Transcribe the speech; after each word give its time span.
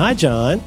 Hi, 0.00 0.14
John. 0.14 0.62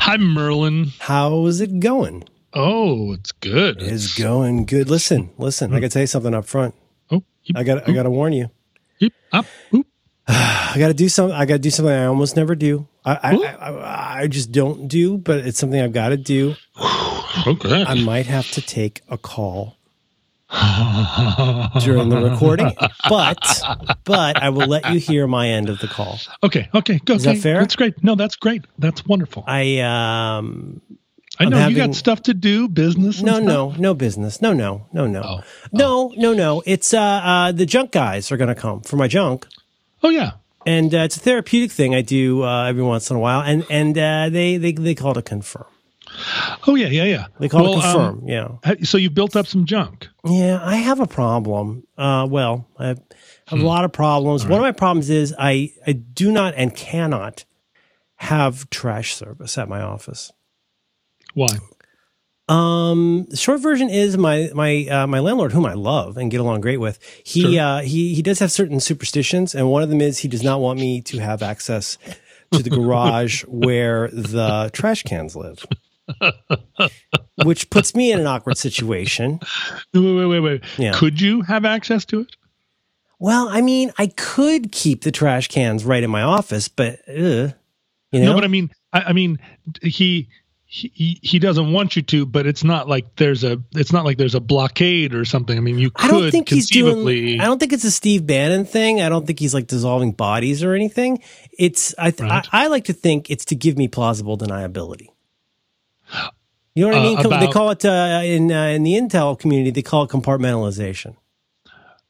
Hi, 0.00 0.16
Merlin. 0.16 0.92
How's 1.00 1.60
it 1.60 1.80
going? 1.80 2.24
Oh, 2.54 3.12
it's 3.12 3.30
good. 3.30 3.82
It's 3.82 4.18
going 4.18 4.64
good. 4.64 4.88
Listen, 4.88 5.28
listen. 5.36 5.70
I 5.70 5.76
hmm. 5.76 5.80
got 5.82 5.88
to 5.88 5.92
tell 5.92 6.00
you 6.00 6.06
something 6.06 6.32
up 6.32 6.46
front. 6.46 6.74
Oh, 7.10 7.22
I 7.54 7.62
got. 7.62 7.86
I 7.86 7.92
got 7.92 8.04
to 8.04 8.10
warn 8.10 8.32
you. 8.32 8.50
yep, 9.00 9.12
up. 9.32 9.44
I 10.28 10.76
got 10.78 10.88
to 10.88 10.94
do 10.94 11.10
something. 11.10 11.36
I 11.36 11.44
got 11.44 11.56
to 11.56 11.58
do 11.58 11.68
something 11.68 11.92
I 11.92 12.06
almost 12.06 12.36
never 12.36 12.54
do. 12.54 12.88
I, 13.04 13.18
I, 13.22 13.36
I, 13.36 14.20
I 14.22 14.26
just 14.28 14.50
don't 14.50 14.88
do, 14.88 15.18
but 15.18 15.40
it's 15.40 15.58
something 15.58 15.78
I've 15.78 15.92
got 15.92 16.08
to 16.08 16.16
do. 16.16 16.54
Okay. 17.46 17.84
I 17.84 17.94
might 17.94 18.26
have 18.26 18.50
to 18.52 18.60
take 18.60 19.02
a 19.08 19.16
call 19.16 19.77
during 20.50 22.08
the 22.08 22.20
recording, 22.30 22.72
but 23.08 23.38
but 24.04 24.36
I 24.42 24.48
will 24.50 24.66
let 24.66 24.92
you 24.92 24.98
hear 24.98 25.26
my 25.26 25.48
end 25.48 25.68
of 25.68 25.78
the 25.80 25.88
call. 25.88 26.18
okay, 26.42 26.68
okay, 26.74 26.98
go. 27.04 27.14
Is 27.14 27.24
that 27.24 27.38
fair? 27.38 27.60
That's 27.60 27.76
great. 27.76 28.02
No, 28.02 28.14
that's 28.14 28.36
great. 28.36 28.64
That's 28.78 29.04
wonderful. 29.06 29.44
I 29.46 29.78
um 29.80 30.80
I 31.38 31.44
I'm 31.44 31.50
know 31.50 31.68
you 31.68 31.76
got 31.76 31.94
stuff 31.94 32.22
to 32.24 32.34
do, 32.34 32.68
business. 32.68 33.18
and 33.18 33.26
no 33.26 33.34
stuff. 33.34 33.44
no 33.46 33.74
no 33.78 33.94
business 33.94 34.42
no 34.42 34.52
no 34.52 34.86
no 34.92 35.06
no 35.06 35.22
Oh. 35.24 35.40
no 35.72 36.12
no 36.16 36.32
no 36.34 36.62
it's 36.66 36.92
uh 36.94 37.00
uh 37.00 37.52
the 37.52 37.66
junk 37.66 37.92
guys 37.92 38.32
are 38.32 38.36
gonna 38.36 38.54
come 38.56 38.80
for 38.80 38.96
my 38.96 39.06
junk 39.06 39.46
Oh 40.02 40.08
yeah. 40.10 40.32
and 40.66 40.94
uh, 40.94 40.98
it's 40.98 41.16
a 41.16 41.20
therapeutic 41.20 41.70
thing 41.70 41.94
I 41.94 42.00
do 42.02 42.42
uh, 42.42 42.64
every 42.64 42.82
once 42.82 43.10
in 43.10 43.16
a 43.16 43.20
while 43.20 43.40
and 43.42 43.64
and 43.70 43.96
uh, 43.98 44.28
they 44.30 44.56
they 44.56 44.72
they 44.72 44.94
call 44.94 45.12
it 45.12 45.16
a 45.18 45.22
confirm 45.22 45.66
Oh 46.66 46.74
yeah, 46.74 46.88
yeah, 46.88 47.04
yeah. 47.04 47.26
they 47.38 47.48
call 47.48 47.62
Well, 47.64 47.72
it 47.74 47.84
um, 47.84 48.20
confirm 48.20 48.28
yeah 48.28 48.74
so 48.84 48.98
you 48.98 49.10
built 49.10 49.36
up 49.36 49.46
some 49.46 49.64
junk. 49.64 50.08
yeah 50.24 50.58
I 50.62 50.76
have 50.76 51.00
a 51.00 51.06
problem 51.06 51.84
uh 51.96 52.26
well 52.30 52.66
I 52.78 52.86
have 52.88 53.00
a 53.50 53.56
lot 53.56 53.84
of 53.84 53.92
problems 53.92 54.44
one 54.44 54.54
of 54.60 54.62
my 54.62 54.72
problems 54.72 55.10
is 55.10 55.34
I 55.38 55.72
I 55.86 55.92
do 55.92 56.30
not 56.32 56.54
and 56.56 56.74
cannot 56.74 57.44
have 58.16 58.68
trash 58.70 59.14
service 59.14 59.56
at 59.58 59.68
my 59.68 59.80
office 59.80 60.32
Why? 61.34 61.58
Um, 62.48 63.26
the 63.28 63.36
short 63.36 63.60
version 63.60 63.90
is 63.90 64.16
my 64.16 64.50
my 64.54 64.86
uh, 64.86 65.06
my 65.06 65.18
landlord, 65.20 65.52
whom 65.52 65.66
I 65.66 65.74
love 65.74 66.16
and 66.16 66.30
get 66.30 66.40
along 66.40 66.62
great 66.62 66.78
with. 66.80 66.98
He 67.22 67.42
Sure. 67.42 67.60
uh, 67.60 67.80
he 67.82 68.14
he 68.14 68.22
does 68.22 68.38
have 68.38 68.50
certain 68.50 68.80
superstitions, 68.80 69.54
and 69.54 69.68
one 69.70 69.82
of 69.82 69.90
them 69.90 70.00
is 70.00 70.18
he 70.20 70.28
does 70.28 70.42
not 70.42 70.58
want 70.60 70.80
me 70.80 71.02
to 71.02 71.18
have 71.18 71.42
access 71.42 71.98
to 72.52 72.62
the 72.62 72.70
garage 72.78 73.44
where 73.44 74.08
the 74.08 74.70
trash 74.72 75.02
cans 75.02 75.36
live, 75.36 75.66
which 77.44 77.70
puts 77.70 77.94
me 77.94 78.12
in 78.12 78.20
an 78.20 78.26
awkward 78.26 78.58
situation. 78.58 79.40
Wait, 79.94 80.14
wait, 80.16 80.26
wait, 80.26 80.40
wait. 80.40 80.64
Yeah. 80.76 80.92
Could 80.94 81.20
you 81.20 81.42
have 81.42 81.64
access 81.64 82.04
to 82.06 82.20
it? 82.20 82.36
Well, 83.20 83.48
I 83.48 83.60
mean, 83.62 83.92
I 83.98 84.06
could 84.08 84.70
keep 84.70 85.02
the 85.02 85.10
trash 85.10 85.48
cans 85.48 85.84
right 85.84 86.02
in 86.02 86.10
my 86.10 86.22
office, 86.22 86.68
but 86.68 87.00
uh, 87.08 87.12
you 87.12 88.20
know, 88.20 88.26
No, 88.26 88.34
but 88.34 88.44
I 88.44 88.48
mean, 88.48 88.70
I, 88.92 89.00
I 89.02 89.12
mean, 89.12 89.38
he. 89.82 90.28
He, 90.70 91.18
he 91.22 91.38
doesn't 91.38 91.72
want 91.72 91.96
you 91.96 92.02
to, 92.02 92.26
but 92.26 92.46
it's 92.46 92.62
not 92.62 92.90
like 92.90 93.16
there's 93.16 93.42
a 93.42 93.56
it's 93.72 93.90
not 93.90 94.04
like 94.04 94.18
there's 94.18 94.34
a 94.34 94.40
blockade 94.40 95.14
or 95.14 95.24
something. 95.24 95.56
I 95.56 95.62
mean, 95.62 95.78
you 95.78 95.90
could 95.90 96.04
I 96.04 96.08
don't 96.12 96.30
think 96.30 96.50
he's 96.50 96.66
conceivably. 96.66 97.22
doing. 97.22 97.40
I 97.40 97.46
don't 97.46 97.58
think 97.58 97.72
it's 97.72 97.84
a 97.84 97.90
Steve 97.90 98.26
Bannon 98.26 98.66
thing. 98.66 99.00
I 99.00 99.08
don't 99.08 99.26
think 99.26 99.38
he's 99.38 99.54
like 99.54 99.66
dissolving 99.66 100.12
bodies 100.12 100.62
or 100.62 100.74
anything. 100.74 101.22
It's 101.58 101.94
I 101.96 102.10
th- 102.10 102.28
Right. 102.28 102.46
I, 102.52 102.64
I 102.64 102.66
like 102.66 102.84
to 102.84 102.92
think 102.92 103.30
it's 103.30 103.46
to 103.46 103.54
give 103.54 103.78
me 103.78 103.88
plausible 103.88 104.36
deniability. 104.36 105.06
You 106.78 106.84
know 106.84 106.92
what 106.92 107.02
I 107.02 107.14
Uh, 107.14 107.28
mean? 107.28 107.40
they 107.40 107.48
call 107.48 107.70
it 107.70 107.84
uh, 107.84 108.20
in 108.22 108.52
uh, 108.52 108.66
in 108.76 108.84
the 108.84 108.92
Intel 108.92 109.36
community. 109.36 109.70
They 109.72 109.82
call 109.82 110.04
it 110.04 110.10
compartmentalization. 110.10 111.16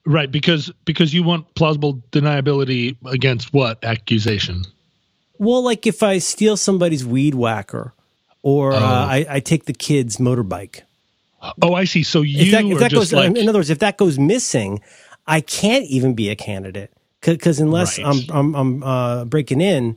Right, 0.05 0.30
because 0.30 0.70
because 0.84 1.14
you 1.14 1.22
want 1.22 1.55
plausible 1.55 2.02
deniability 2.12 2.96
against 3.06 3.52
what 3.55 3.83
accusation? 3.83 4.64
Well, 5.39 5.62
like 5.62 5.86
if 5.86 6.02
I 6.02 6.19
steal 6.19 6.56
somebody's 6.58 7.05
weed 7.05 7.34
whacker, 7.34 7.94
or 8.42 8.73
uh, 8.73 8.78
Oh. 8.80 8.83
I, 9.17 9.27
I 9.36 9.40
take 9.40 9.64
the 9.64 9.73
kid's 9.73 10.18
motorbike. 10.18 10.83
Oh, 11.62 11.73
I 11.74 11.84
see. 11.84 12.02
So 12.02 12.23
you 12.23 12.40
If 12.40 12.51
that, 12.51 12.64
if 12.64 12.78
that 12.80 12.92
goes, 12.92 13.12
like 13.12 13.36
in 13.36 13.48
other 13.48 13.61
words, 13.61 13.70
if 13.70 13.78
that 13.78 13.96
goes 13.96 14.18
missing, 14.18 14.80
I 15.27 15.40
can't 15.40 15.86
even 15.86 16.14
be 16.14 16.28
a 16.30 16.36
candidate 16.36 16.90
because 17.20 17.61
unless 17.61 17.98
Right. 17.98 18.07
I'm 18.07 18.36
I'm, 18.36 18.55
I'm 18.55 18.83
uh, 18.83 19.24
breaking 19.24 19.61
in, 19.61 19.96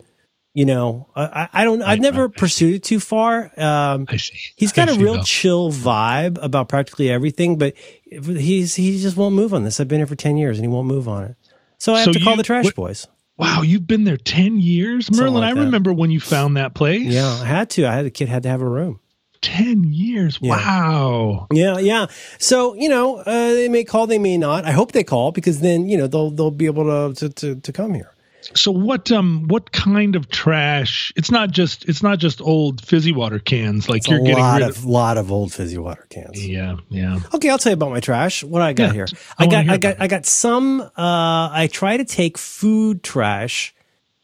you 0.54 0.66
know, 0.66 1.08
I, 1.16 1.48
I- 1.54 1.64
don't. 1.64 1.82
I've 1.82 2.00
never 2.00 2.28
pursued 2.30 2.76
it 2.76 2.84
too 2.84 3.00
far. 3.00 3.52
Um, 3.58 4.06
I 4.10 4.18
see. 4.18 4.38
he's 4.56 4.72
got 4.74 4.90
I 4.90 4.94
a 4.94 4.98
real 4.98 5.16
now. 5.16 5.24
chill 5.24 5.72
vibe 5.72 6.38
about 6.42 6.68
practically 6.70 7.10
everything, 7.10 7.58
but 7.58 7.74
he's 8.06 8.76
he 8.76 9.00
just 9.02 9.16
won't 9.18 9.36
move 9.36 9.54
on 9.54 9.64
this. 9.64 9.80
I've 9.80 9.88
been 9.88 10.00
here 10.00 10.08
for 10.08 10.16
ten 10.16 10.38
years 10.38 10.58
and 10.58 10.66
he 10.66 10.68
won't 10.70 10.88
move 10.88 11.08
on 11.08 11.24
it. 11.24 11.36
So 11.78 11.94
I 11.94 12.00
have 12.00 12.06
So 12.06 12.14
to 12.14 12.20
call 12.20 12.34
you- 12.34 12.38
the 12.38 12.44
trash 12.44 12.66
what- 12.66 12.76
boys. 12.76 13.08
Wow, 13.38 13.64
you've 13.64 13.88
been 13.88 14.04
there 14.04 14.18
ten 14.18 14.60
years, 14.60 15.10
Merlin. 15.12 15.36
like 15.36 15.56
I 15.56 15.60
remember 15.60 15.92
when 15.94 16.12
you 16.12 16.20
found 16.20 16.58
that 16.58 16.76
place. 16.76 17.08
Yeah, 17.08 17.28
I 17.42 17.46
had 17.46 17.72
to. 17.72 17.88
I 17.88 17.94
had 17.94 18.06
a 18.06 18.12
kid 18.12 18.30
had 18.30 18.44
to 18.44 18.50
have 18.50 18.62
a 18.62 18.70
room. 18.70 19.00
ten 19.42 19.84
years. 19.86 20.38
Yeah. 20.42 20.52
Wow. 20.52 21.48
Yeah, 21.52 21.80
yeah. 21.80 22.06
So 22.38 22.76
you 22.76 22.88
know, 22.88 23.16
uh, 23.18 23.24
they 23.54 23.68
may 23.68 23.84
call, 23.84 24.06
they 24.06 24.20
may 24.20 24.38
not. 24.38 24.66
I 24.66 24.72
hope 24.72 24.92
they 24.92 25.04
call 25.04 25.32
because 25.32 25.60
then 25.62 25.88
you 25.90 25.98
know 25.98 26.06
they'll 26.06 26.30
they'll 26.30 26.52
be 26.52 26.68
able 26.68 26.84
to 27.16 27.16
to 27.30 27.34
to, 27.34 27.56
to 27.62 27.74
come 27.74 27.96
here. 27.96 28.14
So 28.56 28.72
what 28.72 29.12
um 29.12 29.48
what 29.48 29.72
kind 29.72 30.16
of 30.16 30.30
trash? 30.30 31.14
It's 31.16 31.32
not 31.32 31.52
just 31.52 31.88
it's 31.88 32.02
not 32.04 32.20
just 32.20 32.42
old 32.42 32.82
fizzy 32.84 33.12
water 33.12 33.40
cans 33.40 33.88
like 33.88 34.00
It's 34.00 34.08
you're 34.08 34.20
a 34.20 34.24
getting 34.24 34.44
lot 34.44 34.62
rid 34.62 34.70
of, 34.70 34.86
lot 34.86 35.18
of 35.18 35.32
old 35.32 35.54
fizzy 35.54 35.78
water 35.78 36.06
cans. 36.10 36.46
Yeah, 36.48 36.78
yeah. 36.90 37.20
Okay, 37.34 37.50
I'll 37.50 37.58
tell 37.58 37.72
you 37.72 37.76
about 37.76 37.92
my 37.92 38.00
trash. 38.00 38.44
What 38.44 38.62
I 38.62 38.74
got 38.74 38.88
Yeah, 38.88 38.94
here. 38.94 39.08
I 39.38 39.44
I 39.44 39.48
got 39.48 39.70
I 39.70 39.78
got. 39.78 39.96
I 40.02 40.08
got 40.08 40.26
some 40.26 40.82
uh 40.82 40.90
I 40.98 41.70
try 41.72 41.98
to 41.98 42.06
take 42.06 42.38
food 42.38 43.04
trash 43.04 43.74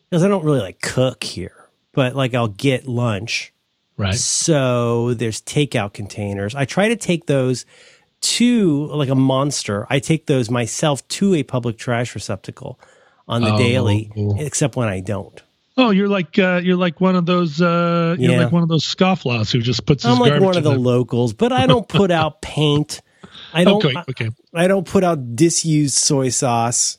because 0.10 0.24
I 0.24 0.28
don't 0.28 0.44
really 0.44 0.62
like 0.62 0.82
cook 0.82 1.24
here. 1.24 1.68
But 1.94 2.16
like 2.16 2.34
I'll 2.34 2.48
get 2.48 2.88
lunch. 2.88 3.54
Right. 3.98 4.16
So 4.16 5.14
there's 5.16 5.42
takeout 5.42 5.94
containers. 5.94 6.54
I 6.54 6.66
try 6.66 6.90
to 6.90 6.96
take 6.96 7.26
those 7.26 7.66
to 8.20 8.88
like 8.88 9.10
a 9.10 9.16
monster. 9.16 9.86
I 9.90 10.00
take 10.00 10.26
those 10.26 10.50
myself 10.50 11.08
to 11.10 11.36
a 11.36 11.44
public 11.44 11.78
trash 11.78 12.14
receptacle 12.16 12.80
on 13.28 13.42
the 13.42 13.54
Oh. 13.54 13.58
daily, 13.58 14.12
except 14.38 14.76
when 14.76 14.88
I 14.88 15.00
don't. 15.00 15.42
Oh, 15.80 15.92
you're 15.92 16.08
like 16.08 16.40
uh, 16.40 16.60
you're 16.64 16.76
like 16.78 17.00
one 17.00 17.16
of 17.16 17.26
those 17.26 17.62
uh, 17.62 18.16
you're 18.18 18.32
Yeah. 18.32 18.44
like 18.46 18.52
one 18.52 18.64
of 18.64 18.70
those 18.70 18.84
scofflaws 18.84 19.52
who 19.52 19.60
just 19.60 19.86
puts 19.86 20.04
his 20.04 20.12
I'm 20.14 20.20
like 20.20 20.32
garbage 20.32 20.46
one 20.46 20.58
of 20.58 20.66
in 20.66 20.72
the 20.74 20.80
locals, 20.80 21.34
but 21.34 21.52
I 21.52 21.68
don't 21.68 21.88
put 21.88 22.10
out 22.10 22.42
paint. 22.42 23.02
I 23.54 23.64
don't. 23.64 23.84
Okay, 23.84 23.96
okay. 24.10 24.30
I 24.54 24.68
don't 24.68 24.88
put 24.88 25.04
out 25.04 25.36
disused 25.36 25.96
soy 25.96 26.30
sauce. 26.30 26.98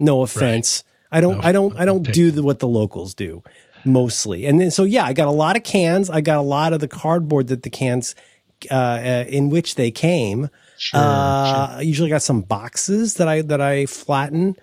No 0.00 0.22
offense. 0.22 0.84
I 1.12 1.20
don't. 1.20 1.38
No, 1.38 1.42
I 1.44 1.52
don't. 1.52 1.76
I 1.76 1.84
don't 1.84 2.00
okay. 2.00 2.12
do 2.12 2.30
the, 2.30 2.42
what 2.42 2.58
the 2.60 2.68
locals 2.68 3.14
do 3.14 3.42
mostly. 3.84 4.46
And 4.46 4.60
then 4.60 4.70
so 4.70 4.84
yeah, 4.84 5.04
I 5.04 5.12
got 5.12 5.28
a 5.28 5.32
lot 5.32 5.56
of 5.56 5.62
cans. 5.62 6.08
I 6.08 6.20
got 6.20 6.38
a 6.38 6.42
lot 6.42 6.72
of 6.72 6.80
the 6.80 6.88
cardboard 6.88 7.48
that 7.48 7.62
the 7.62 7.70
cans 7.70 8.14
uh, 8.70 8.74
uh, 8.74 9.24
in 9.28 9.50
which 9.50 9.74
they 9.74 9.90
came. 9.90 10.48
Sure, 10.78 10.98
uh, 11.00 11.76
I 11.76 11.80
usually 11.82 12.08
got 12.10 12.22
some 12.22 12.40
boxes 12.40 13.14
that 13.14 13.28
I 13.28 13.42
that 13.42 13.60
I 13.60 13.86
flatten. 13.86 14.56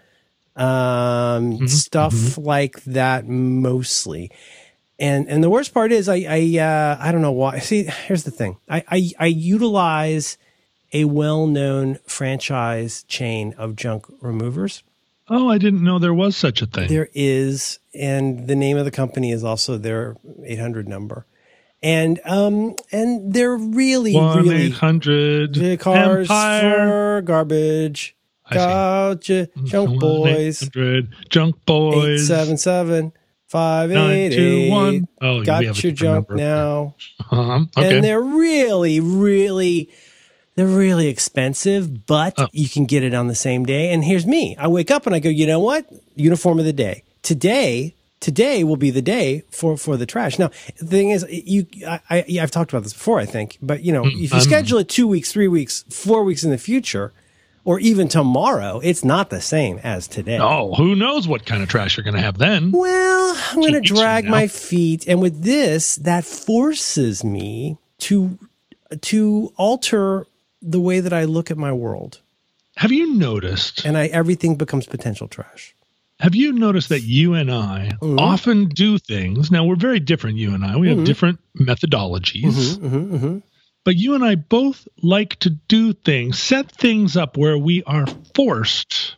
Um, 0.56 1.54
Mm-hmm, 1.54 1.66
stuff 1.68 2.38
like 2.38 2.84
that 2.84 3.28
mostly. 3.28 4.32
And 5.00 5.28
and 5.28 5.44
the 5.44 5.50
worst 5.50 5.74
part 5.74 5.92
is 5.92 6.08
I 6.08 6.26
I 6.30 6.60
uh, 6.60 6.98
I 7.00 7.12
don't 7.12 7.22
know 7.22 7.32
why. 7.32 7.60
See, 7.60 7.84
here's 7.84 8.24
the 8.24 8.32
thing. 8.32 8.58
I 8.70 8.84
I, 8.88 9.12
I 9.20 9.26
utilize 9.28 10.38
a 10.94 11.06
well-known 11.06 11.98
franchise 12.06 13.04
chain 13.04 13.54
of 13.58 13.76
junk 13.76 14.06
removers. 14.20 14.84
Oh, 15.30 15.50
I 15.50 15.58
didn't 15.58 15.84
know 15.84 15.98
there 16.00 16.14
was 16.14 16.36
such 16.36 16.62
a 16.62 16.66
thing. 16.66 16.90
There 16.90 17.08
is, 17.14 17.80
and 17.94 18.48
the 18.48 18.56
name 18.56 18.76
of 18.76 18.84
the 18.84 18.92
company 18.92 19.32
is 19.32 19.46
also 19.46 19.78
their 19.78 20.18
800 20.44 20.90
number. 20.90 21.26
And 21.84 22.20
um 22.26 22.76
and 22.92 23.34
they're 23.34 23.56
really 23.58 24.14
One 24.14 24.38
really 24.38 24.66
eight 24.66 24.74
hundred 24.74 25.56
the 25.56 25.78
cars 25.78 26.30
Empire. 26.30 26.62
for 26.62 27.22
garbage. 27.24 28.16
I 28.52 28.56
see. 28.56 28.60
Gotcha, 28.60 29.50
junk 29.64 30.00
boys. 30.00 30.62
1-800 30.62 31.30
Junk 31.30 31.66
boys. 31.66 32.30
877 32.30 33.14
Nine, 33.54 34.32
two, 34.32 34.70
one. 34.70 35.08
588. 35.10 35.10
Oh, 35.22 35.44
Got 35.44 35.64
have 35.66 35.84
your 35.84 35.92
junk 35.92 36.30
number. 36.30 36.36
now. 36.42 36.96
Uh-huh. 37.30 37.66
Okay. 37.78 37.96
And 37.96 38.04
they're 38.04 38.22
really, 38.22 39.00
really, 39.02 39.90
they're 40.56 40.66
really 40.68 41.08
expensive, 41.08 42.06
but 42.06 42.34
Oh. 42.38 42.48
you 42.54 42.70
can 42.70 42.86
get 42.86 43.04
it 43.04 43.14
on 43.14 43.28
the 43.28 43.36
same 43.36 43.66
day. 43.66 43.92
And 43.92 44.04
here's 44.06 44.26
me. 44.26 44.56
I 44.58 44.68
wake 44.68 44.90
up 44.90 45.06
and 45.06 45.14
I 45.16 45.20
go, 45.20 45.30
you 45.30 45.46
know 45.48 45.60
what? 45.60 45.86
Uniform 46.16 46.60
of 46.60 46.66
the 46.66 46.72
day. 46.74 47.04
Today, 47.24 47.94
today 48.22 48.64
will 48.64 48.78
be 48.78 48.90
the 48.90 49.02
day 49.02 49.44
for, 49.52 49.76
for 49.76 49.98
the 49.98 50.06
trash. 50.06 50.40
Now, 50.40 50.50
the 50.80 50.86
thing 50.86 51.10
is, 51.10 51.26
you, 51.30 51.66
I, 51.86 52.00
I, 52.10 52.38
I've 52.42 52.52
talked 52.52 52.72
about 52.72 52.84
this 52.84 52.94
before, 52.94 53.20
I 53.20 53.26
think, 53.26 53.58
but 53.62 53.84
you 53.84 53.92
know, 53.92 54.06
if 54.06 54.14
you 54.16 54.30
I'm- 54.32 54.42
schedule 54.42 54.78
it 54.80 54.88
two 54.88 55.08
weeks, 55.10 55.30
three 55.32 55.50
weeks, 55.50 55.84
four 55.90 56.24
weeks 56.24 56.44
in 56.46 56.52
the 56.52 56.58
future, 56.58 57.12
or 57.64 57.80
even 57.80 58.08
tomorrow, 58.08 58.80
it's 58.84 59.04
not 59.04 59.30
the 59.30 59.42
same 59.42 59.78
as 59.84 60.08
today. 60.08 60.40
oh, 60.40 60.74
who 60.76 60.96
knows 60.96 61.28
what 61.28 61.46
kind 61.46 61.62
of 61.64 61.70
trash 61.70 61.98
you're 61.98 62.04
going 62.04 62.16
to 62.16 62.22
have 62.22 62.38
then? 62.38 62.72
Well, 62.72 63.36
I'm 63.52 63.60
going 63.60 63.74
to 63.74 63.82
drag 63.82 64.26
my 64.26 64.48
feet, 64.48 65.08
and 65.08 65.22
with 65.22 65.44
this, 65.44 65.96
that 65.98 66.26
forces 66.26 67.24
me 67.24 67.78
to 68.00 68.38
to 69.02 69.54
alter 69.58 70.26
the 70.62 70.80
way 70.80 71.00
that 71.00 71.14
I 71.14 71.24
look 71.24 71.50
at 71.50 71.58
my 71.58 71.72
world, 71.72 72.20
Have 72.78 72.92
you 72.92 73.14
noticed? 73.16 73.86
and 73.86 73.98
I 73.98 74.08
everything 74.08 74.56
becomes 74.56 74.86
potential 74.86 75.28
trash. 75.28 75.74
have 76.20 76.36
you 76.36 76.52
noticed 76.54 76.90
that 76.90 77.02
you 77.02 77.34
and 77.34 77.50
I 77.52 77.92
Mhm. 78.02 78.20
often 78.20 78.68
do 78.70 78.98
things? 79.00 79.50
Now 79.50 79.64
we're 79.66 79.76
very 79.90 80.00
different. 80.00 80.38
You 80.38 80.54
and 80.54 80.64
I, 80.64 80.76
we 80.78 80.88
Mhm. 80.88 80.98
have 80.98 81.06
different 81.06 81.40
methodologies, 81.58 82.78
Mhm, 82.78 82.80
mhm, 82.90 83.20
mhm. 83.20 83.42
But 83.84 83.96
you 83.96 84.14
and 84.14 84.24
I 84.24 84.36
both 84.36 84.88
like 85.02 85.38
to 85.40 85.50
do 85.50 85.94
things, 85.94 86.38
set 86.38 86.72
things 86.72 87.18
up 87.18 87.36
where 87.38 87.58
we 87.58 87.84
are 87.84 88.06
forced. 88.36 89.16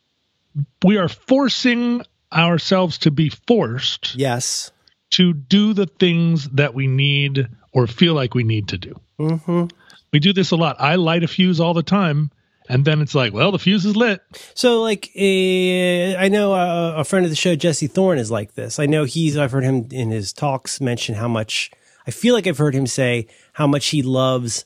We 0.84 0.98
are 0.98 1.10
forcing 1.10 2.02
ourselves 2.32 2.98
to 3.00 3.12
be 3.12 3.30
forced 3.30 4.16
Yes. 4.16 4.72
to 5.12 5.34
do 5.34 5.74
the 5.74 5.86
things 5.88 6.48
that 6.50 6.74
we 6.74 6.88
need 6.88 7.48
or 7.74 7.88
feel 7.88 8.14
like 8.14 8.34
we 8.36 8.44
need 8.44 8.70
to 8.70 8.78
do. 8.78 9.00
Mm-hmm. 9.20 9.66
We 10.12 10.20
do 10.20 10.32
this 10.32 10.52
a 10.52 10.56
lot. 10.56 10.78
I 10.80 10.96
light 10.96 11.24
a 11.24 11.28
fuse 11.28 11.60
all 11.60 11.74
the 11.74 11.84
time, 11.84 12.32
and 12.70 12.86
then 12.86 13.02
it's 13.02 13.16
like, 13.16 13.34
well, 13.34 13.52
the 13.52 13.60
fuse 13.60 13.84
is 13.86 13.96
lit. 13.96 14.22
So, 14.54 14.82
like, 14.82 15.10
uh, 15.18 16.18
I 16.20 16.30
know 16.32 16.54
uh, 16.54 16.94
a 16.98 17.04
friend 17.04 17.26
of 17.26 17.32
the 17.32 17.36
show, 17.36 17.56
Jesse 17.56 17.88
Thorn, 17.88 18.20
is 18.20 18.30
like 18.32 18.54
this. 18.54 18.80
I 18.80 18.86
know 18.86 19.04
he's. 19.06 19.36
I've 19.38 19.52
heard 19.52 19.64
him 19.64 19.88
in 19.92 20.12
his 20.12 20.32
talks 20.32 20.80
mention 20.80 21.16
how 21.16 21.28
much. 21.28 21.72
I 22.08 22.12
feel 22.12 22.34
like 22.34 22.48
I've 22.48 22.58
heard 22.58 22.76
him 22.76 22.88
say 22.88 23.28
how 23.54 23.68
much 23.68 23.88
he 23.88 24.02
loves 24.02 24.66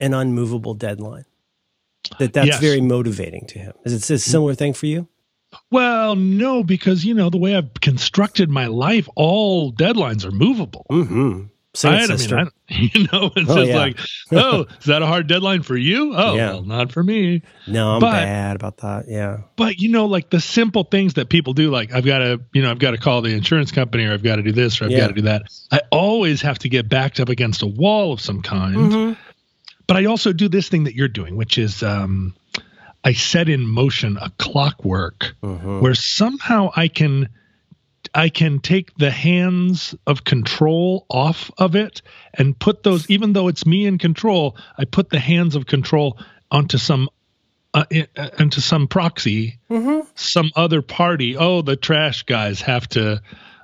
an 0.00 0.14
unmovable 0.14 0.74
deadline. 0.74 1.24
That 2.18 2.32
that's 2.32 2.46
Yes. 2.48 2.60
very 2.60 2.80
motivating 2.80 3.46
to 3.48 3.58
him. 3.58 3.72
Is 3.84 3.92
it 3.92 4.10
a 4.10 4.18
similar 4.18 4.54
thing 4.54 4.72
for 4.72 4.86
you? 4.86 5.06
Well, 5.70 6.16
no, 6.16 6.62
because 6.62 7.04
you 7.04 7.12
know 7.14 7.28
the 7.28 7.36
way 7.38 7.56
I've 7.56 7.74
constructed 7.80 8.48
my 8.50 8.66
life, 8.66 9.08
all 9.16 9.72
deadlines 9.72 10.24
are 10.24 10.30
movable. 10.30 10.86
Mm-hmm. 10.90 11.42
Sing 11.72 11.92
I, 11.92 11.98
it, 12.02 12.10
I 12.10 12.16
sister. 12.16 12.36
mean, 12.36 12.48
I, 12.68 12.74
you 12.94 13.06
know, 13.12 13.30
it's 13.36 13.48
Oh, 13.48 13.56
just 13.56 13.68
yeah. 13.70 13.76
like, 13.76 13.98
oh, 14.32 14.66
is 14.80 14.86
that 14.86 15.02
a 15.02 15.06
hard 15.06 15.28
deadline 15.28 15.62
for 15.62 15.76
you? 15.76 16.12
Oh, 16.16 16.34
Yeah. 16.34 16.50
well, 16.54 16.62
not 16.64 16.90
for 16.90 17.02
me. 17.04 17.42
no, 17.68 17.92
I'm 17.94 18.00
but- 18.00 18.10
bad 18.12 18.56
about 18.56 18.78
that. 18.78 19.04
Yeah. 19.08 19.42
But 19.56 19.78
you 19.78 19.88
know, 19.90 20.06
like 20.06 20.30
the 20.30 20.40
simple 20.40 20.82
things 20.84 21.14
that 21.14 21.28
people 21.28 21.52
do, 21.52 21.70
like 21.70 21.92
I've 21.94 22.04
got 22.04 22.18
to, 22.18 22.40
you 22.52 22.62
know, 22.62 22.70
I've 22.72 22.80
got 22.80 22.90
to 22.92 22.98
call 22.98 23.22
the 23.22 23.32
insurance 23.34 23.70
company, 23.70 24.04
or 24.04 24.12
I've 24.12 24.22
got 24.24 24.36
to 24.36 24.42
do 24.42 24.50
this, 24.52 24.80
or 24.80 24.86
I've 24.86 24.90
Yeah. 24.90 24.98
got 25.00 25.08
to 25.08 25.14
do 25.14 25.22
that. 25.22 25.42
I 25.70 25.80
always 25.92 26.42
have 26.42 26.58
to 26.60 26.68
get 26.68 26.88
backed 26.88 27.20
up 27.20 27.28
against 27.28 27.62
a 27.62 27.66
wall 27.68 28.12
of 28.12 28.20
some 28.20 28.42
kind. 28.42 28.76
Mhm. 28.76 29.16
But 29.86 29.96
I 29.96 30.06
also 30.06 30.32
do 30.32 30.48
this 30.48 30.68
thing 30.68 30.84
that 30.84 30.94
you're 30.94 31.08
doing, 31.08 31.36
which 31.36 31.56
is 31.58 31.82
um, 31.84 32.34
I 33.04 33.12
set 33.12 33.48
in 33.48 33.62
motion 33.66 34.16
a 34.20 34.30
clockwork 34.38 35.34
Mhm. 35.42 35.80
where 35.82 35.94
somehow 35.94 36.70
I 36.74 36.88
can 36.88 37.28
I 38.14 38.28
can 38.28 38.58
take 38.58 38.94
the 38.96 39.10
hands 39.10 39.94
of 40.06 40.24
control 40.24 41.06
off 41.08 41.50
of 41.58 41.76
it 41.76 42.02
and 42.34 42.58
put 42.58 42.82
those 42.82 43.08
even 43.08 43.32
though 43.32 43.48
it's 43.48 43.64
me 43.66 43.86
in 43.86 43.98
control, 43.98 44.56
I 44.76 44.84
put 44.84 45.10
the 45.10 45.20
hands 45.20 45.54
of 45.56 45.66
control 45.66 46.18
onto 46.50 46.78
some 46.78 47.08
uh, 47.72 47.84
uh, 48.16 48.28
into 48.38 48.60
some 48.60 48.88
proxy, 48.88 49.58
Mhm. 49.70 50.04
some 50.16 50.50
other 50.56 50.82
party. 50.82 51.36
Oh, 51.36 51.62
the 51.62 51.76
trash 51.76 52.24
guys 52.24 52.60
have 52.62 52.88
to 52.90 53.22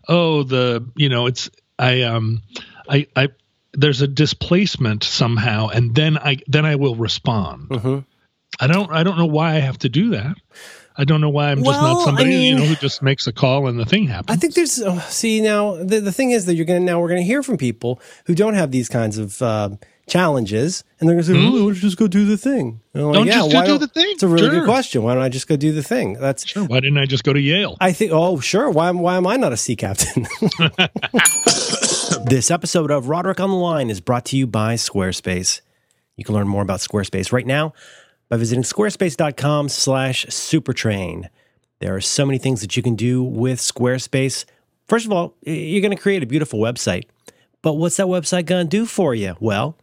oh, 0.08 0.44
the 0.44 0.86
you 0.94 1.08
know, 1.08 1.26
it's 1.26 1.50
I 1.78 2.02
um 2.02 2.42
I 2.88 3.08
I 3.16 3.28
there's 3.72 4.00
a 4.02 4.08
displacement 4.08 5.02
somehow 5.02 5.68
and 5.68 5.94
then 5.94 6.16
I 6.16 6.38
then 6.46 6.64
I 6.64 6.76
will 6.76 6.94
respond. 6.94 7.68
Mhm. 7.70 8.04
I 8.60 8.68
don't 8.68 8.90
I 8.92 9.02
don't 9.02 9.18
know 9.18 9.26
why 9.26 9.56
I 9.56 9.58
have 9.58 9.78
to 9.78 9.88
do 9.88 10.10
that. 10.10 10.36
I 10.98 11.04
don't 11.04 11.20
know 11.20 11.28
why 11.28 11.50
I'm 11.50 11.58
just 11.58 11.66
Well, 11.66 11.84
I 11.84 11.92
not 11.92 12.04
somebody 12.04 12.30
you 12.30 12.38
mean- 12.38 12.56
know 12.56 12.64
who 12.64 12.74
just 12.76 13.02
makes 13.02 13.26
a 13.26 13.32
call 13.32 13.66
and 13.68 13.78
the 13.78 13.84
thing 13.84 14.06
happens. 14.06 14.36
I 14.36 14.40
think 14.40 14.54
there's 14.54 14.80
oh, 14.80 14.98
see 15.08 15.40
now 15.40 15.74
the, 15.76 16.00
the 16.00 16.12
thing 16.12 16.30
is 16.30 16.46
that 16.46 16.54
you're 16.54 16.64
gonna 16.64 16.80
now 16.80 17.00
we're 17.00 17.08
gonna 17.08 17.22
hear 17.22 17.42
from 17.42 17.56
people 17.58 18.00
who 18.26 18.34
don't 18.34 18.54
have 18.54 18.70
these 18.70 18.88
kinds 18.88 19.18
of 19.18 19.40
um 19.42 19.78
challenges 20.08 20.84
and 21.00 21.08
they're 21.08 21.16
gonna 21.16 21.24
say, 21.24 21.32
"Oh, 21.34 21.50
don't 21.58 21.64
you 21.66 21.74
just 21.74 21.96
go 21.98 22.06
do 22.06 22.24
the 22.24 22.36
thing?" 22.38 22.80
Like, 22.94 23.12
Don't 23.14 23.26
yeah, 23.26 23.32
just 23.34 23.50
do 23.50 23.62
don't- 23.62 23.80
the 23.80 23.88
thing. 23.88 24.06
It's 24.10 24.22
a 24.22 24.28
really 24.28 24.46
Sure. 24.48 24.60
good 24.60 24.64
question. 24.64 25.02
Why 25.02 25.14
don't 25.14 25.22
I 25.22 25.28
just 25.28 25.48
go 25.48 25.56
do 25.56 25.72
the 25.72 25.82
thing? 25.82 26.14
That's 26.14 26.46
sure. 26.46 26.64
Why 26.64 26.80
didn't 26.80 26.96
I 26.98 27.06
just 27.06 27.24
go 27.24 27.32
to 27.32 27.40
Yale? 27.40 27.76
I 27.80 27.92
think. 27.92 28.12
Oh, 28.12 28.38
sure. 28.40 28.70
Why 28.70 28.90
Why 28.92 29.16
am 29.16 29.26
I 29.26 29.36
not 29.36 29.52
a 29.52 29.56
sea 29.56 29.76
captain? 29.76 30.26
this 32.26 32.50
episode 32.50 32.90
of 32.90 33.08
Roderick 33.08 33.40
on 33.40 33.50
the 33.50 33.56
Line 33.56 33.90
is 33.90 34.00
brought 34.00 34.24
to 34.26 34.36
you 34.36 34.46
by 34.46 34.74
Squarespace. 34.74 35.60
You 36.16 36.24
can 36.24 36.34
learn 36.34 36.48
more 36.48 36.62
about 36.62 36.80
Squarespace 36.80 37.32
right 37.32 37.46
now 37.46 37.72
by 38.28 38.36
visiting 38.36 38.64
squarespace.com/supertrain. 38.64 41.28
There 41.80 41.94
are 41.94 42.00
so 42.00 42.24
many 42.24 42.38
things 42.38 42.62
that 42.62 42.76
you 42.76 42.82
can 42.82 42.96
do 42.96 43.22
with 43.22 43.60
Squarespace. 43.60 44.46
First 44.86 45.06
of 45.06 45.12
all, 45.12 45.34
you're 45.42 45.82
going 45.82 45.96
to 45.96 46.02
create 46.02 46.22
a 46.22 46.26
beautiful 46.26 46.58
website. 46.58 47.04
But 47.62 47.74
what's 47.74 47.96
that 47.96 48.06
website 48.06 48.46
going 48.46 48.66
to 48.66 48.76
do 48.76 48.86
for 48.86 49.14
you? 49.14 49.36
Well, 49.40 49.76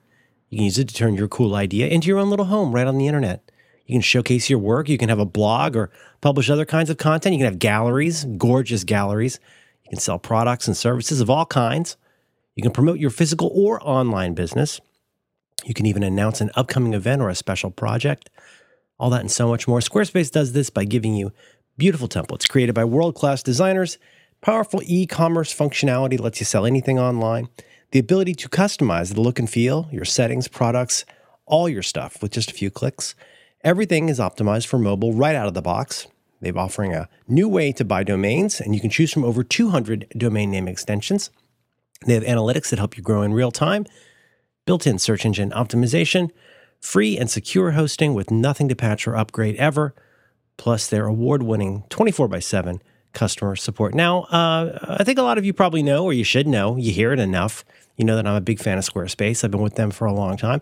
you 0.50 0.58
can 0.58 0.66
use 0.66 0.80
it 0.80 0.88
to 0.88 0.96
turn 0.96 1.16
your 1.16 1.28
cool 1.28 1.56
idea 1.56 1.88
into 1.88 2.08
your 2.08 2.20
own 2.20 2.30
little 2.30 2.46
home 2.46 2.74
right 2.74 2.88
on 2.88 2.98
the 2.98 3.08
internet. 3.08 3.52
You 3.86 3.96
can 3.96 4.02
showcase 4.02 4.50
your 4.50 4.60
work. 4.60 4.88
You 4.88 4.98
can 4.98 5.10
have 5.10 5.20
a 5.20 5.26
blog 5.26 5.76
or 5.76 5.92
publish 6.22 6.50
other 6.50 6.66
kinds 6.66 6.90
of 6.90 6.98
content. 6.98 7.34
You 7.34 7.40
can 7.40 7.52
have 7.52 7.60
galleries, 7.60 8.26
gorgeous 8.38 8.84
galleries. 8.84 9.40
You 9.84 9.90
can 9.90 10.00
sell 10.00 10.18
products 10.18 10.68
and 10.68 10.78
services 10.78 11.20
of 11.20 11.30
all 11.30 11.46
kinds. 11.46 11.98
You 12.56 12.64
can 12.64 12.72
promote 12.72 13.00
your 13.00 13.10
physical 13.10 13.52
or 13.54 13.86
online 13.88 14.34
business. 14.34 14.80
You 15.64 15.74
can 15.74 15.86
even 15.86 16.04
announce 16.04 16.42
an 16.42 16.52
upcoming 16.56 16.94
event 16.94 17.22
or 17.22 17.30
a 17.30 17.36
special 17.36 17.72
project. 17.72 18.30
All 19.00 19.10
that 19.10 19.22
and 19.22 19.32
so 19.32 19.48
much 19.48 19.68
more. 19.68 19.80
Squarespace 19.80 20.32
does 20.32 20.54
this 20.54 20.70
by 20.70 20.86
giving 20.86 21.16
you 21.16 21.32
beautiful 21.78 22.08
templates 22.08 22.48
created 22.48 22.76
by 22.76 22.86
world 22.86 23.16
class 23.16 23.42
designers. 23.42 23.98
Powerful 24.42 24.82
e 24.84 25.06
commerce 25.06 25.54
functionality 25.54 26.20
lets 26.20 26.40
you 26.40 26.46
sell 26.46 26.66
anything 26.66 27.00
online. 27.00 27.50
The 27.92 28.00
ability 28.00 28.36
to 28.36 28.50
customize 28.50 29.14
the 29.14 29.22
look 29.22 29.40
and 29.40 29.50
feel, 29.50 29.88
your 29.92 30.06
settings, 30.06 30.48
products, 30.48 31.06
all 31.46 31.70
your 31.70 31.84
stuff 31.84 32.22
with 32.22 32.32
just 32.32 32.52
a 32.52 32.54
few 32.54 32.70
clicks. 32.70 33.16
Everything 33.64 34.10
is 34.10 34.20
optimized 34.20 34.68
for 34.68 34.78
mobile 34.78 35.14
right 35.14 35.36
out 35.36 35.48
of 35.48 35.54
the 35.54 35.62
box. 35.62 36.08
They're 36.42 36.58
offering 36.58 36.94
a 36.94 37.08
new 37.28 37.48
way 37.48 37.72
to 37.72 37.86
buy 37.86 38.04
domains, 38.04 38.60
and 38.60 38.76
you 38.76 38.82
can 38.82 38.90
choose 38.90 39.14
from 39.14 39.24
over 39.24 39.44
200 39.44 40.08
domain 40.18 40.52
name 40.52 40.68
extensions. 40.68 41.30
They 42.06 42.16
have 42.16 42.24
analytics 42.24 42.70
that 42.70 42.80
help 42.80 42.98
you 42.98 43.04
grow 43.04 43.22
in 43.22 43.34
real 43.34 43.52
time, 43.52 43.86
built 44.66 44.88
in 44.88 45.00
search 45.00 45.26
engine 45.26 45.52
optimization, 45.52 46.30
free 46.80 47.18
and 47.18 47.30
secure 47.30 47.72
hosting 47.72 48.14
with 48.14 48.32
nothing 48.32 48.68
to 48.70 48.76
patch 48.76 49.08
or 49.08 49.16
upgrade 49.16 49.56
ever, 49.58 49.94
plus 50.58 50.88
their 50.88 51.06
award 51.06 51.44
winning 51.44 51.84
24 51.90 52.28
by 52.28 52.40
7 52.40 52.82
customer 53.14 53.56
support. 53.56 53.94
Now, 53.94 54.24
uh, 54.24 54.96
I 55.00 55.04
think 55.04 55.20
a 55.20 55.24
lot 55.24 55.38
of 55.38 55.46
you 55.46 55.54
probably 55.54 55.84
know, 55.84 56.04
or 56.04 56.14
you 56.14 56.24
should 56.24 56.48
know, 56.48 56.76
you 56.76 56.92
hear 56.92 57.14
it 57.14 57.20
enough. 57.20 57.64
You 57.96 58.06
know 58.06 58.16
that 58.16 58.26
I'm 58.26 58.36
a 58.36 58.42
big 58.42 58.60
fan 58.60 58.78
of 58.78 58.84
Squarespace. 58.84 59.44
I've 59.44 59.52
been 59.52 59.62
with 59.62 59.76
them 59.76 59.92
for 59.92 60.06
a 60.06 60.14
long 60.14 60.36
time. 60.36 60.62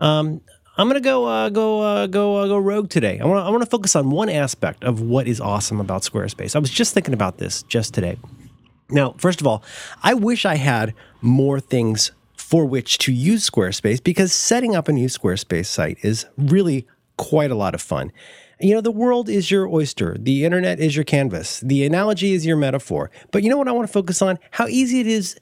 Um, 0.00 0.40
I'm 0.78 0.88
gonna 0.88 1.00
go 1.00 1.26
uh, 1.26 1.50
go 1.50 1.82
uh, 1.82 2.06
go 2.06 2.36
uh, 2.36 2.46
go 2.46 2.56
rogue 2.56 2.88
today. 2.88 3.20
I 3.20 3.26
want 3.26 3.46
I 3.46 3.50
want 3.50 3.62
to 3.62 3.68
focus 3.68 3.94
on 3.94 4.10
one 4.10 4.30
aspect 4.30 4.82
of 4.82 5.02
what 5.02 5.28
is 5.28 5.38
awesome 5.38 5.78
about 5.78 6.02
Squarespace. 6.02 6.56
I 6.56 6.58
was 6.58 6.70
just 6.70 6.94
thinking 6.94 7.12
about 7.12 7.36
this 7.36 7.62
just 7.64 7.92
today. 7.92 8.16
Now, 8.88 9.14
first 9.18 9.42
of 9.42 9.46
all, 9.46 9.62
I 10.02 10.14
wish 10.14 10.46
I 10.46 10.54
had 10.54 10.94
more 11.20 11.60
things 11.60 12.12
for 12.50 12.66
which 12.66 12.98
to 12.98 13.12
use 13.12 13.48
Squarespace 13.48 14.02
because 14.02 14.32
setting 14.32 14.74
up 14.74 14.88
a 14.88 14.92
new 14.92 15.06
Squarespace 15.06 15.66
site 15.66 15.98
is 16.02 16.26
really 16.36 16.84
quite 17.16 17.52
a 17.52 17.54
lot 17.54 17.76
of 17.76 17.80
fun. 17.80 18.10
You 18.60 18.74
know, 18.74 18.80
the 18.80 18.90
world 18.90 19.28
is 19.28 19.52
your 19.52 19.68
oyster, 19.68 20.16
the 20.18 20.44
internet 20.44 20.80
is 20.80 20.96
your 20.96 21.04
canvas, 21.04 21.60
the 21.60 21.86
analogy 21.86 22.32
is 22.32 22.44
your 22.44 22.56
metaphor. 22.56 23.12
But 23.30 23.44
you 23.44 23.50
know 23.50 23.56
what 23.56 23.68
I 23.68 23.72
want 23.72 23.86
to 23.86 23.92
focus 23.92 24.20
on? 24.20 24.36
How 24.50 24.66
easy 24.66 24.98
it 24.98 25.06
is 25.06 25.36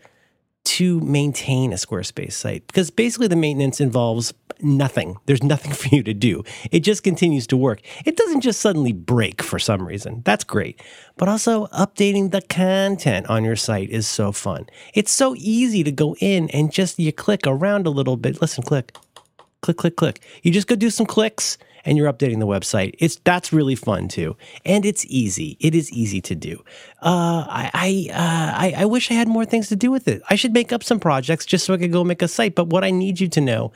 to 0.68 1.00
maintain 1.00 1.72
a 1.72 1.76
Squarespace 1.76 2.32
site 2.32 2.66
because 2.66 2.90
basically 2.90 3.26
the 3.26 3.37
maintenance 3.37 3.80
involves 3.80 4.34
nothing. 4.60 5.16
There's 5.25 5.42
nothing 5.42 5.72
for 5.80 5.88
you 5.88 6.02
to 6.02 6.12
do. 6.12 6.44
It 6.70 6.80
just 6.80 7.02
continues 7.02 7.46
to 7.46 7.56
work. 7.56 7.80
It 8.04 8.16
doesn't 8.16 8.42
just 8.42 8.60
suddenly 8.60 8.92
break 8.92 9.40
for 9.40 9.58
some 9.58 9.87
reason. 9.87 10.20
That's 10.26 10.44
great. 10.44 10.82
But 11.16 11.28
also 11.28 11.68
updating 11.68 12.32
the 12.32 12.42
content 12.42 13.28
on 13.28 13.44
your 13.44 13.56
site 13.56 13.88
is 13.88 14.06
so 14.06 14.30
fun. 14.30 14.66
It's 14.92 15.10
so 15.10 15.34
easy 15.38 15.82
to 15.84 15.90
go 15.90 16.14
in 16.20 16.50
and 16.50 16.70
just 16.70 16.98
you 16.98 17.12
click 17.12 17.40
around 17.46 17.87
a 17.87 17.90
little 17.90 18.18
bit. 18.18 18.42
Listen, 18.42 18.62
click. 18.62 18.94
Click 19.62 19.78
click 19.78 19.96
click. 19.96 20.20
You 20.42 20.52
just 20.52 20.66
go 20.66 20.76
do 20.76 20.90
some 20.90 21.06
clicks 21.06 21.56
and 21.85 21.97
you're 21.97 22.12
updating 22.12 22.38
the 22.38 22.47
website. 22.47 22.94
It's 22.99 23.16
that's 23.25 23.52
really 23.52 23.75
fun 23.75 24.08
too, 24.08 24.37
and 24.64 24.85
it's 24.85 25.04
easy. 25.06 25.56
It 25.61 25.75
is 25.75 25.90
easy 25.92 26.20
to 26.23 26.35
do. 26.35 26.62
Uh, 27.02 27.47
I 27.49 27.70
I, 27.75 28.11
uh, 28.12 28.58
I 28.58 28.82
I 28.82 28.85
wish 28.85 29.11
I 29.11 29.14
had 29.14 29.28
more 29.28 29.44
things 29.44 29.68
to 29.68 29.76
do 29.76 29.90
with 29.90 30.08
it. 30.08 30.23
I 30.30 30.35
should 30.35 30.52
make 30.52 30.73
up 30.73 30.82
some 30.82 31.00
projects 31.00 31.47
just 31.47 31.64
so 31.64 31.75
I 31.75 31.78
could 31.78 31.92
go 31.92 32.04
make 32.04 32.23
a 32.23 32.28
site. 32.28 32.54
But 32.54 32.68
what 32.68 32.85
I 32.85 32.90
need 32.90 33.20
you 33.20 33.28
to 33.28 33.40
know 33.40 33.73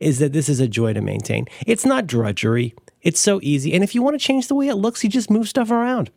is 0.00 0.18
that 0.18 0.32
this 0.32 0.48
is 0.48 0.60
a 0.60 0.68
joy 0.68 0.92
to 0.92 1.00
maintain. 1.00 1.46
It's 1.66 1.86
not 1.86 2.06
drudgery. 2.06 2.74
It's 3.02 3.20
so 3.20 3.40
easy, 3.42 3.72
and 3.72 3.84
if 3.84 3.94
you 3.94 4.02
want 4.02 4.14
to 4.18 4.24
change 4.24 4.48
the 4.48 4.54
way 4.54 4.68
it 4.68 4.74
looks, 4.76 5.04
you 5.04 5.10
just 5.10 5.30
move 5.30 5.48
stuff 5.48 5.70
around. 5.70 6.10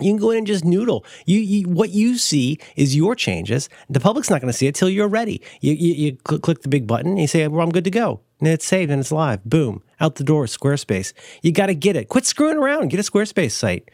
You 0.00 0.10
can 0.10 0.18
go 0.18 0.30
in 0.30 0.38
and 0.38 0.46
just 0.46 0.64
noodle. 0.64 1.06
You, 1.24 1.40
you 1.40 1.68
what 1.68 1.90
you 1.90 2.18
see 2.18 2.58
is 2.74 2.94
your 2.94 3.14
changes. 3.14 3.68
The 3.88 4.00
public's 4.00 4.28
not 4.28 4.40
going 4.40 4.52
to 4.52 4.56
see 4.56 4.66
it 4.66 4.74
till 4.74 4.90
you're 4.90 5.08
ready. 5.08 5.40
You 5.60 5.72
you, 5.72 5.94
you 5.94 6.18
cl- 6.28 6.40
click 6.40 6.62
the 6.62 6.68
big 6.68 6.86
button 6.86 7.12
and 7.12 7.20
you 7.20 7.26
say, 7.26 7.46
"Well, 7.48 7.62
I'm 7.62 7.70
good 7.72 7.84
to 7.84 7.90
go." 7.90 8.20
And 8.38 8.48
it's 8.48 8.66
saved 8.66 8.90
and 8.90 9.00
it's 9.00 9.12
live. 9.12 9.44
Boom, 9.44 9.82
out 10.00 10.16
the 10.16 10.24
door. 10.24 10.44
Squarespace. 10.44 11.12
You 11.42 11.52
got 11.52 11.66
to 11.66 11.74
get 11.74 11.96
it. 11.96 12.08
Quit 12.08 12.26
screwing 12.26 12.58
around. 12.58 12.90
Get 12.90 13.00
a 13.00 13.02
Squarespace 13.02 13.52
site. 13.52 13.90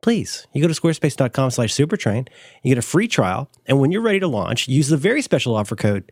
Please, 0.00 0.48
you 0.52 0.60
go 0.60 0.66
to 0.66 0.74
squarespace.com 0.74 1.52
slash 1.52 1.72
supertrain, 1.72 2.28
You 2.64 2.70
get 2.74 2.78
a 2.78 2.82
free 2.82 3.06
trial, 3.06 3.48
and 3.66 3.78
when 3.78 3.92
you're 3.92 4.02
ready 4.02 4.18
to 4.18 4.26
launch, 4.26 4.66
use 4.66 4.88
the 4.88 4.96
very 4.96 5.22
special 5.22 5.54
offer 5.54 5.76
code 5.76 6.10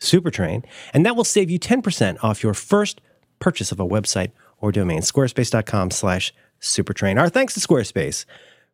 SUPERTRAIN, 0.00 0.64
and 0.94 1.04
that 1.04 1.16
will 1.16 1.24
save 1.24 1.50
you 1.50 1.58
10% 1.58 2.16
off 2.24 2.42
your 2.42 2.54
first 2.54 3.02
purchase 3.38 3.70
of 3.72 3.78
a 3.78 3.86
website 3.86 4.30
or 4.58 4.72
domain. 4.72 5.00
Squarespace.com 5.00 5.90
slash 5.90 6.32
supertrain. 6.62 7.20
Our 7.20 7.28
thanks 7.28 7.52
to 7.54 7.60
Squarespace 7.60 8.24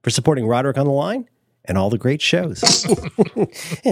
for 0.02 0.10
supporting 0.10 0.46
Roderick 0.46 0.78
on 0.78 0.86
the 0.86 0.92
Line 0.92 1.28
and 1.64 1.78
all 1.78 1.90
the 1.90 1.98
great 1.98 2.20
shows. 2.20 2.62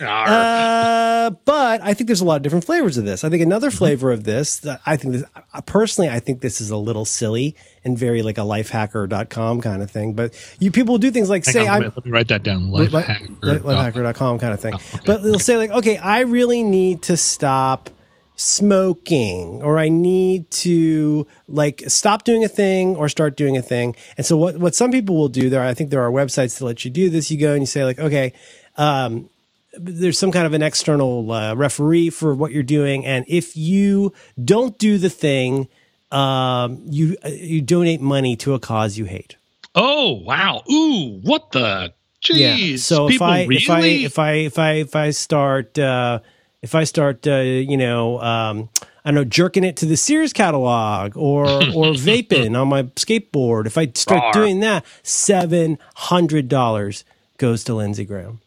uh, 0.00 1.30
but 1.44 1.80
I 1.82 1.94
think 1.94 2.06
there's 2.08 2.20
a 2.20 2.24
lot 2.24 2.36
of 2.36 2.42
different 2.42 2.64
flavors 2.64 2.96
of 2.98 3.04
this. 3.04 3.24
I 3.24 3.28
think 3.30 3.42
another 3.42 3.66
Mm-hmm. 3.68 3.76
flavor 3.78 4.12
of 4.12 4.24
this, 4.24 4.64
I 4.86 4.96
think 4.96 5.14
this, 5.14 5.24
uh, 5.54 5.60
personally, 5.62 6.08
I 6.08 6.20
think 6.20 6.40
this 6.40 6.60
is 6.60 6.70
a 6.70 6.76
little 6.76 7.04
silly 7.04 7.56
and 7.84 7.98
very 7.98 8.22
like 8.22 8.38
a 8.38 8.42
lifehacker.com 8.42 9.60
kind 9.60 9.82
of 9.82 9.90
thing. 9.90 10.14
But 10.14 10.34
you 10.60 10.70
people 10.70 10.98
do 10.98 11.10
things 11.10 11.28
like 11.28 11.44
Hang 11.44 11.52
say, 11.52 11.66
on, 11.66 11.68
I'm, 11.68 11.82
let, 11.94 12.04
me, 12.04 12.12
write 12.12 12.28
that 12.28 12.42
down. 12.42 12.70
li- 12.70 12.86
Life 12.88 12.92
li- 12.92 13.02
hacker. 13.02 13.26
li- 13.42 13.58
lifehacker.com 13.58 14.38
kind 14.38 14.54
of 14.54 14.60
thing. 14.60 14.74
Oh, 14.74 15.00
But 15.04 15.22
they'll 15.22 15.38
say 15.40 15.56
like, 15.56 15.70
okay, 15.70 15.96
I 15.98 16.20
really 16.20 16.62
need 16.62 17.02
to 17.02 17.16
stop 17.16 17.90
smoking 18.36 19.62
or 19.62 19.78
I 19.78 19.88
need 19.88 20.50
to 20.50 21.26
like 21.48 21.82
stop 21.88 22.24
doing 22.24 22.44
a 22.44 22.48
thing 22.48 22.94
or 22.94 23.08
start 23.08 23.36
doing 23.36 23.56
a 23.56 23.62
thing. 23.62 23.96
And 24.16 24.24
so 24.24 24.36
what, 24.36 24.58
what 24.58 24.74
some 24.74 24.92
people 24.92 25.16
will 25.16 25.28
do 25.28 25.50
there, 25.50 25.62
I 25.62 25.74
think 25.74 25.90
there 25.90 26.02
are 26.02 26.10
websites 26.10 26.58
to 26.58 26.66
let 26.66 26.84
you 26.84 26.90
do 26.90 27.10
this. 27.10 27.30
You 27.30 27.38
go 27.38 27.52
and 27.52 27.62
you 27.62 27.66
say 27.66 27.84
like, 27.84 27.98
okay, 27.98 28.32
um, 28.76 29.28
there's 29.78 30.18
some 30.18 30.32
kind 30.32 30.46
of 30.46 30.52
an 30.52 30.62
external 30.62 31.30
uh, 31.32 31.54
referee 31.54 32.10
for 32.10 32.34
what 32.34 32.52
you're 32.52 32.62
doing. 32.62 33.04
And 33.04 33.24
if 33.28 33.56
you 33.56 34.12
don't 34.42 34.78
do 34.78 34.98
the 34.98 35.10
thing, 35.10 35.68
um, 36.12 36.82
you, 36.86 37.16
uh, 37.24 37.28
you 37.28 37.60
donate 37.60 38.00
money 38.00 38.36
to 38.36 38.54
a 38.54 38.60
cause 38.60 38.96
you 38.96 39.06
hate. 39.06 39.36
Oh 39.78 40.12
wow! 40.12 40.62
Ooh, 40.72 41.20
what 41.22 41.52
the? 41.52 41.92
Jeez. 42.24 42.78
So 42.78 43.10
if 43.10 43.20
I 43.20 43.44
really? 43.44 43.56
if 43.56 43.68
I 43.70 43.80
if 43.80 44.18
I 44.18 44.32
if 44.32 44.58
I 44.58 44.72
if 44.72 44.96
I 44.96 45.10
start 45.10 45.78
uh, 45.78 46.20
if 46.62 46.74
I 46.74 46.84
start 46.84 47.26
uh, 47.26 47.36
you 47.36 47.76
know 47.76 48.20
um, 48.20 48.68
I 49.04 49.10
don't 49.10 49.14
know 49.14 49.24
jerking 49.24 49.64
it 49.64 49.76
to 49.78 49.86
the 49.86 49.96
Sears 49.96 50.32
catalog 50.32 51.16
or 51.16 51.44
or 51.46 51.92
vaping 51.94 52.60
on 52.60 52.68
my 52.68 52.84
skateboard, 52.84 53.66
if 53.66 53.78
I 53.78 53.90
start 53.94 54.22
Rawr. 54.22 54.32
doing 54.32 54.60
that, 54.60 54.84
seven 55.02 55.78
hundred 55.94 56.48
dollars 56.48 57.04
goes 57.38 57.64
to 57.64 57.74
Lindsey 57.74 58.04
Graham. 58.04 58.40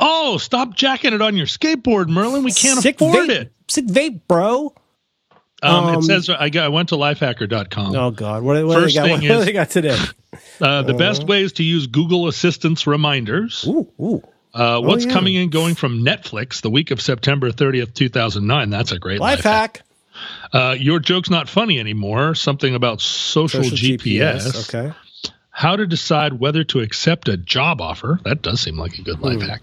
oh, 0.00 0.38
stop 0.38 0.74
jacking 0.74 1.12
it 1.14 1.22
on 1.22 1.36
your 1.36 1.46
skateboard, 1.46 2.08
Merlin. 2.08 2.42
We 2.44 2.52
can't 2.52 2.80
Sick 2.80 2.96
afford 2.96 3.28
vape, 3.28 3.30
it. 3.30 3.52
Sick 3.68 3.86
vape, 3.86 4.20
bro. 4.28 4.74
Um, 5.62 5.84
Um, 5.86 5.98
it 5.98 6.02
says 6.02 6.28
I 6.28 6.50
got. 6.50 6.64
I 6.64 6.68
went 6.68 6.90
to 6.90 6.96
lifehacker.com. 6.96 7.96
Oh 7.96 8.10
God, 8.10 8.42
what, 8.42 8.62
what, 8.66 8.74
do 8.74 8.80
they 8.80 8.84
First 8.84 8.94
got, 8.96 9.04
thing 9.04 9.12
what, 9.28 9.38
is- 9.38 9.44
they 9.46 9.52
got 9.52 9.70
today? 9.70 9.98
Uh, 10.60 10.82
the 10.82 10.92
best 10.92 11.24
way 11.24 11.42
is 11.42 11.52
to 11.54 11.62
use 11.62 11.86
Google 11.86 12.28
Assistant's 12.28 12.86
reminders. 12.86 13.64
Ooh, 13.66 13.90
ooh. 13.98 14.22
Uh, 14.56 14.80
what's 14.80 15.04
yeah. 15.04 15.12
coming 15.12 15.36
and 15.36 15.52
going 15.52 15.74
from 15.74 16.02
Netflix 16.02 16.62
the 16.62 16.70
week 16.70 16.90
of 16.90 17.00
September 17.00 17.50
30th, 17.50 17.92
2009? 17.92 18.70
That's 18.70 18.90
a 18.90 18.98
great 18.98 19.20
Life 19.20 19.42
hack. 19.42 19.82
Uh, 20.52 20.74
your 20.78 20.98
joke's 20.98 21.28
not 21.28 21.46
funny 21.48 21.78
anymore. 21.78 22.34
Something 22.34 22.74
about 22.74 23.02
social, 23.02 23.62
Social 23.62 23.76
GPS. 23.76 24.74
Okay. 24.74 24.94
How 25.50 25.76
to 25.76 25.86
decide 25.86 26.34
whether 26.34 26.64
to 26.64 26.80
accept 26.80 27.28
a 27.28 27.36
job 27.36 27.82
offer. 27.82 28.18
That 28.24 28.40
does 28.40 28.60
seem 28.60 28.76
like 28.76 28.98
a 28.98 29.02
good 29.02 29.20
life 29.20 29.42
Hmm. 29.42 29.48
hack. 29.48 29.62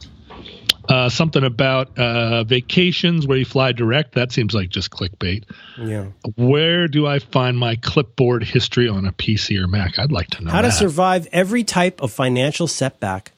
Uh, 0.90 1.08
something 1.08 1.44
about 1.44 1.98
uh, 1.98 2.44
vacations 2.44 3.26
where 3.26 3.38
you 3.38 3.46
fly 3.46 3.72
direct. 3.72 4.16
That 4.16 4.34
seems 4.34 4.54
like 4.54 4.70
just 4.70 4.92
clickbait. 4.92 5.46
Yeah. 5.80 6.08
Where 6.36 6.88
do 6.90 7.08
I 7.08 7.20
find 7.20 7.58
my 7.58 7.78
clipboard 7.78 8.44
history 8.44 8.90
on 8.90 9.06
a 9.06 9.14
PC 9.14 9.58
or 9.60 9.68
Mac? 9.68 9.98
I'd 9.98 10.12
like 10.12 10.28
to 10.32 10.44
know 10.44 10.52
How 10.52 10.62
to 10.62 10.72
survive 10.72 11.28
every 11.32 11.64
type 11.64 12.02
of 12.02 12.12
financial 12.12 12.68
setback. 12.68 13.32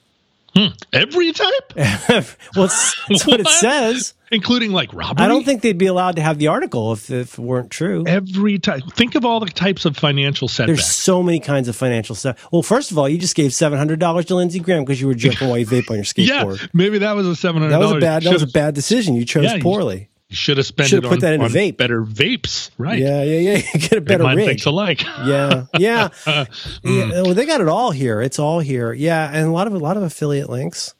Hmm. 0.55 0.67
Every 0.93 1.33
type, 1.33 1.73
well, 1.75 2.65
it's, 2.65 2.95
that's 3.09 3.27
what 3.27 3.41
it 3.41 3.47
says. 3.47 4.13
including 4.31 4.71
like 4.71 4.93
robbery. 4.93 5.25
I 5.25 5.27
don't 5.27 5.43
think 5.43 5.61
they'd 5.61 5.77
be 5.77 5.87
allowed 5.87 6.15
to 6.15 6.21
have 6.21 6.37
the 6.37 6.47
article 6.47 6.93
if, 6.93 7.09
if 7.11 7.33
it 7.37 7.41
weren't 7.41 7.69
true. 7.71 8.05
every 8.07 8.57
type. 8.59 8.83
Think 8.93 9.15
of 9.15 9.25
all 9.25 9.41
the 9.41 9.47
types 9.47 9.83
of 9.83 9.97
financial 9.97 10.47
setbacks. 10.47 10.79
There's 10.79 10.87
so 10.89 11.21
many 11.21 11.41
kinds 11.41 11.67
of 11.67 11.75
financial 11.75 12.15
stuff. 12.15 12.47
Well, 12.53 12.63
first 12.63 12.91
of 12.91 12.97
all, 12.97 13.09
you 13.09 13.17
just 13.17 13.35
gave 13.35 13.53
seven 13.53 13.77
hundred 13.77 13.99
dollars 13.99 14.25
to 14.25 14.35
Lindsey 14.35 14.59
Graham 14.59 14.85
because 14.85 15.01
you 15.01 15.07
were 15.07 15.13
jerking 15.13 15.49
while 15.49 15.57
you 15.57 15.65
vape 15.65 15.89
on 15.89 15.97
your 15.97 16.05
skateboard. 16.05 16.61
yeah, 16.61 16.67
maybe 16.73 16.99
that 16.99 17.15
was 17.17 17.27
a 17.27 17.35
seven 17.35 17.61
hundred. 17.61 17.73
That 17.73 17.79
was 17.79 17.91
a 17.91 17.99
bad. 17.99 18.23
That 18.23 18.31
was 18.33 18.43
a 18.43 18.47
bad 18.47 18.75
decision. 18.75 19.15
You 19.15 19.25
chose 19.25 19.43
Yeah, 19.45 19.59
poorly. 19.61 20.09
You 20.29 20.35
should 20.35 20.57
have 20.57 20.65
spent 20.65 20.89
Should've 20.89 21.05
it 21.05 21.07
put 21.07 21.13
on, 21.15 21.19
that 21.19 21.33
in 21.35 21.41
on 21.41 21.49
vape. 21.51 21.77
better 21.77 22.01
vapes, 22.03 22.71
right? 22.79 22.97
Yeah, 22.99 23.21
yeah, 23.23 23.57
yeah. 23.57 23.61
Get 23.77 23.93
a 23.93 24.01
better 24.01 24.25
rig. 24.25 24.45
thinks 24.47 24.65
alike. 24.65 25.03
Yeah, 25.25 25.65
yeah. 25.77 26.07
Hmm. 26.25 26.43
yeah. 26.83 27.21
Well, 27.21 27.33
they 27.35 27.45
got 27.45 27.61
it 27.61 27.67
all 27.67 27.91
here. 27.91 28.21
It's 28.21 28.39
all 28.39 28.59
here. 28.59 28.91
Yeah, 28.91 29.29
and 29.31 29.47
a 29.47 29.51
lot 29.51 29.67
of 29.67 29.73
a 29.73 29.77
lot 29.77 29.97
of 29.97 30.03
affiliate 30.03 30.49
links. 30.49 30.95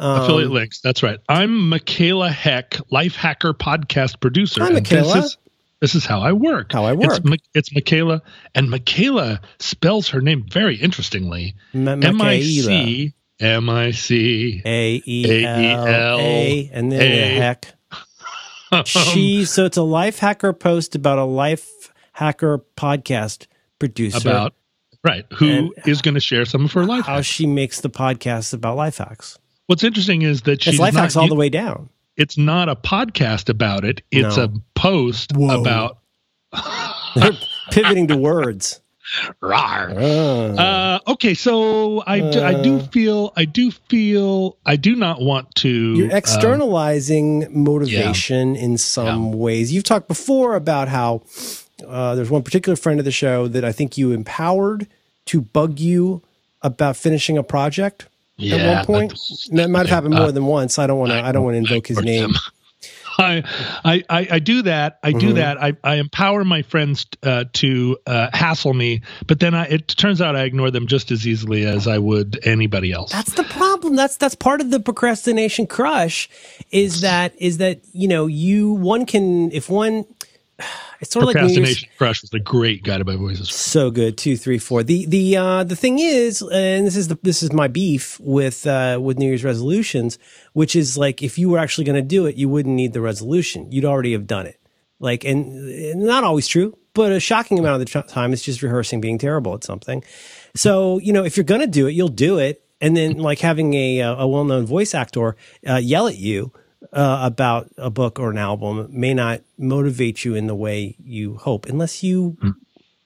Um, 0.00 0.22
Affiliate 0.22 0.50
links. 0.52 0.80
That's 0.80 1.02
right. 1.02 1.18
I'm 1.28 1.68
Micaela 1.70 2.30
Heck, 2.30 2.78
Life 2.92 3.16
Hacker 3.16 3.52
podcast 3.52 4.20
producer. 4.20 4.62
Hi, 4.62 4.70
Micaela. 4.70 5.14
This 5.14 5.24
is, 5.24 5.36
this 5.80 5.94
is 5.96 6.06
how 6.06 6.20
I 6.20 6.32
work. 6.32 6.72
How 6.72 6.84
I 6.84 6.92
It's, 6.92 7.04
work. 7.04 7.24
Mi- 7.24 7.38
it's 7.52 7.74
Micaela, 7.74 8.22
and 8.54 8.70
Micaela 8.70 9.40
spells 9.58 10.10
her 10.10 10.20
name 10.20 10.46
very 10.48 10.76
interestingly. 10.76 11.56
M 11.74 11.88
I. 12.22 12.40
C 12.40 13.12
M 13.40 13.68
I 13.68 13.90
C. 13.90 14.62
A 14.64 15.02
E 15.04 15.44
L 15.44 16.18
A, 16.20 16.70
and 16.72 16.92
then 16.92 17.00
A. 17.02 17.34
heck. 17.40 17.74
Um, 18.70 18.84
she 18.84 19.44
so 19.44 19.64
it's 19.64 19.76
a 19.76 19.82
life 19.82 20.18
hacker 20.18 20.52
post 20.52 20.94
about 20.94 21.18
a 21.18 21.24
life 21.24 21.92
hacker 22.12 22.64
podcast 22.76 23.46
producer 23.78 24.18
About 24.18 24.54
right. 25.04 25.24
Who 25.38 25.74
is 25.86 26.02
going 26.02 26.14
to 26.14 26.20
share 26.20 26.44
some 26.44 26.64
of 26.64 26.72
her 26.72 26.84
life? 26.84 27.06
how 27.06 27.14
hacks. 27.16 27.26
she 27.26 27.46
makes 27.46 27.80
the 27.80 27.88
podcast 27.90 28.52
about 28.52 28.76
life 28.76 28.98
hacks. 28.98 29.38
What's 29.66 29.84
interesting 29.84 30.22
is 30.22 30.42
that 30.42 30.62
she's 30.62 30.74
It's 30.74 30.80
life 30.80 30.94
not, 30.94 31.00
hacks 31.02 31.16
all 31.16 31.24
you- 31.24 31.28
the 31.30 31.34
way 31.34 31.48
down. 31.48 31.88
It's 32.16 32.36
not 32.36 32.68
a 32.68 32.74
podcast 32.74 33.48
about 33.48 33.84
it. 33.84 34.02
It's 34.10 34.36
No. 34.36 34.44
a 34.44 34.48
post 34.74 35.32
Whoa. 35.36 35.60
about 35.60 35.98
They're 37.14 37.32
pivoting 37.70 38.08
to 38.08 38.16
words. 38.16 38.80
Rar. 39.40 39.92
Oh. 39.96 40.54
Uh, 40.56 40.98
okay, 41.08 41.34
so 41.34 42.02
I, 42.06 42.20
do, 42.20 42.42
I 42.42 42.62
do 42.62 42.76
Uh. 42.78 42.86
feel 42.88 43.32
I 43.36 43.44
do 43.44 43.70
feel 43.70 44.56
I 44.66 44.76
do 44.76 44.94
not 44.96 45.20
want 45.20 45.54
to. 45.56 45.68
You're 45.94 46.10
um, 46.10 46.16
externalizing 46.16 47.46
motivation 47.50 48.56
in 48.56 48.78
some 48.78 49.32
ways. 49.32 49.72
You've 49.72 49.84
talked 49.84 50.08
before 50.08 50.54
about 50.56 50.88
how 50.88 51.22
uh, 51.86 52.14
there's 52.14 52.30
one 52.30 52.42
particular 52.42 52.76
friend 52.76 52.98
of 52.98 53.04
the 53.04 53.12
show 53.12 53.48
that 53.48 53.64
I 53.64 53.72
think 53.72 53.96
you 53.96 54.12
empowered 54.12 54.86
to 55.26 55.40
bug 55.40 55.78
you 55.78 56.22
about 56.62 56.96
finishing 56.96 57.38
a 57.38 57.42
project 57.42 58.06
yeah, 58.36 58.56
at 58.56 58.76
one 58.76 58.84
point. 58.86 59.20
That 59.52 59.68
might 59.70 59.80
have 59.80 59.90
happened 59.90 60.14
more 60.14 60.24
uh, 60.28 60.30
than 60.32 60.46
once. 60.46 60.78
I 60.78 60.86
don't 60.86 60.98
want 60.98 61.12
to. 61.12 61.22
I 61.22 61.32
don't 61.32 61.44
want 61.44 61.54
to 61.54 61.58
invoke 61.58 61.86
his 61.86 62.00
name. 62.00 62.30
Them. 63.18 63.42
I, 63.44 63.44
I, 63.84 64.04
I, 64.08 64.28
I 64.32 64.38
do 64.38 64.62
that. 64.62 64.98
I 65.02 65.12
do 65.12 65.30
Mhm. 65.30 65.34
that. 65.36 65.62
I, 65.62 65.72
I 65.84 65.94
empower 65.96 66.44
my 66.44 66.62
friends 66.62 67.06
uh, 67.22 67.44
to 67.54 67.98
uh, 68.06 68.28
hassle 68.32 68.74
me, 68.74 69.02
but 69.26 69.40
then 69.40 69.54
I, 69.54 69.64
it 69.66 69.88
turns 69.88 70.20
out 70.20 70.36
I 70.36 70.44
ignore 70.44 70.70
them 70.70 70.86
just 70.86 71.10
as 71.10 71.26
easily 71.26 71.64
as 71.66 71.86
I 71.86 71.98
would 71.98 72.38
anybody 72.44 72.92
else. 72.92 73.12
That's 73.12 73.34
the 73.34 73.44
problem. 73.44 73.96
That's 73.96 74.16
that's 74.16 74.34
part 74.34 74.60
of 74.60 74.70
the 74.70 74.80
procrastination 74.80 75.66
crush. 75.66 76.28
Is 76.70 77.00
that 77.02 77.34
is 77.38 77.58
that 77.58 77.80
you 77.92 78.08
know 78.08 78.26
you 78.26 78.72
one 78.72 79.06
can 79.06 79.50
if 79.52 79.68
one. 79.68 80.04
It's 81.00 81.12
sort 81.12 81.22
of 81.22 81.26
like 81.32 81.44
New 81.44 81.62
Year's- 81.62 81.84
Crush 81.96 82.22
was 82.22 82.34
a 82.34 82.40
great 82.40 82.82
guided 82.82 83.06
by 83.06 83.14
voices. 83.14 83.54
So 83.54 83.88
good. 83.92 84.18
Two, 84.18 84.36
three, 84.36 84.58
four. 84.58 84.82
The 84.82 85.06
the 85.06 85.36
uh 85.36 85.62
the 85.62 85.76
thing 85.76 86.00
is, 86.00 86.42
and 86.42 86.84
this 86.88 86.96
is 86.96 87.06
the 87.06 87.16
this 87.22 87.40
is 87.40 87.52
my 87.52 87.68
beef 87.68 88.18
with 88.18 88.66
uh 88.66 88.98
with 89.00 89.16
New 89.16 89.26
Year's 89.26 89.44
resolutions, 89.44 90.18
which 90.54 90.74
is 90.74 90.98
like 90.98 91.22
if 91.22 91.38
you 91.38 91.50
were 91.50 91.58
actually 91.58 91.84
going 91.84 91.94
to 91.94 92.02
do 92.02 92.26
it, 92.26 92.34
you 92.34 92.48
wouldn't 92.48 92.74
need 92.74 92.94
the 92.94 93.00
resolution. 93.00 93.70
You'd 93.70 93.84
already 93.84 94.10
have 94.10 94.26
done 94.26 94.46
it. 94.46 94.60
Like, 94.98 95.22
and, 95.24 95.68
and 95.68 96.02
not 96.02 96.24
always 96.24 96.48
true, 96.48 96.76
but 96.94 97.12
a 97.12 97.20
shocking 97.20 97.60
amount 97.60 97.80
of 97.80 97.88
the 97.88 98.02
time, 98.02 98.32
it's 98.32 98.42
just 98.42 98.60
rehearsing 98.60 99.00
being 99.00 99.18
terrible 99.18 99.54
at 99.54 99.62
something. 99.62 100.02
So 100.56 100.98
you 100.98 101.12
know, 101.12 101.24
if 101.24 101.36
you're 101.36 101.44
going 101.44 101.60
to 101.60 101.68
do 101.68 101.86
it, 101.86 101.92
you'll 101.92 102.08
do 102.08 102.38
it, 102.38 102.64
and 102.80 102.96
then 102.96 103.18
like 103.18 103.38
having 103.38 103.74
a 103.74 104.00
a 104.00 104.26
well 104.26 104.42
known 104.44 104.66
voice 104.66 104.96
actor 104.96 105.36
uh, 105.68 105.76
yell 105.76 106.08
at 106.08 106.16
you. 106.16 106.52
Uh, 106.90 107.20
about 107.22 107.68
a 107.76 107.90
book 107.90 108.18
or 108.18 108.30
an 108.30 108.38
album 108.38 108.88
may 108.90 109.12
not 109.12 109.42
motivate 109.58 110.24
you 110.24 110.34
in 110.34 110.46
the 110.46 110.54
way 110.54 110.96
you 111.04 111.36
hope, 111.36 111.66
unless 111.66 112.02
you 112.02 112.38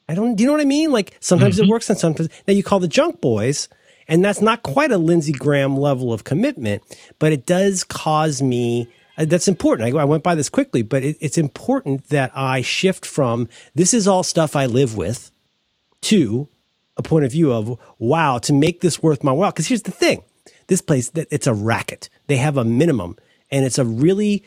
I 0.09 0.15
don't. 0.15 0.37
Do 0.37 0.43
you 0.43 0.47
know 0.47 0.53
what 0.53 0.63
I 0.63 0.67
mean? 0.67 0.93
Like 0.93 1.17
sometimes 1.19 1.59
it 1.59 1.67
works 1.67 1.91
and 1.91 1.99
sometimes. 1.99 2.29
Now 2.47 2.55
you 2.55 2.63
call 2.63 2.79
the 2.79 2.87
junk 2.87 3.21
boys, 3.21 3.69
and 4.07 4.25
that's 4.25 4.41
not 4.41 4.63
quite 4.63 4.93
a 4.93 4.99
Lindsey 4.99 5.33
Graham 5.33 5.77
level 5.77 6.13
of 6.13 6.23
commitment, 6.23 6.83
but 7.19 7.33
it 7.33 7.45
does 7.45 7.83
cause 7.83 8.41
me. 8.41 8.87
uh, 9.19 9.25
That's 9.25 9.49
important. 9.49 9.93
I, 9.97 9.99
I 9.99 10.05
went 10.05 10.23
by 10.23 10.37
this 10.37 10.49
quickly, 10.49 10.83
but 10.83 11.03
it, 11.03 11.17
it's 11.21 11.37
important 11.39 12.09
that 12.11 12.31
I 12.37 12.63
shift 12.63 13.05
from 13.05 13.49
this 13.75 13.93
is 13.93 14.07
all 14.07 14.23
stuff 14.23 14.55
I 14.55 14.67
live 14.67 14.97
with 14.97 15.33
to 16.03 16.47
a 16.97 17.03
point 17.03 17.25
of 17.25 17.33
view 17.33 17.53
of 17.53 17.79
wow 17.99 18.39
to 18.39 18.53
make 18.53 18.81
this 18.81 19.03
worth 19.03 19.25
my 19.25 19.33
while. 19.33 19.51
Because 19.51 19.67
here's 19.67 19.83
the 19.83 19.91
thing: 19.91 20.23
this 20.69 20.81
place 20.83 21.11
that 21.11 21.27
it's 21.33 21.49
a 21.49 21.55
racket. 21.55 22.09
They 22.29 22.37
have 22.37 22.57
a 22.57 22.65
minimum, 22.65 23.17
and 23.53 23.65
it's 23.65 23.79
a 23.79 23.85
really 23.85 24.43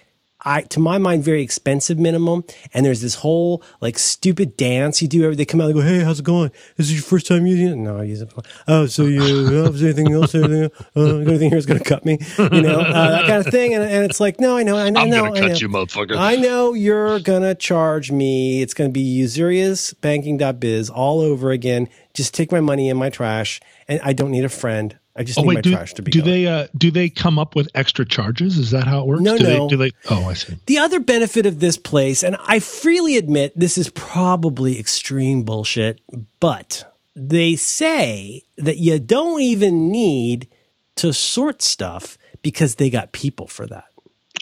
I, 0.46 0.62
to 0.62 0.80
my 0.80 1.00
mind, 1.00 1.24
very 1.24 1.42
expensive 1.42 1.98
minimum. 1.98 2.44
And 2.74 2.86
there's 2.86 3.02
this 3.02 3.16
whole 3.16 3.64
like 3.82 3.98
stupid 3.98 4.56
dance 4.56 5.02
you 5.02 5.08
do. 5.08 5.34
They 5.34 5.46
come 5.46 5.60
out 5.60 5.66
and 5.66 5.74
go, 5.74 5.82
Hey, 5.82 6.04
how's 6.04 6.20
it 6.20 6.26
going? 6.26 6.52
Is 6.52 6.76
this 6.78 6.88
is 6.88 6.94
your 6.94 7.04
first 7.04 7.26
time 7.26 7.48
using 7.48 7.68
it? 7.68 7.76
No, 7.78 7.98
I 7.98 8.04
use 8.04 8.22
it. 8.22 8.32
Oh, 8.68 8.86
so 8.86 9.06
you, 9.06 9.22
is 9.22 9.84
anything 9.84 10.14
else? 10.14 10.36
Anything, 10.36 10.70
uh, 10.96 11.18
anything 11.18 11.50
here 11.50 11.58
is 11.58 11.66
going 11.66 11.80
to 11.80 11.86
cut 11.86 12.06
me, 12.06 12.20
you 12.38 12.62
know, 12.62 12.80
uh, 12.80 13.12
that 13.12 13.26
kind 13.28 13.46
of 13.46 13.48
thing. 13.48 13.74
And, 13.74 13.84
and 13.84 14.06
it's 14.06 14.20
like, 14.20 14.40
no, 14.40 14.56
I 14.56 14.64
know, 14.64 14.78
I 14.78 14.90
know, 14.90 15.02
I'm 15.02 15.08
I 15.08 15.10
know, 15.10 15.24
gonna 15.26 15.40
cut 15.40 15.52
know. 15.52 15.58
you, 15.58 15.70
motherfucker. 15.70 16.18
I 16.18 16.36
know 16.36 16.74
you're 16.74 17.20
gonna 17.20 17.56
charge 17.56 18.12
me. 18.12 18.62
It's 18.62 18.74
gonna 18.74 18.90
be 18.90 19.02
usurious 19.02 19.94
usuriousbanking.biz 19.94 20.90
all 20.90 21.22
over 21.22 21.52
again. 21.52 21.90
Just 22.14 22.34
take 22.34 22.52
my 22.52 22.60
money 22.60 22.90
in 22.90 22.98
my 22.98 23.10
trash, 23.10 23.60
and 23.88 24.00
I 24.04 24.14
don't 24.14 24.32
need 24.32 24.46
a 24.46 24.50
friend. 24.50 24.98
I 25.16 25.24
just 25.24 25.40
Oh 25.40 25.44
need 25.44 25.48
my 25.48 25.54
wait, 25.56 25.64
do, 25.64 25.72
trash 25.72 25.94
to 25.94 26.02
be. 26.02 26.12
do 26.12 26.20
gone. 26.20 26.30
they 26.30 26.48
uh, 26.48 26.68
do 26.78 26.92
they 26.92 27.10
come 27.10 27.40
up 27.40 27.56
with 27.56 27.70
extra 27.74 28.06
charges? 28.06 28.58
Is 28.58 28.72
that 28.72 28.86
how 28.86 29.02
it 29.02 29.08
works? 29.08 29.22
No, 29.22 29.38
do 29.38 29.44
no. 29.44 29.50
They, 29.50 29.68
do 29.68 29.78
they? 29.78 29.92
Oh, 30.10 30.26
I 30.26 30.34
see. 30.34 30.56
The 30.66 30.78
other 30.80 31.00
benefit 31.00 31.46
of 31.46 31.60
this 31.60 31.78
place, 31.78 32.22
and 32.24 32.36
I 32.46 32.60
freely 32.60 33.16
admit 33.18 33.58
this 33.58 33.78
is 33.78 33.90
probably 33.92 34.78
extreme 34.80 35.44
bullshit, 35.44 36.02
but 36.40 36.94
they 37.16 37.56
say 37.56 38.44
that 38.58 38.78
you 38.78 39.00
don't 39.00 39.42
even 39.42 39.90
need 39.90 40.50
to 40.98 41.14
sort 41.14 41.62
stuff 41.62 42.18
because 42.42 42.76
they 42.76 42.90
got 42.90 43.12
people 43.14 43.48
for 43.48 43.66
that. 43.68 43.86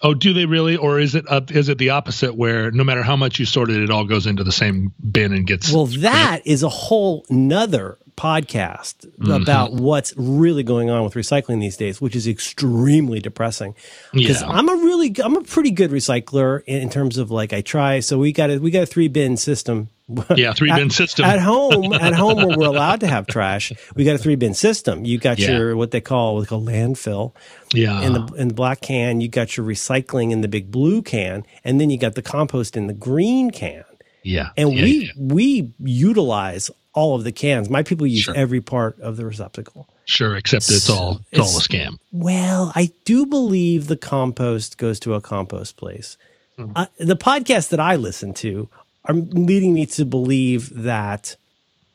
Oh, 0.02 0.14
do 0.14 0.34
they 0.34 0.46
really, 0.46 0.76
or 0.76 1.00
is 1.00 1.16
it 1.16 1.24
uh, 1.30 1.42
is 1.50 1.70
it 1.70 1.78
the 1.78 1.92
opposite 1.92 2.36
where 2.36 2.72
no 2.72 2.84
matter 2.84 3.04
how 3.04 3.16
much 3.16 3.40
you 3.40 3.46
sort 3.46 3.70
it, 3.70 3.82
it 3.82 3.90
all 3.90 4.06
goes 4.06 4.26
into 4.28 4.44
the 4.44 4.52
same 4.52 4.92
bin 5.12 5.32
and 5.34 5.46
gets? 5.48 5.72
Well, 5.72 5.86
that 5.86 6.42
is 6.46 6.64
a 6.64 6.68
whole 6.70 7.26
nother 7.30 7.98
podcast 8.16 9.06
mm-hmm. 9.06 9.32
about 9.32 9.74
what's 9.74 10.14
really 10.18 10.64
going 10.64 10.90
on 10.90 11.04
with 11.04 11.14
recycling 11.14 11.60
these 11.60 11.78
days, 11.78 12.02
which 12.02 12.16
is 12.16 12.28
extremely 12.28 13.20
depressing. 13.20 13.76
Because 14.12 14.42
Yeah. 14.42 14.50
I'm 14.50 14.70
a 14.70 14.76
really, 14.76 15.14
I'm 15.24 15.36
a 15.36 15.42
pretty 15.42 15.72
good 15.72 15.92
recycler 15.92 16.64
in, 16.66 16.84
in 16.84 16.90
terms 16.90 17.18
of 17.18 17.32
like 17.32 17.54
I 17.54 17.62
try. 17.62 18.00
So 18.00 18.18
we 18.18 18.32
got 18.32 18.50
a 18.50 18.58
we 18.60 18.72
got 18.72 18.84
a 18.84 18.86
three 18.86 19.08
bin 19.08 19.38
system. 19.38 19.90
yeah, 20.36 20.54
three 20.54 20.72
bin 20.72 20.90
system. 20.90 21.26
At 21.26 21.40
home, 21.40 21.94
at 22.08 22.14
home 22.14 22.36
where 22.36 22.58
we're 22.58 22.68
allowed 22.68 23.00
to 23.00 23.08
have 23.08 23.26
trash, 23.26 23.72
we 23.96 24.04
got 24.04 24.16
a 24.16 24.18
three 24.18 24.36
bin 24.36 24.54
system. 24.54 25.06
You 25.06 25.18
got 25.18 25.40
Yeah. 25.40 25.58
your 25.58 25.78
what 25.78 25.92
they 25.92 26.02
call 26.02 26.36
what 26.36 26.42
they 26.42 26.48
call 26.48 26.62
landfill 26.62 27.34
yeah, 27.74 28.02
in 28.02 28.14
the 28.14 28.26
in 28.38 28.48
the 28.50 28.54
black 28.54 28.82
can. 28.82 29.22
You 29.22 29.30
got 29.30 29.56
your 29.58 29.66
recycling 29.66 30.32
in 30.32 30.42
the 30.42 30.48
big 30.48 30.72
blue 30.72 31.02
can, 31.02 31.46
and 31.64 31.80
then 31.80 31.90
you 31.90 31.98
got 31.98 32.16
the 32.16 32.22
compost 32.22 32.76
in 32.76 32.88
the 32.88 32.94
green 32.94 33.50
can 33.50 33.86
yeah, 34.24 34.50
and 34.58 34.74
yeah, 34.74 34.84
we 34.84 34.92
yeah. 34.92 35.12
we 35.18 35.72
utilize 35.80 36.72
all 36.94 37.16
of 37.16 37.24
the 37.24 37.32
cans. 37.32 37.70
My 37.70 37.84
people 37.84 38.06
use 38.08 38.22
Sure. 38.22 38.36
every 38.36 38.62
part 38.62 39.00
of 39.00 39.18
the 39.18 39.26
receptacle. 39.26 39.88
sure, 40.06 40.36
except 40.36 40.70
it's 40.70 40.90
all 40.90 41.22
it's, 41.32 41.40
all 41.40 41.58
a 41.58 41.62
scam. 41.62 41.98
Well, 42.12 42.72
I 42.76 42.92
do 43.06 43.26
believe 43.26 43.88
the 43.88 43.98
compost 43.98 44.78
goes 44.78 45.00
to 45.02 45.14
a 45.14 45.22
compost 45.22 45.78
place. 45.78 46.18
Hmm. 46.58 46.72
Uh, 46.76 46.86
the 47.00 47.16
podcast 47.16 47.70
that 47.70 47.80
I 47.80 47.96
listen 47.96 48.34
to 48.36 48.68
are 49.06 49.14
leading 49.16 49.74
me 49.74 49.86
to 49.88 50.06
believe 50.06 50.84
that 50.84 51.36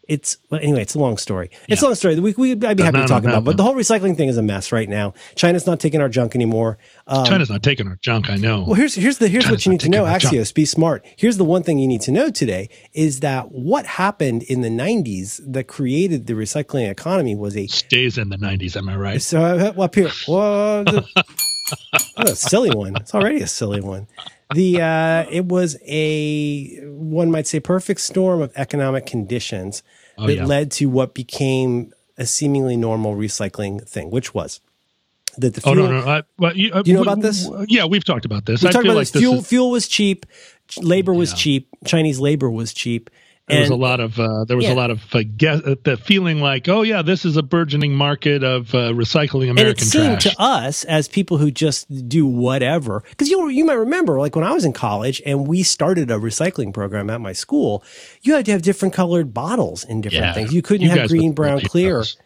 it's 0.08 0.38
well, 0.48 0.58
anyway. 0.62 0.80
It's 0.80 0.94
a 0.94 0.98
long 0.98 1.18
story. 1.18 1.50
It's 1.68 1.82
a 1.82 1.84
long 1.84 1.94
story. 1.94 2.18
We, 2.18 2.32
we 2.32 2.52
I'd 2.52 2.76
be 2.78 2.82
happy 2.82 2.96
no, 2.96 3.02
to 3.02 3.08
talk 3.08 3.22
no, 3.22 3.28
about, 3.28 3.38
no, 3.40 3.40
but 3.42 3.58
the 3.58 3.62
whole 3.62 3.74
recycling 3.74 4.16
thing 4.16 4.30
is 4.30 4.38
a 4.38 4.42
mess 4.42 4.72
right 4.72 4.88
now. 4.88 5.12
China's 5.36 5.66
not 5.66 5.80
taking 5.80 6.00
our 6.00 6.08
junk 6.08 6.34
anymore. 6.34 6.78
Um, 7.06 7.26
China's 7.26 7.50
not 7.50 7.62
taking 7.62 7.86
our 7.86 7.98
junk. 8.00 8.30
I 8.30 8.36
know. 8.36 8.64
Well, 8.64 8.74
here's 8.74 8.94
here's 8.94 9.18
the 9.18 9.28
here's 9.28 9.44
China's 9.44 9.58
what 9.58 9.66
you 9.66 9.72
need 9.72 9.80
to 9.80 9.90
know. 9.90 10.06
our 10.06 10.18
junk. 10.18 10.34
Axios, 10.34 10.54
be 10.54 10.64
smart. 10.64 11.04
Here's 11.16 11.36
the 11.36 11.44
one 11.44 11.62
thing 11.62 11.78
you 11.78 11.86
need 11.86 12.00
to 12.02 12.10
know 12.10 12.30
today 12.30 12.70
is 12.94 13.20
that 13.20 13.52
what 13.52 13.84
happened 13.84 14.44
in 14.44 14.62
the 14.62 14.70
'90s 14.70 15.40
that 15.46 15.68
created 15.68 16.26
the 16.26 16.32
recycling 16.32 16.88
economy 16.90 17.36
was 17.36 17.54
a 17.54 17.66
Stays 17.66 18.16
in 18.16 18.30
the 18.30 18.38
'90s. 18.38 18.78
Am 18.78 18.88
I 18.88 18.96
right? 18.96 19.20
so 19.20 19.42
uh, 19.42 19.82
up 19.82 19.94
here. 19.94 20.08
The, 20.08 21.06
oh, 22.16 22.22
a 22.22 22.34
silly 22.34 22.70
one. 22.70 22.96
It's 22.96 23.14
already 23.14 23.42
a 23.42 23.46
silly 23.46 23.82
one. 23.82 24.06
The 24.54 24.80
uh, 24.80 25.26
it 25.30 25.44
was 25.44 25.76
a 25.86 26.80
one 26.86 27.30
might 27.30 27.46
say 27.46 27.60
perfect 27.60 28.00
storm 28.00 28.40
of 28.40 28.52
economic 28.56 29.04
conditions 29.04 29.82
that 30.18 30.24
Oh, 30.24 30.28
yeah. 30.28 30.44
led 30.44 30.70
to 30.72 30.86
what 30.86 31.14
became 31.14 31.92
a 32.16 32.26
seemingly 32.26 32.76
normal 32.76 33.14
recycling 33.14 33.86
thing, 33.88 34.10
which 34.10 34.34
was 34.34 34.60
that 35.36 35.54
the 35.54 35.60
fuel. 35.60 35.78
Oh 35.80 35.86
no, 35.90 36.00
no. 36.00 36.06
I, 36.08 36.22
well, 36.38 36.56
you, 36.56 36.72
uh, 36.72 36.82
you 36.84 36.94
know 36.94 37.04
w- 37.04 37.12
about 37.12 37.22
this? 37.22 37.48
Yeah, 37.68 37.84
we've 37.84 38.04
talked 38.04 38.24
about 38.24 38.44
this. 38.46 38.62
We 38.62 38.68
I 38.68 38.72
talked 38.72 38.84
about 38.84 38.96
like 38.96 39.02
this. 39.02 39.12
this 39.12 39.22
Fuel, 39.22 39.34
is, 39.36 39.46
fuel 39.46 39.70
was 39.70 39.86
cheap, 39.86 40.26
labor 40.78 41.14
was 41.14 41.30
Yeah. 41.30 41.36
cheap, 41.36 41.68
Chinese 41.86 42.18
labor 42.18 42.50
was 42.50 42.72
cheap. 42.74 43.08
There 43.48 43.60
was 43.60 43.70
and- 43.70 43.80
a 43.80 43.82
lot 43.82 44.00
of 44.00 44.18
uh, 44.20 44.44
there 44.46 44.56
was 44.56 44.66
Yeah. 44.66 44.74
a 44.74 44.74
lot 44.74 44.90
of 44.90 45.00
uh, 45.14 45.22
guess, 45.36 45.60
uh, 45.64 45.74
the 45.82 45.96
feeling 45.96 46.40
like, 46.40 46.68
oh 46.68 46.82
yeah, 46.82 47.02
this 47.02 47.24
is 47.24 47.36
a 47.36 47.42
burgeoning 47.42 47.94
market 47.94 48.44
of 48.44 48.74
uh, 48.74 48.92
recycling 48.92 49.50
and 49.50 49.58
it 49.58 49.80
seemed 49.80 50.20
trash. 50.20 50.34
to 50.34 50.40
us 50.42 50.84
as 50.84 51.08
people 51.08 51.38
who 51.38 51.50
just 51.50 52.08
do 52.08 52.26
whatever, 52.26 53.02
because 53.10 53.28
you 53.30 53.48
you 53.48 53.64
might 53.64 53.74
remember, 53.74 54.18
like 54.18 54.36
when 54.36 54.44
I 54.44 54.52
was 54.52 54.64
in 54.64 54.72
college 54.72 55.22
and 55.24 55.46
we 55.48 55.62
started 55.62 56.10
a 56.10 56.14
recycling 56.18 56.72
program 56.74 57.08
at 57.10 57.20
my 57.20 57.32
school, 57.32 57.82
you 58.22 58.34
had 58.34 58.44
to 58.46 58.52
have 58.52 58.62
different 58.62 58.92
colored 58.94 59.32
bottles 59.32 59.84
in 59.84 60.00
different 60.00 60.24
Yeah. 60.26 60.32
things. 60.34 60.52
You 60.52 60.62
couldn't 60.62 60.82
You 60.86 60.90
have 60.90 61.08
green, 61.08 61.32
brown, 61.32 61.60
clear, 61.60 62.00
us. 62.00 62.16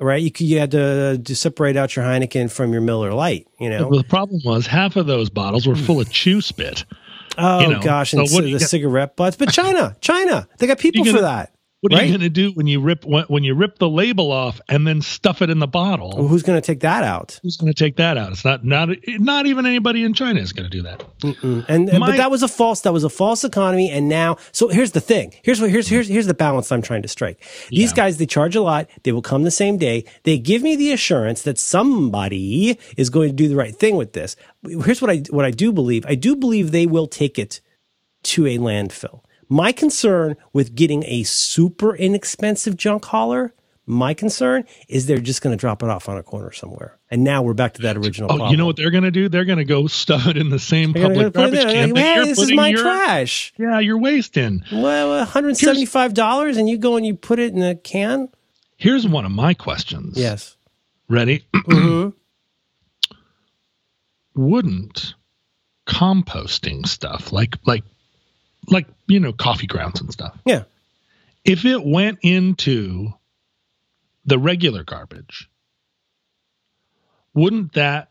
right? 0.00 0.20
You 0.22 0.30
you 0.46 0.58
had 0.58 0.72
to, 0.72 1.18
to 1.24 1.36
separate 1.36 1.76
out 1.76 1.94
your 1.94 2.04
Heineken 2.04 2.50
from 2.50 2.72
your 2.72 2.82
Miller 2.82 3.12
Lite. 3.14 3.46
You 3.60 3.70
know, 3.70 3.86
Well, 3.88 3.98
the 4.00 4.08
problem 4.08 4.40
was 4.44 4.66
half 4.66 4.96
of 4.96 5.06
those 5.06 5.30
bottles 5.30 5.66
were 5.66 5.76
full 5.76 6.00
of 6.00 6.10
chew 6.20 6.40
spit. 6.40 6.84
Oh 7.38 7.60
you 7.60 7.68
know, 7.68 7.80
gosh, 7.80 8.12
and 8.12 8.28
so 8.28 8.36
so 8.36 8.42
the 8.42 8.58
cigarette 8.60 9.16
butts. 9.16 9.36
But 9.36 9.50
China, 9.52 9.96
China, 10.00 10.48
they 10.58 10.66
got 10.66 10.78
people 10.78 11.04
for 11.04 11.12
gonna- 11.12 11.22
that. 11.22 11.52
What 11.82 11.92
are 11.94 11.96
Right? 11.96 12.04
you 12.06 12.10
going 12.12 12.20
to 12.20 12.28
do 12.30 12.52
when 12.52 12.68
you 12.68 12.80
rip 12.80 13.04
when, 13.04 13.24
when 13.24 13.42
you 13.42 13.54
rip 13.56 13.78
the 13.78 13.88
label 13.88 14.30
off 14.30 14.60
and 14.68 14.86
then 14.86 15.02
stuff 15.02 15.42
it 15.42 15.50
in 15.50 15.58
the 15.58 15.66
bottle? 15.66 16.14
Well, 16.16 16.28
who's 16.28 16.44
going 16.44 16.56
to 16.60 16.64
take 16.64 16.78
that 16.80 17.02
out? 17.02 17.40
Who's 17.42 17.56
going 17.56 17.72
to 17.72 17.76
take 17.76 17.96
that 17.96 18.16
out? 18.16 18.30
It's 18.30 18.44
not 18.44 18.64
not 18.64 18.88
not 19.18 19.46
even 19.46 19.66
anybody 19.66 20.04
in 20.04 20.14
China 20.14 20.38
is 20.40 20.52
going 20.52 20.70
to 20.70 20.70
do 20.70 20.82
that. 20.84 21.02
And 21.68 21.88
and- 21.90 21.98
My- 21.98 22.10
but 22.12 22.16
that 22.18 22.30
was 22.30 22.44
a 22.44 22.48
false 22.48 22.82
that 22.82 22.92
was 22.92 23.02
a 23.02 23.08
false 23.10 23.42
economy 23.42 23.90
and 23.90 24.08
now 24.08 24.36
so 24.52 24.68
here's 24.68 24.92
the 24.92 25.00
thing. 25.00 25.34
Here's 25.42 25.60
what 25.60 25.70
here's 25.70 25.88
here's 25.88 26.06
here's 26.06 26.26
the 26.26 26.34
balance 26.34 26.70
I'm 26.70 26.82
trying 26.82 27.02
to 27.02 27.08
strike. 27.08 27.42
These 27.70 27.90
Yeah. 27.90 27.96
guys 27.96 28.16
they 28.18 28.26
charge 28.26 28.54
a 28.54 28.62
lot, 28.62 28.88
they 29.02 29.10
will 29.10 29.20
come 29.20 29.42
the 29.42 29.50
same 29.50 29.76
day. 29.76 30.04
They 30.22 30.38
give 30.38 30.62
me 30.62 30.76
the 30.76 30.92
assurance 30.92 31.42
that 31.42 31.58
somebody 31.58 32.78
is 32.96 33.10
going 33.10 33.28
to 33.30 33.34
do 33.34 33.48
the 33.48 33.56
right 33.56 33.74
thing 33.74 33.96
with 33.96 34.12
this. 34.12 34.36
Here's 34.64 35.02
what 35.02 35.10
I 35.10 35.16
what 35.30 35.44
I 35.44 35.50
do 35.50 35.72
believe. 35.72 36.04
I 36.06 36.14
do 36.14 36.36
believe 36.36 36.70
they 36.70 36.86
will 36.86 37.08
take 37.08 37.40
it 37.40 37.60
to 38.22 38.46
a 38.46 38.58
landfill. 38.58 39.22
My 39.52 39.70
concern 39.70 40.38
with 40.54 40.74
getting 40.74 41.04
a 41.06 41.24
super 41.24 41.94
inexpensive 41.94 42.74
junk 42.74 43.04
hauler, 43.04 43.52
my 43.84 44.14
concern 44.14 44.64
is 44.88 45.04
they're 45.04 45.18
just 45.18 45.42
going 45.42 45.54
to 45.54 45.60
drop 45.60 45.82
it 45.82 45.90
off 45.90 46.08
on 46.08 46.16
a 46.16 46.22
corner 46.22 46.52
somewhere. 46.52 46.98
And 47.10 47.22
now 47.22 47.42
we're 47.42 47.52
back 47.52 47.74
to 47.74 47.82
that 47.82 47.98
original 47.98 48.32
Oh, 48.32 48.36
problem. 48.36 48.50
you 48.50 48.56
know 48.56 48.64
what 48.64 48.76
they're 48.76 48.90
going 48.90 49.04
to 49.04 49.10
do? 49.10 49.28
They're 49.28 49.44
going 49.44 49.58
to 49.58 49.66
go 49.66 49.86
stuff 49.88 50.26
it 50.26 50.38
in 50.38 50.48
the 50.48 50.58
same 50.58 50.92
They're 50.94 51.02
public 51.06 51.26
it 51.26 51.32
garbage 51.34 51.60
can 51.64 51.90
Like, 51.90 52.02
hey, 52.02 52.24
this 52.24 52.38
is 52.38 52.50
my 52.54 52.68
your 52.68 52.80
trash. 52.80 53.52
yeah 53.58 53.78
you're 53.78 53.98
wasting. 53.98 54.62
Well, 54.72 55.26
$175 55.26 56.56
and 56.56 56.66
you 56.66 56.78
go 56.78 56.96
and 56.96 57.04
you 57.04 57.14
put 57.14 57.38
it 57.38 57.52
in 57.52 57.62
a 57.62 57.74
can? 57.74 58.30
Here's 58.78 59.06
one 59.06 59.26
of 59.26 59.32
my 59.32 59.52
questions. 59.52 60.16
Yes. 60.16 60.56
Ready? 61.10 61.44
hmm 61.54 62.08
Wouldn't 64.34 65.12
composting 65.86 66.86
stuff 66.86 67.32
like 67.32 67.58
like 67.66 67.82
like 68.68 68.86
you 69.08 69.20
know 69.20 69.32
coffee 69.32 69.66
grounds 69.66 70.00
and 70.00 70.12
stuff 70.12 70.36
Yeah. 70.46 70.64
if 71.44 71.64
it 71.64 71.84
went 71.84 72.18
into 72.22 73.12
the 74.24 74.38
regular 74.38 74.84
garbage, 74.84 75.48
wouldn't 77.34 77.72
that 77.74 78.10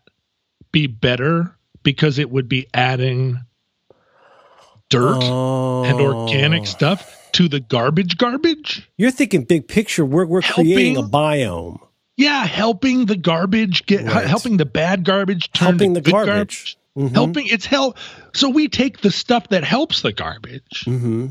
be 0.71 0.87
better 0.87 1.55
because 1.83 2.19
it 2.19 2.29
would 2.29 2.47
be 2.49 2.67
adding 2.73 3.39
dirt 4.89 5.23
and 5.23 6.01
organic 6.01 6.61
Oh. 6.63 6.65
stuff 6.65 7.29
to 7.33 7.47
the 7.47 7.59
garbage 7.59 8.17
garbage? 8.17 8.89
You're 8.97 9.11
thinking 9.11 9.43
big 9.45 9.67
picture. 9.67 10.05
We're, 10.05 10.25
we're 10.25 10.41
creating 10.41 10.97
a 10.97 11.03
biome. 11.03 11.79
Yeah, 12.17 12.45
helping 12.45 13.05
the 13.05 13.15
garbage 13.15 13.85
get 13.85 14.03
Right. 14.03 14.27
helping 14.27 14.57
the 14.57 14.65
bad 14.65 15.05
garbage 15.05 15.51
turn 15.53 15.69
Helping 15.69 15.93
to 15.93 16.01
the 16.01 16.03
good 16.03 16.11
garbage. 16.11 16.77
Mhm. 16.97 17.13
Helping 17.13 17.47
it's 17.47 17.65
help 17.65 17.97
so 18.33 18.49
we 18.49 18.67
take 18.67 18.99
the 19.01 19.11
stuff 19.11 19.47
that 19.49 19.63
helps 19.63 20.01
the 20.01 20.11
garbage, 20.11 20.83
hmm 20.85 21.27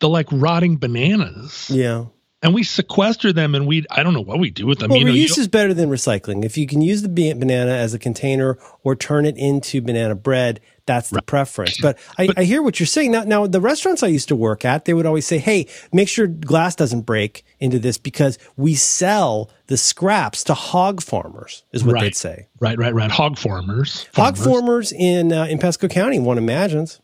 the 0.00 0.08
like 0.08 0.26
rotting 0.32 0.76
bananas, 0.76 1.70
Yeah. 1.72 2.06
and 2.42 2.52
we 2.52 2.62
sequester 2.64 3.32
them 3.32 3.54
and 3.54 3.66
we 3.66 3.84
I 3.90 4.02
don't 4.02 4.12
know 4.12 4.20
what 4.20 4.40
we 4.40 4.50
do 4.50 4.66
with 4.66 4.80
them. 4.80 4.90
Well, 4.90 4.98
you 4.98 5.04
know, 5.04 5.12
reuse 5.12 5.38
is 5.38 5.46
better 5.48 5.72
than 5.72 5.88
recycling. 5.88 6.44
If 6.44 6.58
you 6.58 6.66
can 6.66 6.82
use 6.82 7.02
the 7.02 7.08
banana 7.08 7.70
as 7.70 7.94
a 7.94 7.98
container 7.98 8.58
or 8.82 8.96
turn 8.96 9.24
it 9.24 9.36
into 9.38 9.80
banana 9.80 10.14
bread, 10.16 10.60
that's 10.86 11.10
the 11.10 11.22
preference. 11.22 11.78
But 11.82 11.98
I, 12.18 12.28
I 12.36 12.44
hear 12.44 12.62
what 12.62 12.78
you're 12.80 12.86
saying. 12.86 13.12
Now, 13.12 13.24
now, 13.24 13.46
the 13.46 13.60
restaurants 13.60 14.02
I 14.02 14.06
used 14.08 14.28
to 14.28 14.36
work 14.36 14.64
at, 14.64 14.84
they 14.84 14.94
would 14.94 15.06
always 15.06 15.26
say, 15.26 15.38
hey, 15.38 15.66
make 15.92 16.08
sure 16.08 16.26
glass 16.26 16.74
doesn't 16.76 17.02
break 17.02 17.44
into 17.60 17.78
this 17.78 17.98
because 17.98 18.38
we 18.56 18.74
sell 18.74 19.50
the 19.66 19.76
scraps 19.76 20.44
to 20.44 20.54
hog 20.54 21.02
farmers, 21.02 21.64
is 21.72 21.84
what 21.84 21.94
Right. 21.94 22.02
they'd 22.02 22.14
say. 22.16 22.48
Right, 22.60 22.78
right, 22.78 22.94
right. 22.94 23.10
Hog 23.10 23.38
farmers. 23.38 24.06
Hog 24.14 24.36
farmers. 24.36 24.44
farmers 24.44 24.92
in, 24.92 25.32
uh, 25.32 25.44
in 25.44 25.58
Pasco 25.58 25.88
County, 25.88 26.18
one 26.18 26.38
imagines. 26.38 27.00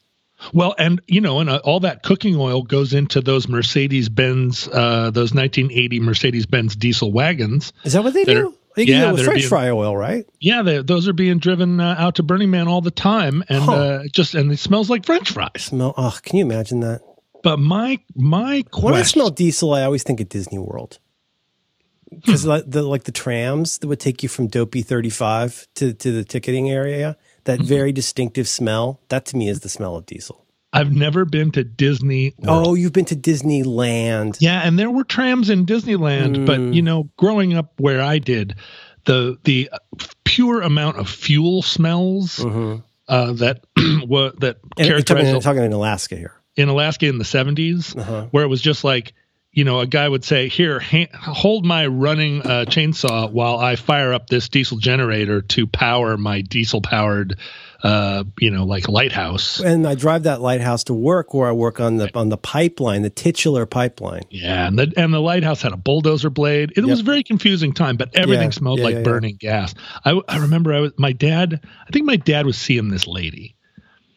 Well, 0.54 0.74
and 0.78 1.02
you 1.06 1.20
know, 1.20 1.40
and 1.40 1.50
uh, 1.50 1.60
all 1.64 1.80
that 1.80 2.02
cooking 2.02 2.36
oil 2.36 2.62
goes 2.62 2.94
into 2.94 3.20
those 3.20 3.46
Mercedes 3.46 4.08
Benz, 4.08 4.66
uh, 4.68 5.10
those 5.10 5.34
1980 5.34 6.00
Mercedes 6.00 6.46
Benz 6.46 6.74
diesel 6.74 7.12
wagons. 7.12 7.74
Is 7.84 7.92
that 7.92 8.02
what 8.02 8.14
they 8.14 8.24
That 8.24 8.32
do? 8.34 8.48
are, 8.48 8.52
Can 8.76 8.87
Yeah, 8.87 9.09
it 9.09 9.12
with 9.12 9.24
French 9.24 9.38
being- 9.40 9.48
fry 9.48 9.68
oil, 9.70 9.96
right? 9.96 10.24
Yeah, 10.40 10.62
they, 10.62 10.80
those 10.83 11.09
are 11.09 11.12
being 11.12 11.38
driven 11.38 11.80
uh, 11.80 11.96
out 11.98 12.14
to 12.16 12.22
Burning 12.22 12.50
Man 12.50 12.68
all 12.68 12.80
the 12.80 12.90
time, 12.90 13.42
and 13.48 13.62
Huh. 13.62 13.72
uh, 13.72 14.02
just 14.12 14.35
and 14.35 14.50
it 14.52 14.59
smells 14.59 14.88
like 14.88 15.04
French 15.04 15.30
fries. 15.33 15.50
Smell. 15.59 15.92
Oh, 15.96 16.16
can 16.22 16.38
you 16.38 16.44
imagine 16.44 16.80
that? 16.80 17.00
But 17.42 17.59
my 17.59 17.98
my 18.14 18.62
question. 18.70 18.85
When 18.85 18.94
I 18.94 19.02
smell 19.02 19.30
diesel, 19.30 19.72
I 19.74 19.83
always 19.83 20.02
think 20.02 20.20
of 20.20 20.28
Disney 20.28 20.59
World. 20.59 20.98
Because 22.11 22.44
like 22.44 22.64
the 22.66 22.83
like 22.83 23.04
the 23.04 23.12
trams 23.12 23.78
that 23.78 23.87
would 23.88 24.00
take 24.00 24.22
you 24.22 24.28
from 24.28 24.48
Dopey 24.48 24.83
35 24.83 25.68
to, 25.76 25.92
to 25.92 26.12
the 26.12 26.24
ticketing 26.24 26.68
area, 26.70 27.16
that 27.44 27.61
very 27.61 27.92
distinctive 27.92 28.48
smell, 28.48 29.00
that 29.09 29.24
to 29.26 29.37
me 29.37 29.48
is 29.48 29.61
the 29.61 29.68
smell 29.68 29.94
of 29.96 30.06
diesel. 30.06 30.44
I've 30.72 30.94
never 30.94 31.24
been 31.24 31.50
to 31.52 31.64
Disney. 31.64 32.35
World. 32.38 32.66
Oh, 32.68 32.74
you've 32.74 32.92
been 32.92 33.04
to 33.06 33.16
Disneyland. 33.16 34.37
Yeah, 34.40 34.61
and 34.64 34.78
there 34.78 34.90
were 34.90 35.04
trams 35.04 35.50
in 35.50 35.66
Disneyland, 35.66 36.46
but 36.46 36.61
Mm. 36.61 36.74
you 36.74 36.83
know, 36.83 37.09
growing 37.16 37.54
up 37.54 37.72
where 37.78 38.00
I 38.00 38.18
did, 38.18 38.54
the 39.04 39.37
the 39.44 39.70
pure 40.24 40.62
amount 40.62 40.98
of 40.98 41.09
fuel 41.09 41.62
smells 41.62 42.37
Mhm. 42.38 42.83
uh, 43.09 43.33
that 43.35 43.64
were 44.06 44.33
that 44.40 44.59
And 44.78 44.87
you're 44.88 45.00
talking, 45.00 45.40
talking 45.40 45.64
in 45.64 45.72
Alaska 45.72 46.16
here. 46.16 46.33
in 46.56 46.68
Alaska 46.68 47.06
in 47.06 47.18
the 47.18 47.24
70s, 47.24 47.96
Uh-huh. 47.96 48.26
where 48.30 48.44
it 48.44 48.48
was 48.48 48.61
just 48.61 48.85
like, 48.85 49.12
you 49.52 49.64
know, 49.64 49.80
a 49.80 49.87
guy 49.87 50.09
would 50.09 50.22
say, 50.24 50.48
Here, 50.48 50.80
hold 51.12 51.64
my 51.66 51.87
running 51.87 52.42
uh, 52.42 52.64
chainsaw 52.68 53.28
while 53.33 53.59
I 53.59 53.74
fire 53.74 54.12
up 54.12 54.28
this 54.28 54.48
diesel 54.48 54.76
generator 54.78 55.40
to 55.42 55.66
power 55.66 56.16
my 56.16 56.42
diesel 56.42 56.80
powered, 56.80 57.37
uh, 57.82 58.24
you 58.38 58.50
know, 58.50 58.64
like 58.64 58.88
lighthouse. 58.88 59.60
And 59.60 59.86
I 59.86 59.94
drive 59.94 60.24
that 60.24 60.40
lighthouse 60.40 60.84
to 60.84 60.94
work 60.94 61.32
where 61.34 61.48
I 61.48 61.52
work 61.52 61.80
on 61.80 61.96
the 61.96 62.10
on 62.16 62.28
the 62.28 62.36
pipeline, 62.36 63.02
the 63.02 63.10
titular 63.10 63.66
pipeline. 63.66 64.22
Yeah, 64.30 64.66
and 64.68 64.78
the 64.78 64.92
and 64.96 65.12
the 65.14 65.20
lighthouse 65.20 65.62
had 65.62 65.72
a 65.72 65.76
bulldozer 65.76 66.30
blade. 66.30 66.72
It 66.76 66.84
was 66.84 67.00
a 67.00 67.04
very 67.04 67.22
confusing 67.22 67.72
time, 67.72 67.96
but 67.96 68.14
everything 68.16 68.48
Yeah, 68.48 68.50
smelled 68.50 68.78
yeah, 68.80 68.84
like 68.84 68.94
yeah, 68.96 69.02
burning 69.02 69.36
gas. 69.36 69.74
I, 70.04 70.20
I 70.28 70.38
remember 70.38 70.74
I 70.74 70.80
was 70.80 70.92
my 70.98 71.12
dad. 71.12 71.60
I 71.86 71.90
think 71.90 72.04
my 72.06 72.16
dad 72.16 72.46
was 72.46 72.58
seeing 72.58 72.88
this 72.90 73.06
lady, 73.06 73.56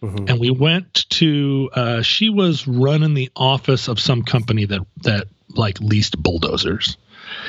Mhm. 0.02 0.30
and 0.30 0.40
we 0.40 0.50
went 0.52 1.10
to. 1.12 1.70
Uh, 1.74 2.02
she 2.02 2.30
was 2.30 2.68
running 2.68 3.14
the 3.14 3.32
office 3.36 3.88
of 3.88 4.00
some 4.00 4.24
company 4.24 4.66
that 4.66 4.82
that 5.04 5.28
like 5.56 5.80
leased 5.80 6.22
bulldozers, 6.22 6.98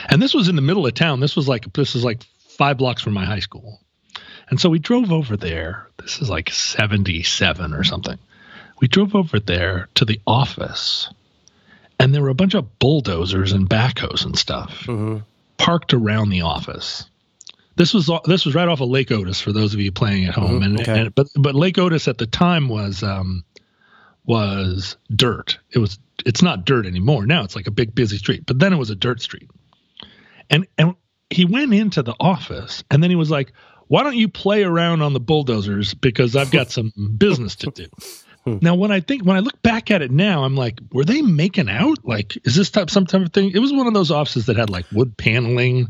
and 0.08 0.22
this 0.22 0.34
was 0.34 0.48
in 0.48 0.56
the 0.56 0.62
middle 0.62 0.86
of 0.86 0.94
town. 0.94 1.20
This 1.20 1.34
was 1.34 1.48
like 1.48 1.72
this 1.72 1.96
is 1.96 2.04
like 2.04 2.22
five 2.56 2.78
blocks 2.78 3.02
from 3.02 3.14
my 3.14 3.24
high 3.24 3.40
school, 3.40 3.80
and 4.50 4.60
so 4.60 4.68
we 4.70 4.78
drove 4.78 5.10
over 5.12 5.36
there. 5.36 5.88
This 5.98 6.20
is 6.20 6.28
like 6.30 6.50
seventy 6.50 7.22
seven 7.22 7.72
or 7.74 7.84
something. 7.84 8.18
We 8.80 8.88
drove 8.88 9.14
over 9.14 9.38
there 9.40 9.88
to 9.94 10.04
the 10.04 10.20
office 10.26 11.08
and 12.00 12.14
there 12.14 12.22
were 12.22 12.28
a 12.28 12.34
bunch 12.34 12.54
of 12.54 12.78
bulldozers 12.78 13.52
and 13.52 13.68
backhoes 13.70 14.24
and 14.24 14.36
stuff 14.36 14.84
Mhm. 14.86 15.22
parked 15.56 15.94
around 15.94 16.30
the 16.30 16.42
office. 16.42 17.08
This 17.76 17.94
was 17.94 18.10
this 18.24 18.44
was 18.44 18.54
right 18.54 18.68
off 18.68 18.80
of 18.80 18.88
Lake 18.88 19.10
Otis 19.10 19.40
for 19.40 19.52
those 19.52 19.74
of 19.74 19.80
you 19.80 19.90
playing 19.92 20.26
at 20.26 20.34
home, 20.34 20.60
Mhm, 20.60 20.64
and, 20.64 20.80
okay. 20.80 21.00
and 21.02 21.14
but 21.14 21.26
but 21.36 21.54
Lake 21.54 21.78
Otis 21.78 22.06
at 22.08 22.18
the 22.18 22.26
time 22.26 22.68
was 22.68 23.02
um, 23.02 23.44
was 24.26 24.96
dirt. 25.14 25.58
It 25.70 25.78
was 25.78 25.98
it's 26.24 26.42
not 26.42 26.64
dirt 26.64 26.86
anymore 26.86 27.26
now. 27.26 27.42
It's 27.44 27.56
like 27.56 27.66
a 27.66 27.72
big 27.72 27.94
busy 27.94 28.18
street, 28.18 28.44
but 28.46 28.58
then 28.58 28.72
it 28.72 28.76
was 28.76 28.90
a 28.90 28.94
dirt 28.94 29.20
street. 29.20 29.50
And 30.50 30.66
and 30.78 30.94
he 31.30 31.44
went 31.44 31.74
into 31.74 32.02
the 32.02 32.14
office, 32.20 32.84
and 32.90 33.02
then 33.02 33.10
he 33.10 33.16
was 33.16 33.30
like, 33.30 33.52
"Why 33.94 34.02
don't 34.02 34.16
you 34.16 34.28
play 34.28 34.64
around 34.64 35.02
on 35.02 35.12
the 35.12 35.20
bulldozers 35.20 35.94
because 35.94 36.34
I've 36.36 36.50
got 36.50 36.70
some 36.70 36.92
business 37.18 37.54
to 37.56 37.70
do." 37.70 37.86
Now, 38.46 38.74
when 38.74 38.90
I 38.90 39.00
think 39.00 39.24
when 39.24 39.36
I 39.36 39.40
look 39.40 39.62
back 39.62 39.90
at 39.90 40.02
it 40.02 40.10
now, 40.10 40.44
I'm 40.44 40.54
like, 40.54 40.78
were 40.92 41.04
they 41.04 41.22
making 41.22 41.70
out? 41.70 41.98
Like, 42.04 42.36
is 42.44 42.54
this 42.54 42.70
type 42.70 42.90
some 42.90 43.06
type 43.06 43.22
of 43.22 43.32
thing? 43.32 43.52
It 43.54 43.58
was 43.58 43.72
one 43.72 43.86
of 43.86 43.94
those 43.94 44.10
offices 44.10 44.46
that 44.46 44.56
had 44.56 44.68
like 44.68 44.84
wood 44.92 45.16
paneling, 45.16 45.88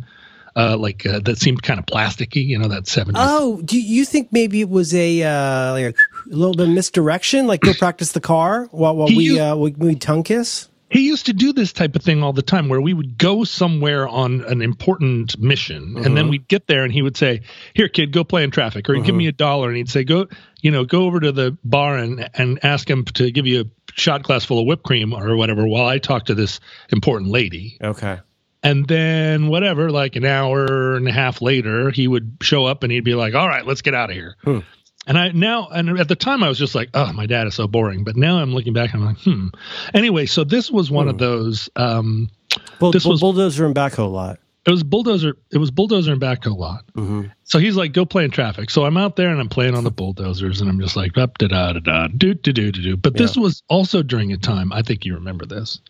uh, 0.54 0.76
like 0.76 1.04
uh, 1.04 1.18
that 1.24 1.38
seemed 1.38 1.64
kind 1.64 1.80
of 1.80 1.86
plasticky. 1.86 2.46
You 2.46 2.58
know, 2.60 2.68
that 2.68 2.84
70s. 2.84 3.14
Oh, 3.16 3.60
do 3.62 3.80
you 3.80 4.04
think 4.04 4.28
maybe 4.32 4.60
it 4.60 4.68
was 4.68 4.94
a 4.94 5.22
uh, 5.24 5.72
like 5.72 5.96
a 6.30 6.34
little 6.36 6.54
bit 6.54 6.68
of 6.68 6.74
misdirection? 6.74 7.48
Like 7.48 7.60
go 7.60 7.72
practice 7.74 8.12
the 8.12 8.20
car 8.20 8.66
while 8.70 8.94
while 8.94 9.08
He 9.08 9.16
we 9.16 9.24
used- 9.24 9.40
uh, 9.40 9.56
we, 9.58 9.72
we 9.72 9.94
tongue 9.96 10.22
kiss. 10.22 10.68
He 10.94 11.08
used 11.08 11.26
to 11.26 11.32
do 11.32 11.52
this 11.52 11.72
type 11.72 11.96
of 11.96 12.02
thing 12.02 12.22
all 12.22 12.32
the 12.32 12.40
time 12.40 12.68
where 12.68 12.80
we 12.80 12.94
would 12.94 13.18
go 13.18 13.42
somewhere 13.42 14.06
on 14.06 14.44
an 14.44 14.62
important 14.62 15.36
mission 15.40 15.96
and 15.96 16.16
then 16.16 16.28
we'd 16.28 16.46
get 16.46 16.68
there 16.68 16.84
and 16.84 16.92
he 16.92 17.02
would 17.02 17.16
say, 17.16 17.40
Here, 17.74 17.88
kid, 17.88 18.12
go 18.12 18.22
play 18.22 18.44
in 18.44 18.52
traffic. 18.52 18.88
Or 18.88 18.94
he'd 18.94 19.04
give 19.04 19.16
me 19.16 19.26
a 19.26 19.32
dollar 19.32 19.66
and 19.66 19.76
he'd 19.76 19.90
say, 19.90 20.04
Go, 20.04 20.28
you 20.62 20.70
know, 20.70 20.84
go 20.84 21.06
over 21.06 21.18
to 21.18 21.32
the 21.32 21.58
bar 21.64 21.98
and, 21.98 22.30
and 22.34 22.64
ask 22.64 22.88
him 22.88 23.04
to 23.06 23.32
give 23.32 23.44
you 23.44 23.62
a 23.62 23.64
shot 24.00 24.22
glass 24.22 24.44
full 24.44 24.60
of 24.60 24.66
whipped 24.66 24.84
cream 24.84 25.12
or 25.12 25.34
whatever 25.34 25.66
while 25.66 25.86
I 25.88 25.98
talk 25.98 26.26
to 26.26 26.34
this 26.36 26.60
important 26.90 27.32
lady. 27.32 27.76
Okay. 27.82 28.20
And 28.62 28.86
then 28.86 29.48
whatever, 29.48 29.90
like 29.90 30.14
an 30.14 30.24
hour 30.24 30.94
and 30.94 31.08
a 31.08 31.12
half 31.12 31.42
later, 31.42 31.90
he 31.90 32.06
would 32.06 32.36
show 32.40 32.66
up 32.66 32.84
and 32.84 32.92
he'd 32.92 33.02
be 33.02 33.16
like, 33.16 33.34
"All 33.34 33.48
right, 33.48 33.66
let's 33.66 33.82
get 33.82 33.94
out 33.94 34.10
of 34.10 34.16
here." 34.16 34.36
Hmm. 34.44 34.60
And 35.06 35.18
I 35.18 35.28
now, 35.32 35.68
and 35.68 35.98
at 35.98 36.08
the 36.08 36.16
time, 36.16 36.42
I 36.42 36.48
was 36.48 36.58
just 36.58 36.74
like, 36.74 36.88
"Oh, 36.94 37.12
my 37.12 37.26
dad 37.26 37.46
is 37.46 37.54
so 37.54 37.66
boring." 37.68 38.04
But 38.04 38.16
now 38.16 38.38
I'm 38.38 38.54
looking 38.54 38.72
back, 38.72 38.94
and 38.94 39.02
I'm 39.02 39.08
like, 39.08 39.18
"Hmm." 39.22 39.48
Anyway, 39.92 40.26
so 40.26 40.44
this 40.44 40.70
was 40.70 40.90
one 40.90 41.08
of 41.08 41.18
those. 41.18 41.68
Um, 41.76 42.30
Bull, 42.78 42.92
This 42.92 43.02
bull- 43.02 43.12
was- 43.12 43.20
bulldozer 43.20 43.66
and 43.66 43.74
backhoe 43.74 44.10
lot. 44.10 44.38
it 44.66 44.70
was 44.70 44.82
bulldozer. 44.82 45.36
It 45.52 45.58
was 45.58 45.70
bulldozer 45.70 46.12
and 46.12 46.20
backhoe 46.22 46.56
lot. 46.56 46.84
Mhm. 46.96 47.30
So 47.42 47.58
he's 47.58 47.76
like, 47.76 47.92
"Go 47.92 48.04
play 48.06 48.24
in 48.24 48.30
traffic." 48.30 48.70
So 48.70 48.84
I'm 48.86 48.96
out 48.96 49.16
there 49.16 49.28
and 49.30 49.40
I'm 49.40 49.48
playing 49.50 49.74
on 49.74 49.84
the 49.84 49.90
bulldozers, 49.90 50.60
and 50.62 50.70
I'm 50.70 50.80
just 50.80 50.96
like, 50.96 51.18
"Up 51.18 51.36
da 51.36 51.48
da 51.48 51.72
da 51.74 51.80
da 51.80 52.06
do 52.08 52.32
do 52.32 52.52
do 52.52 52.72
do 52.72 52.82
do." 52.82 52.96
But 52.96 53.14
this 53.16 53.36
was 53.36 53.62
also 53.68 54.02
during 54.02 54.32
a 54.32 54.36
time. 54.38 54.72
I 54.72 54.80
think 54.82 55.04
you 55.04 55.14
remember 55.14 55.44
this 55.44 55.80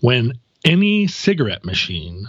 when 0.00 0.32
any 0.64 1.06
cigarette 1.06 1.64
machine 1.64 2.26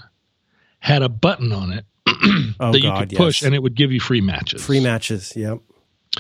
had 0.79 1.01
a 1.01 1.09
button 1.09 1.51
on 1.51 1.71
it 1.73 1.85
Oh 2.59 2.71
that 2.71 2.77
you 2.79 2.83
God, 2.89 3.09
could 3.09 3.17
push 3.17 3.41
yes. 3.41 3.47
and 3.47 3.55
it 3.55 3.63
would 3.63 3.75
give 3.75 3.91
you 3.91 3.99
free 3.99 4.21
matches. 4.21 4.63
Free 4.63 4.79
matches. 4.79 5.33
Yep. 5.35 5.59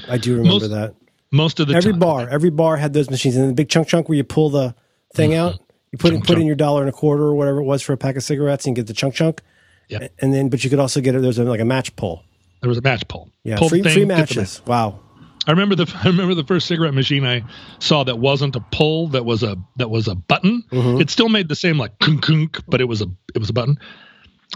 I 0.07 0.17
do 0.17 0.37
remember 0.37 0.59
Most- 0.61 0.69
that. 0.71 0.95
most 1.31 1.59
of 1.59 1.67
the 1.67 1.75
Every 1.75 1.91
time. 1.93 1.99
bar, 1.99 2.29
every 2.29 2.49
bar 2.49 2.77
had 2.77 2.93
those 2.93 3.09
machines, 3.09 3.35
and 3.35 3.49
the 3.49 3.53
big 3.53 3.69
chunk 3.69 3.87
chunk 3.87 4.07
where 4.09 4.15
you 4.17 4.23
pull 4.23 4.49
the 4.49 4.75
thing 5.15 5.31
Mm-hmm. 5.31 5.39
out. 5.55 5.59
You 5.91 5.97
put 5.97 6.11
in, 6.13 6.17
Chunk 6.19 6.27
put 6.27 6.37
in 6.37 6.45
your 6.45 6.55
dollar 6.55 6.81
and 6.81 6.89
a 6.89 6.93
quarter 6.93 7.23
or 7.23 7.33
whatever 7.33 7.59
it 7.59 7.63
was 7.63 7.81
for 7.81 7.93
a 7.93 7.97
pack 7.97 8.15
of 8.15 8.21
cigarettes, 8.23 8.65
and 8.67 8.77
you 8.77 8.83
get 8.83 8.87
the 8.87 8.93
chunk 8.93 9.15
chunk. 9.15 9.41
Yeah. 9.87 10.07
And 10.19 10.31
then, 10.31 10.49
but 10.49 10.63
you 10.63 10.69
could 10.69 10.77
also 10.77 11.01
get 11.01 11.15
it. 11.15 11.21
There's 11.23 11.39
a, 11.39 11.43
like 11.45 11.59
a 11.59 11.65
match 11.65 11.95
pull. 11.95 12.23
There 12.61 12.69
was 12.69 12.77
a 12.77 12.81
match 12.83 13.07
pull. 13.07 13.31
Yeah. 13.43 13.57
Pull 13.57 13.69
free 13.69 13.81
thing, 13.81 13.93
free 13.93 14.05
matches. 14.05 14.61
Wow. 14.67 14.99
I 15.47 15.51
remember 15.51 15.73
the 15.73 15.91
I 16.03 16.07
remember 16.07 16.35
the 16.35 16.43
first 16.43 16.67
cigarette 16.67 16.93
machine 16.93 17.25
I 17.25 17.43
saw 17.79 18.03
that 18.03 18.19
wasn't 18.19 18.55
a 18.55 18.59
pull 18.71 19.07
that 19.09 19.25
was 19.25 19.41
a 19.41 19.55
that 19.77 19.89
was 19.89 20.07
a 20.07 20.13
button. 20.13 20.63
Mm-hmm. 20.71 21.01
It 21.01 21.09
still 21.09 21.29
made 21.29 21.47
the 21.49 21.55
same 21.55 21.79
like 21.79 21.97
kunk 21.97 22.21
kunk, 22.21 22.59
but 22.67 22.81
it 22.81 22.85
was 22.85 23.01
a 23.01 23.07
it 23.33 23.39
was 23.39 23.49
a 23.49 23.53
button. 23.53 23.79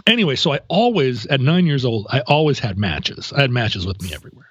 Anyway, 0.06 0.36
so 0.36 0.52
I 0.52 0.60
always 0.68 1.26
at 1.26 1.40
nine 1.40 1.66
years 1.66 1.84
old 1.84 2.06
I 2.10 2.20
always 2.20 2.60
had 2.60 2.78
matches. 2.78 3.32
I 3.32 3.40
had 3.40 3.50
matches 3.50 3.86
with 3.86 4.00
me 4.02 4.14
everywhere, 4.14 4.46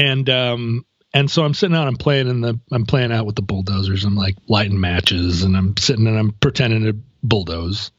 and 0.00 0.30
um 0.30 0.84
and 1.12 1.30
so 1.30 1.44
I'm 1.44 1.54
sitting 1.54 1.76
out 1.76 1.86
I'm 1.86 1.96
playing 1.96 2.28
in 2.28 2.40
the 2.40 2.58
I'm 2.72 2.86
playing 2.86 3.12
out 3.12 3.26
with 3.26 3.36
the 3.36 3.42
bulldozers. 3.42 4.04
I'm 4.04 4.16
like 4.16 4.36
lighting 4.48 4.80
matches 4.80 5.42
and 5.42 5.56
I'm 5.56 5.76
sitting 5.76 6.06
and 6.06 6.18
I'm 6.18 6.32
pretending 6.32 6.84
to 6.84 6.96
bulldoze. 7.22 7.90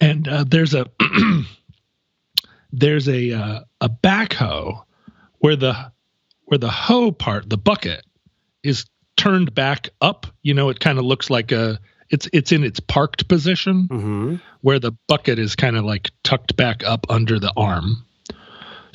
And 0.00 0.28
uh, 0.28 0.44
there's 0.46 0.74
a 0.74 0.86
there's 2.72 3.08
a 3.08 3.32
uh, 3.32 3.60
a 3.80 3.88
backhoe 3.88 4.84
where 5.38 5.56
the 5.56 5.92
where 6.44 6.58
the 6.58 6.70
hoe 6.70 7.12
part, 7.12 7.48
the 7.48 7.58
bucket, 7.58 8.04
is 8.62 8.86
turned 9.16 9.54
back 9.54 9.90
up. 10.00 10.26
You 10.42 10.54
know, 10.54 10.68
it 10.70 10.80
kind 10.80 10.98
of 10.98 11.04
looks 11.04 11.30
like 11.30 11.52
a 11.52 11.78
it's 12.10 12.28
it's 12.32 12.52
in 12.52 12.64
its 12.64 12.80
parked 12.80 13.28
position 13.28 13.86
hmm 13.90 14.36
where 14.60 14.80
the 14.80 14.92
bucket 15.06 15.38
is 15.38 15.54
kind 15.54 15.76
of 15.76 15.84
like 15.84 16.10
tucked 16.24 16.56
back 16.56 16.82
up 16.84 17.06
under 17.08 17.38
the 17.38 17.52
arm, 17.56 18.04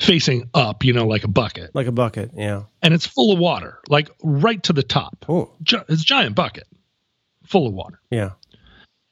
facing 0.00 0.48
up. 0.54 0.84
You 0.84 0.92
know, 0.92 1.06
like 1.06 1.24
a 1.24 1.28
bucket, 1.28 1.74
Like 1.74 1.86
a 1.86 1.92
bucket. 1.92 2.30
Yeah. 2.36 2.64
and 2.82 2.92
it's 2.94 3.06
full 3.06 3.32
of 3.32 3.38
water, 3.38 3.78
like 3.88 4.10
right 4.22 4.62
to 4.64 4.72
the 4.72 4.82
top. 4.82 5.24
Oh. 5.28 5.52
Gi- 5.62 5.78
it's 5.88 6.02
a 6.02 6.04
giant 6.04 6.34
bucket, 6.34 6.66
full 7.46 7.66
of 7.66 7.72
water. 7.74 8.00
Yeah. 8.10 8.30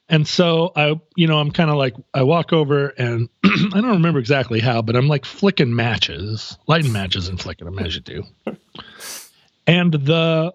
And 0.09 0.27
so 0.27 0.71
I, 0.75 0.99
you 1.15 1.27
know, 1.27 1.39
I'm 1.39 1.49
kind 1.51 1.69
of 1.69 1.77
like, 1.77 1.95
I 2.13 2.23
walk 2.23 2.51
over 2.53 2.89
and 2.89 3.29
I 3.43 3.69
don't 3.73 3.85
remember 3.87 4.19
exactly 4.19 4.59
how, 4.59 4.81
but 4.81 4.95
I'm 4.95 5.07
like 5.07 5.23
flicking 5.25 5.73
matches, 5.75 6.57
lighting 6.67 6.91
matches 6.91 7.29
and 7.29 7.39
flicking 7.39 7.65
them 7.65 7.79
as 7.79 7.95
you 7.95 8.01
do. 8.01 8.23
And 9.65 9.93
the, 9.93 10.53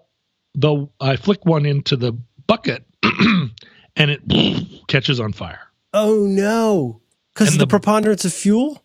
the, 0.53 0.87
I 1.01 1.15
flick 1.15 1.45
one 1.45 1.65
into 1.65 1.95
the 1.95 2.13
bucket 2.47 2.85
and 3.03 4.11
it 4.11 4.21
catches 4.87 5.19
on 5.19 5.33
fire. 5.33 5.59
Oh 5.93 6.25
no. 6.27 7.01
Because 7.33 7.53
the, 7.53 7.59
the- 7.59 7.67
preponderance 7.67 8.25
of 8.25 8.33
fuel. 8.33 8.83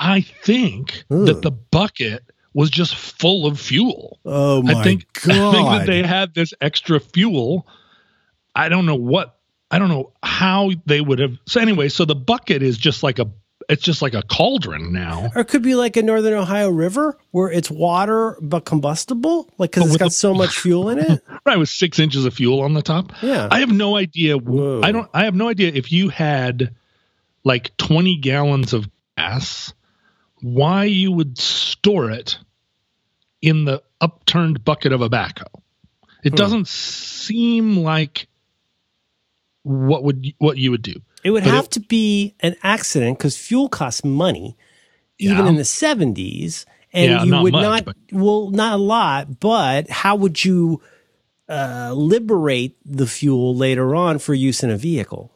I 0.00 0.22
think 0.22 1.04
Ugh. 1.10 1.26
that 1.26 1.42
the 1.42 1.50
bucket 1.50 2.24
was 2.54 2.70
just 2.70 2.96
full 2.96 3.46
of 3.46 3.60
fuel. 3.60 4.18
Oh 4.24 4.62
my 4.62 4.72
I 4.80 4.82
think, 4.82 5.12
god. 5.12 5.30
I 5.30 5.52
think 5.52 5.68
that 5.68 5.86
they 5.86 6.02
had 6.02 6.34
this 6.34 6.54
extra 6.60 6.98
fuel. 6.98 7.66
I 8.56 8.68
don't 8.70 8.86
know 8.86 8.96
what 8.96 9.36
I 9.70 9.78
don't 9.78 9.88
know 9.90 10.12
how 10.22 10.70
they 10.86 11.00
would 11.00 11.18
have. 11.20 11.36
So 11.46 11.60
anyway, 11.60 11.88
so 11.90 12.04
the 12.04 12.16
bucket 12.16 12.62
is 12.62 12.76
just 12.78 13.02
like 13.02 13.18
a 13.18 13.30
it's 13.68 13.82
just 13.84 14.02
like 14.02 14.14
a 14.14 14.22
cauldron 14.22 14.92
now. 14.92 15.30
or 15.36 15.42
it 15.42 15.44
could 15.48 15.62
be 15.62 15.76
like 15.76 15.96
a 15.96 16.02
Northern 16.02 16.32
Ohio 16.34 16.70
River 16.70 17.16
where 17.30 17.52
it's 17.52 17.70
water 17.70 18.36
but 18.42 18.64
combustible, 18.64 19.48
like 19.58 19.70
because 19.70 19.90
it's 19.90 19.96
got 19.98 20.06
the- 20.06 20.10
so 20.10 20.34
much 20.34 20.58
fuel 20.58 20.88
in 20.88 20.98
it. 20.98 21.22
Right, 21.46 21.56
with 21.58 21.68
six 21.68 22.00
inches 22.00 22.24
of 22.24 22.34
fuel 22.34 22.62
on 22.62 22.72
the 22.74 22.82
top. 22.82 23.12
Yeah. 23.22 23.46
I 23.48 23.60
have 23.60 23.70
no 23.70 23.96
idea. 23.96 24.36
Whoa. 24.38 24.80
I 24.82 24.90
don't. 24.90 25.08
I 25.14 25.24
have 25.26 25.36
no 25.36 25.48
idea 25.48 25.70
if 25.72 25.92
you 25.92 26.08
had 26.08 26.74
like 27.44 27.76
twenty 27.76 28.16
gallons 28.16 28.72
of 28.72 28.88
gas 29.16 29.72
why 30.42 30.84
you 30.84 31.12
would 31.12 31.38
store 31.38 32.10
it 32.10 32.38
in 33.42 33.64
the 33.64 33.82
upturned 34.00 34.64
bucket 34.64 34.92
of 34.92 35.00
a 35.02 35.08
backhoe. 35.10 35.44
It 36.22 36.30
Hmm. 36.30 36.36
doesn't 36.36 36.68
seem 36.68 37.78
like 37.78 38.28
what 39.62 40.02
would 40.04 40.26
what 40.38 40.56
you 40.56 40.70
would 40.70 40.82
do. 40.82 40.94
It 41.22 41.30
would 41.32 41.44
But 41.44 41.52
have 41.52 41.64
it- 41.66 41.70
to 41.72 41.80
be 41.80 42.34
an 42.40 42.56
accident 42.62 43.18
because 43.18 43.36
fuel 43.36 43.68
costs 43.68 44.04
money, 44.04 44.56
even 45.18 45.38
Yeah. 45.44 45.48
in 45.48 45.56
the 45.56 45.64
seventies, 45.64 46.64
and 46.92 47.10
Yeah, 47.10 47.24
you 47.24 47.30
not 47.30 47.42
would 47.42 47.52
much, 47.52 47.62
not. 47.62 47.84
but- 47.84 47.96
Well, 48.12 48.50
not 48.50 48.74
a 48.74 48.82
lot, 48.82 49.38
but 49.40 49.90
how 49.90 50.16
would 50.16 50.44
you 50.44 50.80
uh, 51.48 51.92
liberate 51.96 52.76
the 52.86 53.08
fuel 53.08 53.56
later 53.56 53.92
on 53.94 54.18
for 54.20 54.34
use 54.34 54.62
in 54.62 54.70
a 54.70 54.76
vehicle? 54.76 55.32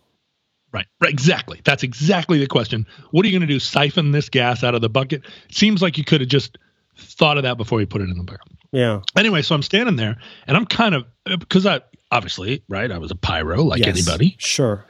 Right. 0.74 0.86
Right. 1.00 1.10
Exactly. 1.12 1.60
That's 1.64 1.84
exactly 1.84 2.38
the 2.38 2.46
question. 2.48 2.86
What 3.12 3.24
are 3.24 3.28
you 3.28 3.32
going 3.38 3.48
to 3.48 3.54
do? 3.54 3.60
Siphon 3.60 4.10
this 4.10 4.28
gas 4.28 4.62
out 4.64 4.74
of 4.74 4.80
the 4.80 4.90
bucket? 4.90 5.22
Seems 5.50 5.80
like 5.80 5.96
you 5.96 6.04
could 6.04 6.20
have 6.20 6.28
just 6.28 6.58
thought 6.98 7.36
of 7.36 7.44
that 7.44 7.56
before 7.56 7.80
you 7.80 7.86
put 7.86 8.02
it 8.02 8.10
in 8.10 8.18
the 8.18 8.24
barrel. 8.24 8.46
Yeah. 8.72 9.00
Anyway, 9.16 9.42
so 9.42 9.54
I'm 9.54 9.62
standing 9.62 9.94
there 9.96 10.16
and 10.48 10.56
I'm 10.56 10.66
kind 10.66 10.94
of 10.96 11.04
uh, 11.26 11.36
because 11.36 11.64
I 11.64 11.80
obviously 12.10 12.62
right 12.68 12.90
I 12.90 12.98
was 12.98 13.10
a 13.12 13.14
pyro 13.16 13.62
like 13.62 13.80
Yes. 13.80 13.96
anybody. 13.96 14.34
Sure. 14.38 14.84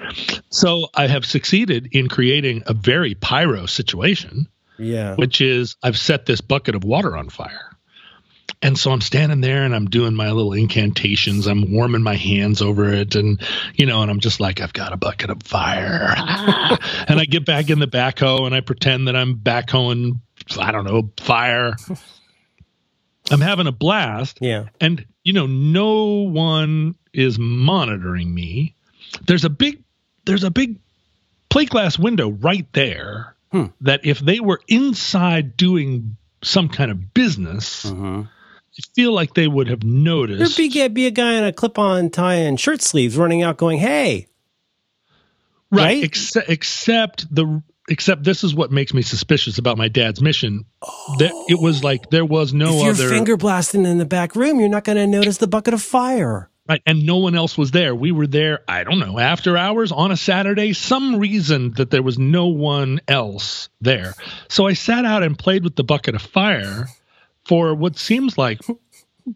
So 0.50 0.88
I 0.94 1.06
have 1.06 1.24
succeeded 1.26 1.88
in 1.92 2.08
creating 2.08 2.62
a 2.66 2.72
very 2.74 3.14
pyro 3.14 3.66
situation. 3.66 4.48
Yeah. 4.78 5.14
which 5.14 5.40
is 5.40 5.76
I've 5.84 5.96
set 5.96 6.26
this 6.26 6.40
bucket 6.40 6.74
of 6.74 6.82
water 6.82 7.16
on 7.16 7.28
fire. 7.28 7.73
And 8.64 8.78
so 8.78 8.90
I'm 8.90 9.00
standing 9.02 9.40
there 9.42 9.62
and 9.64 9.74
I'm 9.74 9.90
doing 9.90 10.14
my 10.14 10.30
little 10.32 10.54
incantations. 10.54 11.46
I'm 11.46 11.70
warming 11.70 12.02
my 12.02 12.16
hands 12.16 12.62
over 12.62 12.92
it. 12.92 13.14
And, 13.14 13.40
you 13.74 13.84
know, 13.86 14.00
and 14.02 14.10
I'm 14.10 14.20
just 14.20 14.40
like, 14.40 14.60
I've 14.60 14.72
got 14.72 14.92
a 14.92 14.96
bucket 14.96 15.28
of 15.30 15.42
fire. 15.42 16.14
and 17.06 17.20
I 17.20 17.26
get 17.28 17.44
back 17.44 17.68
in 17.68 17.78
the 17.78 17.86
backhoe 17.86 18.46
and 18.46 18.54
I 18.54 18.60
pretend 18.62 19.06
that 19.08 19.14
I'm 19.16 19.36
backhoeing, 19.36 20.18
I 20.58 20.72
don't 20.72 20.84
know, 20.84 21.10
fire. 21.20 21.76
I'm 23.30 23.40
having 23.40 23.66
a 23.66 23.72
blast. 23.72 24.38
Yeah. 24.40 24.66
And, 24.80 25.04
you 25.22 25.34
know, 25.34 25.46
no 25.46 26.22
one 26.28 26.94
is 27.12 27.38
monitoring 27.38 28.34
me. 28.34 28.74
There's 29.26 29.44
a 29.44 29.50
big, 29.50 29.82
there's 30.24 30.42
a 30.44 30.50
big 30.50 30.78
plate 31.50 31.70
glass 31.70 31.98
window 31.98 32.30
right 32.30 32.66
there 32.72 33.30
Hmm. 33.52 33.66
that 33.82 34.04
if 34.04 34.18
they 34.18 34.40
were 34.40 34.60
inside 34.66 35.56
doing 35.56 36.16
some 36.42 36.68
kind 36.68 36.90
of 36.90 37.14
business, 37.14 37.84
Mm-hmm. 37.84 38.22
I 38.76 38.82
feel 38.94 39.12
like 39.12 39.34
they 39.34 39.46
would 39.46 39.68
have 39.68 39.84
noticed. 39.84 40.56
There'd 40.56 40.94
be, 40.94 41.06
a 41.06 41.10
guy 41.10 41.34
in 41.34 41.44
a 41.44 41.52
clip-on 41.52 42.10
tie 42.10 42.34
and 42.34 42.58
shirt 42.58 42.82
sleeves 42.82 43.16
running 43.16 43.42
out, 43.42 43.56
going, 43.56 43.78
"Hey, 43.78 44.26
right. 45.70 45.84
right? 45.84 46.02
Except, 46.02 46.48
except 46.48 47.34
the, 47.34 47.62
except 47.88 48.24
this 48.24 48.42
is 48.42 48.52
what 48.52 48.72
makes 48.72 48.92
me 48.92 49.02
suspicious 49.02 49.58
about 49.58 49.78
my 49.78 49.86
dad's 49.86 50.20
mission. 50.20 50.64
That 51.18 51.32
it 51.48 51.60
was 51.60 51.84
like 51.84 52.10
there 52.10 52.24
was 52.24 52.52
no 52.52 52.78
if 52.78 52.82
you're 52.82 52.90
other, 52.90 53.08
finger 53.10 53.36
blasting 53.36 53.86
in 53.86 53.98
the 53.98 54.04
back 54.04 54.34
room, 54.34 54.58
you're 54.58 54.68
not 54.68 54.84
going 54.84 54.98
to 54.98 55.06
notice 55.06 55.38
the 55.38 55.46
bucket 55.46 55.74
of 55.74 55.82
fire." 55.82 56.50
right. 56.68 56.82
And 56.86 57.06
no 57.06 57.18
one 57.18 57.34
else 57.34 57.56
was 57.56 57.70
there. 57.70 57.94
We 57.94 58.10
were 58.10 58.26
there, 58.26 58.60
I 58.66 58.84
don't 58.84 58.98
know, 58.98 59.18
after 59.18 59.56
hours 59.56 59.92
on 59.92 60.10
a 60.10 60.16
Saturday, 60.16 60.72
some 60.72 61.20
reason 61.20 61.72
that 61.72 61.90
there 61.90 62.02
was 62.02 62.18
no 62.18 62.48
one 62.48 63.00
else 63.06 63.68
there. 63.80 64.14
So 64.48 64.66
I 64.66 64.72
sat 64.72 65.04
out 65.04 65.22
and 65.22 65.38
played 65.38 65.62
with 65.62 65.76
the 65.76 65.84
bucket 65.84 66.14
of 66.14 66.22
fire 66.22 66.88
for 67.46 67.74
what 67.74 67.98
seems 67.98 68.36
like 68.38 68.60
a 68.68 68.74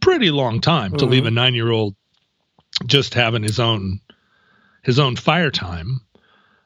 pretty 0.00 0.30
long 0.30 0.60
time 0.60 0.96
to 0.96 1.06
leave 1.06 1.26
a 1.26 1.30
nine 1.30 1.54
year 1.54 1.70
old 1.70 1.94
just 2.86 3.14
having 3.14 3.42
his 3.42 3.58
own 3.60 4.00
his 4.82 4.98
own 4.98 5.16
fire 5.16 5.50
time. 5.50 6.00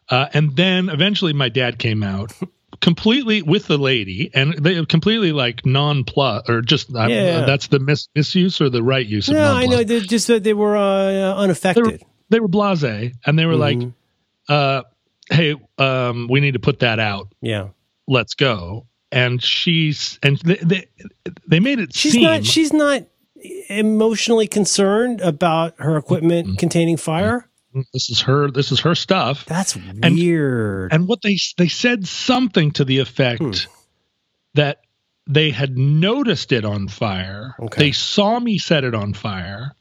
Uh, 0.09 0.27
and 0.35 0.55
then 0.57 0.89
eventually 0.89 1.33
my 1.33 1.49
dad 1.49 1.79
came 1.79 2.03
out 2.03 2.33
completely 2.81 3.43
with 3.43 3.67
the 3.67 3.79
lady 3.79 4.31
and 4.35 4.55
they 4.55 4.85
completely 4.87 5.33
like 5.33 5.65
non-plus 5.65 6.49
or 6.49 6.61
just 6.61 6.95
uh, 6.95 7.07
Yeah. 7.07 7.45
that's 7.47 7.69
the 7.69 7.79
mis- 7.79 8.09
misuse 8.15 8.61
or 8.61 8.69
the 8.69 8.83
right 8.83 9.07
use 9.07 9.29
of 9.29 9.35
No, 9.35 9.53
I 9.55 9.67
know. 9.67 9.83
They 9.85 10.01
just 10.01 10.27
that 10.27 10.43
they 10.43 10.53
were 10.55 10.77
uh, 10.77 11.07
they 11.13 11.21
were, 11.23 11.33
unaffected. 11.35 12.03
they 12.29 12.41
were 12.41 12.49
blasé 12.49 13.13
and 13.25 13.39
they 13.39 13.47
were 13.47 13.57
like 13.57 13.79
Mhm. 13.79 13.95
uh 14.49 14.83
hey 15.31 15.55
um 15.79 16.27
we 16.29 16.41
need 16.41 16.53
to 16.55 16.59
put 16.59 16.81
that 16.81 16.99
out 16.99 17.29
yeah, 17.41 17.69
let's 18.09 18.35
go 18.35 18.87
and 19.13 19.43
she's 19.43 20.19
and 20.23 20.39
they 20.39 20.57
they, 20.57 20.87
they 21.47 21.61
made 21.61 21.79
it 21.79 21.95
she's 21.95 22.13
seem 22.13 22.23
not. 22.23 22.45
She's 22.45 22.73
not 22.73 23.03
emotionally 23.69 24.47
concerned 24.47 25.21
about 25.21 25.75
her 25.79 25.97
equipment 25.97 26.59
containing 26.59 26.97
fire. 26.97 27.49
this 27.93 28.09
is 28.11 28.21
her 28.21 28.51
this 28.51 28.71
is 28.73 28.81
her 28.81 28.95
stuff 28.95 29.45
That's 29.47 29.77
weird. 30.03 30.93
and 30.93 31.09
what 31.09 31.23
they 31.23 31.39
they 31.59 31.69
said 31.69 32.07
something 32.07 32.71
to 32.73 32.85
the 32.85 32.99
effect 32.99 33.41
Hmm. 33.43 33.53
that 34.55 34.81
they 35.27 35.51
had 35.51 35.77
noticed 35.79 36.53
it 36.53 36.65
on 36.65 36.89
fire 36.89 37.55
Okay. 37.61 37.85
they 37.87 37.93
saw 37.93 38.39
me 38.39 38.59
set 38.59 38.85
it 38.85 38.95
on 38.95 39.15
fire 39.15 39.73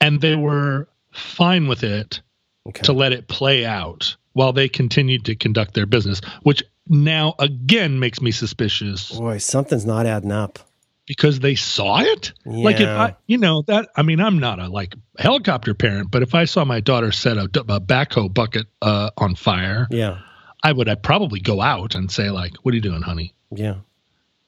and 0.00 0.20
they 0.20 0.36
were 0.36 0.88
fine 1.12 1.66
with 1.68 1.82
it 1.84 2.20
okay. 2.68 2.82
to 2.82 2.92
let 2.92 3.12
it 3.12 3.28
play 3.28 3.64
out 3.64 4.16
while 4.32 4.52
they 4.52 4.68
continued 4.68 5.24
to 5.26 5.34
conduct 5.34 5.74
their 5.74 5.86
business 5.86 6.20
which 6.42 6.62
now 6.88 7.34
again 7.38 7.98
makes 8.00 8.20
me 8.20 8.30
suspicious 8.30 9.12
Boy, 9.12 9.38
something's 9.38 9.86
not 9.86 10.06
adding 10.06 10.32
up. 10.32 10.58
because 11.06 11.40
they 11.40 11.54
saw 11.54 12.00
it 12.00 12.32
like 12.44 12.80
if 12.80 12.88
i 12.88 13.14
you 13.26 13.38
know 13.38 13.62
that 13.62 13.88
i 13.96 14.02
mean 14.02 14.20
i'm 14.20 14.38
not 14.38 14.58
a 14.58 14.68
like 14.68 14.94
helicopter 15.18 15.74
parent 15.74 16.10
but 16.10 16.22
if 16.22 16.34
i 16.34 16.44
saw 16.44 16.64
my 16.64 16.80
daughter 16.80 17.12
set 17.12 17.36
a, 17.36 17.44
a 17.44 17.80
backhoe 17.80 18.32
bucket 18.32 18.66
uh, 18.82 19.10
on 19.16 19.34
fire 19.34 19.86
Yeah, 19.90 20.18
I 20.64 20.72
would 20.72 20.88
I'd 20.88 21.02
probably 21.02 21.40
go 21.40 21.60
out 21.60 21.94
and 21.96 22.10
say 22.10 22.30
like, 22.30 22.52
"What 22.62 22.70
are 22.72 22.76
you 22.76 22.80
doing, 22.80 23.02
honey?" 23.02 23.34
yeah, 23.50 23.76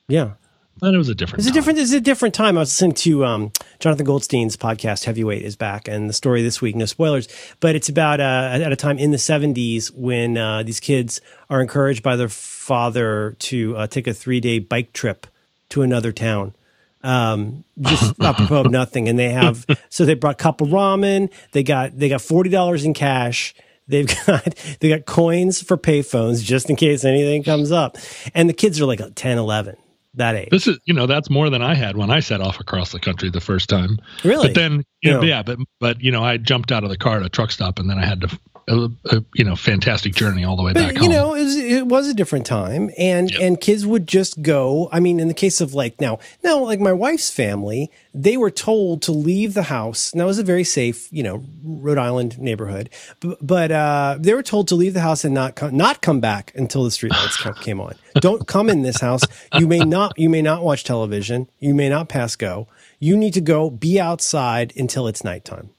yeah. 0.09 0.35
But 0.81 0.95
it 0.95 0.99
was 0.99 1.09
a 1.09 1.15
different. 1.15 1.41
It's 1.41 1.47
a 1.47 1.51
time. 1.51 1.55
different. 1.55 1.79
It's 1.79 1.93
a 1.93 2.01
different 2.01 2.35
time. 2.35 2.57
I 2.57 2.61
was 2.61 2.71
listening 2.71 2.93
to 2.93 3.25
um, 3.25 3.53
Jonathan 3.79 4.05
Goldstein's 4.05 4.57
podcast. 4.57 5.05
Heavyweight 5.05 5.43
is 5.43 5.57
back, 5.57 5.87
and 5.89 6.09
the 6.09 6.13
story 6.13 6.43
this 6.43 6.61
week. 6.61 6.75
No 6.75 6.85
spoilers, 6.85 7.29
but 7.61 7.75
it's 7.77 7.89
about 7.89 8.21
uh, 8.21 8.51
at 8.53 8.73
a 8.73 8.77
time 8.77 8.99
in 8.99 9.11
the 9.13 9.17
'70s 9.17 9.95
when 9.95 10.37
uh, 10.37 10.63
these 10.63 10.81
kids 10.81 11.21
are 11.49 11.61
encouraged 11.61 12.03
by 12.03 12.17
their 12.17 12.29
father 12.29 13.37
to 13.39 13.77
uh, 13.77 13.87
take 13.87 14.07
a 14.07 14.15
three 14.15 14.41
day 14.41 14.59
bike 14.59 14.93
trip 14.93 15.27
to 15.71 15.83
another 15.83 16.13
town. 16.13 16.55
Um, 17.03 17.65
just 17.81 18.21
apropos 18.21 18.63
of 18.63 18.71
nothing, 18.71 19.09
and 19.09 19.19
they 19.19 19.31
have 19.31 19.65
so 19.91 20.05
they 20.05 20.15
brought 20.15 20.35
a 20.35 20.43
couple 20.43 20.67
ramen. 20.67 21.33
They 21.53 21.63
got 21.63 21.97
they 21.97 22.09
got 22.09 22.21
forty 22.21 22.51
dollars 22.51 22.85
in 22.85 22.95
cash. 22.95 23.55
They've 23.87 24.07
got 24.27 24.55
they 24.81 24.89
got 24.89 25.07
coins 25.07 25.63
for 25.63 25.77
payphones 25.77 26.43
just 26.43 26.69
in 26.69 26.77
case 26.77 27.05
anything 27.05 27.43
comes 27.43 27.71
up, 27.71 27.97
and 28.35 28.49
the 28.49 28.55
kids 28.55 28.81
are 28.81 28.87
like 28.87 29.01
10, 29.15 29.39
11, 29.39 29.77
that 30.15 30.35
age. 30.37 30.49
This 30.51 30.67
is 30.67 30.79
you 30.85 30.95
know 30.95 31.07
that's 31.07 31.31
more 31.31 31.51
than 31.51 31.63
I 31.63 31.75
had 31.75 31.97
when 31.97 32.11
I 32.11 32.21
set 32.21 32.41
off 32.41 32.61
across 32.61 32.93
the 32.93 33.01
country 33.01 33.31
the 33.31 33.41
first 33.41 33.69
time. 33.69 33.99
Really? 34.25 34.49
But 34.49 34.55
then 34.55 34.85
you 35.03 35.13
know, 35.13 35.21
Yeah. 35.23 35.29
yeah, 35.37 35.43
but 35.43 35.59
but 35.81 36.01
you 36.01 36.11
know 36.11 36.23
I 36.25 36.37
jumped 36.37 36.73
out 36.73 36.85
of 36.85 36.91
the 36.91 36.97
car 36.99 37.17
at 37.19 37.27
a 37.27 37.29
truck 37.29 37.51
stop 37.51 37.79
and 37.79 37.89
then 37.91 37.99
I 37.99 38.05
had 38.07 38.21
to 38.23 38.39
a, 38.69 38.89
a, 39.11 39.25
you 39.35 39.45
know 39.45 39.57
fantastic 39.57 40.15
journey 40.15 40.45
all 40.45 40.57
the 40.57 40.63
way 40.63 40.73
back 40.73 40.95
But, 40.95 40.97
home. 41.03 41.11
you 41.11 41.17
know, 41.17 41.35
it 41.35 41.43
was, 41.45 41.57
it 41.57 41.87
was 41.87 42.09
a 42.09 42.15
different 42.15 42.47
time, 42.47 42.91
and 42.99 43.31
Yep. 43.31 43.41
and 43.41 43.61
kids 43.61 43.85
would 43.87 44.07
just 44.07 44.41
go. 44.43 44.89
I 44.93 45.01
mean, 45.01 45.21
in 45.21 45.29
the 45.29 45.35
case 45.35 45.61
of 45.61 45.75
like 45.75 46.01
now, 46.01 46.19
now 46.43 46.59
like 46.65 46.81
my 46.81 46.93
wife's 46.93 47.31
family, 47.31 47.91
they 48.15 48.37
were 48.37 48.51
told 48.51 49.03
to 49.03 49.13
leave 49.13 49.55
the 49.55 49.65
house. 49.65 50.15
Now 50.15 50.25
it 50.25 50.27
was 50.29 50.39
a 50.39 50.43
very 50.45 50.65
safe, 50.65 51.09
you 51.13 51.23
know, 51.23 51.45
Rhode 51.65 51.99
Island 51.99 52.39
neighborhood, 52.39 52.89
but, 53.21 53.39
but 53.47 53.71
uh, 53.71 54.17
they 54.19 54.33
were 54.35 54.43
told 54.43 54.69
to 54.69 54.75
leave 54.75 54.95
the 54.95 55.01
house 55.01 55.25
and 55.25 55.35
not 55.35 55.57
come, 55.57 55.77
not 55.77 56.01
come 56.01 56.21
back 56.21 56.53
until 56.55 56.85
the 56.85 56.91
streetlights 56.91 57.61
came 57.63 57.81
on. 57.81 57.95
Don't 58.17 58.47
come 58.47 58.71
in 58.71 58.83
this 58.83 59.01
house. 59.01 59.23
You 59.59 59.67
may 59.67 59.81
not 59.81 60.19
you 60.19 60.31
may 60.31 60.41
not 60.43 60.63
watch 60.63 60.85
television. 60.85 61.49
You 61.59 61.75
may 61.75 61.89
not 61.89 62.09
pass 62.09 62.37
go. 62.37 62.69
You 63.01 63.17
need 63.17 63.35
to 63.35 63.41
go 63.43 63.69
be 63.69 64.01
outside 64.01 64.73
until 64.77 65.07
it's 65.09 65.23
nighttime. 65.25 65.71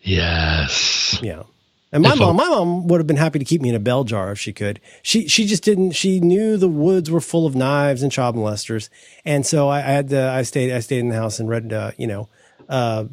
yes. 0.00 1.18
Yeah. 1.22 1.44
And 1.92 2.02
my 2.02 2.14
mom, 2.14 2.36
my 2.36 2.48
mom 2.48 2.88
would 2.88 2.98
have 2.98 3.06
been 3.06 3.16
happy 3.16 3.38
to 3.38 3.44
keep 3.44 3.62
me 3.62 3.68
in 3.68 3.74
a 3.74 3.80
bell 3.80 4.02
jar 4.04 4.32
if 4.32 4.40
she 4.40 4.52
could. 4.52 4.80
She 5.02 5.28
she 5.28 5.46
just 5.46 5.62
didn't. 5.62 5.92
She 5.92 6.20
knew 6.20 6.56
the 6.56 6.68
woods 6.68 7.10
were 7.10 7.20
full 7.20 7.46
of 7.46 7.54
knives 7.54 8.02
and 8.02 8.10
child 8.10 8.34
molesters, 8.34 8.88
and 9.24 9.46
so 9.46 9.68
I, 9.68 9.78
I 9.78 9.82
had 9.82 10.08
to. 10.10 10.28
I 10.28 10.42
stayed. 10.42 10.72
I 10.72 10.80
stayed 10.80 10.98
in 10.98 11.10
the 11.10 11.16
house 11.16 11.38
and 11.38 11.48
read, 11.48 11.72
uh, 11.72 11.92
you 11.96 12.08
know, 12.08 12.28
uh, 12.68 13.04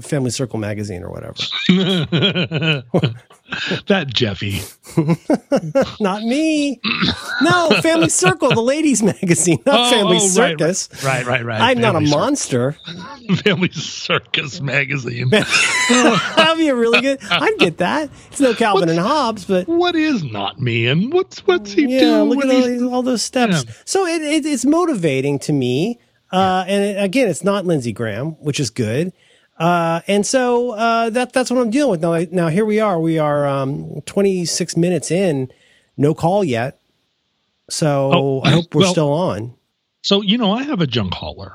Family 0.00 0.30
Circle 0.30 0.58
magazine 0.58 1.02
or 1.02 1.10
whatever. 1.10 1.34
that 3.86 4.06
Jeffy. 4.08 4.60
Not 6.00 6.22
me. 6.22 6.80
No, 7.42 7.70
Family 7.82 8.08
Circle, 8.08 8.50
the 8.50 8.62
ladies' 8.62 9.02
magazine, 9.02 9.58
not 9.66 9.74
Oh, 9.74 9.90
Family 9.90 10.18
oh, 10.20 10.26
Circus. 10.26 10.88
Right, 11.04 11.24
right, 11.26 11.44
right. 11.44 11.60
I'm 11.60 11.80
not 11.80 11.94
a 11.94 11.98
Family 11.98 12.10
Cir- 12.10 12.16
monster. 12.16 12.76
Family 13.44 13.70
Circus 13.72 14.60
magazine. 14.60 15.28
That'd 15.30 16.58
be 16.58 16.68
a 16.68 16.74
really 16.74 17.00
good. 17.00 17.18
I'd 17.30 17.58
get 17.58 17.78
that. 17.78 18.10
It's 18.30 18.40
no 18.40 18.54
Calvin 18.54 18.88
and 18.88 18.98
Hobbes, 18.98 19.44
but 19.44 19.66
what 19.68 19.94
is 19.96 20.22
not 20.24 20.60
me 20.60 20.86
and 20.86 21.12
what's 21.12 21.46
what's 21.46 21.72
he 21.72 21.86
yeah, 21.86 22.00
do? 22.00 22.22
look 22.24 22.44
at 22.44 22.50
all, 22.50 22.62
these, 22.62 22.82
all 22.82 23.02
those 23.02 23.22
steps. 23.22 23.64
Yeah. 23.66 23.74
So 23.84 24.06
it, 24.06 24.22
it, 24.22 24.46
it's 24.46 24.64
motivating 24.64 25.38
to 25.40 25.52
me. 25.52 25.98
Uh, 26.32 26.64
and 26.66 26.98
again, 26.98 27.28
it's 27.28 27.44
not 27.44 27.66
Lindsey 27.66 27.92
Graham, 27.92 28.32
which 28.40 28.58
is 28.58 28.70
good. 28.70 29.12
Uh, 29.58 30.00
and 30.08 30.26
so 30.26 30.70
uh, 30.70 31.10
that 31.10 31.32
that's 31.32 31.50
what 31.50 31.60
I'm 31.60 31.70
dealing 31.70 31.90
with 31.90 32.00
now. 32.00 32.18
Now 32.30 32.48
here 32.48 32.64
we 32.64 32.80
are. 32.80 32.98
We 32.98 33.18
are 33.18 33.46
um, 33.46 34.00
26 34.06 34.76
minutes 34.76 35.10
in, 35.10 35.52
no 35.96 36.14
call 36.14 36.42
yet. 36.42 36.80
So 37.70 38.10
Oh, 38.12 38.40
I 38.42 38.50
hope 38.50 38.74
we're 38.74 38.82
well- 38.82 38.92
still 38.92 39.12
on. 39.12 39.54
So 40.02 40.20
you 40.22 40.36
know, 40.38 40.52
I 40.52 40.64
have 40.64 40.80
a 40.80 40.86
junk 40.86 41.14
hauler. 41.14 41.54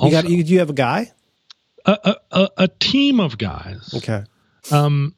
You 0.00 0.10
got 0.10 0.28
you, 0.28 0.38
you 0.42 0.58
have 0.58 0.68
a 0.70 0.74
guy? 0.74 1.12
a, 1.86 2.16
a, 2.32 2.50
a, 2.58 2.68
team 2.68 3.20
of 3.20 3.38
guys. 3.38 3.94
Okay. 3.96 4.24
Um, 4.72 5.14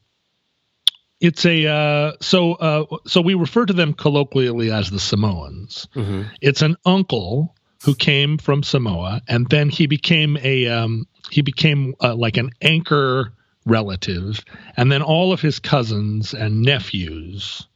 it's 1.19 1.45
a 1.45 1.65
uh, 1.67 2.11
so 2.21 2.53
uh, 2.53 2.85
so 3.05 3.19
we 3.21 3.33
refer 3.33 3.65
to 3.65 3.73
them 3.73 3.93
colloquially 3.93 4.71
as 4.71 4.89
the 4.89 4.99
Samoans. 4.99 5.87
hmm 5.93 6.23
It's 6.41 6.61
an 6.61 6.77
uncle 6.85 7.55
who 7.83 7.95
came 7.95 8.37
from 8.37 8.63
Samoa, 8.63 9.21
and 9.27 9.47
then 9.49 9.69
he 9.69 9.87
became 9.87 10.37
a 10.43 10.67
um, 10.67 11.07
he 11.29 11.41
became 11.41 11.95
uh, 12.01 12.15
like 12.15 12.37
an 12.37 12.51
anchor 12.61 13.31
relative, 13.65 14.43
and 14.77 14.91
then 14.91 15.01
all 15.01 15.31
of 15.31 15.41
his 15.41 15.59
cousins 15.59 16.33
and 16.33 16.61
nephews, 16.61 17.67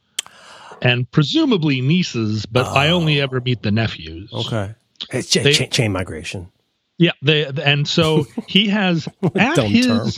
and 0.81 1.09
presumably 1.11 1.81
nieces, 1.81 2.45
but 2.45 2.65
I 2.67 2.89
only 2.89 3.21
ever 3.21 3.39
meet 3.41 3.61
the 3.61 3.71
nephews. 3.71 4.31
Okay. 4.33 4.73
It's 5.11 5.29
cha- 5.29 5.43
They- 5.43 5.53
cha- 5.53 5.65
chain 5.67 5.91
migration. 5.91 6.49
Yeah, 6.97 7.11
they, 7.21 7.45
and 7.45 7.87
so 7.87 8.27
he 8.47 8.67
has 8.69 9.07
at 9.35 9.55
dumb 9.55 9.71
his 9.71 9.87
term. 9.87 10.09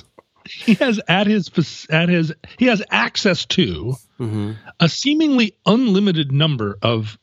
he 0.44 0.74
has 0.76 1.00
at 1.08 1.26
his 1.28 1.50
at 1.90 2.10
his 2.10 2.34
he 2.60 2.66
has 2.66 2.84
access 2.92 3.46
to 3.46 3.96
hmm 4.18 4.54
a 4.80 4.90
seemingly 4.90 5.56
unlimited 5.66 6.32
number 6.32 6.78
of 6.82 7.18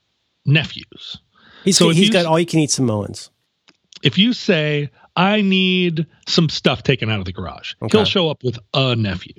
nephews. 0.47 1.19
He's 1.65 1.77
So 1.79 1.91
he's 1.91 2.09
you- 2.09 2.13
got 2.13 2.27
all 2.27 2.39
you 2.39 2.47
can 2.47 2.61
eat 2.61 2.71
Samoans. 2.71 3.31
If 4.03 4.19
you 4.19 4.33
say 4.33 4.91
I 5.15 5.43
need 5.43 6.07
some 6.27 6.49
stuff 6.49 6.83
taken 6.83 7.11
out 7.11 7.19
of 7.21 7.25
the 7.27 7.33
garage, 7.33 7.75
Okay. 7.83 7.99
he'll 7.99 8.05
show 8.05 8.31
up 8.31 8.43
with 8.43 8.59
a 8.75 8.97
nephew. 8.97 9.35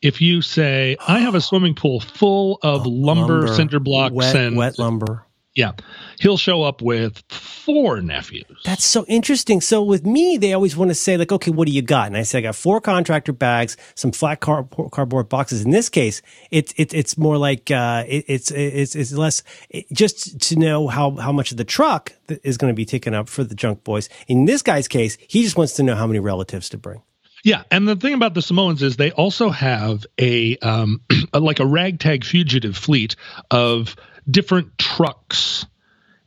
If 0.00 0.20
you 0.20 0.40
say 0.42 0.96
I 1.06 1.20
have 1.20 1.34
a 1.34 1.40
swimming 1.40 1.74
pool 1.74 2.00
full 2.00 2.58
of 2.62 2.86
lumber, 2.86 3.48
cinder 3.54 3.80
blocks, 3.80 4.14
wet, 4.14 4.36
and 4.36 4.56
wet 4.56 4.78
lumber. 4.78 5.23
Yeah, 5.54 5.72
he'll 6.18 6.36
show 6.36 6.62
up 6.62 6.82
with 6.82 7.22
four 7.28 8.00
nephews. 8.00 8.60
That's 8.64 8.84
so 8.84 9.04
interesting. 9.06 9.60
So 9.60 9.84
with 9.84 10.04
me, 10.04 10.36
they 10.36 10.52
always 10.52 10.76
want 10.76 10.90
to 10.90 10.96
say 10.96 11.16
like, 11.16 11.30
okay, 11.30 11.52
what 11.52 11.68
do 11.68 11.72
you 11.72 11.82
got? 11.82 12.08
And 12.08 12.16
I 12.16 12.22
say 12.22 12.38
I 12.38 12.42
got 12.42 12.56
four 12.56 12.80
contractor 12.80 13.32
bags, 13.32 13.76
some 13.94 14.10
flat 14.10 14.40
car- 14.40 14.66
cardboard 14.90 15.28
boxes. 15.28 15.64
In 15.64 15.70
this 15.70 15.88
case, 15.88 16.22
it's 16.50 16.74
it's 16.76 16.92
it's 16.92 17.16
more 17.16 17.38
like 17.38 17.70
uh, 17.70 18.02
it, 18.08 18.24
it's 18.26 18.50
it's 18.50 18.96
it's 18.96 19.12
less 19.12 19.44
it, 19.70 19.86
just 19.92 20.40
to 20.48 20.56
know 20.56 20.88
how 20.88 21.12
how 21.12 21.30
much 21.30 21.52
of 21.52 21.56
the 21.56 21.64
truck 21.64 22.12
is 22.42 22.56
going 22.56 22.72
to 22.72 22.76
be 22.76 22.84
taken 22.84 23.14
up 23.14 23.28
for 23.28 23.44
the 23.44 23.54
junk 23.54 23.84
boys. 23.84 24.08
In 24.26 24.46
this 24.46 24.60
guy's 24.62 24.88
case, 24.88 25.16
he 25.28 25.44
just 25.44 25.56
wants 25.56 25.74
to 25.74 25.84
know 25.84 25.94
how 25.94 26.08
many 26.08 26.18
relatives 26.18 26.68
to 26.70 26.78
bring. 26.78 27.02
Yeah, 27.44 27.62
and 27.70 27.86
the 27.86 27.94
thing 27.94 28.14
about 28.14 28.32
the 28.32 28.40
Samoans 28.40 28.82
is 28.82 28.96
they 28.96 29.12
also 29.12 29.50
have 29.50 30.06
a 30.18 30.56
um, 30.58 31.02
like 31.32 31.60
a 31.60 31.66
ragtag 31.66 32.24
fugitive 32.24 32.76
fleet 32.76 33.16
of 33.50 33.94
different 34.30 34.76
trucks 34.78 35.66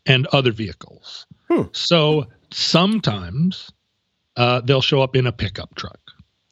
and 0.05 0.27
other 0.27 0.51
vehicles. 0.51 1.25
So 1.71 2.27
sometimes 2.51 3.71
uh, 4.35 4.61
they'll 4.61 4.81
show 4.81 5.01
up 5.01 5.15
in 5.15 5.27
a 5.27 5.31
pickup 5.31 5.75
truck. 5.75 5.99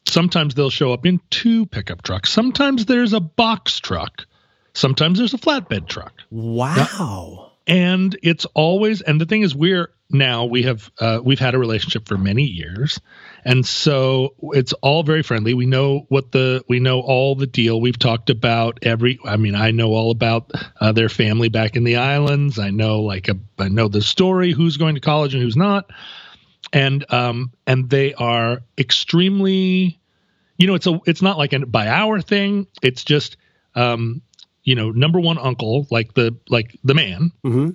Sometimes 0.08 0.56
they'll 0.56 0.70
show 0.70 0.94
up 0.94 1.06
in 1.06 1.20
two 1.30 1.66
pickup 1.66 2.02
trucks. 2.04 2.30
Sometimes 2.30 2.86
there's 2.86 3.14
a 3.14 3.20
box 3.20 3.80
truck. 3.80 4.26
Sometimes 4.74 5.18
there's 5.20 5.34
a 5.34 5.38
flatbed 5.38 5.88
truck 5.88 6.14
Wow. 6.30 7.45
And 7.68 8.18
it's 8.22 8.46
always 8.54 9.02
and 9.02 9.20
the 9.20 9.26
thing 9.26 9.42
is 9.42 9.56
we're 9.56 9.90
now 10.10 10.46
we 10.46 10.64
have 10.64 10.92
uh, 11.00 11.20
we've 11.24 11.40
had 11.40 11.56
a 11.56 11.60
relationship 11.60 12.08
for 12.08 12.18
many 12.18 12.44
years. 12.44 13.00
And 13.44 13.66
so 13.66 14.36
it's 14.54 14.74
all 14.74 15.04
very 15.04 15.24
friendly. 15.24 15.54
We 15.54 15.66
know 15.66 16.06
what 16.10 16.32
the 16.32 16.64
we 16.68 16.80
know 16.80 17.02
all 17.02 17.36
the 17.36 17.48
deal. 17.48 17.82
We've 17.82 17.98
talked 17.98 18.30
about 18.30 18.80
every 18.84 19.20
i 19.26 19.38
mean 19.38 19.56
i 19.56 19.72
know 19.72 19.94
all 19.94 20.12
about 20.12 20.52
uh, 20.80 20.92
their 20.92 21.10
family 21.10 21.50
back 21.50 21.76
in 21.76 21.84
the 21.84 21.98
islands. 21.98 22.60
I 22.60 22.70
know 22.70 23.02
like 23.02 23.30
a, 23.30 23.38
i 23.58 23.68
know 23.68 23.88
the 23.88 24.02
story 24.02 24.52
who's 24.52 24.78
going 24.78 24.96
to 24.96 25.02
college 25.02 25.34
and 25.34 25.42
who's 25.42 25.58
not. 25.58 25.90
And 26.72 27.12
um 27.12 27.52
and 27.66 27.90
they 27.90 28.14
are 28.14 28.62
extremely 28.78 30.00
you 30.58 30.68
know 30.68 30.76
it's 30.76 30.88
a 30.88 31.00
it's 31.06 31.22
not 31.22 31.38
like 31.40 31.54
a 31.54 31.66
by 31.66 31.88
hour 31.88 32.22
thing. 32.22 32.68
It's 32.84 33.04
just 33.04 33.38
um 33.74 34.22
you 34.66 34.76
know 34.76 34.92
number 34.92 35.20
one 35.20 35.38
uncle 35.38 35.88
like 35.90 36.14
the 36.14 36.36
like 36.50 36.78
the 36.84 36.94
man 36.94 37.32
hmm 37.44 37.70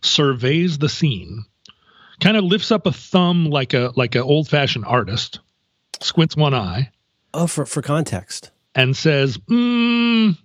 surveys 0.00 0.78
the 0.78 0.88
scene 0.88 1.44
kind 2.20 2.36
of 2.36 2.44
lifts 2.44 2.72
up 2.72 2.86
a 2.86 2.92
thumb 2.92 3.46
like 3.46 3.74
a 3.74 3.92
like 3.94 4.14
an 4.14 4.22
old 4.22 4.48
fashioned 4.48 4.84
artist 4.84 5.40
squints 6.00 6.36
one 6.36 6.54
eye. 6.54 6.90
Oh, 7.34 7.46
for 7.46 7.66
for 7.66 7.82
context. 7.82 8.50
and 8.74 8.96
says 8.96 9.38
mm, 9.38 10.36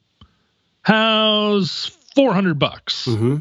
how's 0.82 1.88
400 2.16 2.60
bucks? 2.60 3.06
Hmm 3.06 3.38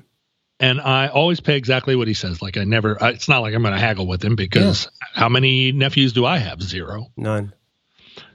and 0.59 0.81
i 0.81 1.09
always 1.09 1.39
pay 1.41 1.57
exactly 1.57 1.97
what 1.97 2.09
he 2.09 2.15
says. 2.15 2.41
Like 2.41 2.57
i 2.57 2.65
never 2.65 3.03
I, 3.03 3.11
it's 3.11 3.29
not 3.29 3.41
like 3.41 3.55
i'm 3.55 3.63
going 3.63 3.75
to 3.75 3.81
haggle 3.81 4.07
with 4.07 4.25
him 4.25 4.37
because 4.37 4.89
how 5.13 5.29
many 5.29 5.73
nephews 5.73 6.13
do 6.15 6.25
i 6.25 6.39
have? 6.39 6.63
Zero. 6.63 7.09
None. 7.17 7.53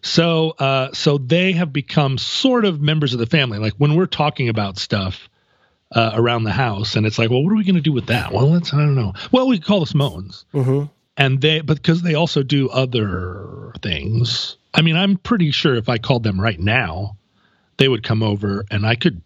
So, 0.04 0.52
uh, 0.52 0.92
so 0.94 1.18
they 1.18 1.52
have 1.54 1.72
become 1.72 2.18
sort 2.18 2.66
of 2.66 2.82
members 2.82 3.14
of 3.14 3.20
the 3.20 3.26
family. 3.28 3.60
Like 3.60 3.74
when 3.74 3.96
we're 3.96 4.08
talking 4.08 4.50
about 4.50 4.78
stuff 4.78 5.30
uh, 5.92 6.12
around 6.14 6.44
the 6.44 6.52
house, 6.52 6.96
and 6.96 7.06
it's 7.06 7.20
like, 7.20 7.30
well, 7.30 7.44
what 7.44 7.52
are 7.52 7.56
we 7.58 7.64
going 7.64 7.76
to 7.76 7.82
do 7.82 7.92
with 7.92 8.08
that? 8.08 8.32
Well, 8.32 8.50
let's 8.50 8.74
I 8.74 8.78
don't 8.78 8.96
know. 8.96 9.14
Well, 9.32 9.48
we 9.48 9.60
call 9.60 9.82
the 9.82 9.86
Samoans, 9.86 10.46
hmm 10.52 10.84
and 11.18 11.42
they 11.42 11.60
but 11.60 11.76
because 11.78 12.02
they 12.02 12.16
also 12.16 12.42
do 12.42 12.70
other 12.70 13.74
things. 13.82 14.56
I 14.74 14.82
mean, 14.82 14.96
I'm 14.96 15.18
pretty 15.18 15.52
sure 15.52 15.76
if 15.76 15.90
I 15.90 15.98
called 15.98 16.24
them 16.24 16.40
right 16.40 16.60
now, 16.60 17.18
they 17.78 17.90
would 17.90 18.04
come 18.04 18.24
over, 18.24 18.66
and 18.72 18.86
I 18.86 18.96
could. 18.96 19.22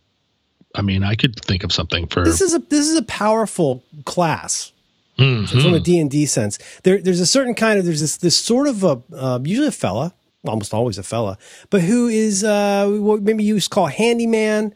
I 0.74 0.82
mean, 0.82 1.04
I 1.04 1.16
could 1.16 1.40
think 1.40 1.64
of 1.64 1.72
something 1.72 2.08
for. 2.08 2.24
This 2.26 2.42
is 2.42 2.54
a 2.54 2.60
this 2.60 2.90
is 2.90 2.98
a 2.98 3.04
powerful 3.04 3.84
class. 4.06 4.72
Mhm. 5.18 5.62
from 5.62 5.74
a 5.74 5.80
D&D 5.80 6.26
sense. 6.26 6.60
There, 6.84 7.02
there's 7.02 7.22
a 7.22 7.26
certain 7.26 7.54
kind 7.56 7.80
of, 7.80 7.86
there's 7.86 8.02
this, 8.02 8.18
this 8.18 8.36
sort 8.38 8.68
of 8.68 8.84
a, 8.84 9.02
uh, 9.16 9.40
usually 9.46 9.68
a 9.70 9.72
fella, 9.72 10.14
almost 10.48 10.74
always 10.74 10.98
a 10.98 11.04
fella, 11.04 11.38
but 11.70 11.82
who 11.82 12.08
is, 12.08 12.44
uh, 12.44 12.88
what 12.90 13.22
maybe 13.22 13.44
you 13.44 13.56
used 13.56 13.70
call 13.72 13.88
handyman. 13.88 14.74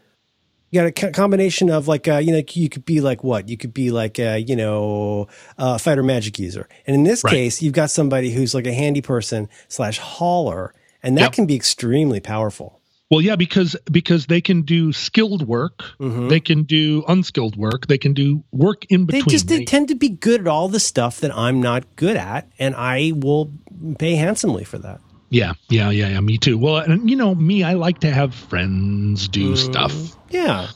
You 0.71 0.81
got 0.91 1.03
a 1.03 1.11
combination 1.11 1.71
of 1.71 1.87
like, 1.87 2.07
uh, 2.07 2.17
you 2.17 2.31
know, 2.31 2.43
you 2.51 2.69
could 2.69 2.85
be 2.85 3.01
like 3.01 3.23
what? 3.23 3.49
You 3.49 3.57
could 3.57 3.73
be 3.73 3.89
like, 3.89 4.19
uh, 4.19 4.37
you 4.45 4.55
know, 4.55 5.27
a 5.57 5.79
fighter 5.79 6.03
magic 6.03 6.37
user. 6.37 6.69
And 6.85 6.95
in 6.95 7.03
this 7.03 7.23
Right. 7.23 7.31
case, 7.31 7.59
you've 7.59 7.73
got 7.73 7.89
somebody 7.89 8.29
who's 8.29 8.53
like 8.53 8.67
a 8.67 8.73
handy 8.73 9.01
person 9.01 9.49
slash 9.67 9.97
hauler. 9.97 10.75
And 11.01 11.17
that 11.17 11.21
Yep. 11.21 11.31
can 11.33 11.45
be 11.47 11.55
extremely 11.55 12.19
powerful. 12.19 12.79
Well, 13.09 13.21
yeah, 13.21 13.35
because 13.35 13.75
because 13.91 14.27
they 14.27 14.41
can 14.41 14.61
do 14.61 14.93
skilled 14.93 15.47
work, 15.47 15.85
they 15.99 16.39
can 16.39 16.61
do 16.61 17.03
unskilled 17.07 17.55
work, 17.55 17.87
they 17.87 17.97
can 17.97 18.13
do 18.13 18.43
work 18.51 18.85
in 18.89 19.05
between. 19.05 19.23
They 19.23 19.31
just 19.31 19.47
they 19.47 19.65
tend 19.65 19.87
to 19.87 19.95
be 19.95 20.09
good 20.09 20.41
at 20.41 20.47
all 20.47 20.69
the 20.69 20.79
stuff 20.79 21.19
that 21.21 21.35
I'm 21.35 21.59
not 21.59 21.95
good 21.95 22.15
at. 22.15 22.47
And 22.59 22.75
I 22.75 23.13
will 23.15 23.51
pay 23.97 24.13
handsomely 24.13 24.63
for 24.63 24.77
that. 24.77 25.01
Yeah, 25.29 25.53
yeah, 25.69 25.89
yeah, 25.89 26.09
yeah. 26.09 26.19
Me 26.21 26.37
too. 26.37 26.57
Well, 26.57 26.77
uh, 26.77 26.83
and 26.83 27.09
you 27.09 27.15
know, 27.15 27.35
me, 27.35 27.63
I 27.63 27.73
like 27.73 27.99
to 27.99 28.11
have 28.11 28.33
friends 28.33 29.27
do 29.27 29.53
mm. 29.53 29.57
stuff. 29.57 29.93
Yeah. 30.29 30.69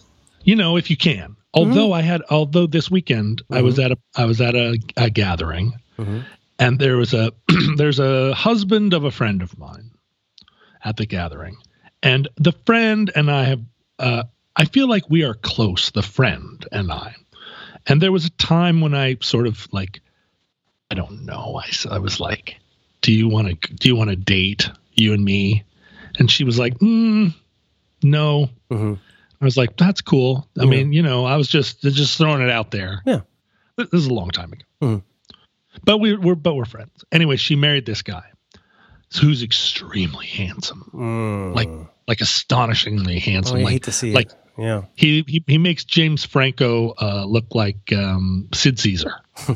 You 0.44 0.56
know, 0.56 0.78
if 0.78 0.90
you 0.90 0.98
can. 0.98 1.36
Although 1.54 1.90
mm. 1.90 1.96
I 1.96 2.02
had, 2.02 2.22
although 2.30 2.68
this 2.68 2.90
weekend 2.90 3.44
I 3.52 3.62
was 3.62 3.76
mm-hmm. 3.76 3.86
at 3.86 3.92
a, 3.92 3.98
I 4.16 4.26
was 4.26 4.42
at 4.42 4.56
a, 4.56 4.78
a 4.98 5.10
gathering, 5.10 5.74
mm-hmm. 5.98 6.22
and 6.58 6.80
there 6.80 6.98
was 6.98 7.14
a, 7.14 7.32
there's 7.78 8.00
a 8.00 8.34
husband 8.34 8.94
of 8.94 9.04
a 9.04 9.12
friend 9.12 9.42
of 9.42 9.58
mine 9.58 9.92
at 10.84 10.98
the 10.98 11.06
gathering, 11.06 11.58
and 12.02 12.28
the 12.38 12.54
friend 12.66 13.12
and 13.16 13.30
I 13.30 13.44
have, 13.44 13.62
uh, 14.00 14.24
I 14.56 14.66
feel 14.66 14.88
like 14.88 15.10
we 15.10 15.24
are 15.24 15.36
close, 15.36 15.92
the 15.92 16.02
friend 16.02 16.66
and 16.72 16.92
I. 16.92 17.16
And 17.86 18.02
there 18.02 18.12
was 18.12 18.26
a 18.26 18.32
time 18.32 18.82
when 18.82 18.96
I 18.96 19.18
sort 19.22 19.46
of 19.46 19.68
like, 19.72 20.02
I 20.90 20.96
don't 20.96 21.26
know, 21.26 21.62
I, 21.62 21.96
I 21.96 22.00
was 22.00 22.20
like, 22.20 22.58
do 23.04 23.12
you 23.14 23.28
want 23.30 23.48
to, 23.62 23.74
do 23.76 23.88
you 23.88 23.96
want 23.96 24.10
to 24.10 24.16
date 24.16 24.70
you 24.94 25.14
and 25.14 25.24
me? 25.24 25.64
And 26.18 26.30
she 26.32 26.44
was 26.44 26.58
like, 26.58 26.80
mm, 26.80 27.34
no. 28.02 28.50
Mhm. 28.72 28.98
I 29.42 29.46
was 29.46 29.58
like, 29.58 29.78
that's 29.78 30.02
cool. 30.02 30.48
I 30.58 30.64
Yeah. 30.64 30.70
mean, 30.70 30.94
you 30.94 31.04
know, 31.04 31.26
I 31.26 31.36
was 31.38 31.48
just 31.48 31.82
just 31.82 32.18
throwing 32.18 32.42
it 32.42 32.50
out 32.50 32.72
there. 32.72 33.02
Yeah. 33.06 33.22
This 33.78 33.90
is 33.94 34.08
a 34.08 34.14
long 34.14 34.30
time 34.32 34.54
ago. 34.54 34.64
Mhm. 34.82 35.04
But 35.84 35.98
we, 36.00 36.16
we're 36.16 36.36
but 36.36 36.56
we're 36.56 36.66
friends. 36.66 37.04
Anyway, 37.12 37.36
she 37.36 37.56
married 37.56 37.86
this 37.86 38.02
guy 38.04 38.24
who's 39.20 39.44
extremely 39.44 40.26
handsome, 40.28 40.90
Mm. 40.94 41.56
like 41.56 41.70
like 42.08 42.22
astonishingly 42.22 43.18
Oh, 43.18 43.20
handsome. 43.20 43.58
I 43.58 43.62
like 43.64 43.72
hate 43.74 43.84
to 43.84 43.92
see 43.92 44.14
like 44.14 44.28
it. 44.32 44.38
Yeah. 44.58 44.84
he, 44.96 45.24
he 45.28 45.44
he 45.48 45.58
makes 45.58 45.84
James 45.84 46.24
Franco 46.24 46.92
uh, 47.02 47.26
look 47.26 47.54
like 47.56 47.92
um, 47.92 48.48
Sid 48.54 48.80
Caesar. 48.80 49.14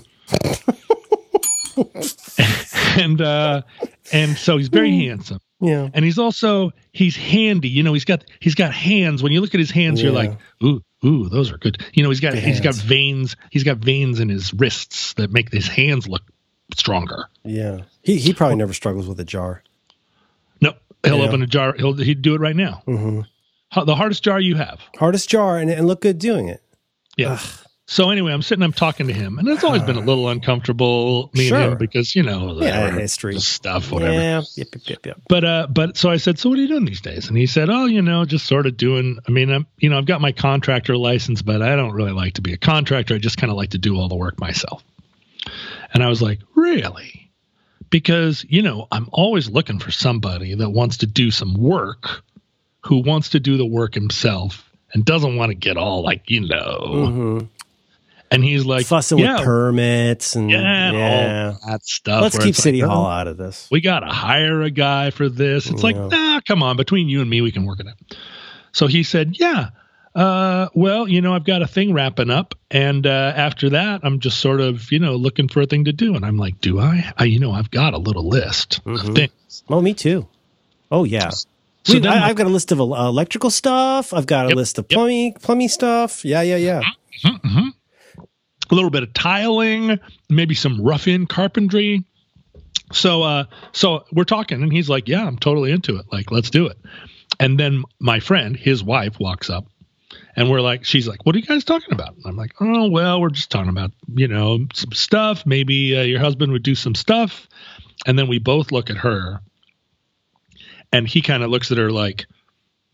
and 2.98 3.22
uh, 3.22 3.62
and 4.12 4.38
so 4.38 4.58
he's 4.58 4.70
very 4.70 4.92
handsome. 4.92 5.40
Yeah. 5.60 5.90
and 5.94 6.06
he's 6.06 6.20
also 6.20 6.72
he's 6.92 7.16
handy. 7.16 7.70
You 7.70 7.84
know, 7.84 7.94
he's 7.94 8.06
got 8.06 8.24
he's 8.40 8.56
got 8.56 8.74
hands. 8.74 9.24
When 9.24 9.32
you 9.32 9.42
look 9.42 9.54
at 9.56 9.60
his 9.60 9.72
hands, 9.72 10.02
you're 10.02 10.12
like, 10.12 10.38
ooh, 10.64 10.82
ooh, 11.06 11.30
those 11.30 11.52
are 11.52 11.58
good. 11.58 11.84
You 11.94 12.04
know, 12.04 12.10
he's 12.10 12.20
got 12.20 12.34
he's 12.36 12.62
got 12.62 12.76
veins. 12.76 13.36
He's 13.52 13.64
got 13.64 13.78
veins 13.78 14.20
in 14.20 14.30
his 14.30 14.54
wrists 14.54 15.14
that 15.16 15.32
make 15.32 15.52
his 15.52 15.68
hands 15.68 16.08
look 16.08 16.22
stronger. 16.76 17.26
Yeah. 17.44 17.80
He 18.04 18.18
he 18.18 18.34
probably 18.34 18.56
never 18.58 18.74
struggles 18.74 19.08
with 19.08 19.20
a 19.20 19.26
jar. 19.26 19.64
No, 20.62 20.74
he'll 21.04 21.18
Yeah. 21.18 21.24
open 21.26 21.42
a 21.42 21.48
jar. 21.48 21.74
He'll 21.78 21.94
he'd 21.94 22.22
do 22.22 22.36
it 22.36 22.40
right 22.42 22.56
now. 22.56 22.84
hmm 22.86 23.22
The 23.76 23.96
hardest 23.96 24.24
jar 24.24 24.40
you 24.40 24.56
have. 24.56 24.80
Hardest 24.98 25.28
jar 25.30 25.58
and, 25.58 25.70
and 25.72 25.88
look 25.88 26.02
good 26.02 26.20
doing 26.20 26.50
it. 26.50 26.62
Yeah. 27.18 27.40
So 27.90 28.10
anyway, 28.10 28.34
I'm 28.34 28.42
sitting, 28.42 28.64
I'm 28.64 28.74
talking 28.74 29.08
to 29.08 29.14
him, 29.14 29.40
and 29.40 29.48
it's 29.48 29.64
always 29.64 29.82
been 29.82 29.96
a 29.96 30.02
little 30.02 30.28
uncomfortable 30.28 31.32
me 31.34 31.48
Sure. 31.48 31.58
and 31.58 31.72
him 31.72 31.78
because 31.78 32.16
you 32.18 32.22
know 32.24 32.60
Yeah, 32.62 32.92
history. 32.92 33.40
stuff, 33.40 33.94
whatever. 33.94 34.12
Yeah. 34.14 34.42
Yep, 34.56 34.68
yep, 34.74 34.82
yep, 34.90 35.06
yep. 35.06 35.22
But 35.30 35.46
uh, 35.46 35.68
but 35.70 35.96
so 35.96 36.10
I 36.10 36.18
said, 36.18 36.38
so 36.38 36.50
what 36.50 36.60
are 36.60 36.62
you 36.62 36.68
doing 36.68 36.84
these 36.84 37.00
days? 37.00 37.30
And 37.30 37.38
he 37.38 37.46
said, 37.46 37.70
oh, 37.70 37.86
you 37.86 38.02
know, 38.02 38.26
just 38.26 38.46
sort 38.46 38.66
of 38.68 38.76
doing. 38.76 39.20
I 39.26 39.32
mean, 39.32 39.50
I'm 39.50 39.66
you 39.78 39.90
know, 39.90 39.98
I've 39.98 40.06
got 40.06 40.20
my 40.20 40.34
contractor 40.34 40.98
license, 40.98 41.42
but 41.42 41.62
I 41.62 41.78
don't 41.78 41.94
really 41.94 42.12
like 42.12 42.34
to 42.34 42.42
be 42.42 42.52
a 42.52 42.58
contractor. 42.58 43.16
I 43.16 43.20
just 43.20 43.38
kind 43.38 43.52
of 43.52 43.56
like 43.58 43.70
to 43.70 43.78
do 43.78 43.96
all 43.96 44.10
the 44.10 44.16
work 44.18 44.38
myself. 44.42 44.84
And 45.94 46.04
I 46.04 46.08
was 46.10 46.22
like, 46.22 46.40
really? 46.56 47.32
Because 47.90 48.46
you 48.50 48.64
know, 48.64 48.90
I'm 48.92 49.08
always 49.14 49.50
looking 49.50 49.80
for 49.80 49.92
somebody 49.92 50.56
that 50.56 50.70
wants 50.72 50.98
to 50.98 51.06
do 51.08 51.32
some 51.32 51.54
work, 51.54 52.22
who 52.82 52.98
wants 53.02 53.30
to 53.30 53.40
do 53.40 53.56
the 53.56 53.66
work 53.66 53.94
himself 53.94 54.70
and 54.92 55.06
doesn't 55.06 55.38
want 55.38 55.52
to 55.52 55.56
get 55.56 55.78
all 55.78 56.04
like 56.04 56.30
you 56.30 56.42
know. 56.42 56.80
Mhm. 56.94 57.48
And 58.30 58.44
he's 58.44 58.66
like 58.66 58.86
Fussing 58.86 59.20
yeah, 59.20 59.36
with 59.38 59.46
permits 59.46 60.36
and 60.36 60.50
yeah, 60.52 60.92
yeah. 60.92 61.54
all 61.64 61.72
that 61.72 61.86
stuff. 61.86 62.22
Let's 62.24 62.38
keep 62.38 62.48
it's 62.50 62.60
like, 62.60 62.64
City 62.64 62.84
"Oh, 62.84 62.90
Hall 62.90 63.06
out 63.08 63.28
of 63.28 63.38
this. 63.38 63.68
we 63.72 63.80
got 63.80 64.02
to 64.02 64.08
hire 64.08 64.62
a 64.64 64.70
guy 64.70 65.12
for 65.12 65.30
this. 65.30 65.70
It's 65.70 65.82
like, 65.84 65.96
Yeah. 65.96 66.08
nah, 66.08 66.42
come 66.42 66.62
on, 66.62 66.76
between 66.76 67.08
you 67.08 67.22
and 67.22 67.30
me, 67.30 67.40
we 67.42 67.52
can 67.54 67.66
work 67.66 67.80
it 67.80 67.88
out. 67.88 68.18
So 68.74 68.88
he 68.88 69.04
said, 69.04 69.40
yeah. 69.40 69.70
Uh, 70.14 70.68
well, 70.74 71.08
you 71.08 71.22
know, 71.22 71.34
I've 71.36 71.46
got 71.46 71.62
a 71.62 71.68
thing 71.68 71.94
wrapping 71.94 72.30
up, 72.32 72.56
and 72.72 73.06
uh, 73.06 73.34
after 73.36 73.70
that, 73.70 74.02
I'm 74.04 74.20
just 74.20 74.40
sort 74.40 74.60
of, 74.62 74.92
you 74.92 74.98
know, 75.00 75.16
looking 75.16 75.48
for 75.48 75.62
a 75.62 75.66
thing 75.68 75.86
to 75.86 75.94
do. 75.94 76.16
And 76.16 76.26
I'm 76.26 76.38
like, 76.38 76.60
do 76.60 76.80
I? 76.80 77.14
I 77.18 77.26
you 77.26 77.40
know, 77.40 77.52
I've 77.52 77.70
got 77.72 77.94
a 77.94 77.98
little 78.00 78.28
list 78.28 78.84
Mhm. 78.84 79.08
of 79.10 79.16
things. 79.16 79.64
Oh, 79.70 79.80
me 79.80 79.94
too. 79.94 80.28
Oh 80.92 81.04
yeah. 81.04 81.30
So 81.30 82.00
then, 82.00 82.08
I, 82.08 82.28
have 82.28 82.36
got 82.36 82.48
a 82.48 82.50
list 82.50 82.72
of 82.74 82.80
electrical 82.80 83.50
stuff. 83.52 84.12
I've 84.12 84.26
got 84.26 84.46
a 84.48 84.50
Yep, 84.50 84.56
list 84.58 84.78
of 84.80 84.86
yep. 84.90 84.98
plumbing 84.98 85.34
plumbing 85.34 85.70
stuff. 85.70 86.26
Yeah, 86.26 86.42
yeah, 86.42 86.58
yeah. 86.58 86.82
Mhm. 87.24 87.74
A 88.70 88.76
little 88.76 88.90
bit 88.90 89.04
of 89.04 89.14
tiling, 89.14 90.00
maybe 90.30 90.56
some 90.56 90.82
rough 90.82 91.08
in 91.08 91.26
carpentry. 91.26 92.04
So, 92.94 93.24
uh, 93.24 93.46
so 93.74 94.06
we're 94.14 94.24
talking, 94.24 94.62
and 94.64 94.72
he's 94.72 94.90
like, 94.90 95.08
"Yeah, 95.08 95.26
I'm 95.26 95.38
totally 95.38 95.72
into 95.72 95.98
it. 95.98 96.06
Like, 96.12 96.32
let's 96.32 96.50
do 96.50 96.68
it." 96.68 96.78
And 97.40 97.60
then 97.60 97.84
my 98.00 98.20
friend, 98.20 98.56
his 98.56 98.84
wife, 98.84 99.20
walks 99.20 99.50
up, 99.50 99.66
and 100.36 100.50
we're 100.50 100.62
like, 100.62 100.86
"She's 100.86 101.08
like, 101.08 101.26
what 101.26 101.36
are 101.36 101.40
you 101.40 101.46
guys 101.46 101.66
talking 101.66 101.94
about?" 101.94 102.16
And 102.16 102.26
I'm 102.26 102.38
like, 102.38 102.54
"Oh, 102.62 102.90
well, 102.90 103.20
we're 103.20 103.30
just 103.30 103.52
talking 103.52 103.70
about, 103.70 103.92
you 104.14 104.28
know, 104.28 104.68
some 104.74 104.94
stuff. 104.94 105.46
Maybe 105.46 105.98
uh, 105.98 106.04
your 106.04 106.20
husband 106.20 106.54
would 106.54 106.64
do 106.64 106.76
some 106.76 106.96
stuff." 106.96 107.48
And 108.06 108.18
then 108.18 108.28
we 108.28 108.40
both 108.40 108.72
look 108.72 108.90
at 108.90 108.98
her, 108.98 109.42
and 110.92 111.08
he 111.08 111.22
kind 111.22 111.44
of 111.44 111.50
looks 111.50 111.72
at 111.72 111.78
her 111.78 111.92
like, 111.92 112.26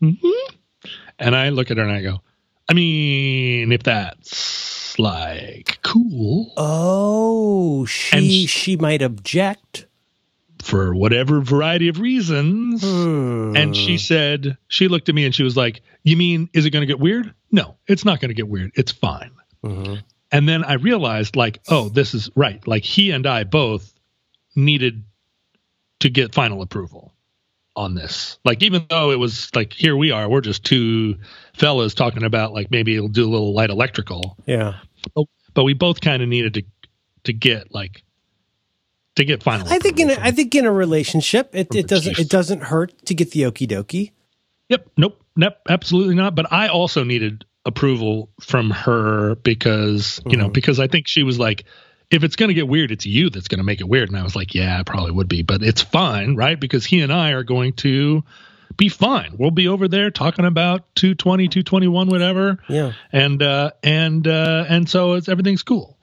mm-hmm. 0.02 0.54
and 1.18 1.36
I 1.36 1.50
look 1.50 1.70
at 1.70 1.76
her 1.76 1.82
and 1.84 1.92
I 1.92 2.02
go, 2.02 2.20
I 2.68 2.72
mean, 2.74 3.72
if 3.72 3.82
that's 3.82 4.98
like 4.98 5.78
cool 5.82 6.52
Oh, 6.56 7.84
she 7.86 8.46
sh- 8.46 8.50
she 8.50 8.76
might 8.76 9.02
object. 9.02 9.86
for 10.62 10.94
whatever 10.94 11.40
variety 11.40 11.88
of 11.88 12.00
reasons. 12.00 12.82
Hmm. 12.82 13.54
And 13.56 13.76
she 13.76 13.98
said, 13.98 14.56
she 14.68 14.88
looked 14.88 15.08
at 15.10 15.14
me 15.14 15.24
and 15.26 15.34
she 15.34 15.42
was 15.42 15.56
like, 15.56 15.82
You 16.04 16.16
mean, 16.16 16.48
is 16.54 16.64
it 16.64 16.70
going 16.70 16.80
to 16.82 16.86
get 16.86 16.98
weird? 17.00 17.34
No, 17.52 17.76
it's 17.86 18.04
not 18.04 18.20
going 18.20 18.30
to 18.30 18.34
get 18.34 18.48
weird. 18.48 18.72
It's 18.74 18.92
fine. 18.92 19.32
Mhm. 19.62 20.02
And 20.32 20.48
then 20.48 20.64
I 20.64 20.74
realized, 20.74 21.36
like, 21.36 21.60
oh, 21.68 21.88
this 21.90 22.12
is 22.12 22.28
right. 22.34 22.66
Like, 22.66 22.82
he 22.82 23.12
and 23.12 23.24
I 23.26 23.44
both 23.44 23.94
needed 24.56 25.04
to 26.00 26.10
get 26.10 26.34
final 26.34 26.60
approval 26.60 27.12
on 27.76 27.94
this. 27.94 28.38
Like, 28.44 28.62
even 28.62 28.86
though 28.88 29.10
it 29.10 29.18
was 29.18 29.50
like, 29.54 29.72
here 29.72 29.96
we 29.96 30.10
are, 30.10 30.28
we're 30.28 30.40
just 30.40 30.64
two 30.64 31.16
fellas 31.54 31.94
talking 31.94 32.22
about, 32.22 32.52
like, 32.52 32.70
maybe 32.70 32.94
it'll 32.94 33.08
do 33.08 33.24
a 33.24 33.30
little 33.30 33.52
light 33.54 33.70
electrical. 33.70 34.36
Yeah. 34.46 34.74
but 35.54 35.64
we 35.64 35.74
both 35.74 36.00
kind 36.00 36.22
of 36.22 36.28
needed 36.28 36.54
to 36.54 36.62
to 37.24 37.32
get 37.32 37.72
like 37.74 38.02
to 39.16 39.24
get 39.24 39.42
final. 39.42 39.66
I 39.68 39.78
think 39.78 39.98
in 39.98 40.10
a, 40.10 40.16
I 40.20 40.30
think 40.30 40.54
in 40.54 40.66
a 40.66 40.72
relationship, 40.72 41.50
it, 41.54 41.74
it 41.74 41.86
doesn't 41.88 42.18
it 42.18 42.28
doesn't 42.28 42.62
hurt 42.64 42.92
to 43.06 43.14
get 43.14 43.30
the 43.30 43.42
okie 43.42 43.66
dokie. 43.66 44.10
yep, 44.68 44.86
nope, 44.96 45.20
nope, 45.36 45.54
absolutely 45.68 46.14
not. 46.16 46.34
But 46.34 46.52
I 46.52 46.68
also 46.68 47.02
needed 47.04 47.44
approval 47.64 48.28
from 48.42 48.70
her 48.70 49.36
because 49.36 50.20
you 50.26 50.36
know 50.36 50.48
Mhm. 50.48 50.52
because 50.52 50.78
I 50.80 50.86
think 50.86 51.08
she 51.08 51.22
was 51.22 51.38
like, 51.38 51.64
if 52.14 52.24
it's 52.24 52.36
going 52.36 52.48
to 52.48 52.54
get 52.54 52.68
weird, 52.68 52.90
it's 52.90 53.04
you 53.04 53.28
that's 53.28 53.48
going 53.48 53.58
to 53.58 53.64
make 53.64 53.80
it 53.80 53.88
weird. 53.88 54.08
And 54.08 54.18
I 54.18 54.22
was 54.22 54.36
like, 54.36 54.54
yeah, 54.54 54.80
it 54.80 54.86
probably 54.86 55.10
would 55.10 55.28
be, 55.28 55.42
but 55.42 55.62
it's 55.62 55.82
fine, 55.82 56.36
right? 56.36 56.58
Because 56.58 56.86
he 56.86 57.00
and 57.00 57.12
I 57.12 57.30
are 57.32 57.42
going 57.42 57.72
to 57.74 58.22
be 58.76 58.88
fine. 58.88 59.34
We'll 59.38 59.50
be 59.50 59.68
over 59.68 59.88
there 59.88 60.10
talking 60.10 60.44
about 60.44 60.82
220, 60.94 61.48
221, 61.48 62.08
whatever. 62.08 62.58
Yeah. 62.68 62.92
and 63.12 63.42
uh, 63.42 63.72
and 63.82 64.26
uh, 64.26 64.64
and 64.68 64.88
so 64.88 65.14
it's 65.14 65.28
everything's 65.28 65.62
cool. 65.62 65.98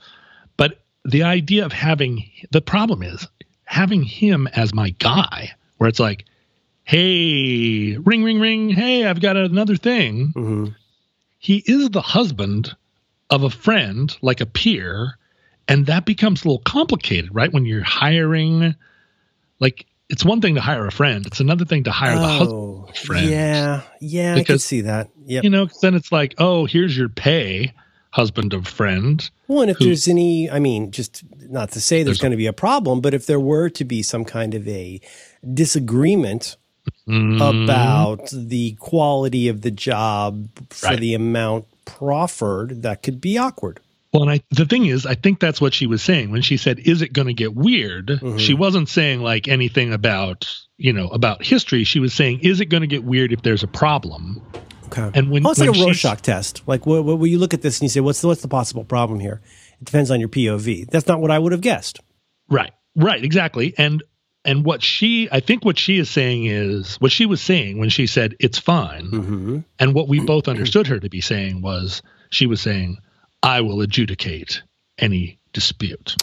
But 0.58 0.80
the 1.04 1.24
idea 1.24 1.66
of 1.66 1.72
having 1.74 2.30
the 2.52 2.62
problem 2.62 3.02
is 3.04 3.28
having 3.64 4.04
him 4.04 4.48
as 4.48 4.74
my 4.74 4.90
guy, 4.92 5.52
where 5.78 5.88
it's 5.90 6.00
like, 6.00 6.26
hey, 6.84 7.98
ring, 7.98 8.24
ring, 8.24 8.40
ring, 8.40 8.70
hey, 8.70 9.06
I've 9.06 9.22
got 9.22 9.38
another 9.38 9.76
thing. 9.78 10.32
hmm 10.36 10.66
He 11.40 11.64
is 11.66 11.90
the 11.90 12.02
husband 12.02 12.76
of 13.30 13.44
a 13.44 13.50
friend, 13.50 14.16
like 14.22 14.42
a 14.42 14.46
peer, 14.46 15.18
and 15.72 15.86
that 15.88 16.06
becomes 16.06 16.44
a 16.44 16.48
little 16.48 16.62
complicated, 16.64 17.34
right? 17.34 17.52
When 17.52 17.66
you're 17.66 17.84
hiring, 17.84 18.76
like. 19.60 19.86
It's 20.14 20.26
one 20.26 20.42
thing 20.42 20.56
to 20.56 20.62
hire 20.62 20.86
a 20.86 20.92
friend. 20.92 21.26
It's 21.26 21.40
another 21.40 21.64
thing 21.64 21.86
to 21.86 21.92
hire 21.92 22.20
the 22.20 22.28
husband. 22.28 22.52
Oh, 22.52 22.90
friend. 23.06 23.30
yeah, 23.30 23.82
yeah, 24.02 24.36
I 24.36 24.44
can 24.44 24.60
see 24.60 24.82
that. 24.82 25.10
Yeah, 25.26 25.40
You 25.42 25.50
know, 25.50 25.68
'cause 25.68 25.80
then 25.80 25.96
it's 25.96 26.12
like, 26.12 26.36
oh, 26.38 26.66
here's 26.66 26.98
your 26.98 27.08
pay, 27.08 27.72
husband 28.10 28.54
of 28.54 28.68
friend. 28.68 29.30
Well, 29.48 29.62
and 29.62 29.72
if 29.72 29.78
who- 29.78 29.86
there's 29.86 30.10
any, 30.10 30.50
I 30.52 30.60
mean, 30.60 30.92
just 30.92 31.24
not 31.50 31.72
to 31.72 31.80
say 31.80 32.04
there's 32.04 32.18
There's- 32.18 32.22
going 32.24 32.32
to 32.32 32.38
be 32.38 32.46
a 32.46 32.52
problem, 32.52 33.00
but 33.00 33.14
if 33.14 33.26
there 33.26 33.40
were 33.40 33.70
to 33.70 33.86
be 33.86 34.04
some 34.04 34.26
kind 34.26 34.54
of 34.54 34.68
a 34.68 35.00
disagreement 35.54 36.58
Mm, 37.08 37.36
about 37.64 38.30
the 38.34 38.74
quality 38.80 39.48
of 39.48 39.62
the 39.62 39.72
job 39.72 40.50
for 40.72 40.88
Right. 40.88 41.00
the 41.00 41.14
amount 41.14 41.66
proffered, 41.86 42.82
that 42.82 43.02
could 43.02 43.22
be 43.22 43.38
awkward. 43.38 43.80
Well, 44.14 44.24
and 44.24 44.32
I, 44.32 44.42
the 44.50 44.66
thing 44.66 44.86
is, 44.88 45.06
I 45.06 45.16
think 45.16 45.40
that's 45.40 45.62
what 45.62 45.74
she 45.74 45.88
was 45.88 46.02
saying 46.02 46.32
when 46.32 46.42
she 46.42 46.58
said, 46.58 46.80
"Is 46.80 47.02
it 47.02 47.14
going 47.14 47.28
to 47.28 47.34
get 47.34 47.56
weird?" 47.56 48.08
Mhm. 48.08 48.40
She 48.40 48.54
wasn't 48.54 48.90
saying 48.90 49.22
like 49.22 49.48
anything 49.48 49.94
about 49.94 50.54
you 50.78 50.92
know 50.94 51.08
about 51.10 51.44
history. 51.46 51.84
She 51.86 52.00
was 52.00 52.14
saying, 52.14 52.40
"Is 52.42 52.60
it 52.60 52.66
going 52.66 52.82
to 52.82 52.88
get 52.88 53.04
weird 53.04 53.32
if 53.32 53.42
there's 53.42 53.64
a 53.64 53.68
problem?" 53.68 54.42
Okay. 54.88 55.10
And 55.14 55.32
when 55.32 55.46
oh, 55.48 55.52
it's 55.52 55.60
like 55.62 55.70
a 55.70 55.72
Rorschach 55.72 56.22
test. 56.22 56.64
Like, 56.68 56.86
what, 56.86 57.06
when 57.06 57.32
you 57.32 57.38
look 57.38 57.54
at 57.54 57.62
this 57.62 57.78
and 57.80 57.84
you 57.84 57.90
say, 57.90 58.02
"What's 58.02 58.20
the, 58.20 58.28
what's 58.28 58.42
the 58.42 58.50
possible 58.50 58.84
problem 58.84 59.22
here?" 59.22 59.40
It 59.80 59.86
depends 59.86 60.12
on 60.12 60.20
your 60.20 60.28
POV. 60.30 60.90
That's 60.90 61.08
not 61.08 61.22
what 61.22 61.32
I 61.32 61.40
would 61.40 61.54
have 61.54 61.62
guessed. 61.62 62.02
right, 62.50 62.72
right, 62.98 63.24
exactly, 63.24 63.74
and 63.78 64.04
and 64.44 64.66
what 64.66 64.84
she, 64.84 65.30
I 65.32 65.40
think, 65.40 65.64
what 65.64 65.78
she 65.80 65.98
is 66.00 66.10
saying 66.10 66.46
is 66.48 66.98
what 67.00 67.12
she 67.14 67.26
was 67.28 67.40
saying 67.42 67.78
when 67.80 67.88
she 67.90 68.08
said 68.08 68.36
it's 68.42 68.60
fine, 68.60 69.06
Mm-hmm. 69.10 69.60
and 69.80 69.94
what 69.94 70.10
we 70.10 70.20
both 70.20 70.48
understood 70.54 70.88
her 70.88 71.00
to 71.00 71.08
be 71.10 71.22
saying 71.22 71.62
was 71.62 72.02
she 72.30 72.46
was 72.46 72.60
saying, 72.60 72.98
"I 73.44 73.62
will 73.62 73.82
adjudicate 73.82 74.62
any 74.98 75.40
dispute." 75.54 76.16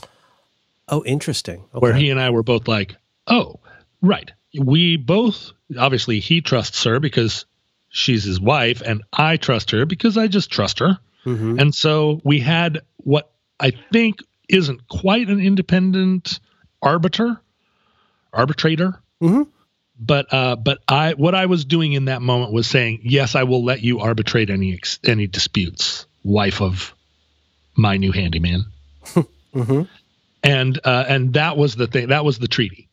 Oh, 0.89 1.05
interesting. 1.05 1.61
Okay. 1.75 1.79
where 1.81 1.95
he 1.95 2.11
and 2.11 2.19
I 2.21 2.31
were 2.31 2.43
both 2.43 2.67
like, 2.69 2.97
"Oh, 3.27 3.61
right." 4.01 4.31
We 4.59 4.97
both 4.97 5.53
obviously 5.79 6.21
he 6.21 6.41
trusts 6.41 6.85
her 6.85 6.99
because 7.01 7.45
she's 7.91 8.25
his 8.25 8.41
wife, 8.41 8.81
and 8.85 9.03
I 9.13 9.37
trust 9.37 9.71
her 9.73 9.85
because 9.85 10.17
I 10.17 10.29
just 10.29 10.51
trust 10.51 10.79
her. 10.79 10.99
Mhm. 11.27 11.61
And 11.61 11.75
so 11.75 12.21
we 12.25 12.41
had 12.41 12.81
what 12.99 13.31
I 13.61 13.73
think 13.93 14.21
isn't 14.49 14.89
quite 14.89 15.29
an 15.29 15.41
independent 15.41 16.41
arbiter, 16.81 17.39
arbitrator. 18.33 19.01
Mhm. 19.21 19.49
But 20.01 20.33
uh, 20.33 20.57
but 20.57 20.79
I 20.89 21.15
what 21.15 21.35
I 21.35 21.47
was 21.47 21.65
doing 21.65 21.93
in 21.93 22.07
that 22.07 22.23
moment 22.23 22.53
was 22.53 22.67
saying, 22.67 23.01
yes, 23.03 23.35
I 23.35 23.43
will 23.43 23.65
let 23.65 23.83
you 23.83 23.99
arbitrate 24.01 24.49
any 24.49 24.73
ex- 24.75 25.01
any 25.05 25.27
disputes, 25.27 26.07
wife 26.23 26.63
of 26.63 26.95
my 27.79 27.97
new 27.97 28.13
handyman 28.13 28.65
Mhm. 29.55 29.89
and 30.43 30.79
uh, 30.85 31.05
and 31.09 31.33
that 31.35 31.57
was 31.57 31.75
the 31.77 31.87
thing 31.87 32.09
that 32.09 32.25
was 32.25 32.39
the 32.39 32.49
treaty 32.49 32.89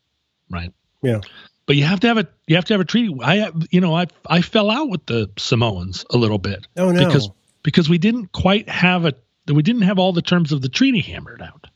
right 0.49 0.71
Yeah. 1.01 1.19
but 1.65 1.75
you 1.75 1.83
have 1.83 1.99
to 2.01 2.07
have 2.07 2.17
a 2.17 2.27
you 2.47 2.55
have 2.55 2.65
to 2.65 2.73
have 2.73 2.81
a 2.81 2.85
treaty 2.85 3.13
i 3.23 3.51
you 3.71 3.81
know 3.81 3.93
i 3.95 4.05
i 4.29 4.41
fell 4.41 4.69
out 4.71 4.89
with 4.89 5.05
the 5.07 5.29
samoans 5.37 6.05
a 6.11 6.17
little 6.17 6.37
bit 6.37 6.65
Oh 6.77 6.91
no. 6.91 7.05
because 7.05 7.29
because 7.63 7.89
we 7.89 7.97
didn't 7.97 8.31
quite 8.31 8.69
have 8.69 9.05
a 9.05 9.13
we 9.51 9.61
didn't 9.63 9.81
have 9.83 9.99
all 9.99 10.13
the 10.13 10.21
terms 10.21 10.51
of 10.51 10.61
the 10.61 10.69
treaty 10.69 11.01
hammered 11.01 11.41
out 11.41 11.67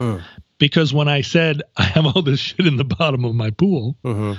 Hmm. 0.00 0.16
because 0.58 0.92
when 0.92 1.06
i 1.08 1.20
said 1.20 1.62
i 1.76 1.84
have 1.84 2.06
all 2.06 2.22
this 2.22 2.40
shit 2.40 2.66
in 2.66 2.76
the 2.76 2.84
bottom 2.84 3.24
of 3.24 3.34
my 3.34 3.50
pool 3.50 3.96
Mhm. 4.04 4.38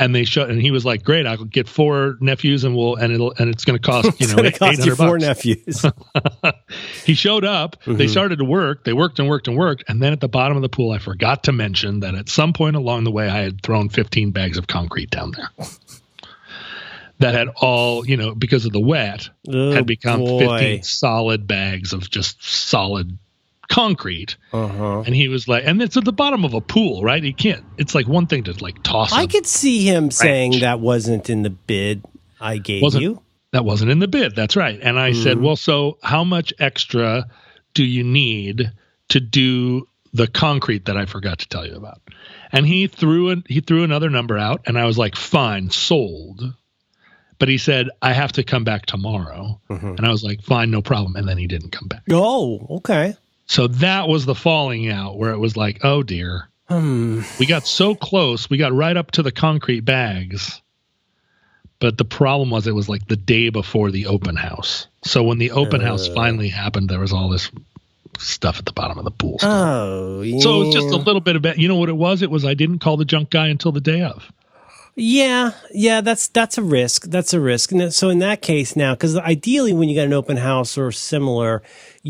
And 0.00 0.14
they 0.14 0.24
shut 0.24 0.48
and 0.48 0.62
he 0.62 0.70
was 0.70 0.84
like 0.84 1.02
great 1.02 1.26
i'll 1.26 1.44
get 1.44 1.68
four 1.68 2.16
nephews 2.20 2.62
and 2.64 2.76
we'll 2.76 2.94
and 2.94 3.12
it'll 3.12 3.34
and 3.38 3.50
it's 3.50 3.64
going 3.64 3.78
to 3.78 3.84
cost 3.84 4.20
you 4.20 4.26
know 4.28 4.36
cost 4.52 4.78
you 4.86 4.92
800 4.92 4.96
four 4.96 5.18
bucks. 5.18 5.22
nephews. 5.22 5.84
he 7.04 7.14
showed 7.14 7.44
up. 7.44 7.76
They 7.86 8.06
Mhm. 8.06 8.10
started 8.10 8.38
to 8.38 8.44
work. 8.44 8.84
They 8.84 8.92
worked 8.92 9.18
and 9.18 9.28
worked 9.28 9.48
and 9.48 9.56
worked. 9.56 9.84
And 9.88 10.00
then 10.02 10.12
at 10.12 10.20
the 10.20 10.28
bottom 10.28 10.56
of 10.56 10.62
the 10.62 10.68
pool, 10.68 10.92
I 10.92 10.98
forgot 10.98 11.44
to 11.44 11.52
mention 11.52 12.00
that 12.00 12.14
at 12.14 12.28
some 12.28 12.52
point 12.52 12.76
along 12.76 13.04
the 13.04 13.10
way, 13.10 13.28
I 13.28 13.38
had 13.42 13.62
thrown 13.62 13.88
15 13.88 14.30
bags 14.30 14.56
of 14.58 14.66
concrete 14.66 15.10
down 15.10 15.32
there. 15.36 15.50
that 17.18 17.34
had 17.34 17.48
all 17.56 18.06
you 18.06 18.16
know 18.16 18.34
because 18.34 18.64
of 18.66 18.72
the 18.72 18.80
wet 18.80 19.28
Oh, 19.52 19.72
had 19.72 19.86
become 19.86 20.20
boy. 20.20 20.58
15 20.58 20.82
solid 20.84 21.46
bags 21.46 21.92
of 21.92 22.08
just 22.08 22.42
solid 22.44 23.18
concrete 23.68 24.36
Uh-huh. 24.52 25.00
and 25.06 25.14
he 25.14 25.28
was 25.28 25.46
like 25.48 25.64
and 25.66 25.80
it's 25.82 25.96
at 25.96 26.04
the 26.04 26.12
bottom 26.12 26.44
of 26.44 26.54
a 26.54 26.60
pool 26.60 27.02
right 27.02 27.22
he 27.22 27.32
can't 27.32 27.64
it's 27.76 27.94
like 27.94 28.08
one 28.08 28.26
thing 28.26 28.44
to 28.44 28.52
like 28.62 28.82
toss 28.82 29.12
I 29.12 29.26
could 29.26 29.46
see 29.46 29.84
him 29.84 30.10
saying 30.10 30.60
that 30.60 30.80
wasn't 30.80 31.28
in 31.30 31.42
the 31.42 31.50
bid 31.50 32.04
I 32.40 32.58
gave 32.58 32.82
Wasn't- 32.82 33.02
you. 33.02 33.22
that 33.52 33.64
wasn't 33.64 33.90
in 33.90 33.98
the 33.98 34.08
bid 34.08 34.34
that's 34.34 34.56
right 34.56 34.78
and 34.82 34.98
i 34.98 35.10
Mm-hmm. 35.10 35.22
said 35.22 35.40
well 35.40 35.56
so 35.56 35.98
how 36.02 36.24
much 36.24 36.52
extra 36.58 37.26
do 37.74 37.84
you 37.84 38.04
need 38.04 38.72
to 39.10 39.20
do 39.20 39.86
the 40.14 40.26
concrete 40.26 40.86
that 40.86 40.96
i 40.96 41.04
forgot 41.04 41.38
to 41.40 41.48
tell 41.48 41.66
you 41.66 41.74
about 41.76 42.00
and 42.52 42.66
he 42.66 42.86
threw 42.86 43.28
an, 43.30 43.44
he 43.48 43.60
threw 43.60 43.84
another 43.84 44.08
number 44.10 44.38
out 44.38 44.62
and 44.66 44.78
i 44.78 44.84
was 44.86 44.96
like 44.96 45.14
fine 45.16 45.68
sold 45.70 46.54
but 47.38 47.48
he 47.48 47.58
said 47.58 47.88
i 48.02 48.12
have 48.12 48.32
to 48.32 48.42
come 48.42 48.64
back 48.64 48.86
tomorrow 48.86 49.60
Mm-hmm. 49.70 49.88
and 49.96 50.06
i 50.06 50.10
was 50.10 50.24
like 50.24 50.42
fine 50.42 50.70
no 50.70 50.80
problem 50.82 51.16
and 51.16 51.28
then 51.28 51.36
he 51.38 51.46
didn't 51.46 51.70
come 51.72 51.88
back 51.88 52.02
Oh, 52.10 52.66
okay. 52.78 53.14
So 53.48 53.66
that 53.66 54.06
was 54.08 54.24
the 54.26 54.34
falling 54.34 54.88
out 54.88 55.18
where 55.18 55.32
it 55.32 55.38
was 55.38 55.56
like 55.56 55.80
oh 55.84 56.02
dear 56.04 56.48
Hmm. 56.68 57.22
we 57.40 57.46
got 57.46 57.66
so 57.66 57.94
close 57.94 58.48
we 58.50 58.58
got 58.58 58.74
right 58.74 58.96
up 58.96 59.10
to 59.12 59.22
the 59.22 59.32
concrete 59.32 59.80
bags 59.80 60.60
but 61.80 61.96
the 61.96 62.04
problem 62.04 62.50
was 62.50 62.66
it 62.66 62.74
was 62.74 62.88
like 62.90 63.06
the 63.08 63.16
day 63.16 63.48
before 63.48 63.90
the 63.90 64.06
open 64.06 64.36
house 64.36 64.86
so 65.02 65.22
when 65.22 65.38
the 65.38 65.50
open 65.52 65.80
house 65.80 66.08
Uh. 66.08 66.14
finally 66.14 66.48
happened 66.50 66.88
there 66.90 67.00
was 67.00 67.12
all 67.12 67.30
this 67.30 67.50
stuff 68.18 68.58
at 68.58 68.66
the 68.66 68.72
bottom 68.72 68.98
of 68.98 69.04
the 69.04 69.10
pool 69.12 69.38
still. 69.38 69.50
Oh, 69.50 70.20
yeah. 70.22 70.40
so 70.40 70.60
it 70.60 70.66
was 70.66 70.74
just 70.74 70.88
a 70.88 70.96
little 70.96 71.20
bit 71.22 71.36
of 71.36 71.46
it 71.46 71.56
you 71.56 71.68
know 71.68 71.76
what 71.76 71.88
it 71.88 71.96
was 71.96 72.20
it 72.20 72.30
was 72.30 72.44
i 72.44 72.52
didn't 72.52 72.80
call 72.80 72.96
the 72.98 73.04
junk 73.06 73.30
guy 73.30 73.46
until 73.48 73.72
the 73.72 73.80
day 73.80 74.02
of 74.02 74.30
Yeah, 74.96 75.52
yeah, 75.72 76.00
that's 76.00 76.26
that's 76.26 76.58
a 76.58 76.62
risk. 76.62 77.04
That's 77.04 77.32
a 77.32 77.38
risk. 77.38 77.70
So 77.90 78.08
in 78.10 78.18
that 78.18 78.42
case 78.42 78.74
now, 78.74 78.94
because 78.94 79.14
ideally 79.16 79.72
when 79.72 79.88
you 79.88 79.94
got 79.94 80.06
an 80.06 80.12
open 80.12 80.36
house 80.38 80.76
or 80.76 80.90
similar, 80.90 81.62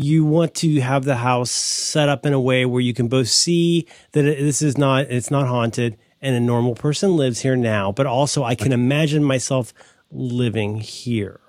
you 0.03 0.23
want 0.23 0.55
to 0.55 0.79
have 0.79 1.03
the 1.03 1.17
house 1.17 1.51
set 1.51 2.09
up 2.09 2.25
in 2.25 2.33
a 2.33 2.39
way 2.39 2.65
where 2.65 2.81
you 2.81 2.93
can 2.93 3.07
both 3.07 3.27
see 3.27 3.85
that 4.13 4.25
it, 4.25 4.39
this 4.39 4.61
is 4.61 4.77
not 4.77 5.05
it's 5.09 5.31
not 5.31 5.47
haunted 5.47 5.97
and 6.21 6.35
a 6.35 6.39
normal 6.39 6.75
person 6.75 7.15
lives 7.15 7.41
here 7.41 7.55
now, 7.55 7.91
but 7.91 8.05
also 8.05 8.43
I 8.43 8.55
can 8.55 8.71
imagine 8.71 9.23
myself 9.23 9.73
living 10.11 10.77
here. 10.77 11.39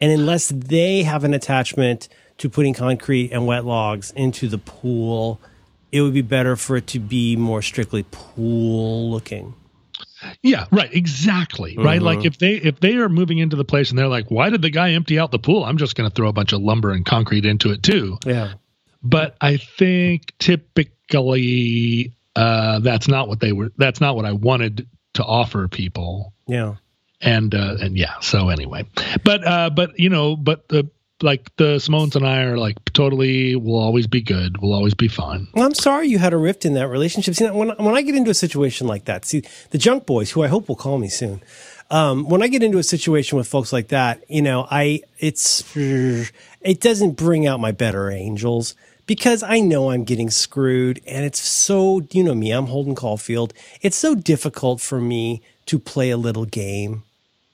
And 0.00 0.10
unless 0.10 0.48
they 0.48 1.02
have 1.02 1.24
an 1.24 1.34
attachment 1.34 2.08
to 2.38 2.48
putting 2.48 2.74
concrete 2.74 3.30
and 3.32 3.46
wet 3.46 3.64
logs 3.64 4.10
into 4.12 4.48
the 4.48 4.58
pool, 4.58 5.40
it 5.92 6.00
would 6.00 6.14
be 6.14 6.22
better 6.22 6.56
for 6.56 6.76
it 6.76 6.86
to 6.88 6.98
be 6.98 7.36
more 7.36 7.62
strictly 7.62 8.04
pool 8.10 9.10
looking. 9.10 9.54
Yeah 10.42 10.66
right 10.70 10.92
exactly 10.94 11.76
right 11.78 12.02
like 12.02 12.24
if 12.24 12.38
they 12.38 12.54
if 12.54 12.80
they 12.80 12.96
are 12.96 13.08
moving 13.08 13.38
into 13.38 13.56
the 13.56 13.64
place 13.64 13.90
and 13.90 13.98
they're 13.98 14.08
like 14.08 14.30
why 14.30 14.50
did 14.50 14.62
the 14.62 14.70
guy 14.70 14.92
empty 14.92 15.18
out 15.18 15.30
the 15.30 15.38
pool 15.38 15.64
i'm 15.64 15.76
just 15.78 15.94
going 15.96 16.08
to 16.08 16.14
throw 16.14 16.28
a 16.28 16.32
bunch 16.32 16.52
of 16.52 16.60
lumber 16.60 16.90
and 16.90 17.04
concrete 17.06 17.44
into 17.44 17.70
it 17.72 17.82
too 17.82 18.18
Yeah. 18.24 18.54
but 19.02 19.36
I 19.40 19.56
think 19.56 20.32
typically 21.20 22.12
uh, 22.36 22.78
that's 22.80 23.08
not 23.08 23.28
what 23.28 23.40
they 23.40 23.52
were. 23.52 23.70
That's 23.76 24.00
not 24.00 24.16
what 24.16 24.24
I 24.24 24.32
wanted 24.32 24.86
to 25.14 25.24
offer 25.24 25.68
people. 25.68 26.32
Yeah. 26.46 26.76
And 27.20 27.54
uh, 27.54 27.76
and 27.80 27.96
yeah. 27.98 28.20
So 28.20 28.48
anyway, 28.48 28.84
but 29.24 29.46
uh, 29.46 29.70
but 29.70 29.98
you 29.98 30.08
know, 30.08 30.36
but 30.36 30.68
the 30.68 30.88
like 31.22 31.54
the 31.56 31.78
Samoans 31.78 32.16
and 32.16 32.26
I 32.26 32.42
are 32.42 32.58
like 32.58 32.76
totally. 32.92 33.56
We'll 33.56 33.80
always 33.80 34.06
be 34.06 34.20
good. 34.20 34.60
We'll 34.60 34.72
always 34.72 34.94
be 34.94 35.08
fine. 35.08 35.48
Well, 35.54 35.66
I'm 35.66 35.74
sorry 35.74 36.08
you 36.08 36.18
had 36.18 36.32
a 36.32 36.36
rift 36.36 36.64
in 36.64 36.74
that 36.74 36.88
relationship. 36.88 37.34
See, 37.34 37.48
when 37.48 37.70
when 37.70 37.94
I 37.94 38.02
get 38.02 38.14
into 38.14 38.30
a 38.30 38.34
situation 38.34 38.86
like 38.86 39.04
that, 39.04 39.24
see 39.24 39.42
the 39.70 39.78
junk 39.78 40.06
boys, 40.06 40.30
who 40.30 40.42
I 40.42 40.48
hope 40.48 40.68
will 40.68 40.76
call 40.76 40.98
me 40.98 41.08
soon. 41.08 41.42
Um, 41.90 42.28
when 42.28 42.40
I 42.42 42.48
get 42.48 42.62
into 42.62 42.78
a 42.78 42.84
situation 42.84 43.36
with 43.36 43.48
folks 43.48 43.72
like 43.72 43.88
that, 43.88 44.22
you 44.28 44.42
know, 44.42 44.66
I 44.70 45.02
it's 45.18 45.64
it 45.76 46.80
doesn't 46.80 47.16
bring 47.16 47.46
out 47.46 47.60
my 47.60 47.72
better 47.72 48.10
angels 48.10 48.76
because 49.06 49.42
I 49.42 49.58
know 49.58 49.90
I'm 49.90 50.04
getting 50.04 50.30
screwed, 50.30 51.00
and 51.06 51.24
it's 51.24 51.40
so 51.40 52.06
you 52.12 52.22
know 52.22 52.34
me, 52.34 52.52
I'm 52.52 52.66
Holden 52.66 52.94
Caulfield. 52.94 53.52
It's 53.82 53.96
so 53.96 54.14
difficult 54.14 54.80
for 54.80 55.00
me 55.00 55.42
to 55.66 55.78
play 55.78 56.10
a 56.10 56.16
little 56.16 56.44
game 56.44 57.02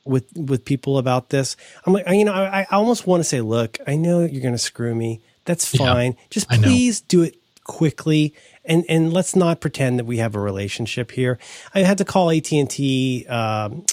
with 0.07 0.27
with 0.37 0.65
people 0.65 0.99
about 0.99 1.31
this. 1.31 1.57
I'm 1.85 1.93
like, 1.93 2.07
I- 2.07 2.15
you 2.15 2.25
know, 2.25 2.33
I, 2.33 2.61
I 2.71 2.77
almost 2.77 3.07
want 3.07 3.21
to 3.21 3.25
say, 3.25 3.41
look, 3.41 3.79
I 3.87 3.97
know 3.97 4.21
you're 4.25 4.43
going 4.43 4.55
to 4.55 4.59
screw 4.59 4.95
me. 4.95 5.21
That's 5.45 5.77
fine. 5.77 6.17
Just 6.31 6.49
please 6.71 7.01
do 7.01 7.23
it 7.23 7.37
quickly, 7.65 8.35
and 8.65 8.85
and 8.89 9.13
let's 9.13 9.35
not 9.37 9.61
pretend 9.61 9.99
that 9.99 10.05
we 10.07 10.19
have 10.19 10.35
a 10.35 10.41
relationship 10.41 11.11
here. 11.13 11.39
I 11.75 11.81
had 11.81 11.99
to 11.99 12.05
call 12.05 12.31
AT 12.31 12.51
and 12.53 12.69
T. 12.71 13.27
Um, 13.27 13.85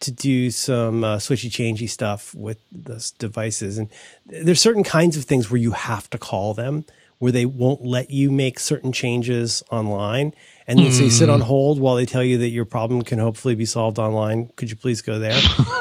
to 0.00 0.10
do 0.10 0.50
some 0.50 1.04
uh, 1.04 1.16
switchy 1.18 1.48
changey 1.48 1.88
stuff 1.88 2.34
with 2.34 2.58
those 2.72 3.12
devices, 3.12 3.78
and 3.78 3.88
there's 4.26 4.60
certain 4.60 4.82
kinds 4.82 5.16
of 5.16 5.22
things 5.24 5.48
where 5.48 5.60
you 5.60 5.70
have 5.70 6.10
to 6.10 6.18
call 6.18 6.54
them, 6.54 6.84
where 7.20 7.30
they 7.30 7.46
won't 7.46 7.84
let 7.84 8.10
you 8.10 8.28
make 8.32 8.58
certain 8.58 8.90
changes 8.90 9.62
online, 9.70 10.34
and 10.66 10.78
then 10.78 10.92
so 10.92 11.04
you 11.04 11.10
sit 11.10 11.28
on 11.28 11.40
hold 11.40 11.80
while 11.80 11.96
they 11.96 12.06
tell 12.06 12.22
you 12.22 12.38
that 12.38 12.48
your 12.48 12.64
problem 12.64 13.02
can 13.02 13.18
hopefully 13.18 13.54
be 13.54 13.64
solved 13.64 13.98
online. 13.98 14.48
Could 14.56 14.70
you 14.70 14.76
please 14.76 15.02
go 15.02 15.18
there? 15.18 15.38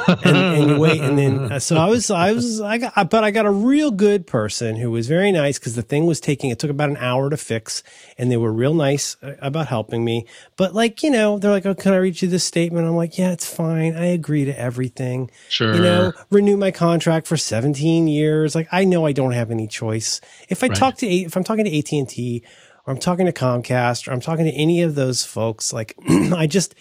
and, 0.08 0.38
and 0.38 0.70
you 0.70 0.80
wait, 0.80 1.02
and 1.02 1.18
then 1.18 1.52
uh, 1.52 1.60
so 1.60 1.78
I 1.78 1.88
was, 1.88 2.10
I 2.10 2.32
was, 2.32 2.62
I 2.62 2.78
got, 2.78 3.10
but 3.10 3.24
I 3.24 3.32
got 3.32 3.46
a 3.46 3.52
real 3.52 3.92
good 3.92 4.26
person 4.26 4.76
who 4.76 4.92
was 4.92 5.08
very 5.08 5.32
nice 5.32 5.60
because 5.60 5.76
the 5.76 5.82
thing 5.82 6.06
was 6.06 6.20
taking. 6.20 6.50
It 6.50 6.60
took 6.60 6.72
about 6.72 6.90
an 6.90 6.98
hour 6.98 7.30
to 7.30 7.38
fix, 7.38 7.84
and 8.18 8.32
they 8.32 8.38
were 8.38 8.52
real 8.52 8.74
nice 8.74 9.18
uh, 9.22 9.36
about 9.40 9.68
helping 9.68 10.04
me. 10.04 10.26
But 10.58 10.74
like 10.74 11.04
you 11.04 11.12
know, 11.12 11.38
they're 11.38 11.52
like, 11.52 11.66
"Oh, 11.66 11.76
can 11.76 11.94
I 11.94 11.98
read 11.98 12.22
you 12.22 12.28
this 12.28 12.44
statement?" 12.44 12.88
I'm 12.88 12.96
like, 12.96 13.18
"Yeah, 13.18 13.32
it's 13.32 13.52
fine. 13.52 13.96
I 13.96 14.06
agree 14.06 14.46
to 14.46 14.60
everything." 14.60 15.30
Sure. 15.50 15.76
You 15.76 15.82
know, 15.82 16.14
renew 16.30 16.58
my 16.58 16.72
contract 16.72 17.28
for 17.28 17.38
17 17.38 18.08
years. 18.08 18.56
Like 18.56 18.68
I 18.72 18.86
know 18.86 19.06
I 19.06 19.12
don't 19.12 19.34
have 19.34 19.52
any 19.52 19.68
choice. 19.68 20.22
If 20.50 20.64
I 20.64 20.68
talk 20.70 20.98
to 20.98 21.08
if 21.08 21.36
I'm 21.36 21.44
talking 21.44 21.66
to 21.66 21.78
AT 21.78 21.92
and 21.92 22.10
T 22.10 22.44
or 22.86 22.94
I'm 22.94 23.00
talking 23.00 23.26
to 23.26 23.32
Comcast 23.32 24.08
or 24.08 24.12
I'm 24.12 24.22
talking 24.22 24.46
to 24.46 24.52
any 24.52 24.82
of 24.82 24.96
those 24.96 25.24
folks, 25.26 25.72
like 25.74 25.96
I 26.10 26.48
just 26.48 26.76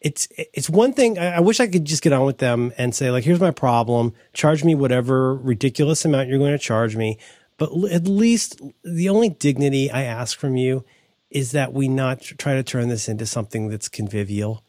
it's 0.00 0.28
it's 0.36 0.68
one 0.68 0.92
thing. 0.92 1.18
I 1.18 1.36
I 1.36 1.40
wish 1.40 1.60
I 1.60 1.66
could 1.66 1.84
just 1.84 2.02
get 2.02 2.12
on 2.12 2.26
with 2.26 2.38
them 2.38 2.72
and 2.76 2.94
say 2.94 3.10
like, 3.10 3.24
here's 3.24 3.40
my 3.40 3.50
problem. 3.50 4.12
Charge 4.32 4.64
me 4.64 4.74
whatever 4.74 5.34
ridiculous 5.34 6.04
amount 6.04 6.28
you're 6.28 6.38
going 6.38 6.52
to 6.52 6.58
charge 6.58 6.96
me. 6.96 7.18
But 7.56 7.70
l- 7.70 7.86
at 7.86 8.06
least 8.08 8.60
the 8.82 9.08
only 9.08 9.28
dignity 9.28 9.90
I 9.90 10.02
ask 10.02 10.38
from 10.38 10.56
you 10.56 10.84
is 11.30 11.52
that 11.52 11.72
we 11.72 11.88
not 11.88 12.20
tr- 12.20 12.34
try 12.34 12.54
to 12.54 12.62
turn 12.62 12.88
this 12.88 13.08
into 13.08 13.26
something 13.26 13.68
that's 13.68 13.88
convivial. 13.88 14.62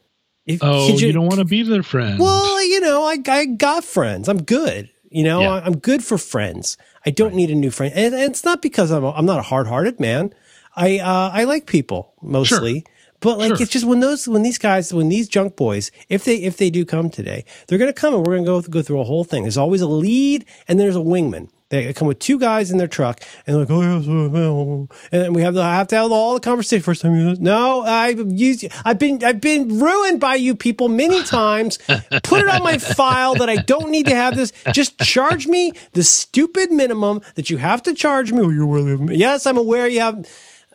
If, 0.46 0.60
Oh, 0.62 0.86
could 0.88 1.00
you, 1.00 1.12
don't 1.12 1.26
want 1.26 1.38
to 1.40 1.44
be 1.44 1.62
their 1.64 1.82
friend. 1.82 2.18
well, 2.20 2.64
you 2.64 2.80
know, 2.80 3.02
I, 3.04 3.18
I 3.26 3.46
got 3.46 3.84
friends. 3.84 4.28
I'm 4.28 4.42
good. 4.44 4.88
You 5.10 5.24
know, 5.24 5.40
Yeah. 5.40 5.50
I- 5.54 5.64
I'm 5.66 5.78
good 5.78 6.02
for 6.04 6.16
friends. 6.18 6.76
I 7.04 7.10
don't 7.10 7.34
need 7.34 7.50
a 7.50 7.54
new 7.56 7.70
friend. 7.72 7.92
And, 7.94 8.14
and 8.14 8.22
it's 8.30 8.44
not 8.44 8.62
because 8.62 8.90
I'm, 8.92 9.02
a, 9.04 9.10
I'm 9.12 9.26
not 9.26 9.38
a 9.40 9.42
hard 9.42 9.66
hearted 9.66 9.98
man. 10.00 10.32
I, 10.76 10.98
uh, 10.98 11.30
I 11.32 11.44
like 11.44 11.66
people 11.66 12.12
mostly. 12.22 12.84
But 13.20 13.38
like, 13.38 13.48
Sure. 13.48 13.62
it's 13.62 13.70
just 13.72 13.86
when 13.86 14.00
those, 14.00 14.28
when 14.28 14.42
these 14.42 14.58
guys, 14.58 14.92
when 14.92 15.08
these 15.08 15.26
junk 15.26 15.56
boys, 15.56 15.90
if 16.10 16.24
they, 16.24 16.36
if 16.36 16.58
they 16.58 16.68
do 16.68 16.84
come 16.84 17.08
today, 17.08 17.44
they're 17.66 17.78
going 17.78 17.92
to 17.92 17.98
come 17.98 18.12
and 18.14 18.26
we're 18.26 18.34
going 18.36 18.44
to 18.44 18.68
go, 18.68 18.80
go 18.80 18.82
through 18.82 19.00
a 19.00 19.04
whole 19.04 19.24
thing. 19.24 19.42
There's 19.44 19.56
always 19.56 19.80
a 19.80 19.88
lead 19.88 20.44
and 20.68 20.78
there's 20.78 20.96
a 20.96 21.00
wingman. 21.00 21.48
They 21.68 21.92
come 21.94 22.06
with 22.06 22.20
two 22.20 22.38
guys 22.38 22.70
in 22.70 22.78
their 22.78 22.86
truck 22.86 23.20
and 23.46 23.56
they're 23.56 23.64
like, 23.64 23.70
oh, 23.70 24.88
and 25.10 25.34
we 25.34 25.42
have 25.42 25.54
to 25.54 25.60
I 25.62 25.74
have 25.74 25.88
to 25.88 25.96
have 25.96 26.12
all 26.12 26.34
the 26.34 26.40
conversation 26.40 26.82
first 26.82 27.02
time. 27.02 27.16
you 27.16 27.34
No, 27.40 27.82
I've 27.82 28.20
used, 28.30 28.66
I've 28.84 29.00
been, 29.00 29.24
I've 29.24 29.40
been 29.40 29.80
ruined 29.80 30.20
by 30.20 30.36
you 30.36 30.54
people 30.54 30.88
many 30.88 31.22
times. 31.24 31.78
Put 32.22 32.42
it 32.42 32.48
on 32.48 32.62
my 32.62 32.78
file 32.78 33.34
that 33.36 33.48
I 33.48 33.56
don't 33.56 33.90
need 33.90 34.06
to 34.06 34.14
have 34.14 34.36
this. 34.36 34.52
Just 34.72 35.00
charge 35.00 35.48
me 35.48 35.72
the 35.92 36.04
stupid 36.04 36.70
minimum 36.70 37.20
that 37.34 37.50
you 37.50 37.56
have 37.56 37.82
to 37.84 37.94
charge 37.94 38.30
me. 38.30 38.42
You're 38.42 38.62
aware 38.62 38.94
of 38.94 39.00
me. 39.00 39.16
Yes, 39.16 39.46
I'm 39.46 39.56
aware 39.58 39.88
you 39.88 40.00
have. 40.00 40.24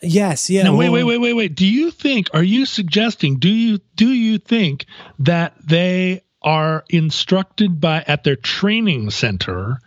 Yes, 0.01 0.49
yeah. 0.49 0.63
No, 0.63 0.75
wait, 0.75 0.89
well, 0.89 1.05
wait, 1.05 1.17
wait, 1.17 1.17
wait, 1.19 1.33
wait. 1.33 1.55
Do 1.55 1.65
you 1.65 1.91
think? 1.91 2.27
Are 2.33 2.43
you 2.43 2.65
suggesting? 2.65 3.37
Do 3.39 3.49
you 3.49 3.79
do 3.95 4.09
you 4.11 4.37
think 4.37 4.85
that 5.19 5.53
they 5.63 6.21
are 6.41 6.83
instructed 6.89 7.79
by 7.79 8.03
at 8.07 8.23
their 8.23 8.35
training 8.35 9.11
center 9.11 9.77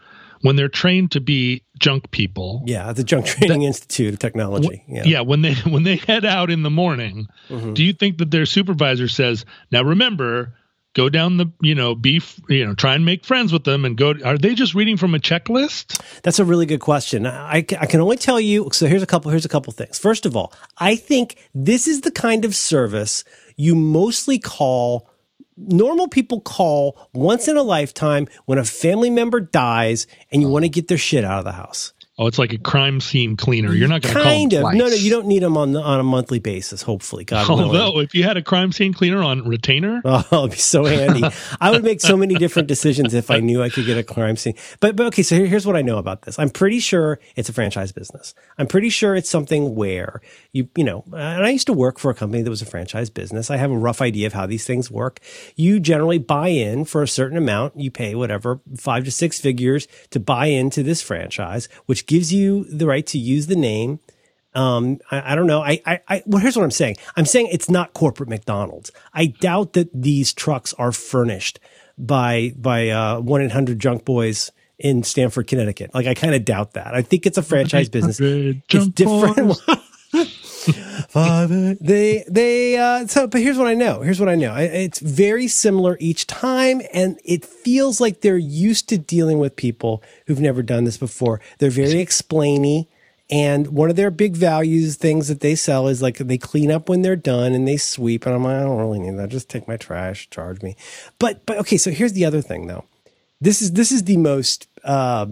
when 0.42 0.54
they're 0.56 0.68
trained 0.68 1.10
to 1.12 1.20
be 1.20 1.64
junk 1.80 2.10
people? 2.12 2.62
Yeah, 2.64 2.90
at 2.90 2.96
the 2.96 3.02
Junk 3.02 3.26
Training 3.26 3.62
Institute 3.62 4.14
of 4.14 4.20
Technology. 4.20 4.84
Yeah. 4.86 5.02
Yeah, 5.04 5.20
when 5.22 5.42
they 5.42 5.54
when 5.66 5.82
they 5.82 5.96
head 5.96 6.24
out 6.24 6.50
in 6.50 6.62
the 6.62 6.70
morning, 6.70 7.26
Mm-hmm. 7.48 7.74
do 7.74 7.82
you 7.84 7.92
think 7.92 8.18
that 8.18 8.30
their 8.30 8.46
supervisor 8.46 9.08
says, 9.08 9.44
"Now 9.72 9.82
remember, 9.82 10.54
go 10.94 11.08
down 11.08 11.36
the, 11.36 11.46
you 11.60 11.74
know, 11.74 11.94
be, 11.94 12.22
you 12.48 12.64
know, 12.64 12.74
try 12.74 12.94
and 12.94 13.04
make 13.04 13.24
friends 13.24 13.52
with 13.52 13.64
them 13.64 13.84
and 13.84 13.96
go 13.96 14.14
are 14.24 14.38
they 14.38 14.54
just 14.54 14.74
reading 14.74 14.96
from 14.96 15.14
a 15.14 15.18
checklist?" 15.18 16.00
That's 16.22 16.38
a 16.38 16.44
really 16.44 16.66
good 16.66 16.80
question. 16.80 17.26
I, 17.26 17.58
I 17.58 17.86
can 17.86 18.00
only 18.00 18.16
tell 18.16 18.40
you. 18.40 18.68
So 18.72 18.86
here's 18.86 19.02
a 19.02 19.06
couple. 19.06 19.30
Here's 19.30 19.44
a 19.44 19.48
couple 19.48 19.72
things. 19.72 19.98
First 19.98 20.26
of 20.26 20.36
all, 20.36 20.52
I 20.78 20.96
think 20.96 21.36
this 21.54 21.86
is 21.86 22.00
the 22.00 22.10
kind 22.10 22.44
of 22.44 22.54
service 22.54 23.24
you 23.56 23.74
mostly 23.74 24.38
call. 24.38 25.08
Normal 25.56 26.08
people 26.08 26.40
call 26.40 26.98
once 27.12 27.46
in 27.46 27.56
a 27.56 27.62
lifetime 27.62 28.26
when 28.46 28.58
a 28.58 28.64
family 28.64 29.08
member 29.08 29.38
dies 29.38 30.08
and 30.32 30.42
you 30.42 30.48
want 30.48 30.64
to 30.64 30.68
get 30.68 30.88
their 30.88 30.98
shit 30.98 31.24
out 31.24 31.38
of 31.38 31.44
the 31.44 31.52
house. 31.52 31.92
Oh, 32.16 32.28
it's 32.28 32.38
like 32.38 32.52
a 32.52 32.58
crime 32.58 33.00
scene 33.00 33.36
cleaner. 33.36 33.72
You're 33.74 33.88
not 33.88 34.02
going 34.02 34.14
to 34.14 34.20
call 34.22 34.30
Kind 34.30 34.52
them 34.52 34.58
of. 34.58 34.62
twice. 34.62 34.76
No, 34.76 34.86
no, 34.86 34.94
you 34.94 35.10
don't 35.10 35.26
need 35.26 35.42
them 35.42 35.56
on 35.56 35.72
the, 35.72 35.80
on 35.82 35.98
a 35.98 36.04
monthly 36.04 36.38
basis. 36.38 36.80
Hopefully, 36.82 37.24
God 37.24 37.46
oh, 37.50 37.56
willing. 37.56 37.76
Although, 37.76 37.98
if 38.00 38.14
you 38.14 38.22
had 38.22 38.36
a 38.36 38.42
crime 38.42 38.70
scene 38.70 38.94
cleaner 38.94 39.20
on 39.20 39.48
retainer, 39.48 40.00
Oh, 40.04 40.24
it'd 40.30 40.52
be 40.52 40.56
so 40.56 40.84
handy. 40.84 41.24
I 41.60 41.72
would 41.72 41.82
make 41.82 42.00
so 42.00 42.16
many 42.16 42.36
different 42.36 42.68
decisions 42.68 43.14
if 43.14 43.32
I 43.32 43.40
knew 43.40 43.62
I 43.62 43.68
could 43.68 43.84
get 43.84 43.98
a 43.98 44.04
crime 44.04 44.36
scene. 44.36 44.54
But, 44.78 44.94
but 44.94 45.06
okay, 45.06 45.24
so 45.24 45.34
here- 45.34 45.46
here's 45.46 45.66
what 45.66 45.74
I 45.74 45.82
know 45.82 45.98
about 45.98 46.22
this. 46.22 46.38
I'm 46.38 46.50
pretty 46.50 46.78
sure 46.78 47.18
it's 47.34 47.48
a 47.48 47.52
franchise 47.52 47.90
business. 47.90 48.32
I'm 48.58 48.68
pretty 48.68 48.90
sure 48.90 49.16
it's 49.16 49.28
something 49.28 49.74
where 49.74 50.20
you, 50.52 50.68
you 50.76 50.84
know, 50.84 51.02
and 51.12 51.44
I 51.44 51.50
used 51.50 51.66
to 51.66 51.72
work 51.72 51.98
for 51.98 52.12
a 52.12 52.14
company 52.14 52.42
that 52.42 52.50
was 52.50 52.62
a 52.62 52.66
franchise 52.66 53.10
business. 53.10 53.50
I 53.50 53.56
have 53.56 53.72
a 53.72 53.76
rough 53.76 54.00
idea 54.00 54.28
of 54.28 54.34
how 54.34 54.46
these 54.46 54.64
things 54.64 54.88
work. 54.88 55.18
You 55.56 55.80
generally 55.80 56.18
buy 56.18 56.48
in 56.48 56.84
for 56.84 57.02
a 57.02 57.08
certain 57.08 57.36
amount. 57.36 57.76
You 57.76 57.90
pay 57.90 58.14
whatever, 58.14 58.60
five 58.76 59.04
to 59.04 59.10
six 59.10 59.40
figures 59.40 59.88
to 60.10 60.20
buy 60.20 60.46
into 60.46 60.84
this 60.84 61.02
franchise, 61.02 61.68
which 61.86 62.03
gives 62.06 62.32
you 62.32 62.64
the 62.64 62.86
right 62.86 63.06
to 63.06 63.18
use 63.18 63.46
the 63.46 63.56
name. 63.56 64.00
Um, 64.54 65.00
I, 65.10 65.32
I 65.32 65.34
don't 65.34 65.46
know. 65.46 65.62
I, 65.62 65.80
I, 65.84 66.00
I, 66.08 66.22
well, 66.26 66.40
here's 66.40 66.56
what 66.56 66.62
I'm 66.62 66.70
saying. 66.70 66.96
I'm 67.16 67.26
saying 67.26 67.48
it's 67.50 67.68
not 67.68 67.92
corporate 67.92 68.28
McDonald's. 68.28 68.92
I 69.12 69.26
doubt 69.26 69.72
that 69.72 69.90
these 69.92 70.32
trucks 70.32 70.72
are 70.74 70.92
furnished 70.92 71.58
by, 71.98 72.52
by, 72.56 72.88
uh, 72.88 73.20
1-800 73.20 73.78
junk 73.78 74.04
boys 74.04 74.52
in 74.78 75.02
Stamford, 75.02 75.46
Connecticut. 75.46 75.92
Like, 75.94 76.06
I 76.06 76.14
kind 76.14 76.34
of 76.34 76.44
doubt 76.44 76.74
that. 76.74 76.94
I 76.94 77.02
think 77.02 77.26
it's 77.26 77.38
a 77.38 77.42
franchise 77.42 77.88
business. 77.88 78.20
100 78.20 78.62
It's 78.70 78.88
different. 78.88 79.60
Uh, 81.14 81.74
they 81.80 82.24
they 82.28 82.76
uh 82.76 83.06
so 83.06 83.26
but 83.28 83.40
here's 83.40 83.56
what 83.56 83.68
I 83.68 83.74
know. 83.74 84.00
Here's 84.00 84.18
what 84.18 84.28
I 84.28 84.34
know. 84.34 84.54
It's 84.56 84.98
very 84.98 85.46
similar 85.46 85.96
each 86.00 86.26
time 86.26 86.82
and 86.92 87.20
it 87.24 87.44
feels 87.44 88.00
like 88.00 88.20
they're 88.20 88.36
used 88.36 88.88
to 88.88 88.98
dealing 88.98 89.38
with 89.38 89.54
people 89.54 90.02
who've 90.26 90.40
never 90.40 90.62
done 90.62 90.84
this 90.84 90.96
before. 90.96 91.40
They're 91.58 91.70
very 91.70 92.04
explainy 92.04 92.88
and 93.30 93.68
one 93.68 93.90
of 93.90 93.96
their 93.96 94.10
big 94.10 94.34
values 94.34 94.96
things 94.96 95.28
that 95.28 95.40
they 95.40 95.54
sell 95.54 95.86
is 95.88 96.02
like 96.02 96.18
they 96.18 96.38
clean 96.38 96.70
up 96.70 96.88
when 96.88 97.02
they're 97.02 97.16
done 97.16 97.52
and 97.52 97.66
they 97.66 97.76
sweep 97.76 98.26
and 98.26 98.34
I'm 98.34 98.44
like 98.44 98.56
I 98.56 98.60
don't 98.60 98.78
really 98.78 98.98
need 98.98 99.16
that. 99.18 99.28
Just 99.28 99.48
take 99.48 99.68
my 99.68 99.76
trash, 99.76 100.28
charge 100.30 100.62
me. 100.62 100.76
But 101.18 101.46
but 101.46 101.58
okay, 101.58 101.76
so 101.76 101.90
here's 101.90 102.14
the 102.14 102.24
other 102.24 102.42
thing 102.42 102.66
though. 102.66 102.84
This 103.40 103.62
is 103.62 103.72
this 103.72 103.92
is 103.92 104.04
the 104.04 104.16
most 104.16 104.68
uh 104.82 105.26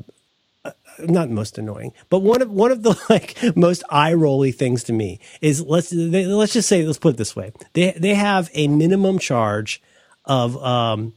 not 0.99 1.31
most 1.31 1.59
annoying, 1.59 1.93
but 2.11 2.21
one 2.21 2.43
of 2.43 2.51
one 2.51 2.71
of 2.71 2.83
the 2.83 2.99
like 3.11 3.37
most 3.57 3.83
eye 3.91 4.15
rolly 4.15 4.53
things 4.53 4.85
to 4.85 4.93
me 4.93 5.21
is 5.41 5.63
let's 5.63 5.91
they, 5.91 6.27
let's 6.27 6.53
just 6.53 6.69
say 6.69 6.85
let's 6.85 6.99
put 6.99 7.15
it 7.15 7.17
this 7.17 7.35
way 7.37 7.53
they 7.73 7.93
they 7.93 8.15
have 8.15 8.51
a 8.55 8.69
minimum 8.69 9.19
charge 9.19 9.83
of 10.25 10.57
um 10.63 11.13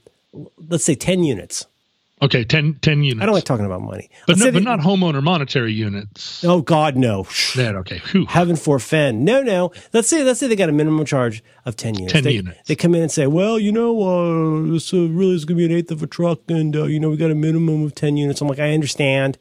let's 0.69 0.83
say 0.83 0.95
ten 0.95 1.23
units. 1.23 1.65
okay, 2.21 2.43
10, 2.43 2.75
10 2.81 3.03
units. 3.03 3.21
I 3.21 3.25
don't 3.25 3.35
like 3.35 3.43
talking 3.43 3.65
about 3.65 3.81
money, 3.81 4.09
but, 4.25 4.37
no, 4.37 4.45
but 4.45 4.53
they- 4.53 4.59
not 4.61 4.79
homeowner 4.79 5.21
monetary 5.21 5.73
units. 5.73 6.43
Oh 6.43 6.61
God, 6.61 6.95
no! 6.95 7.27
That 7.55 7.75
okay. 7.75 7.99
Whew. 8.11 8.25
Heaven 8.25 8.55
forfend. 8.55 9.23
No, 9.25 9.43
no. 9.43 9.71
Let's 9.93 10.07
say 10.07 10.23
let's 10.23 10.39
say 10.39 10.47
they 10.47 10.55
got 10.55 10.69
a 10.69 10.73
minimum 10.73 11.05
charge 11.05 11.43
of 11.65 11.75
ten 11.75 11.95
units. 11.95 12.13
10 12.13 12.23
they, 12.23 12.31
units. 12.31 12.67
They 12.67 12.75
come 12.75 12.95
in 12.95 13.01
and 13.01 13.11
say, 13.11 13.27
well, 13.27 13.59
you 13.59 13.71
know, 13.71 13.91
uh, 14.01 14.71
this 14.71 14.93
uh, 14.93 15.07
really 15.09 15.35
is 15.35 15.45
going 15.45 15.57
to 15.57 15.67
be 15.67 15.71
an 15.71 15.77
eighth 15.77 15.91
of 15.91 16.01
a 16.01 16.07
truck, 16.07 16.39
and 16.49 16.75
uh, 16.75 16.85
you 16.85 16.99
know, 16.99 17.09
we 17.09 17.17
got 17.17 17.31
a 17.31 17.35
minimum 17.35 17.83
of 17.83 17.93
ten 17.93 18.17
units. 18.17 18.41
I'm 18.41 18.47
like, 18.47 18.59
I 18.59 18.73
understand. 18.73 19.37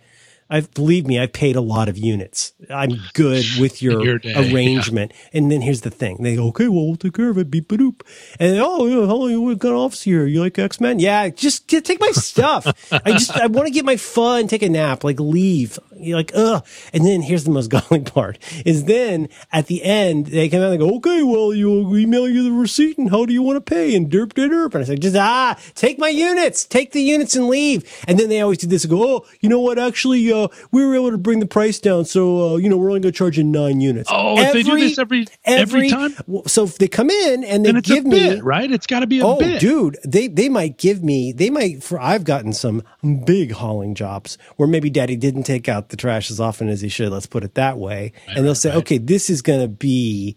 I 0.51 0.61
believe 0.61 1.07
me, 1.07 1.18
I've 1.18 1.32
paid 1.32 1.57
a 1.57 1.61
lot 1.61 1.88
of 1.88 1.97
units. 1.97 2.53
I'm 2.70 3.01
good 3.14 3.45
with 3.59 3.82
your, 3.82 4.05
your 4.05 4.18
day, 4.18 4.34
arrangement. 4.34 5.12
And 5.32 5.51
then 5.51 5.62
here's 5.62 5.80
the 5.80 5.90
thing: 5.90 6.22
they 6.22 6.36
go, 6.36 6.49
okay, 6.49 6.68
well, 6.68 6.86
we'll 6.86 6.97
take 6.97 7.14
care 7.14 7.30
of 7.30 7.38
it. 7.38 7.51
Beep 7.51 7.68
doop. 7.68 8.03
And 8.38 8.59
oh, 8.61 8.86
yeah, 8.86 9.07
how 9.07 9.16
long 9.16 9.30
you 9.30 9.57
got 9.57 9.72
office 9.72 10.03
here? 10.03 10.26
You 10.26 10.40
like 10.40 10.59
X 10.59 10.80
Men? 10.80 10.99
Yeah, 10.99 11.28
just 11.30 11.66
get, 11.66 11.84
take 11.84 12.01
my 12.01 12.11
stuff. 12.11 12.66
I 12.92 13.12
just 13.12 13.36
I 13.36 13.47
want 13.47 13.66
to 13.66 13.72
get 13.72 13.84
my 13.84 13.97
fun, 13.97 14.47
take 14.47 14.62
a 14.62 14.68
nap, 14.68 15.03
like 15.03 15.18
leave. 15.18 15.78
You're 15.97 16.18
like, 16.18 16.32
ugh. 16.34 16.64
And 16.92 17.07
then 17.07 17.22
here's 17.22 17.45
the 17.45 17.51
most 17.51 17.68
galling 17.70 18.05
part: 18.05 18.38
is 18.64 18.84
then 18.84 19.28
at 19.53 19.66
the 19.66 19.82
end 19.82 20.26
they 20.26 20.49
come 20.49 20.61
out 20.61 20.72
and 20.72 20.80
go, 20.80 20.97
okay, 20.97 21.22
well, 21.22 21.55
you 21.55 21.97
email 21.97 22.28
you 22.28 22.42
the 22.42 22.53
receipt 22.53 22.99
and 22.99 23.11
how 23.11 23.24
do 23.24 23.32
you 23.32 23.42
want 23.42 23.57
to 23.57 23.61
pay? 23.61 23.95
And 23.95 24.11
derp 24.11 24.32
derp 24.34 24.51
derp. 24.51 24.74
And 24.74 24.84
I 24.84 24.86
say, 24.86 24.97
just 24.97 25.16
ah, 25.16 25.59
take 25.74 25.99
my 25.99 26.09
units, 26.09 26.64
take 26.64 26.92
the 26.92 27.03
units 27.03 27.34
and 27.34 27.49
leave. 27.49 27.84
And 28.07 28.18
then 28.18 28.28
they 28.28 28.40
always 28.40 28.59
do 28.59 28.66
this 28.66 28.84
and 28.84 28.90
go, 28.90 29.16
oh, 29.16 29.26
you 29.40 29.49
know 29.49 29.61
what? 29.61 29.78
Actually, 29.78 30.34
uh, 30.35 30.49
we 30.72 30.85
were 30.85 30.95
able 30.95 31.11
to 31.12 31.18
bring 31.18 31.41
the 31.41 31.47
price 31.47 31.78
down, 31.78 32.05
so 32.05 32.55
uh, 32.55 32.57
you 32.57 32.68
know 32.68 32.76
we're 32.76 32.89
only 32.91 33.01
going 33.01 33.12
to 33.12 33.16
charge 33.16 33.39
you 33.39 33.45
nine 33.45 33.80
units. 33.80 34.11
Oh, 34.12 34.39
if 34.41 34.53
they 34.53 34.62
do 34.62 34.76
this 34.78 34.99
every- 34.99 35.26
every 35.45 35.89
time? 35.91 36.14
So 36.47 36.64
if 36.64 36.78
they 36.78 36.89
come 36.89 37.09
in 37.11 37.45
and 37.45 37.64
they 37.64 37.70
and 37.70 37.82
give 37.82 38.05
a 38.05 38.09
me 38.09 38.18
bit, 38.18 38.45
right? 38.45 38.70
It's 38.70 38.87
got 38.87 39.01
to 39.01 39.07
be 39.07 39.20
a 39.20 39.26
Oh, 39.26 39.39
bit. 39.39 39.61
dude, 39.61 39.97
they 40.05 40.26
they 40.28 40.49
might 40.49 40.76
give 40.78 41.03
me 41.05 41.32
they 41.32 41.51
might 41.51 41.82
for 41.82 42.01
I've 42.01 42.24
gotten 42.24 42.53
some 42.53 42.82
big 43.24 43.53
hauling 43.53 43.95
jobs 43.95 44.37
where 44.57 44.68
maybe 44.68 44.91
daddy 44.91 45.16
didn't 45.16 45.45
take 45.45 45.68
out 45.68 45.89
the 45.91 45.97
trash 45.97 46.30
as 46.30 46.41
often 46.41 46.68
as 46.68 46.80
he 46.80 46.89
should, 46.89 47.11
let's 47.12 47.26
put 47.26 47.45
it 47.45 47.55
that 47.55 47.78
way. 47.78 48.12
and 48.28 48.45
they'll 48.45 48.55
say, 48.55 48.72
"Okay, 48.74 48.99
this 48.99 49.30
is 49.30 49.43
going 49.43 49.61
to 49.61 49.68
be 49.68 50.37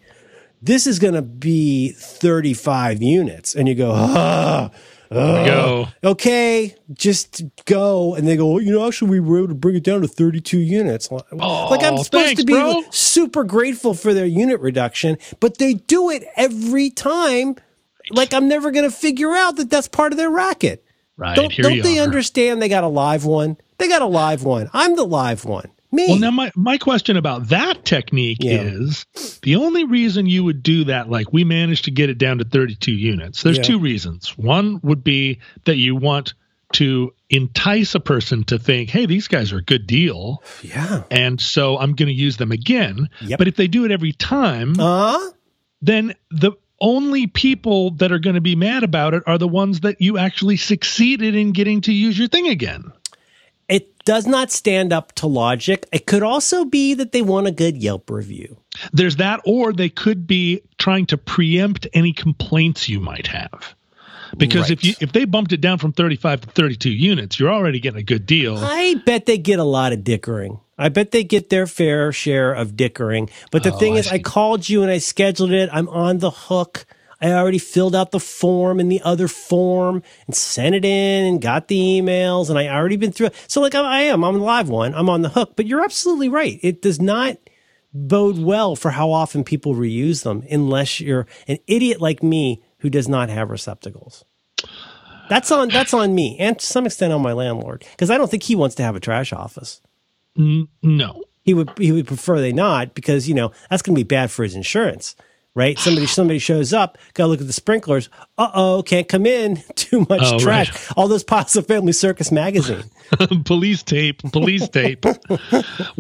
this 0.62 0.88
is 0.88 1.00
going 1.00 1.14
to 1.14 1.22
be 1.22 1.92
35 1.92 3.02
units." 3.02 3.56
And 3.56 3.68
you 3.68 3.76
go, 3.76 3.92
"Ah, 3.94 4.70
go. 5.12 5.88
okay, 6.04 6.76
just 6.94 7.44
go. 7.66 8.16
And 8.16 8.28
they 8.28 8.36
go, 8.36 8.60
you 8.60 8.72
know, 8.72 8.86
actually, 8.88 9.12
we 9.12 9.20
were 9.20 9.38
able 9.40 9.48
to 9.50 9.56
bring 9.56 9.76
it 9.76 9.84
down 9.84 10.02
to 10.02 10.08
32 10.08 10.58
units. 10.58 11.12
like, 11.12 11.24
I'm 11.32 11.98
supposed 11.98 12.12
thanks, 12.12 12.42
to 12.42 12.46
be 12.46 12.54
bro. 12.54 12.84
super 12.92 13.44
grateful 13.44 13.94
for 13.94 14.14
their 14.14 14.26
unit 14.26 14.60
reduction, 14.60 15.18
but 15.40 15.58
they 15.58 15.76
do 15.76 16.10
it 16.10 16.24
every 16.36 16.90
time. 16.90 17.56
Like, 18.10 18.34
I'm 18.34 18.48
never 18.48 18.72
going 18.72 18.90
to 18.90 18.96
figure 18.96 19.34
out 19.34 19.58
that 19.58 19.70
that's 19.70 19.88
part 19.88 20.14
of 20.14 20.18
their 20.18 20.30
racket. 20.30 20.84
Right. 21.18 21.36
Don't, 21.36 21.54
don't 21.56 21.82
they 21.82 22.00
are. 22.00 22.04
understand 22.04 22.62
they 22.62 22.70
got 22.70 22.84
a 22.84 22.88
live 22.88 23.26
one? 23.26 23.58
They 23.80 23.88
got 23.88 24.02
a 24.02 24.08
live 24.08 24.44
one. 24.44 24.70
I'm 24.74 24.96
the 24.96 25.04
live 25.04 25.46
one. 25.46 25.72
Me. 25.92 26.06
Well, 26.08 26.20
now 26.20 26.32
my, 26.32 26.52
my 26.56 26.78
question 26.78 27.16
about 27.18 27.48
that 27.50 27.86
technique 27.86 28.40
Yeah. 28.42 28.62
is 28.64 29.06
the 29.42 29.56
only 29.56 29.86
reason 29.86 30.26
you 30.26 30.44
would 30.44 30.62
do 30.64 30.84
that, 30.86 31.10
like 31.10 31.32
we 31.32 31.44
managed 31.44 31.86
to 31.86 31.92
get 31.92 32.10
it 32.10 32.18
down 32.18 32.40
to 32.40 32.44
32 32.44 32.92
units. 32.92 33.42
There's 33.44 33.58
Yeah. 33.58 33.64
two 33.64 33.80
reasons. 33.80 34.38
One 34.38 34.80
would 34.84 35.04
be 35.04 35.40
that 35.66 35.78
you 35.78 35.96
want 35.96 36.34
to 36.74 37.14
entice 37.30 37.96
a 37.96 38.00
person 38.02 38.44
to 38.44 38.60
think, 38.60 38.90
hey, 38.90 39.06
these 39.06 39.30
guys 39.30 39.54
are 39.54 39.60
a 39.60 39.64
good 39.64 39.88
deal. 39.88 40.44
yeah. 40.62 41.04
And 41.10 41.40
so 41.40 41.78
I'm 41.78 41.94
going 41.94 42.08
to 42.10 42.14
use 42.14 42.36
them 42.36 42.52
again. 42.52 43.08
Yep. 43.22 43.38
But 43.40 43.48
if 43.48 43.56
they 43.56 43.68
do 43.68 43.86
it 43.86 43.92
every 43.92 44.12
time, 44.12 44.78
Uh, 44.80 45.18
then 45.82 46.14
the 46.32 46.52
only 46.82 47.26
people 47.26 47.92
that 47.92 48.12
are 48.12 48.20
going 48.20 48.36
to 48.36 48.42
be 48.42 48.56
mad 48.56 48.84
about 48.84 49.14
it 49.14 49.24
are 49.26 49.38
the 49.38 49.48
ones 49.48 49.80
that 49.80 50.00
you 50.02 50.18
actually 50.18 50.58
succeeded 50.58 51.34
in 51.36 51.52
getting 51.52 51.82
to 51.82 51.92
use 51.94 52.20
your 52.20 52.28
thing 52.28 52.48
again. 52.50 52.84
It 53.70 54.04
does 54.06 54.26
not 54.28 54.52
stand 54.52 54.94
up 54.94 55.12
to 55.14 55.28
logic. 55.28 55.86
It 55.92 56.06
could 56.06 56.24
also 56.24 56.66
be 56.66 56.94
that 56.94 57.12
they 57.12 57.22
want 57.22 57.48
a 57.48 57.52
good 57.52 57.78
Yelp 57.78 58.10
review. 58.10 58.58
There's 58.94 59.18
that, 59.18 59.42
or 59.46 59.74
they 59.74 59.90
could 59.90 60.28
be 60.28 60.62
trying 60.78 61.06
to 61.08 61.18
preempt 61.18 61.88
any 61.94 62.14
complaints 62.14 62.88
you 62.88 63.00
might 63.00 63.28
have. 63.28 63.76
Because 64.38 64.70
if 64.70 64.84
you 64.84 64.94
if 65.00 65.14
they 65.14 65.26
bumped 65.26 65.54
it 65.54 65.62
down 65.62 65.78
from 65.78 65.94
35 65.94 66.42
to 66.42 66.50
32 66.50 66.90
units, 66.90 67.40
you're 67.40 67.52
already 67.52 67.80
getting 67.80 68.00
a 68.00 68.04
good 68.04 68.26
deal. 68.26 68.58
I 68.58 68.96
bet 69.06 69.26
they 69.26 69.38
get 69.38 69.58
a 69.60 69.64
lot 69.64 69.94
of 69.94 70.04
dickering. 70.04 70.60
I 70.78 70.90
bet 70.90 71.12
they 71.12 71.24
get 71.24 71.50
their 71.50 71.66
fair 71.66 72.12
share 72.12 72.54
of 72.54 72.76
dickering. 72.76 73.30
But 73.52 73.64
the 73.64 73.74
Oh, 73.74 73.78
thing 73.78 73.96
I 73.96 73.98
is, 73.98 74.08
I 74.10 74.20
called 74.20 74.68
you 74.68 74.82
and 74.84 74.92
I 74.92 74.98
scheduled 75.00 75.52
it. 75.52 75.70
I'm 75.72 75.88
on 75.90 76.20
the 76.20 76.30
hook. 76.30 76.86
I 77.22 77.32
already 77.32 77.58
filled 77.58 77.96
out 77.96 78.12
the 78.12 78.20
form 78.20 78.80
and 78.80 78.92
the 78.92 79.02
other 79.04 79.28
form 79.28 80.04
and 80.28 80.36
sent 80.36 80.76
it 80.76 80.86
in 80.86 81.26
and 81.26 81.42
got 81.42 81.68
the 81.68 81.78
emails 81.80 82.50
and 82.50 82.60
I 82.60 82.68
already 82.68 82.98
been 82.98 83.12
through 83.12 83.28
it. 83.28 83.36
So 83.48 83.62
like 83.62 83.74
I 83.76 83.82
I 83.82 84.02
am, 84.02 84.24
I'm 84.24 84.36
the 84.36 84.40
live 84.40 84.70
one. 84.70 84.94
I'm 84.94 85.10
on 85.10 85.22
the 85.24 85.30
hook. 85.30 85.54
But 85.56 85.66
you're 85.66 85.84
absolutely 85.84 86.30
right. 86.30 86.60
It 86.62 86.82
does 86.82 87.02
not 87.02 87.38
bode 87.94 88.38
well 88.38 88.76
for 88.76 88.92
how 88.92 89.12
often 89.12 89.44
people 89.44 89.74
reuse 89.74 90.24
them 90.24 90.44
unless 90.52 91.00
you're 91.00 91.26
an 91.48 91.58
idiot 91.68 92.00
like 92.02 92.22
me 92.22 92.62
who 92.80 92.90
does 92.90 93.08
not 93.08 93.30
have 93.30 93.50
receptacles. 93.50 94.24
That's 95.30 95.52
on 95.52 95.70
that's 95.70 95.94
on 95.94 96.14
me 96.16 96.38
and 96.40 96.58
to 96.58 96.66
some 96.66 96.86
extent 96.86 97.14
on 97.14 97.22
my 97.22 97.34
landlord 97.34 97.84
because 97.92 98.10
I 98.10 98.18
don't 98.18 98.30
think 98.30 98.44
he 98.44 98.56
wants 98.56 98.76
to 98.76 98.84
have 98.84 98.96
a 98.96 99.00
trash 99.00 99.34
office. 99.34 99.82
no. 100.36 101.24
He 101.42 101.54
would 101.54 101.72
he 101.78 101.92
would 101.92 102.08
prefer 102.08 102.40
they 102.40 102.52
not 102.54 102.94
because 102.94 103.28
you 103.28 103.34
know 103.34 103.52
that's 103.70 103.82
going 103.82 103.96
to 103.96 104.00
be 104.00 104.08
bad 104.08 104.30
for 104.32 104.44
his 104.44 104.54
insurance, 104.56 105.16
right? 105.58 105.78
Somebody 105.78 106.06
somebody 106.08 106.40
shows 106.40 106.72
up, 106.72 106.98
got 107.16 107.26
to 107.26 107.28
look 107.28 107.42
at 107.42 107.48
the 107.48 107.54
sprinklers. 107.54 108.08
Uh 108.38 108.50
oh, 108.54 108.84
can't 108.84 109.10
come 109.10 109.26
in. 109.26 109.58
Too 109.76 110.06
much 110.10 110.22
Oh, 110.24 110.40
trash. 110.40 110.72
right. 110.72 110.98
All 110.98 111.08
those 111.10 111.24
piles 111.26 111.56
of 111.58 111.66
Family 111.68 111.92
Circus 111.92 112.32
magazine. 112.32 112.84
police 113.46 113.84
tape, 113.84 114.22
police 114.32 114.70
tape. 114.80 115.04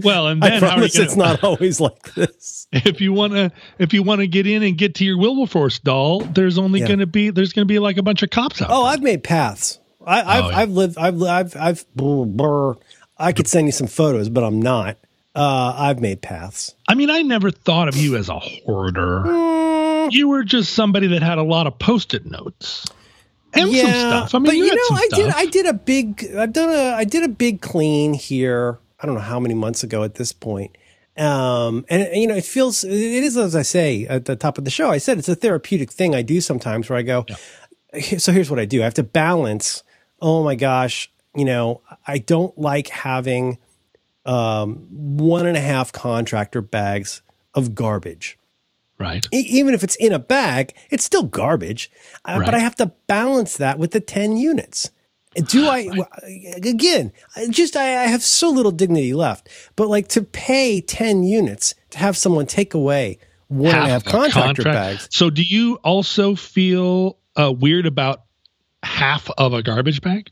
well, 0.04 0.28
and 0.28 0.44
I 0.44 0.50
then 0.50 0.62
how 0.62 0.68
are 0.68 0.70
you 0.70 0.76
promise 0.76 0.94
gonna, 0.96 1.06
it's 1.06 1.16
not 1.16 1.44
always 1.44 1.80
like 1.80 2.14
this. 2.14 2.68
if 2.72 3.02
you 3.02 3.14
want 3.14 3.34
to 3.34 3.52
if 3.80 3.94
you 3.94 4.04
want 4.04 4.22
to 4.22 4.28
get 4.28 4.48
in 4.48 4.64
and 4.64 4.78
get 4.78 4.96
to 4.96 5.06
your 5.06 5.18
Wilberforce 5.18 5.80
doll, 5.80 6.22
there's 6.22 6.58
only 6.58 6.82
Yeah. 6.82 6.88
going 6.88 7.00
to 7.00 7.08
be 7.08 7.30
there's 7.30 7.54
to 7.54 7.66
be 7.66 7.80
like 7.80 7.98
a 7.98 8.04
bunch 8.04 8.24
of 8.24 8.30
cops 8.30 8.62
out. 8.62 8.70
Oh, 8.72 8.86
I've 8.86 9.02
made 9.02 9.24
paths. 9.24 9.80
I, 10.06 10.22
I've 10.22 10.44
Oh, 10.46 10.50
yeah. 10.50 10.58
I've 10.58 10.70
lived 10.72 10.98
I've 10.98 11.24
I've 11.24 11.56
I've 11.56 11.96
brr, 11.96 12.26
brr. 12.26 12.74
I 13.18 13.34
could 13.34 13.48
send 13.48 13.66
you 13.68 13.72
some 13.72 13.88
photos, 13.88 14.30
but 14.30 14.44
I'm 14.44 14.62
not. 14.62 14.98
Uh, 15.38 15.74
I've 15.78 16.00
made 16.00 16.22
paths. 16.22 16.74
I 16.88 16.96
mean, 16.96 17.10
I 17.10 17.22
never 17.22 17.52
thought 17.52 17.88
of 17.88 17.96
you 17.96 18.16
as 18.18 18.28
a 18.28 18.40
hoarder. 18.40 19.24
Mm. 19.26 20.12
You 20.12 20.28
were 20.30 20.44
just 20.44 20.74
somebody 20.74 21.08
that 21.08 21.22
had 21.22 21.38
a 21.38 21.44
lot 21.44 21.68
of 21.68 21.78
post-it 21.78 22.26
notes 22.26 22.86
and 23.54 23.72
some 23.72 23.90
stuff. 23.90 24.36
I 24.36 24.40
mean, 24.40 24.46
but 24.46 24.56
you, 24.58 24.66
you 24.66 24.76
know, 24.76 24.98
I 24.98 25.08
did. 25.12 25.30
I 25.30 25.46
did 25.46 25.66
a 25.68 25.74
big. 25.74 26.28
I've 26.36 26.54
done 26.54 26.70
a. 26.70 26.96
I 26.96 27.04
did 27.04 27.24
a 27.24 27.30
big 27.30 27.62
clean 27.62 28.14
here 28.14 28.80
I 29.00 29.06
don't 29.06 29.16
know 29.16 29.22
how 29.22 29.40
many 29.40 29.54
months 29.54 29.84
ago 29.84 30.04
at 30.04 30.16
this 30.16 30.32
point. 30.32 30.78
Um, 31.18 31.86
and 31.90 32.08
you 32.14 32.28
know, 32.28 32.36
it 32.36 32.46
feels, 32.46 32.84
it 32.84 32.92
is, 32.92 33.38
as 33.38 33.56
I 33.56 33.64
say 33.64 34.06
at 34.06 34.26
the 34.26 34.36
top 34.36 34.58
of 34.58 34.66
the 34.66 34.72
show, 34.72 34.92
I 34.92 34.98
said 34.98 35.18
it's 35.18 35.30
a 35.30 35.36
therapeutic 35.36 35.92
thing 35.92 36.14
I 36.14 36.22
do 36.22 36.42
sometimes 36.42 36.90
where 36.90 37.00
I 37.00 37.02
go, 37.02 37.26
yeah. 37.28 38.18
so 38.18 38.32
here's 38.32 38.50
what 38.50 38.60
I 38.60 38.66
do. 38.66 38.82
I 38.82 38.86
have 38.86 38.94
to 38.96 39.04
balance. 39.04 39.84
Oh 40.22 40.44
my 40.44 40.56
gosh. 40.56 41.12
You 41.36 41.46
know, 41.46 41.82
I 42.08 42.18
don't 42.18 42.58
like 42.58 42.88
having, 42.90 43.60
um, 44.28 44.88
one 45.18 45.48
and 45.48 45.58
a 45.58 45.62
half 45.62 45.92
contractor 45.92 46.62
bags 46.62 47.22
of 47.54 47.74
garbage. 47.74 48.38
Right. 49.00 49.26
E- 49.34 49.46
even 49.50 49.74
if 49.74 49.84
it's 49.84 49.96
in 49.96 50.12
a 50.12 50.20
bag, 50.20 50.74
it's 50.90 51.04
still 51.04 51.24
garbage. 51.24 51.90
Uh, 52.26 52.38
right. 52.40 52.46
But 52.46 52.54
I 52.54 52.60
have 52.60 52.76
to 52.76 52.92
balance 53.08 53.58
that 53.58 53.80
with 53.80 53.92
the 53.92 54.00
10 54.00 54.38
units. 54.38 54.92
Do 55.36 55.68
I, 55.68 55.88
again, 56.56 57.12
just, 57.50 57.76
I, 57.76 58.04
I 58.04 58.08
have 58.08 58.24
so 58.24 58.50
little 58.50 58.72
dignity 58.72 59.14
left, 59.14 59.50
but 59.76 59.88
like 59.88 60.08
to 60.10 60.24
pay 60.24 60.82
10 60.82 61.24
units 61.24 61.76
to 61.92 62.00
have 62.00 62.18
someone 62.18 62.48
take 62.48 62.74
away 62.74 63.20
one 63.48 63.72
half 63.72 63.84
and 63.84 63.88
a 63.88 63.94
half 63.94 64.04
contractor 64.06 64.64
contract. 64.64 64.98
bags. 64.98 65.08
So 65.12 65.30
do 65.30 65.44
you 65.44 65.76
also 65.84 66.36
feel 66.36 67.20
uh, 67.36 67.54
weird 67.56 67.86
about 67.86 68.24
half 68.82 69.30
of 69.38 69.54
a 69.54 69.62
garbage 69.62 70.02
bag? 70.02 70.32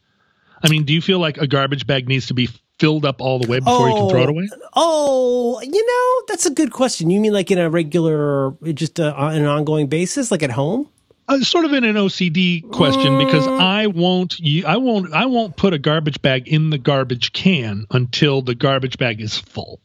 I 0.63 0.69
mean, 0.69 0.85
do 0.85 0.93
you 0.93 1.01
feel 1.01 1.19
like 1.19 1.37
a 1.37 1.45
garbage 1.45 1.85
bag 1.85 2.07
needs 2.07 2.27
to 2.27 2.33
be 2.33 2.49
filled 2.80 3.05
up 3.05 3.21
all 3.21 3.39
the 3.39 3.47
way 3.47 3.59
before 3.59 3.73
oh, 3.73 3.88
you 3.88 3.93
can 3.95 4.09
throw 4.09 4.23
it 4.23 4.30
away? 4.30 4.49
Oh, 4.73 5.61
you 5.61 5.86
know, 5.86 6.26
that's 6.28 6.45
a 6.45 6.51
good 6.51 6.71
question. 6.71 7.09
You 7.09 7.19
mean 7.19 7.34
like 7.34 7.51
in 7.51 7.57
a 7.57 7.69
regular, 7.69 8.51
just 8.73 8.99
uh, 8.99 9.13
on 9.15 9.36
an 9.36 9.45
ongoing 9.45 9.88
basis, 9.88 10.32
like 10.32 10.43
at 10.43 10.51
home? 10.51 10.89
Uh, 11.28 11.39
sort 11.39 11.65
of 11.65 11.73
in 11.73 11.84
an 11.84 11.95
OCD 11.95 12.69
question 12.71 13.17
because 13.17 13.47
mm. 13.47 13.59
I 13.59 13.88
won't 13.88 14.36
I 14.63 14.78
won't 14.78 15.11
I 15.11 15.26
won't 15.26 15.57
put 15.57 15.73
a 15.73 15.80
garbage 15.80 16.21
bag 16.21 16.47
in 16.47 16.69
the 16.69 16.78
garbage 16.78 17.34
can 17.34 17.88
until 17.89 18.43
the 18.43 18.53
garbage 18.53 18.99
bag 18.99 19.19
is 19.21 19.36
full. 19.39 19.80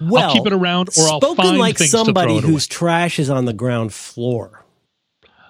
Well, 0.00 0.28
I'll 0.28 0.32
keep 0.32 0.46
it 0.46 0.54
around, 0.54 0.88
or 0.98 1.08
I'll 1.08 1.34
find 1.34 1.58
like 1.58 1.76
things 1.76 1.90
somebody 1.90 2.36
to 2.36 2.40
throw 2.40 2.50
whose 2.50 2.66
trash 2.66 3.18
is 3.18 3.28
on 3.28 3.44
the 3.44 3.52
ground 3.52 3.92
floor. 3.92 4.59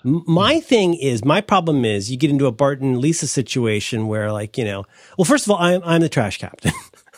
My 0.05 0.61
thing 0.61 0.95
is, 0.95 1.25
my 1.25 1.41
problem 1.41 1.85
is, 1.85 2.11
you 2.11 2.17
get 2.17 2.31
into 2.31 2.47
a 2.47 2.53
Bart 2.53 2.81
and 2.81 2.99
Lisa 2.99 3.27
situation 3.27 4.07
where, 4.07 4.33
like, 4.33 4.57
you 4.57 4.65
know, 4.65 4.85
well, 5.19 5.25
first 5.25 5.47
of 5.47 5.51
all, 5.51 5.59
I'm 5.59 5.83
I'm 5.85 6.01
the 6.01 6.09
trash 6.09 6.39
captain. 6.39 6.73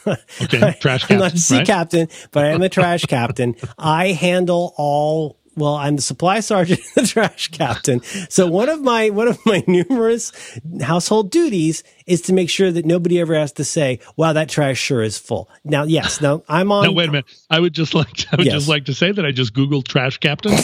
okay, 0.07 0.77
trash 0.81 1.03
captain. 1.03 1.17
I'm 1.17 1.23
not 1.23 1.35
a 1.35 1.39
sea 1.39 1.59
right? 1.59 1.67
captain, 1.67 2.09
but 2.31 2.45
I 2.45 2.49
am 2.49 2.61
the 2.61 2.69
trash 2.69 3.05
captain. 3.09 3.57
I 3.79 4.09
handle 4.09 4.75
all 4.77 5.39
well, 5.57 5.75
I'm 5.75 5.97
the 5.97 6.03
supply 6.03 6.41
sergeant 6.41 6.81
and 6.97 7.05
the 7.07 7.09
trash 7.09 7.49
captain. 7.49 8.03
So 8.29 8.47
one 8.47 8.69
of 8.69 8.81
my 8.81 9.11
one 9.11 9.29
of 9.29 9.39
my 9.45 9.63
numerous 9.69 10.33
household 10.81 11.31
duties 11.31 11.83
is 12.07 12.23
to 12.23 12.33
make 12.33 12.51
sure 12.51 12.73
that 12.73 12.85
nobody 12.85 13.21
ever 13.21 13.35
has 13.35 13.53
to 13.53 13.65
say, 13.65 14.01
"Wow, 14.17 14.33
that 14.33 14.49
trash 14.49 14.79
sure 14.79 15.03
is 15.03 15.19
full." 15.19 15.49
Now, 15.65 15.85
yes, 15.85 16.21
now 16.21 16.43
I'm 16.49 16.73
on. 16.73 16.85
Now 16.85 16.93
wait 16.93 17.09
a 17.09 17.13
minute. 17.13 17.27
I 17.51 17.61
would 17.61 17.75
just 17.75 17.95
like 17.95 18.13
to, 18.13 18.29
I 18.33 18.37
would 18.37 18.47
yes. 18.47 18.55
just 18.55 18.69
like 18.69 18.87
to 18.87 18.95
say 18.95 19.13
that 19.13 19.25
I 19.25 19.31
just 19.31 19.55
googled 19.55 19.87
trash 19.87 20.19
captain, 20.19 20.55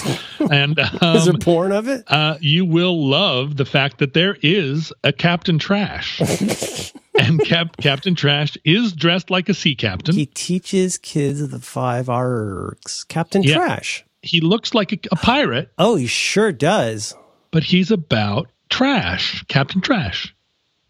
and 0.51 0.78
um, 0.78 1.16
is 1.16 1.24
there 1.26 1.34
um, 1.34 1.41
porn 1.41 1.72
of 1.72 1.89
it? 1.89 2.05
Uh, 2.07 2.39
you 2.41 2.64
will 2.64 3.09
love 3.09 3.57
the 3.57 3.66
fact 3.66 3.99
that 3.99 4.14
there 4.14 4.36
is 4.43 4.93
a 5.05 5.12
Captain 5.12 5.59
Trash. 5.59 6.93
and 7.18 7.41
Cap- 7.45 7.76
Captain 7.78 8.14
Trash 8.14 8.57
is 8.64 8.93
dressed 8.93 9.28
like 9.28 9.49
a 9.49 9.55
sea 9.55 9.74
captain. 9.74 10.14
He 10.14 10.26
teaches 10.26 10.97
kids 10.99 11.47
the 11.49 11.59
five 11.59 12.09
R's. 12.09 13.05
Captain 13.09 13.43
yeah. 13.43 13.57
Trash 13.57 14.05
he 14.28 14.40
looks 14.40 14.74
like 14.74 14.92
a, 14.92 14.98
a 15.10 15.16
pirate. 15.16 15.72
Oh, 15.78 15.96
he 15.96 16.06
sure 16.06 16.52
does. 16.52 17.14
But 17.50 17.64
he's 17.64 17.90
about 17.90 18.48
trash, 18.68 19.44
Captain 19.48 19.80
Trash. 19.80 20.34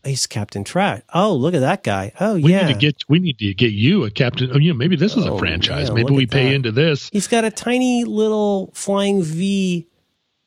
He's 0.05 0.27
Captain 0.27 0.65
Trash. 0.65 1.03
Oh, 1.13 1.35
look 1.35 1.55
at 1.55 1.61
that 1.61 1.83
guy. 1.83 2.13
Oh, 2.19 2.35
we 2.35 2.53
yeah. 2.53 2.67
Need 2.67 2.73
to 2.73 2.79
get, 2.79 3.05
we 3.09 3.19
need 3.19 3.39
to 3.39 3.55
get 3.55 3.73
you 3.73 4.05
a 4.05 4.11
Captain. 4.11 4.51
Oh, 4.53 4.59
you 4.59 4.73
know, 4.73 4.77
maybe 4.77 4.97
this 4.97 5.17
is 5.17 5.27
oh, 5.27 5.37
a 5.37 5.39
franchise. 5.39 5.89
Yeah, 5.89 5.95
maybe 5.95 6.15
we 6.15 6.27
pay 6.27 6.49
that. 6.49 6.55
into 6.55 6.73
this. 6.73 7.11
He's 7.13 7.29
got 7.29 7.45
a 7.45 7.51
tiny 7.51 8.05
little 8.05 8.71
flying 8.75 9.23
V 9.23 9.87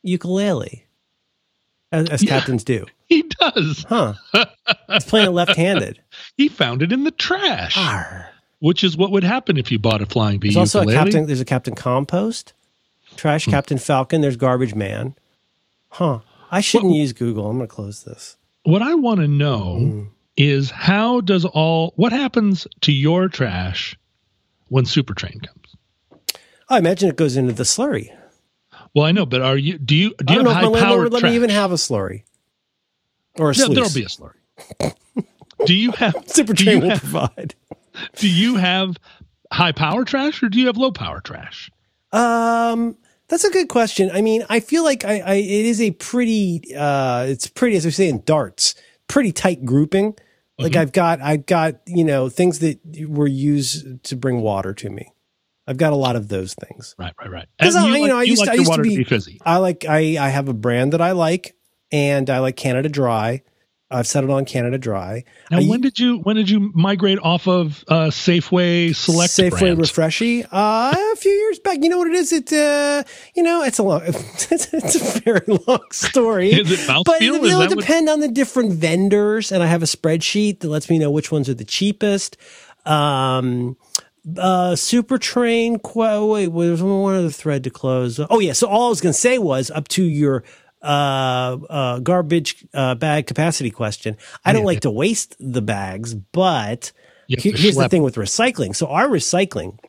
ukulele, 0.03 0.87
as, 1.91 2.09
as 2.09 2.23
yeah, 2.23 2.29
captains 2.29 2.63
do. 2.63 2.85
He 3.11 3.23
does. 3.23 3.85
Huh. 3.89 4.13
He's 4.89 5.03
playing 5.03 5.27
it 5.27 5.31
left 5.31 5.57
handed. 5.57 6.01
he 6.37 6.47
found 6.47 6.81
it 6.81 6.93
in 6.93 7.03
the 7.03 7.11
trash. 7.11 7.75
Arr. 7.77 8.29
Which 8.59 8.85
is 8.85 8.95
what 8.95 9.11
would 9.11 9.25
happen 9.25 9.57
if 9.57 9.69
you 9.69 9.79
bought 9.79 10.01
a 10.01 10.05
flying 10.05 10.39
V 10.39 10.53
there's 10.53 10.73
ukulele. 10.73 10.95
Also 10.95 11.01
a 11.01 11.03
captain, 11.03 11.25
there's 11.25 11.41
a 11.41 11.45
Captain 11.45 11.75
Compost. 11.75 12.53
Trash 13.21 13.45
hmm. 13.45 13.51
Captain 13.51 13.77
Falcon. 13.77 14.21
There's 14.21 14.35
Garbage 14.35 14.73
Man. 14.73 15.13
Huh. 15.89 16.21
I 16.49 16.59
shouldn't 16.59 16.89
well, 16.89 16.99
use 16.99 17.13
Google. 17.13 17.47
I'm 17.47 17.57
going 17.57 17.69
to 17.69 17.73
close 17.73 18.03
this. 18.03 18.35
What 18.63 18.81
I 18.81 18.95
want 18.95 19.19
to 19.19 19.27
know 19.27 19.77
mm. 19.79 20.07
is 20.37 20.71
how 20.71 21.21
does 21.21 21.45
all 21.45 21.93
what 21.97 22.11
happens 22.13 22.65
to 22.81 22.91
your 22.91 23.27
trash 23.27 23.95
when 24.69 24.85
Supertrain 24.85 25.45
comes? 25.45 26.41
I 26.67 26.79
imagine 26.79 27.09
it 27.09 27.15
goes 27.15 27.37
into 27.37 27.53
the 27.53 27.61
slurry. 27.61 28.09
Well, 28.95 29.05
I 29.05 29.11
know, 29.11 29.27
but 29.27 29.41
are 29.41 29.55
you? 29.55 29.77
Do 29.77 29.95
you? 29.95 30.15
Do 30.25 30.33
you 30.33 30.39
have 30.39 30.51
high 30.51 30.79
powered 30.79 31.13
Let 31.13 31.21
me 31.21 31.35
even 31.35 31.51
have 31.51 31.71
a 31.71 31.75
slurry 31.75 32.23
or 33.37 33.51
a 33.51 33.55
no, 33.55 33.67
There'll 33.67 33.93
be 33.93 34.03
a 34.03 34.07
slurry. 34.07 34.95
do 35.67 35.75
you 35.75 35.91
have 35.91 36.15
Super 36.25 36.55
Train 36.55 36.81
will 36.81 36.89
have, 36.89 37.01
provide? 37.01 37.53
Do 38.15 38.27
you 38.27 38.55
have 38.55 38.97
high 39.53 39.73
power 39.73 40.05
trash 40.05 40.41
or 40.41 40.49
do 40.49 40.59
you 40.59 40.65
have 40.65 40.77
low 40.77 40.91
power 40.91 41.21
trash? 41.21 41.69
Um, 42.11 42.97
that's 43.31 43.45
a 43.45 43.49
good 43.49 43.69
question. 43.69 44.11
I 44.13 44.21
mean, 44.21 44.45
I 44.49 44.59
feel 44.59 44.83
like 44.83 45.05
I, 45.05 45.19
I 45.19 45.33
it 45.35 45.65
is 45.65 45.79
a 45.81 45.91
pretty, 45.91 46.75
uh, 46.75 47.25
it's 47.29 47.47
pretty, 47.47 47.77
as 47.77 47.85
we 47.85 47.91
say 47.91 48.09
in 48.09 48.21
darts, 48.25 48.75
pretty 49.07 49.31
tight 49.31 49.63
grouping. 49.63 50.15
Like 50.59 50.73
mm-hmm. 50.73 50.81
I've 50.81 50.91
got, 50.91 51.21
I've 51.21 51.45
got, 51.45 51.75
you 51.87 52.03
know, 52.03 52.27
things 52.27 52.59
that 52.59 52.79
were 53.07 53.27
used 53.27 54.03
to 54.03 54.17
bring 54.17 54.41
water 54.41 54.73
to 54.73 54.89
me. 54.89 55.13
I've 55.65 55.77
got 55.77 55.93
a 55.93 55.95
lot 55.95 56.17
of 56.17 56.27
those 56.27 56.53
things. 56.55 56.93
Right, 56.99 57.13
right, 57.19 57.31
right. 57.31 57.47
Because 57.57 57.77
I, 57.77 57.85
you, 57.85 58.01
like, 58.01 58.09
know, 58.09 58.17
I 58.17 58.23
used, 58.23 58.39
like 58.41 58.47
to, 58.47 58.51
I 58.51 58.55
used 58.55 58.73
to 58.73 58.81
be, 58.81 58.97
be, 58.97 59.03
fizzy. 59.05 59.39
I 59.45 59.57
like, 59.57 59.85
I, 59.87 60.17
I 60.19 60.27
have 60.27 60.49
a 60.49 60.53
brand 60.53 60.91
that 60.91 61.01
I 61.01 61.13
like, 61.13 61.55
and 61.89 62.29
I 62.29 62.39
like 62.39 62.57
Canada 62.57 62.89
Dry. 62.89 63.43
I've 63.91 64.07
settled 64.07 64.31
on 64.31 64.45
Canada 64.45 64.77
Dry. 64.77 65.23
Now, 65.49 65.59
I, 65.59 65.65
when 65.65 65.81
did 65.81 65.99
you 65.99 66.17
when 66.19 66.35
did 66.35 66.49
you 66.49 66.71
migrate 66.73 67.19
off 67.19 67.47
of 67.47 67.83
uh, 67.87 68.07
Safeway 68.07 68.95
Select? 68.95 69.31
Safeway 69.31 69.59
brand? 69.59 69.79
Refreshy. 69.79 70.45
Uh, 70.51 70.95
a 70.95 71.15
few 71.17 71.31
years 71.31 71.59
back. 71.59 71.79
You 71.81 71.89
know 71.89 71.97
what 71.97 72.07
it 72.07 72.15
is? 72.15 72.31
It 72.31 72.51
uh, 72.53 73.03
you 73.35 73.43
know 73.43 73.63
it's 73.63 73.79
a 73.79 73.83
long, 73.83 74.01
it's, 74.05 74.51
it's 74.51 74.95
a 74.95 75.19
very 75.21 75.45
long 75.67 75.83
story. 75.91 76.51
is 76.51 76.71
it 76.71 76.79
mouthfeel? 76.89 77.03
But 77.05 77.21
it 77.21 77.31
will 77.31 77.67
depend 77.67 78.07
what... 78.07 78.13
on 78.13 78.19
the 78.21 78.29
different 78.29 78.73
vendors, 78.73 79.51
and 79.51 79.61
I 79.61 79.67
have 79.67 79.83
a 79.83 79.87
spreadsheet 79.87 80.59
that 80.59 80.69
lets 80.69 80.89
me 80.89 80.97
know 80.97 81.11
which 81.11 81.31
ones 81.31 81.49
are 81.49 81.53
the 81.53 81.65
cheapest. 81.65 82.37
Um, 82.85 83.77
uh, 84.37 84.75
Super 84.75 85.17
Train. 85.17 85.79
Qu- 85.79 86.25
wait, 86.25 86.53
there's 86.53 86.83
one 86.83 87.15
other 87.15 87.29
thread 87.29 87.63
to 87.63 87.69
close. 87.69 88.19
Oh 88.29 88.39
yeah. 88.39 88.53
So 88.53 88.67
all 88.67 88.87
I 88.87 88.89
was 88.89 89.01
going 89.01 89.13
to 89.13 89.19
say 89.19 89.37
was 89.37 89.71
up 89.71 89.87
to 89.89 90.03
your 90.03 90.43
uh, 90.81 91.57
uh, 91.69 91.99
garbage 91.99 92.65
uh, 92.73 92.95
bag 92.95 93.27
capacity 93.27 93.71
question. 93.71 94.17
I 94.43 94.53
don't 94.53 94.65
like 94.65 94.81
to 94.81 94.91
waste 94.91 95.35
the 95.39 95.61
bags, 95.61 96.13
but 96.13 96.91
here's 97.27 97.75
the 97.75 97.89
thing 97.89 98.03
with 98.03 98.15
recycling. 98.15 98.75
So 98.75 98.87
our 98.87 99.07
recycling. 99.07 99.79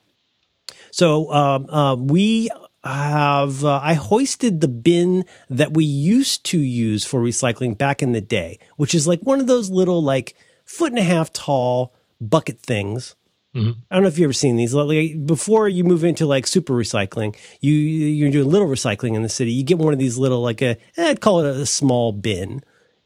So 0.91 1.33
um, 1.33 1.71
uh, 1.71 1.97
we 1.97 2.51
have 2.85 3.65
uh, 3.65 3.81
I 3.83 3.95
hoisted 3.95 4.61
the 4.61 4.69
bin 4.69 5.25
that 5.49 5.75
we 5.75 5.85
used 5.85 6.45
to 6.47 6.59
use 6.59 7.05
for 7.05 7.21
recycling 7.21 7.79
back 7.79 8.03
in 8.03 8.13
the 8.13 8.21
day, 8.21 8.59
which 8.77 8.95
is 8.95 9.07
like 9.07 9.21
one 9.21 9.41
of 9.41 9.47
those 9.47 9.71
little 9.71 10.03
like 10.03 10.35
foot 10.65 10.91
and 10.91 10.99
a 10.99 11.03
half 11.03 11.33
tall 11.33 11.95
bucket 12.21 12.61
things 12.61 13.15
Mm-hmm. 13.55 13.81
I 13.91 13.95
don't 13.95 14.03
know 14.03 14.09
if 14.09 14.19
you've 14.19 14.27
ever 14.27 14.33
seen 14.33 14.57
these. 14.57 14.73
Like, 14.73 15.27
before 15.27 15.69
you 15.69 15.85
move 15.85 16.05
into 16.05 16.25
like 16.25 16.47
super 16.47 16.73
recycling, 16.73 17.37
you 17.61 17.73
you're 17.73 18.31
doing 18.31 18.49
little 18.49 18.69
recycling 18.69 19.15
in 19.15 19.23
the 19.23 19.29
city. 19.29 19.53
You 19.53 19.63
get 19.63 19.79
one 19.79 19.93
of 19.93 19.99
these 19.99 20.17
little 20.17 20.41
like 20.41 20.63
a 20.63 20.79
eh, 20.97 21.11
I'd 21.11 21.21
call 21.21 21.41
it 21.41 21.57
a 21.57 21.67
small 21.67 22.13
bin, 22.13 22.63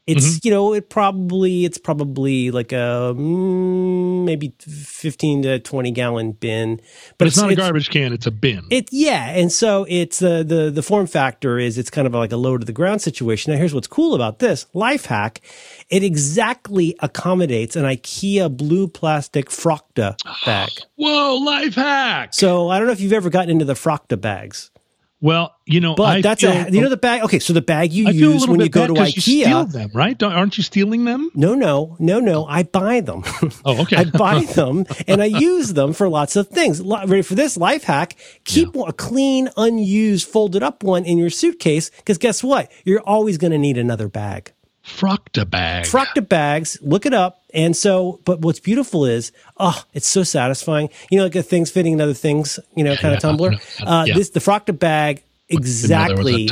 it's 0.07 0.25
mm-hmm. 0.25 0.47
you 0.47 0.51
know 0.51 0.73
it 0.73 0.89
probably 0.89 1.65
it's 1.65 1.77
probably 1.77 2.49
like 2.49 2.71
a 2.71 3.13
mm, 3.13 4.23
maybe 4.23 4.53
fifteen 4.59 5.41
to 5.43 5.59
twenty 5.59 5.91
gallon 5.91 6.31
bin, 6.31 6.77
but, 6.77 6.85
but 7.17 7.27
it's, 7.27 7.35
it's, 7.35 7.41
not 7.41 7.51
a 7.51 7.55
garbage 7.55 7.89
can; 7.89 8.13
it's 8.13 8.25
a 8.25 8.31
bin. 8.31 8.65
It 8.71 8.87
yeah, 8.91 9.29
and 9.31 9.51
so 9.51 9.85
it's 9.89 10.19
the 10.19 10.45
the 10.47 10.71
the 10.71 10.81
form 10.81 11.07
factor 11.07 11.59
is 11.59 11.77
it's 11.77 11.89
kind 11.89 12.07
of 12.07 12.13
like 12.13 12.31
a 12.31 12.37
low 12.37 12.57
to 12.57 12.65
the 12.65 12.71
ground 12.71 13.01
situation. 13.01 13.51
Now 13.51 13.59
here's 13.59 13.73
what's 13.73 13.87
cool 13.87 14.15
about 14.15 14.39
this 14.39 14.65
life 14.73 15.07
hack: 15.07 15.41
it 15.89 16.03
exactly 16.03 16.95
accommodates 17.01 17.75
an 17.75 17.83
IKEA 17.83 18.55
blue 18.55 18.87
plastic 18.87 19.49
Frakta 19.49 20.15
bag. 20.45 20.69
Whoa, 20.95 21.35
life 21.35 21.75
hack! 21.75 22.33
So 22.33 22.69
I 22.69 22.77
don't 22.77 22.87
know 22.87 22.93
if 22.93 23.01
you've 23.01 23.11
ever 23.11 23.29
gotten 23.29 23.49
into 23.49 23.65
the 23.65 23.73
Frakta 23.73 24.19
bags. 24.19 24.71
Well, 25.19 25.55
you 25.65 25.79
know, 25.79 25.95
but 25.95 26.17
I 26.17 26.21
that's 26.21 26.43
a 26.43 26.69
you 26.69 26.79
know 26.79 26.89
the 26.89 26.97
bag. 26.97 27.23
Okay, 27.23 27.39
so 27.39 27.51
the 27.51 27.61
bag 27.61 27.91
you 27.91 28.09
use 28.09 28.47
when 28.47 28.59
you 28.59 28.69
go 28.69 28.85
to 28.85 28.93
IKEA, 28.93 29.15
you 29.15 29.21
steal 29.21 29.65
them, 29.65 29.89
right? 29.95 30.15
Don't, 30.15 30.31
aren't 30.31 30.57
you 30.57 30.63
stealing 30.63 31.05
them? 31.05 31.31
No, 31.33 31.55
no, 31.55 31.95
no, 31.99 32.19
no. 32.19 32.43
Oh. 32.43 32.47
I 32.47 32.63
buy 32.63 33.01
them. 33.01 33.23
Oh, 33.65 33.81
okay. 33.81 33.95
I 33.97 34.03
buy 34.05 34.43
them 34.55 34.85
and 35.07 35.21
I 35.21 35.25
use 35.25 35.73
them 35.73 35.93
for 35.93 36.07
lots 36.07 36.35
of 36.35 36.47
things. 36.49 36.81
Ready 36.81 37.21
for 37.21 37.35
this 37.35 37.57
life 37.57 37.83
hack? 37.83 38.15
Keep 38.45 38.75
yeah. 38.75 38.83
a 38.87 38.93
clean, 38.93 39.49
unused, 39.57 40.27
folded 40.27 40.63
up 40.63 40.83
one 40.83 41.05
in 41.05 41.17
your 41.17 41.29
suitcase 41.29 41.89
because 41.89 42.17
guess 42.17 42.43
what? 42.43 42.71
You're 42.85 43.01
always 43.01 43.37
going 43.37 43.51
to 43.51 43.57
need 43.57 43.77
another 43.77 44.07
bag. 44.07 44.53
Frakta 44.87 45.47
bag. 45.47 45.85
Frakta 45.85 46.27
bags. 46.27 46.77
Look 46.81 47.05
it 47.05 47.13
up. 47.13 47.43
And 47.53 47.75
so, 47.75 48.19
but 48.25 48.39
what's 48.39 48.59
beautiful 48.59 49.05
is, 49.05 49.31
oh, 49.57 49.83
it's 49.93 50.07
so 50.07 50.23
satisfying. 50.23 50.89
You 51.11 51.17
know, 51.17 51.25
like 51.25 51.35
a 51.35 51.43
things 51.43 51.69
fitting 51.69 51.93
in 51.93 52.01
other 52.01 52.13
things. 52.13 52.59
You 52.75 52.83
know, 52.83 52.95
kind 52.95 53.11
yeah, 53.11 53.17
of 53.17 53.21
tumbler. 53.21 53.51
uh, 53.85 54.05
yeah. 54.07 54.15
This 54.15 54.29
the 54.29 54.39
Frakta 54.39 54.77
bag 54.77 55.23
exactly 55.49 56.49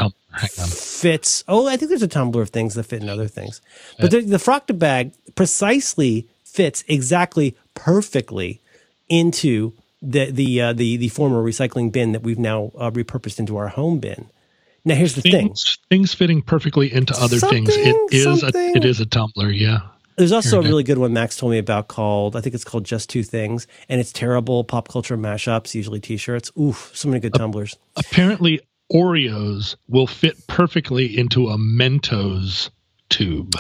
fits. 0.67 1.43
Oh, 1.47 1.67
I 1.67 1.77
think 1.77 1.89
there's 1.89 2.03
a 2.03 2.07
tumbler 2.07 2.41
of 2.41 2.49
things 2.49 2.75
that 2.75 2.83
fit 2.83 3.01
in 3.01 3.09
other 3.09 3.27
things, 3.27 3.61
but 3.99 4.11
the, 4.11 4.21
the 4.21 4.37
Frakta 4.37 4.77
bag 4.77 5.13
precisely 5.35 6.27
fits 6.43 6.83
exactly 6.87 7.55
perfectly 7.73 8.59
into 9.09 9.73
the 10.01 10.31
the 10.31 10.61
uh, 10.61 10.73
the 10.73 10.97
the 10.97 11.09
former 11.09 11.43
recycling 11.43 11.91
bin 11.91 12.11
that 12.11 12.23
we've 12.23 12.39
now 12.39 12.71
uh, 12.77 12.91
repurposed 12.91 13.39
into 13.39 13.57
our 13.57 13.69
home 13.69 13.99
bin. 13.99 14.29
Now, 14.85 14.95
here's 14.95 15.15
the 15.15 15.21
thing. 15.21 15.31
things, 15.31 15.77
things 15.89 16.13
fitting 16.13 16.43
perfectly 16.43 16.93
into 16.93 17.15
other 17.19 17.39
things. 17.39 17.69
It 17.71 18.21
Something, 18.21 18.75
a 18.75 18.77
it 18.77 18.85
is 18.85 18.99
a 18.99 19.05
tumbler. 19.05 19.49
Yeah. 19.49 19.79
There's 20.17 20.31
also 20.31 20.59
a 20.59 20.61
really 20.61 20.83
good 20.83 20.97
one 20.97 21.11
Max 21.11 21.35
told 21.35 21.51
me 21.51 21.57
about 21.57 21.89
called 21.89 22.35
I 22.37 22.41
think 22.41 22.55
it's 22.55 22.63
called 22.63 22.85
Just 22.85 23.09
Two 23.09 23.23
Things, 23.23 23.67
and 23.89 23.99
it's 23.99 24.13
terrible 24.13 24.63
pop 24.63 24.87
culture 24.87 25.17
mashups, 25.17 25.73
usually 25.73 25.99
T-shirts. 25.99 26.51
Oof, 26.57 26.91
so 26.93 27.09
many 27.09 27.19
good 27.19 27.33
tumblers. 27.33 27.75
Apparently, 27.97 28.61
Oreos 28.93 29.75
will 29.89 30.07
fit 30.07 30.47
perfectly 30.47 31.17
into 31.17 31.49
a 31.49 31.57
Mentos 31.57 32.69
tube. 33.09 33.55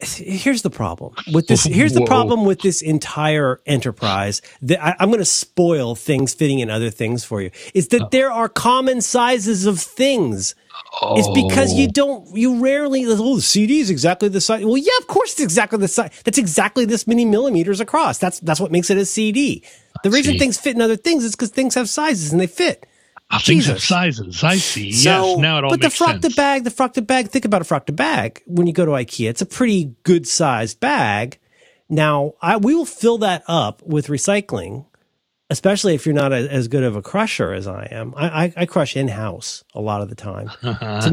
Here's 0.00 0.62
the 0.62 0.70
problem 0.70 1.12
with 1.32 1.48
this 1.48 1.64
here's 1.64 1.92
the 1.92 2.04
problem 2.04 2.44
with 2.44 2.60
this 2.60 2.82
entire 2.82 3.60
enterprise 3.66 4.40
that 4.62 4.82
I, 4.84 4.94
i'm 5.00 5.08
going 5.08 5.18
to 5.18 5.24
spoil 5.24 5.96
things 5.96 6.34
fitting 6.34 6.60
in 6.60 6.70
other 6.70 6.90
things 6.90 7.24
for 7.24 7.42
you 7.42 7.50
is 7.74 7.88
that 7.88 8.02
oh. 8.02 8.08
there 8.12 8.30
are 8.30 8.48
common 8.48 9.00
sizes 9.00 9.66
of 9.66 9.80
things. 9.80 10.54
It's 11.02 11.28
because 11.28 11.74
you 11.74 11.88
oh. 11.88 11.92
don't 11.92 12.36
you 12.36 12.62
rarely 12.62 13.04
oh 13.06 13.36
the 13.36 13.42
cd 13.42 13.80
is 13.80 13.90
exactly 13.90 14.28
the 14.28 14.40
size 14.40 14.64
well 14.64 14.76
yeah 14.76 14.92
of 15.00 15.08
course 15.08 15.32
it's 15.32 15.40
exactly 15.40 15.78
the 15.78 15.88
size 15.88 16.10
that's 16.24 16.38
exactly 16.38 16.84
this 16.84 17.06
many 17.06 17.24
millimeters 17.24 17.80
across. 17.80 18.18
That's 18.18 18.38
that's 18.40 18.60
what 18.60 18.70
makes 18.70 18.88
it 18.90 18.96
a 18.96 19.04
cd 19.04 19.64
the 20.04 20.10
reason 20.10 20.38
things 20.38 20.58
fit 20.58 20.76
in 20.76 20.80
other 20.80 20.96
things 20.96 21.24
is 21.24 21.34
because 21.34 21.50
things 21.50 21.74
have 21.74 21.88
sizes 21.88 22.32
and 22.32 22.40
they 22.40 22.46
fit 22.46 22.86
Things 23.30 23.66
Jesus. 23.66 23.84
sizes. 23.84 24.42
I 24.42 24.56
see. 24.56 24.90
so, 24.92 25.10
yes. 25.32 25.38
Now 25.38 25.58
it 25.58 25.64
all 25.64 25.70
but 25.70 25.80
the 25.82 25.88
frakta 25.88 26.22
sense. 26.22 26.34
bag, 26.34 26.64
the 26.64 26.70
frakta 26.70 27.06
bag, 27.06 27.28
think 27.28 27.44
about 27.44 27.60
a 27.60 27.64
frakta 27.64 27.94
bag. 27.94 28.42
When 28.46 28.66
you 28.66 28.72
go 28.72 28.84
to 28.86 28.92
IKEA, 28.92 29.28
it's 29.28 29.42
a 29.42 29.46
pretty 29.46 29.94
good 30.02 30.26
sized 30.26 30.80
bag. 30.80 31.38
Now, 31.90 32.34
I, 32.40 32.56
we 32.56 32.74
will 32.74 32.86
fill 32.86 33.18
that 33.18 33.42
up 33.46 33.82
with 33.82 34.06
recycling, 34.08 34.86
especially 35.50 35.94
if 35.94 36.04
you're 36.06 36.14
not 36.14 36.32
a, 36.32 36.50
as 36.50 36.68
good 36.68 36.82
of 36.84 36.96
a 36.96 37.02
crusher 37.02 37.52
as 37.52 37.66
I 37.66 37.86
am. 37.90 38.14
I, 38.16 38.44
I, 38.44 38.52
I 38.58 38.66
crush 38.66 38.96
in 38.96 39.08
house 39.08 39.62
a 39.74 39.80
lot 39.80 40.00
of 40.02 40.08
the 40.08 40.14
time 40.14 40.50
because 40.62 41.10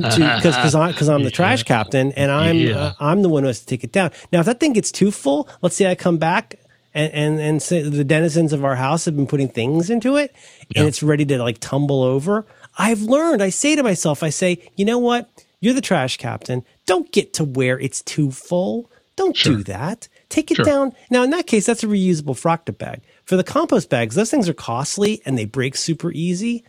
because 0.56 0.76
I, 0.76 0.94
cause 0.94 1.10
I'm 1.10 1.24
the 1.24 1.32
trash 1.32 1.64
captain 1.64 2.12
and 2.14 2.32
I'm 2.32 2.56
Yeah. 2.58 2.78
uh, 2.78 2.94
I'm 3.00 3.22
the 3.24 3.30
one 3.30 3.44
who 3.44 3.48
has 3.48 3.60
to 3.60 3.66
take 3.66 3.84
it 3.84 3.92
down. 3.92 4.12
Now, 4.32 4.40
if 4.40 4.46
that 4.46 4.60
thing 4.62 4.74
gets 4.74 4.92
too 4.92 5.12
full, 5.12 5.48
let's 5.62 5.76
say 5.76 5.90
I 5.92 5.96
come 5.96 6.18
back. 6.18 6.56
And, 6.96 7.12
and 7.14 7.40
and 7.42 7.62
say 7.62 7.82
the 7.82 8.06
denizens 8.06 8.54
of 8.54 8.64
our 8.64 8.78
house 8.78 9.04
have 9.04 9.18
been 9.18 9.28
putting 9.28 9.50
things 9.50 9.90
into 9.90 10.16
it, 10.16 10.34
and 10.76 10.88
it's 10.88 11.04
ready 11.04 11.26
to 11.26 11.38
like 11.40 11.58
tumble 11.60 12.02
over. 12.02 12.46
I've 12.78 13.02
learned. 13.02 13.44
I 13.44 13.50
say 13.50 13.76
to 13.76 13.84
myself, 13.84 14.24
I 14.24 14.30
say, 14.30 14.72
you 14.78 14.86
know 14.86 14.98
what? 14.98 15.30
You're 15.60 15.74
the 15.74 15.82
trash 15.82 16.16
captain. 16.16 16.64
Don't 16.86 17.12
get 17.12 17.34
to 17.34 17.44
where 17.44 17.78
it's 17.78 18.02
too 18.02 18.32
full. 18.32 18.90
Don't 19.18 19.36
do 19.36 19.62
that. 19.64 20.08
Take 20.30 20.52
it 20.52 20.56
Sure. 20.56 20.66
down. 20.66 20.94
Now, 21.10 21.24
in 21.24 21.32
that 21.32 21.48
case, 21.48 21.66
that's 21.66 21.84
a 21.84 21.88
reusable 21.88 22.36
frakta 22.36 22.78
bag. 22.78 23.02
For 23.26 23.36
the 23.36 23.44
compost 23.44 23.90
bags, 23.90 24.16
those 24.16 24.32
things 24.32 24.48
are 24.50 24.54
costly 24.54 25.22
and 25.26 25.38
they 25.38 25.46
break 25.46 25.76
super 25.76 26.12
easy. 26.14 26.64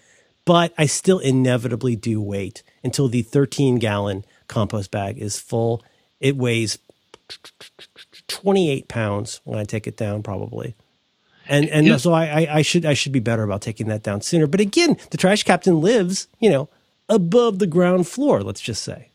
But 0.45 0.73
I 0.79 0.87
still 0.87 1.19
inevitably 1.19 1.97
do 1.97 2.21
wait 2.21 2.63
until 2.85 3.09
the 3.09 3.23
13 3.23 3.77
gallon 3.79 4.25
compost 4.49 4.91
bag 4.91 5.19
is 5.19 5.39
full. 5.41 5.83
It 6.21 6.37
weighs 6.37 6.79
28 8.29 8.89
pounds 8.89 9.41
when 9.45 9.59
I 9.59 9.65
take 9.65 9.87
it 9.87 9.97
down, 9.97 10.23
probably. 10.23 10.75
And 11.49 11.69
and 11.69 11.87
Yeah. 11.87 11.97
so 11.97 12.13
I, 12.13 12.25
I 12.43 12.55
I 12.59 12.63
should 12.63 12.85
I 12.85 12.95
should 12.95 13.13
be 13.13 13.21
better 13.21 13.43
about 13.45 13.63
taking 13.63 13.87
that 13.89 14.03
down 14.03 14.21
sooner. 14.21 14.47
But 14.49 14.61
again, 14.61 14.97
the 15.11 15.17
trash 15.17 15.43
captain 15.45 15.81
lives, 15.81 16.27
you 16.41 16.51
know, 16.51 16.69
above 17.09 17.59
the 17.61 17.67
ground 17.69 18.09
floor. 18.09 18.43
Let's 18.43 18.61
just 18.61 18.83
say 18.83 19.09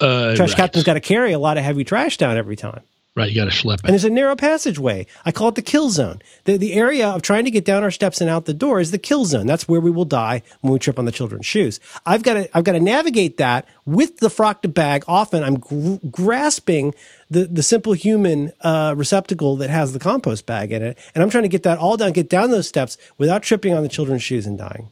Uh, 0.00 0.34
trash 0.36 0.50
right. 0.50 0.56
captain's 0.56 0.84
got 0.84 0.94
to 0.94 1.00
carry 1.00 1.32
a 1.32 1.38
lot 1.38 1.58
of 1.58 1.64
heavy 1.64 1.84
trash 1.84 2.16
down 2.16 2.36
every 2.38 2.56
time. 2.56 2.80
Right. 3.18 3.30
You 3.30 3.34
got 3.44 3.50
to 3.50 3.50
schlep 3.50 3.80
And 3.80 3.84
it. 3.84 3.88
there's 3.88 4.04
a 4.04 4.10
narrow 4.10 4.36
passageway. 4.36 5.06
I 5.26 5.32
call 5.32 5.48
it 5.48 5.56
the 5.56 5.62
kill 5.62 5.90
zone. 5.90 6.22
The, 6.44 6.56
the 6.56 6.72
area 6.74 7.08
of 7.08 7.22
trying 7.22 7.44
to 7.44 7.50
get 7.50 7.64
down 7.64 7.82
our 7.82 7.90
steps 7.90 8.20
and 8.20 8.30
out 8.30 8.44
the 8.44 8.54
door 8.54 8.78
is 8.80 8.92
the 8.92 8.98
kill 8.98 9.24
zone. 9.24 9.46
That's 9.46 9.66
where 9.68 9.80
we 9.80 9.90
will 9.90 10.04
die 10.04 10.42
when 10.60 10.72
we 10.72 10.78
trip 10.78 10.98
on 10.98 11.04
the 11.04 11.12
children's 11.12 11.44
shoes. 11.46 11.80
I've 12.06 12.22
got 12.22 12.34
to, 12.34 12.56
I've 12.56 12.64
got 12.64 12.72
to 12.72 12.80
navigate 12.80 13.36
that 13.38 13.66
with 13.84 14.18
the 14.18 14.28
frakta 14.28 14.72
bag. 14.72 15.04
Often 15.08 15.42
I'm 15.42 15.58
gr- 15.58 15.96
grasping 16.10 16.94
the, 17.28 17.44
the 17.46 17.62
simplehuman 17.62 18.52
uh, 18.60 18.94
receptacle 18.96 19.56
that 19.56 19.68
has 19.70 19.92
the 19.92 19.98
compost 19.98 20.46
bag 20.46 20.72
in 20.72 20.82
it. 20.82 20.96
And 21.14 21.22
I'm 21.22 21.30
trying 21.30 21.42
to 21.44 21.48
get 21.48 21.64
that 21.64 21.78
all 21.78 21.96
down, 21.96 22.12
get 22.12 22.30
down 22.30 22.50
those 22.50 22.68
steps 22.68 22.96
without 23.18 23.42
tripping 23.42 23.74
on 23.74 23.82
the 23.82 23.88
children's 23.88 24.22
shoes 24.22 24.46
and 24.46 24.56
dying. 24.56 24.88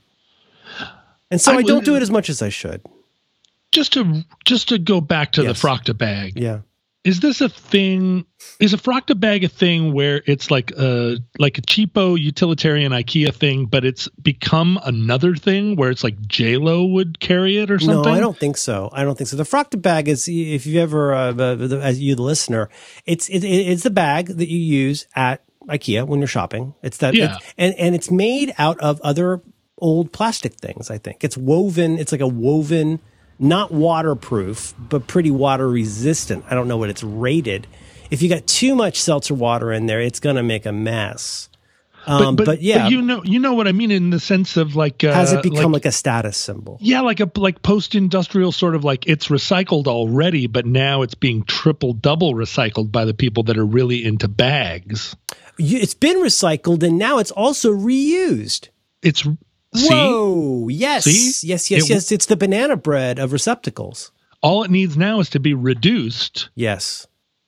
And 1.31 1.41
so 1.41 1.53
I, 1.53 1.57
I 1.57 1.63
don't 1.63 1.85
do 1.85 1.97
it 1.97 2.03
as 2.03 2.11
much 2.11 2.29
as 2.29 2.43
I 2.43 2.49
should. 2.49 2.83
Just 3.73 3.93
to 3.95 4.25
just 4.45 4.69
to 4.71 4.79
go 4.79 5.01
back 5.01 5.33
to 5.33 5.43
Yes. 5.43 5.61
the 5.61 5.69
Frakta 5.69 5.97
bag. 5.97 6.35
Yeah. 6.37 6.61
Is 7.07 7.21
this 7.21 7.41
a 7.41 7.49
thing? 7.49 8.27
Is 8.59 8.75
a 8.75 8.77
Frakta 8.79 9.19
bag 9.19 9.45
a 9.45 9.49
thing 9.49 9.93
where 9.93 10.23
it's 10.27 10.51
like 10.51 10.73
a 10.73 11.19
like 11.39 11.57
a 11.59 11.63
cheapo 11.63 12.19
utilitarian 12.21 12.91
IKEA 12.93 13.33
thing, 13.33 13.67
but 13.67 13.85
it's 13.85 14.09
become 14.21 14.79
another 14.85 15.37
thing 15.37 15.77
where 15.77 15.91
it's 15.91 16.03
like 16.03 16.21
J 16.27 16.57
Lo 16.57 16.85
would 16.85 17.21
carry 17.21 17.59
it 17.59 17.71
or 17.71 17.79
something? 17.79 18.11
No, 18.13 18.17
I 18.17 18.21
don't 18.21 18.37
think 18.39 18.57
so. 18.57 18.91
I 18.93 19.05
don't 19.05 19.17
think 19.17 19.29
so. 19.29 19.37
The 19.37 19.45
Frakta 19.45 19.81
bag 19.81 20.09
is, 20.09 20.27
if 20.29 20.67
you've 20.67 20.77
ever, 20.83 21.15
uh, 21.15 21.33
the- 21.33 21.81
as 21.83 22.01
you, 22.01 22.15
the 22.17 22.23
listener, 22.23 22.69
it's 23.05 23.29
it, 23.29 23.45
it's 23.45 23.85
the 23.85 23.91
bag 23.91 24.27
that 24.27 24.49
you 24.49 24.59
use 24.59 25.07
at 25.15 25.43
IKEA 25.69 26.07
when 26.07 26.19
you're 26.21 26.27
shopping. 26.29 26.75
It's 26.83 26.97
that, 26.99 27.15
Yeah. 27.15 27.25
it's- 27.27 27.55
and 27.57 27.75
and 27.75 27.95
it's 27.95 28.11
made 28.11 28.53
out 28.59 28.81
of 28.81 29.01
other 29.03 29.43
old 29.79 30.13
plastic 30.13 30.55
things. 30.55 30.91
I 30.91 30.99
think 30.99 31.23
it's 31.23 31.37
woven. 31.37 31.99
It's 31.99 32.11
like 32.11 32.21
a 32.21 32.27
woven, 32.29 33.01
not 33.39 33.73
waterproof, 33.73 34.75
but 34.79 35.07
pretty 35.07 35.31
water 35.31 35.69
resistant. 35.69 36.45
I 36.51 36.55
don't 36.55 36.69
know 36.69 36.77
what 36.77 36.91
it's 36.91 37.03
rated. 37.03 37.67
If 38.11 38.23
you 38.23 38.29
got 38.29 38.47
too 38.47 38.75
much 38.75 39.01
seltzer 39.01 39.35
water 39.35 39.73
in 39.73 39.87
there, 39.87 40.01
it's 40.01 40.21
gonna 40.21 40.43
make 40.43 40.67
a 40.67 40.73
mess. 40.73 41.49
Um, 42.07 42.37
but, 42.37 42.63
yeah, 42.63 42.87
you 42.87 43.03
know, 43.03 43.25
you 43.25 43.41
know 43.41 43.55
what 43.55 43.67
I 43.67 43.73
mean 43.73 43.91
in 43.91 44.11
the 44.11 44.21
sense 44.21 44.57
of 44.57 44.77
like, 44.77 45.03
uh, 45.03 45.13
has 45.13 45.33
it 45.33 45.43
become 45.43 45.73
like, 45.73 45.85
like 45.85 45.87
a 45.87 45.93
status 45.93 46.37
symbol? 46.37 46.79
yeah, 46.81 47.01
like 47.01 47.19
a 47.19 47.29
like 47.35 47.63
post-industrial 47.63 48.53
sort 48.53 48.77
of 48.77 48.85
like 48.85 49.09
it's 49.09 49.27
recycled 49.27 49.89
already, 49.89 50.47
but 50.47 50.67
now 50.67 51.03
it's 51.03 51.17
being 51.17 51.43
triple 51.43 51.95
double 51.95 52.35
recycled 52.35 52.93
by 52.93 53.05
the 53.05 53.15
people 53.15 53.43
that 53.45 53.59
are 53.59 53.67
really 53.67 54.05
into 54.05 54.29
bags. 54.29 55.17
It's 55.59 55.95
been 55.95 56.19
recycled 56.19 56.85
and 56.85 56.97
now 56.97 57.19
it's 57.19 57.33
also 57.33 57.73
reused. 57.73 58.69
It's 59.03 59.27
see 59.77 59.89
Whoa! 59.95 60.69
Yes, 60.69 61.05
See? 61.05 61.47
yes, 61.47 61.71
yes, 61.71 61.85
It- 61.85 61.89
yes. 61.91 62.13
It's 62.13 62.27
the 62.27 62.37
banana 62.37 62.77
bread 62.77 63.19
of 63.19 63.33
receptacles. 63.33 64.11
all 64.43 64.63
it 64.63 64.71
needs 64.71 64.97
now 64.97 65.21
is 65.21 65.31
to 65.31 65.41
be 65.41 65.55
reduced, 65.55 66.49
Yes. 66.55 67.07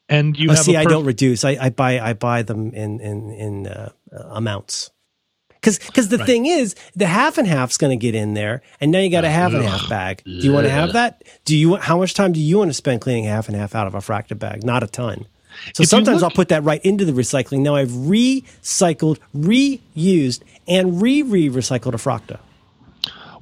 and 0.09 0.37
you 0.37 0.51
Oh, 0.51 0.55
have 0.55 0.65
see, 0.65 0.77
I 0.77 0.85
perf- 0.85 0.91
don't 0.91 1.05
reduce. 1.05 1.45
I, 1.45 1.57
I 1.61 1.71
buy 1.71 2.01
I 2.01 2.13
buy 2.15 2.43
them 2.43 2.73
in 2.73 3.01
in 3.01 3.31
in 3.33 3.67
uh, 3.67 3.91
amounts. 4.31 4.91
Because 5.61 5.79
because 5.81 6.09
the 6.09 6.19
thing 6.25 6.47
is, 6.47 6.77
the 6.95 7.07
half 7.07 7.37
and 7.37 7.47
half's 7.47 7.79
going 7.79 7.91
to 7.91 8.01
get 8.01 8.15
in 8.15 8.35
there, 8.35 8.63
and 8.81 8.93
now 8.93 9.01
you 9.01 9.11
got 9.11 9.25
a 9.25 9.29
half 9.29 9.53
and 9.53 9.65
half 9.65 9.89
bag. 9.89 10.23
Do 10.25 10.31
you 10.31 10.53
want 10.53 10.67
to 10.67 10.71
have 10.71 10.93
that? 10.93 11.25
Do 11.45 11.57
you? 11.57 11.75
How 11.77 11.99
much 11.99 12.15
time 12.15 12.33
do 12.33 12.39
you 12.41 12.59
want 12.59 12.71
to 12.71 12.75
spend 12.75 13.01
cleaning 13.01 13.25
half 13.25 13.49
and 13.49 13.57
half 13.57 13.75
out 13.75 13.89
of 13.89 13.95
a 13.97 13.99
frakta 13.99 14.39
bag? 14.39 14.63
Not 14.65 14.85
a 14.85 14.87
ton. 14.87 15.27
So 15.75 15.83
you 15.83 15.87
sometimes 15.87 16.23
look- 16.23 16.31
I'll 16.31 16.37
put 16.37 16.49
that 16.51 16.63
right 16.63 16.81
into 16.85 17.05
the 17.05 17.11
recycling. 17.13 17.61
Now 17.63 17.75
I've 17.75 17.89
recycled, 17.91 19.19
reused, 19.37 20.43
and 20.69 21.01
re 21.01 21.23
re 21.23 21.49
recycled 21.49 21.95
a 21.95 21.99
frakta. 21.99 22.39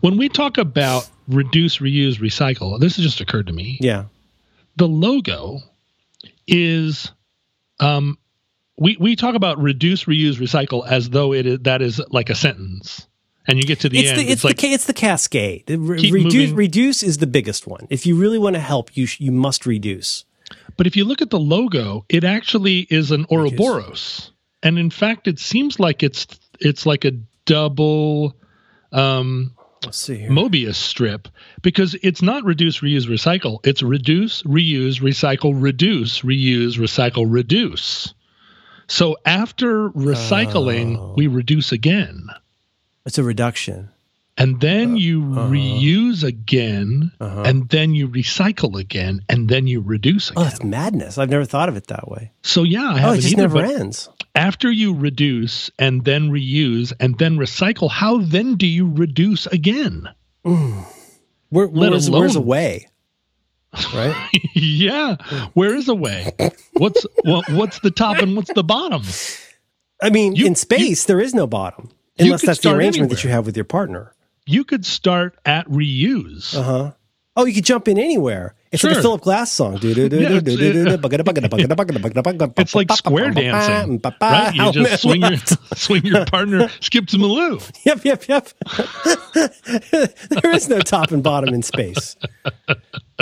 when 0.01 0.16
we 0.16 0.29
talk 0.29 0.59
about 0.59 1.09
reduce, 1.29 1.79
reuse, 1.79 2.18
recycle, 2.20 2.79
this 2.79 2.97
has 2.97 3.05
just 3.05 3.20
occurred 3.20 3.47
to 3.49 3.53
me. 3.53 3.79
Yeah. 3.81 4.05
The 4.77 4.87
logo 4.87 5.61
is, 6.47 7.11
um, 7.81 8.18
we 8.79 8.97
we 9.01 9.16
talk 9.16 9.35
about 9.35 9.59
reduce, 9.61 10.05
reuse, 10.05 10.35
recycle 10.37 10.87
as 10.87 11.11
though 11.11 11.33
it 11.33 11.47
is 11.47 11.59
that 11.61 11.81
is 11.83 12.01
like 12.11 12.29
a 12.31 12.35
sentence, 12.35 13.07
and 13.49 13.59
you 13.59 13.64
get 13.64 13.81
to 13.81 13.89
the 13.89 13.99
it's 13.99 14.11
end. 14.11 14.18
the 14.20 14.22
it's, 14.24 14.33
it's 14.33 14.45
like 14.45 14.59
the 14.59 14.68
it's 14.68 14.85
the 14.85 14.93
cascade. 14.93 15.64
Re- 15.68 16.11
reduce 16.11 16.35
moving. 16.35 16.57
reduce 16.57 17.03
is 17.03 17.18
the 17.18 17.27
biggest 17.27 17.66
one. 17.66 17.87
If 17.91 18.05
you 18.07 18.16
really 18.16 18.39
want 18.39 18.55
to 18.55 18.61
help, 18.61 18.95
you 18.97 19.07
sh- 19.07 19.20
you 19.20 19.33
must 19.33 19.64
reduce. 19.66 20.24
But 20.77 20.87
if 20.87 20.95
you 20.95 21.07
look 21.07 21.22
at 21.22 21.31
the 21.31 21.41
logo, 21.41 22.05
it 22.11 22.22
actually 22.22 22.81
is 22.91 23.11
an 23.11 23.24
Ouroboros, 23.31 24.31
and 24.62 24.79
in 24.79 24.91
fact, 24.91 25.27
it 25.27 25.39
seems 25.39 25.81
like 25.81 26.03
it's 26.03 26.27
it's 26.61 26.87
like 26.87 27.05
a 27.05 27.13
double 27.45 28.35
um, 28.93 29.53
Let's 29.85 29.99
see 29.99 30.17
here. 30.17 30.31
Mobius 30.31 30.75
strip 30.77 31.29
because 31.63 31.95
it's 32.03 32.23
not 32.23 32.45
reduce, 32.45 32.81
reuse, 32.81 33.07
recycle. 33.07 33.59
It's 33.65 33.83
reduce, 33.83 34.43
reuse, 34.43 35.01
recycle, 35.01 35.53
reduce, 35.61 36.23
reuse, 36.23 36.77
recycle, 36.79 37.27
reduce. 37.29 38.15
So 38.89 39.17
after 39.25 39.91
recycling, 39.91 40.97
Oh. 40.99 41.15
we 41.17 41.27
reduce 41.27 41.73
again. 41.73 42.27
It's 43.05 43.19
a 43.19 43.23
reduction. 43.23 43.91
and 44.39 44.61
then 44.61 44.99
you 44.99 45.23
reuse 45.23 46.23
again, 46.23 47.11
Uh-huh. 47.21 47.43
and 47.47 47.69
then 47.71 47.95
you 47.95 48.07
recycle 48.07 48.79
again, 48.79 49.23
and 49.31 49.49
then 49.49 49.67
you 49.67 49.81
reduce 49.81 50.31
Oh, 50.31 50.33
again. 50.43 50.45
that's 50.45 50.63
madness. 50.63 51.17
I've 51.19 51.31
never 51.31 51.47
thought 51.47 51.71
of 51.71 51.77
it 51.77 51.87
that 51.87 52.07
way. 52.09 52.33
so 52.43 52.63
yeah, 52.63 52.93
I 52.95 53.03
Oh, 53.05 53.13
it 53.13 53.17
just 53.23 53.33
either, 53.33 53.43
never 53.43 53.63
but 53.63 53.71
ends. 53.81 54.11
After 54.37 54.70
you 54.70 54.95
reduce 54.95 55.70
and 55.78 56.05
then 56.05 56.30
reuse 56.30 56.93
and 57.01 57.18
then 57.18 57.37
recycle, 57.39 57.91
how 57.91 58.18
then 58.18 58.57
do 58.57 58.66
you 58.66 58.89
reduce 58.93 59.47
again? 59.47 60.09
Where, 60.43 61.66
Let 61.66 61.91
where's, 61.91 62.11
where's 62.11 62.34
alone- 62.37 62.45
away? 62.45 62.89
Right? 63.95 64.14
yeah, 64.55 65.16
where 65.55 65.74
is 65.74 65.89
a 65.89 65.95
way? 65.95 66.32
What's 66.74 67.05
what, 67.24 67.49
what's 67.51 67.80
the 67.80 67.91
top 67.91 68.18
and 68.18 68.37
what's 68.37 68.53
the 68.55 68.64
bottom? 68.64 69.03
I 70.01 70.11
mean, 70.11 70.37
You- 70.37 70.47
in 70.47 70.55
space, 70.55 71.05
there 71.05 71.20
is 71.20 71.34
no 71.34 71.47
bottom. 71.47 71.91
Unless 72.18 72.47
that's 72.47 72.61
the 72.61 72.74
arrangement 72.74 73.11
that 73.11 73.24
you 73.24 73.30
have 73.30 73.45
with 73.45 73.57
your 73.57 73.64
partner. 73.66 74.14
You 74.47 74.64
could 74.64 74.87
start 74.87 75.37
at 75.45 75.66
reuse. 75.68 76.55
Uh 76.57 76.62
huh. 76.62 76.93
Oh, 77.37 77.45
you 77.45 77.53
could 77.53 77.64
jump 77.64 77.89
in 77.89 77.99
anywhere. 77.99 78.55
It's 78.77 78.85
like 78.85 78.93
a 78.93 78.95
Sure. 78.95 79.03
Philip 79.03 79.22
Glass 79.22 79.53
song. 79.53 79.79
It's- 79.83 82.74
like 82.74 82.93
square 82.93 83.31
dancing, 83.31 84.01
right? 84.20 84.55
You 84.55 84.72
just 84.72 85.03
swing 85.03 85.22
your 85.22 85.37
swing 85.74 86.05
your 86.05 86.27
partner, 86.27 86.68
skip 86.81 87.07
to 87.09 87.16
Maloo. 87.16 87.61
Yep, 87.85 88.05
yep, 88.05 88.29
yep. 88.29 88.49
there 90.31 90.53
is 90.53 90.68
no 90.68 90.79
top 90.81 91.11
and 91.11 91.22
bottom 91.22 91.55
in 91.55 91.62
space. 91.62 92.16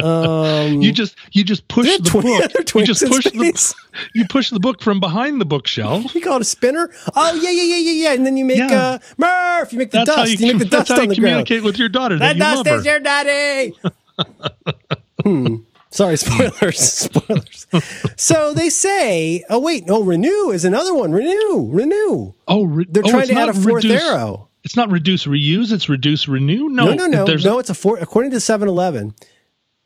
Um, 0.03 0.83
You 0.83 0.91
just 0.93 1.15
you 1.33 1.45
just 1.45 1.69
push 1.69 1.87
the 1.99 2.03
twin- 2.03 2.25
book. 2.25 2.75
You 2.75 2.85
just 2.85 3.05
push 3.07 3.25
the 3.25 3.75
you 4.15 4.25
push 4.27 4.51
the 4.51 4.59
book 4.61 4.83
from 4.83 4.99
behind 5.01 5.41
the 5.41 5.45
bookshelf. 5.45 6.15
you 6.15 6.21
call 6.21 6.37
it 6.37 6.43
a 6.43 6.45
spinner? 6.45 6.91
Oh 7.15 7.35
yeah, 7.41 7.51
yeah, 7.51 7.63
yeah, 7.63 7.77
yeah, 7.77 7.93
yeah. 7.93 8.13
And 8.15 8.27
then 8.27 8.37
you 8.37 8.45
make 8.45 8.59
Yeah. 8.59 8.81
uh, 8.81 8.99
Murph. 9.19 9.73
You 9.73 9.79
make 9.79 9.91
the 9.93 9.99
That's 9.99 10.17
dust. 10.17 10.41
you, 10.41 10.47
you, 10.49 10.53
make 10.55 10.63
the 10.63 10.69
dust 10.77 10.91
on 10.91 10.97
the 10.97 11.05
ground. 11.07 11.15
communicate 11.17 11.63
with 11.63 11.79
your 11.79 11.89
daughter 11.89 12.19
that, 12.19 12.39
That 12.39 12.59
you 12.59 12.65
dust 12.65 12.79
is 12.81 12.87
your 12.87 12.99
daddy. 13.01 13.75
Hmm. 15.25 15.57
Sorry, 15.91 16.17
spoilers. 16.19 16.79
spoilers. 16.81 17.67
So 18.17 18.53
they 18.55 18.69
say, 18.69 19.45
oh 19.49 19.61
wait, 19.61 19.87
no, 19.87 20.03
renew 20.03 20.51
is 20.51 20.65
another 20.65 20.95
one. 20.95 21.13
Renew, 21.13 21.69
renew. 21.71 22.33
oh, 22.49 22.65
re- 22.65 22.87
They're 22.89 23.03
oh, 23.07 23.11
trying 23.11 23.29
to 23.29 23.35
add 23.35 23.49
a 23.49 23.55
fourth 23.55 23.85
reduce- 23.85 24.03
arrow. 24.03 24.49
It's 24.65 24.77
not 24.77 24.91
reduce 24.91 25.27
reuse. 25.27 25.73
It's 25.73 25.89
reduce 25.91 26.27
renew. 26.27 26.69
No, 26.71 26.87
No, 26.87 27.07
no, 27.07 27.25
no, 27.25 27.35
no. 27.37 27.59
It's 27.59 27.69
a 27.69 27.75
four. 27.75 27.99
According 27.99 28.31
to 28.31 28.39
7-Eleven, 28.39 29.15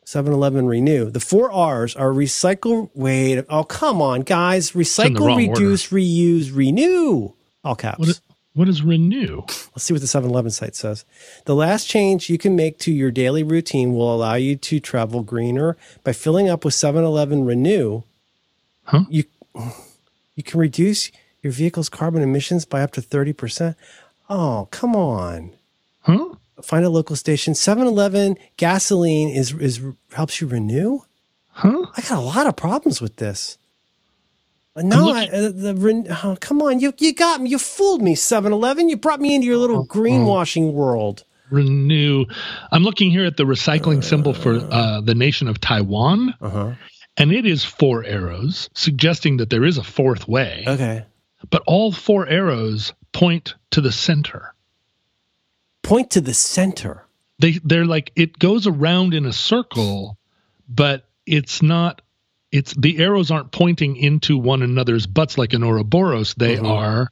7-Eleven 0.06 0.66
renew. 0.66 1.10
The 1.10 1.20
four 1.20 1.50
R's 1.50 1.96
are 1.96 2.10
recycle. 2.10 2.88
Wait, 2.94 3.44
oh 3.50 3.64
come 3.64 4.00
on, 4.00 4.20
guys! 4.22 4.72
Recycle, 4.72 5.36
reduce, 5.36 5.88
reuse, 5.88 6.54
renew. 6.54 7.34
All 7.64 7.74
caps. 7.74 7.98
what 7.98 8.20
what 8.58 8.68
is 8.68 8.82
renew? 8.82 9.42
Let's 9.46 9.84
see 9.84 9.94
what 9.94 10.00
the 10.02 10.08
7-Eleven 10.08 10.50
site 10.50 10.74
says. 10.74 11.04
The 11.44 11.54
last 11.54 11.86
change 11.86 12.28
you 12.28 12.38
can 12.38 12.56
make 12.56 12.80
to 12.80 12.90
your 12.90 13.12
daily 13.12 13.44
routine 13.44 13.94
will 13.94 14.12
allow 14.12 14.34
you 14.34 14.56
to 14.56 14.80
travel 14.80 15.22
greener 15.22 15.76
by 16.02 16.12
filling 16.12 16.48
up 16.48 16.64
with 16.64 16.74
7-Eleven 16.74 17.44
Renew. 17.44 18.02
Huh? 18.82 19.04
You 19.08 19.24
you 20.34 20.42
can 20.42 20.58
reduce 20.58 21.12
your 21.40 21.52
vehicle's 21.52 21.88
carbon 21.88 22.20
emissions 22.20 22.64
by 22.64 22.82
up 22.82 22.90
to 22.92 23.00
30%. 23.00 23.76
Oh, 24.28 24.66
come 24.72 24.96
on. 24.96 25.52
Huh? 26.00 26.34
Find 26.60 26.84
a 26.84 26.90
local 26.90 27.14
station. 27.14 27.54
7-Eleven 27.54 28.36
gasoline 28.56 29.28
is 29.28 29.52
is 29.52 29.80
helps 30.12 30.40
you 30.40 30.48
renew? 30.48 31.02
Huh? 31.50 31.86
I 31.96 32.00
got 32.00 32.18
a 32.18 32.22
lot 32.22 32.48
of 32.48 32.56
problems 32.56 33.00
with 33.00 33.16
this. 33.16 33.56
Uh, 34.78 34.82
No, 34.82 35.10
I, 35.10 35.26
uh, 35.26 35.48
the 35.50 36.06
oh, 36.24 36.36
come 36.40 36.62
on, 36.62 36.78
you 36.80 36.92
you 36.98 37.12
got 37.14 37.40
me, 37.40 37.50
you 37.50 37.58
fooled 37.58 38.02
me, 38.02 38.14
7-Eleven. 38.14 38.88
You 38.88 38.96
brought 38.96 39.20
me 39.20 39.34
into 39.34 39.46
your 39.46 39.56
little 39.56 39.86
greenwashing 39.86 40.72
world. 40.72 41.24
Renew. 41.50 42.26
I'm 42.70 42.82
looking 42.82 43.10
here 43.10 43.24
at 43.24 43.36
the 43.36 43.44
recycling 43.44 44.04
symbol 44.04 44.34
for 44.34 44.56
uh, 44.70 45.00
the 45.00 45.14
nation 45.14 45.48
of 45.48 45.60
Taiwan, 45.60 46.34
Uh-huh. 46.40 46.72
and 47.16 47.32
it 47.32 47.46
is 47.46 47.64
four 47.64 48.04
arrows, 48.04 48.68
suggesting 48.74 49.38
that 49.38 49.48
there 49.50 49.64
is 49.64 49.78
a 49.78 49.82
fourth 49.84 50.28
way. 50.28 50.64
Okay. 50.66 51.04
But 51.50 51.62
all 51.66 51.90
four 51.92 52.26
arrows 52.28 52.92
point 53.12 53.54
to 53.70 53.80
the 53.80 53.92
center. 53.92 54.54
Point 55.82 56.10
to 56.10 56.20
the 56.20 56.34
center. 56.34 57.06
They 57.38 57.52
they're 57.64 57.86
like 57.86 58.12
it 58.16 58.38
goes 58.38 58.66
around 58.66 59.14
in 59.14 59.24
a 59.24 59.32
circle, 59.32 60.18
but 60.68 61.08
it's 61.24 61.62
not. 61.62 62.02
It's 62.50 62.72
the 62.74 62.98
arrows 62.98 63.30
aren't 63.30 63.52
pointing 63.52 63.96
into 63.96 64.38
one 64.38 64.62
another's 64.62 65.06
butts 65.06 65.36
like 65.36 65.52
an 65.52 65.62
Ouroboros. 65.62 66.34
They 66.34 66.56
Mhm. 66.56 66.68
are 66.68 67.08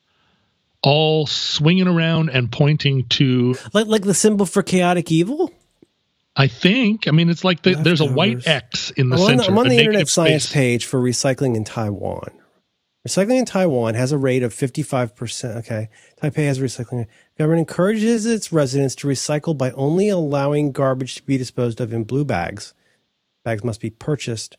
all 0.83 1.27
swinging 1.27 1.89
around 1.89 2.31
and 2.31 2.51
pointing 2.51 3.05
to. 3.11 3.55
Like 3.73 3.87
like 3.87 4.03
the 4.03 4.15
symbol 4.15 4.47
for 4.47 4.63
chaotic 4.63 5.11
evil? 5.13 5.51
I 6.37 6.49
think. 6.49 7.09
I 7.09 7.13
mean, 7.13 7.29
it's 7.31 7.45
like 7.45 7.63
the, 7.63 7.75
there's 7.75 8.01
a 8.03 8.11
white 8.11 8.47
X 8.47 8.91
in 8.91 9.09
the 9.09 9.17
I'm 9.17 9.23
on 9.23 9.27
center. 9.29 9.43
the, 9.45 9.49
I'm 9.51 9.59
on 9.59 9.69
the 9.69 9.79
Internet 9.79 10.09
Science 10.09 10.45
space. 10.45 10.53
page 10.53 10.85
for 10.85 11.01
recycling 11.01 11.57
in 11.57 11.65
Taiwan. 11.65 12.31
Recycling 13.09 13.39
in 13.39 13.45
Taiwan 13.45 13.95
has 13.95 14.13
a 14.13 14.19
rate 14.19 14.43
of 14.43 14.53
55%. 14.53 15.57
Okay. 15.59 15.89
Taipei 16.21 16.47
has 16.47 16.59
recycling. 16.59 17.07
Government 17.39 17.61
encourages 17.61 18.27
its 18.27 18.53
residents 18.53 18.95
to 18.97 19.07
recycle 19.07 19.57
by 19.57 19.71
only 19.73 20.09
allowing 20.09 20.73
garbage 20.73 21.15
to 21.17 21.23
be 21.23 21.39
disposed 21.39 21.81
of 21.81 21.93
in 21.93 22.05
blue 22.05 22.25
bags. 22.25 22.75
Bags 23.45 23.63
must 23.65 23.81
be 23.81 23.91
purchased 23.91 24.57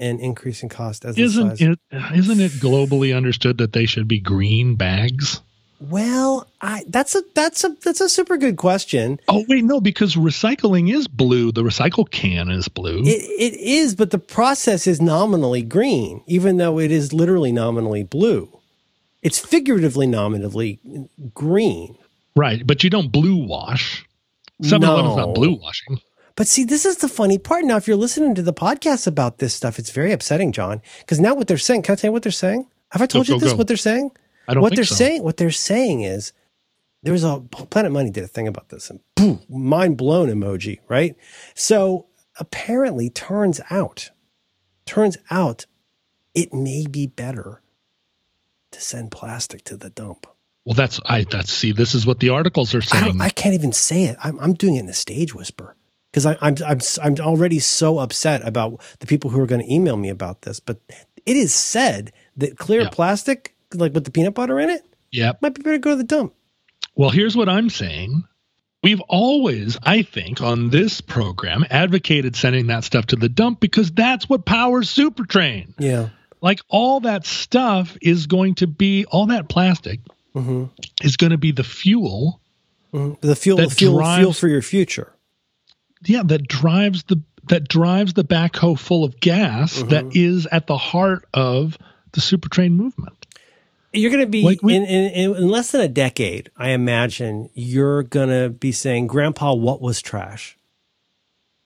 and 0.00 0.18
increase 0.20 0.62
in 0.62 0.68
cost 0.68 1.04
as 1.04 1.16
Isn't 1.18 1.60
it? 1.60 1.78
Isn't 1.92 2.40
it 2.40 2.52
globally 2.52 3.16
understood 3.16 3.58
that 3.58 3.72
they 3.72 3.86
should 3.86 4.08
be 4.08 4.18
green 4.18 4.74
bags? 4.74 5.40
Well, 5.82 6.46
I 6.60 6.84
that's 6.88 7.14
a 7.14 7.22
that's 7.34 7.64
a 7.64 7.70
that's 7.82 8.02
a 8.02 8.08
super 8.08 8.36
good 8.36 8.56
question. 8.58 9.18
Oh 9.28 9.44
wait, 9.48 9.64
no, 9.64 9.80
because 9.80 10.14
recycling 10.14 10.92
is 10.94 11.08
blue. 11.08 11.52
The 11.52 11.62
recycle 11.62 12.10
can 12.10 12.50
is 12.50 12.68
blue. 12.68 12.98
It, 13.04 13.22
it 13.54 13.54
is, 13.58 13.94
but 13.94 14.10
the 14.10 14.18
process 14.18 14.86
is 14.86 15.00
nominally 15.00 15.62
green, 15.62 16.22
even 16.26 16.58
though 16.58 16.78
it 16.78 16.90
is 16.90 17.14
literally 17.14 17.50
nominally 17.52 18.02
blue. 18.02 18.50
It's 19.22 19.38
figuratively 19.38 20.06
nominally 20.06 20.80
green. 21.34 21.96
right, 22.36 22.66
but 22.66 22.84
you 22.84 22.90
don't 22.90 23.10
blue 23.12 23.36
wash. 23.36 24.04
7-Eleven's 24.62 25.16
No. 25.16 25.26
not 25.26 25.34
blue 25.34 25.52
washing. 25.54 25.98
But 26.36 26.46
see, 26.46 26.64
this 26.64 26.86
is 26.86 26.98
the 26.98 27.08
funny 27.08 27.38
part. 27.38 27.64
Now, 27.64 27.76
if 27.76 27.86
you're 27.86 27.96
listening 27.96 28.34
to 28.36 28.42
the 28.42 28.52
podcast 28.52 29.06
about 29.06 29.38
this 29.38 29.54
stuff, 29.54 29.78
it's 29.78 29.90
very 29.90 30.12
upsetting, 30.12 30.52
John. 30.52 30.80
Because 31.00 31.20
now 31.20 31.34
what 31.34 31.48
they're 31.48 31.58
saying, 31.58 31.82
can 31.82 31.92
I 31.92 31.96
tell 31.96 32.08
you 32.08 32.12
what 32.12 32.22
they're 32.22 32.32
saying? 32.32 32.66
Have 32.90 33.02
I 33.02 33.06
told 33.06 33.26
Go, 33.26 33.34
you 33.34 33.40
go, 33.40 33.44
this? 33.44 33.52
go. 33.52 33.58
What 33.58 33.68
they're 33.68 33.76
saying? 33.76 34.10
I 34.48 34.54
don't 34.54 34.62
what 34.62 34.74
they're 34.74 34.84
so. 34.84 34.96
saying 34.96 35.22
what 35.22 35.36
they're 35.36 35.50
saying 35.52 36.00
is 36.02 36.32
there 37.02 37.12
was 37.12 37.22
a 37.22 37.40
planet 37.40 37.92
money 37.92 38.10
did 38.10 38.24
a 38.24 38.28
thing 38.28 38.48
about 38.48 38.68
this 38.70 38.90
and 38.90 38.98
boom, 39.14 39.40
mind 39.48 39.96
blown 39.96 40.28
emoji 40.28 40.80
right 40.88 41.14
so 41.54 42.06
apparently 42.38 43.08
turns 43.08 43.60
out 43.70 44.10
turns 44.86 45.16
out 45.30 45.66
it 46.34 46.52
may 46.52 46.86
be 46.86 47.06
better 47.06 47.62
to 48.72 48.80
send 48.80 49.12
plastic 49.12 49.62
to 49.64 49.76
the 49.76 49.90
dump 49.90 50.26
Well, 50.64 50.74
that's 50.74 50.98
I. 51.06 51.24
That's 51.24 51.52
see. 51.52 51.70
This 51.72 51.94
is 51.94 52.04
what 52.04 52.18
the 52.18 52.30
articles 52.30 52.74
are 52.74 52.82
saying. 52.82 53.04
don't, 53.04 53.20
I 53.20 53.30
can't 53.30 53.54
even 53.54 53.72
say 53.72 54.04
it 54.04 54.16
I'm, 54.22 54.40
I'm 54.40 54.54
doing 54.54 54.74
it 54.76 54.80
in 54.80 54.88
a 54.88 54.94
stage 54.94 55.32
whisper 55.32 55.76
because 56.10 56.26
I'm, 56.26 56.36
I'm 56.42 56.80
I'm 57.02 57.14
already 57.20 57.58
so 57.58 57.98
upset 57.98 58.46
about 58.46 58.80
the 59.00 59.06
people 59.06 59.30
who 59.30 59.40
are 59.40 59.46
going 59.46 59.62
to 59.64 59.72
email 59.72 59.96
me 59.96 60.08
about 60.08 60.42
this 60.42 60.60
but 60.60 60.78
it 61.26 61.36
is 61.36 61.52
said 61.54 62.12
that 62.36 62.56
clear 62.58 62.82
Yeah. 62.82 62.88
plastic 62.90 63.54
like 63.74 63.92
with 63.94 64.04
the 64.04 64.10
peanut 64.10 64.34
butter 64.34 64.58
in 64.60 64.70
it 64.70 64.82
yep. 65.10 65.40
might 65.42 65.54
be 65.54 65.62
better 65.62 65.76
to 65.76 65.80
go 65.80 65.90
to 65.90 65.96
the 65.96 66.04
dump 66.04 66.34
Well, 66.96 67.10
here's 67.10 67.36
what 67.36 67.48
I'm 67.48 67.70
saying. 67.70 68.24
We've 68.82 69.00
always, 69.08 69.76
I 69.82 70.00
think, 70.02 70.40
on 70.40 70.70
this 70.70 71.02
program 71.02 71.66
advocated 71.68 72.34
sending 72.34 72.68
that 72.68 72.82
stuff 72.82 73.06
to 73.08 73.16
the 73.16 73.28
dump 73.28 73.60
because 73.60 73.90
that's 73.90 74.26
what 74.28 74.46
powers 74.46 74.88
Supertrain. 74.88 75.74
yeah 75.78 76.08
Like 76.40 76.60
all 76.68 77.00
that 77.00 77.26
stuff 77.26 77.96
is 78.00 78.26
going 78.26 78.54
to 78.56 78.66
be 78.66 79.04
all 79.04 79.26
that 79.26 79.48
plastic 79.48 80.00
hmm 80.32 80.64
is 81.02 81.16
going 81.16 81.32
to 81.32 81.38
be 81.38 81.52
the 81.52 81.64
fuel 81.64 82.40
Mhm. 82.92 83.20
The 83.20 83.36
fuel, 83.36 83.56
the 83.58 83.70
fuel, 83.70 83.98
drives- 83.98 84.18
fuel 84.20 84.32
for 84.32 84.48
your 84.48 84.62
future. 84.62 85.12
Yeah 86.04 86.22
that 86.24 86.46
drives 86.48 87.02
the 87.04 87.20
that 87.48 87.68
drives 87.68 88.12
the 88.14 88.24
backhoe 88.24 88.78
full 88.78 89.02
of 89.04 89.18
gas 89.20 89.78
Mm-hmm. 89.78 89.88
that 89.88 90.04
is 90.16 90.46
at 90.52 90.66
the 90.66 90.76
heart 90.76 91.24
of 91.34 91.76
the 92.12 92.20
supertrain 92.20 92.72
movement 92.72 93.26
You're 93.92 94.10
going 94.12 94.22
to 94.24 94.30
be 94.30 94.42
Like 94.44 94.62
we- 94.62 94.76
in, 94.76 94.84
in, 94.84 95.34
in 95.36 95.48
less 95.48 95.72
than 95.72 95.80
a 95.80 95.88
decade. 95.88 96.50
I 96.56 96.70
imagine 96.70 97.50
you're 97.54 98.02
going 98.04 98.28
to 98.28 98.48
be 98.50 98.70
saying, 98.72 99.08
"Grandpa, 99.08 99.52
what 99.54 99.80
was 99.82 100.00
trash?" 100.00 100.56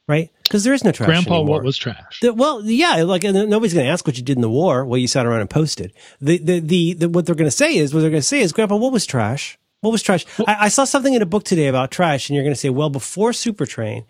Right? 0.06 0.30
Because 0.42 0.64
there 0.64 0.74
is 0.74 0.84
no 0.84 0.92
trash. 0.92 1.06
grandpa 1.06 1.36
anymore. 1.36 1.56
what 1.56 1.64
was 1.64 1.76
trash 1.78 2.20
The- 2.20 2.34
well, 2.34 2.62
yeah, 2.64 3.02
like 3.04 3.22
nobody's 3.24 3.72
going 3.74 3.86
to 3.86 3.92
ask 3.92 4.06
what 4.06 4.16
you 4.18 4.22
did 4.22 4.36
in 4.36 4.42
the 4.42 4.50
war. 4.50 4.84
Well, 4.84 4.98
you 4.98 5.06
sat 5.08 5.24
around 5.26 5.40
and 5.40 5.50
posted. 5.50 5.92
The 6.20 6.38
the 6.38 6.60
the, 6.60 6.92
the 6.94 7.08
what 7.08 7.24
they're 7.26 7.34
going 7.34 7.46
to 7.50 7.56
say 7.56 7.76
is 7.76 7.92
what 7.94 8.00
they're 8.00 8.10
going 8.10 8.20
to 8.22 8.26
say 8.34 8.40
is, 8.40 8.52
Grandpa, 8.52 8.76
what 8.76 8.92
was 8.92 9.06
trash? 9.06 9.58
What 9.84 9.92
was 9.92 10.02
trash? 10.02 10.24
I, 10.46 10.56
I 10.60 10.68
saw 10.68 10.84
something 10.84 11.12
in 11.14 11.20
a 11.22 11.26
book 11.26 11.44
today 11.44 11.66
about 11.66 11.90
trash, 11.90 12.28
and 12.28 12.34
you're 12.34 12.42
going 12.44 12.54
to 12.54 12.60
say, 12.60 12.70
well, 12.70 12.90
before 12.90 13.30
Supertrain, 13.32 14.04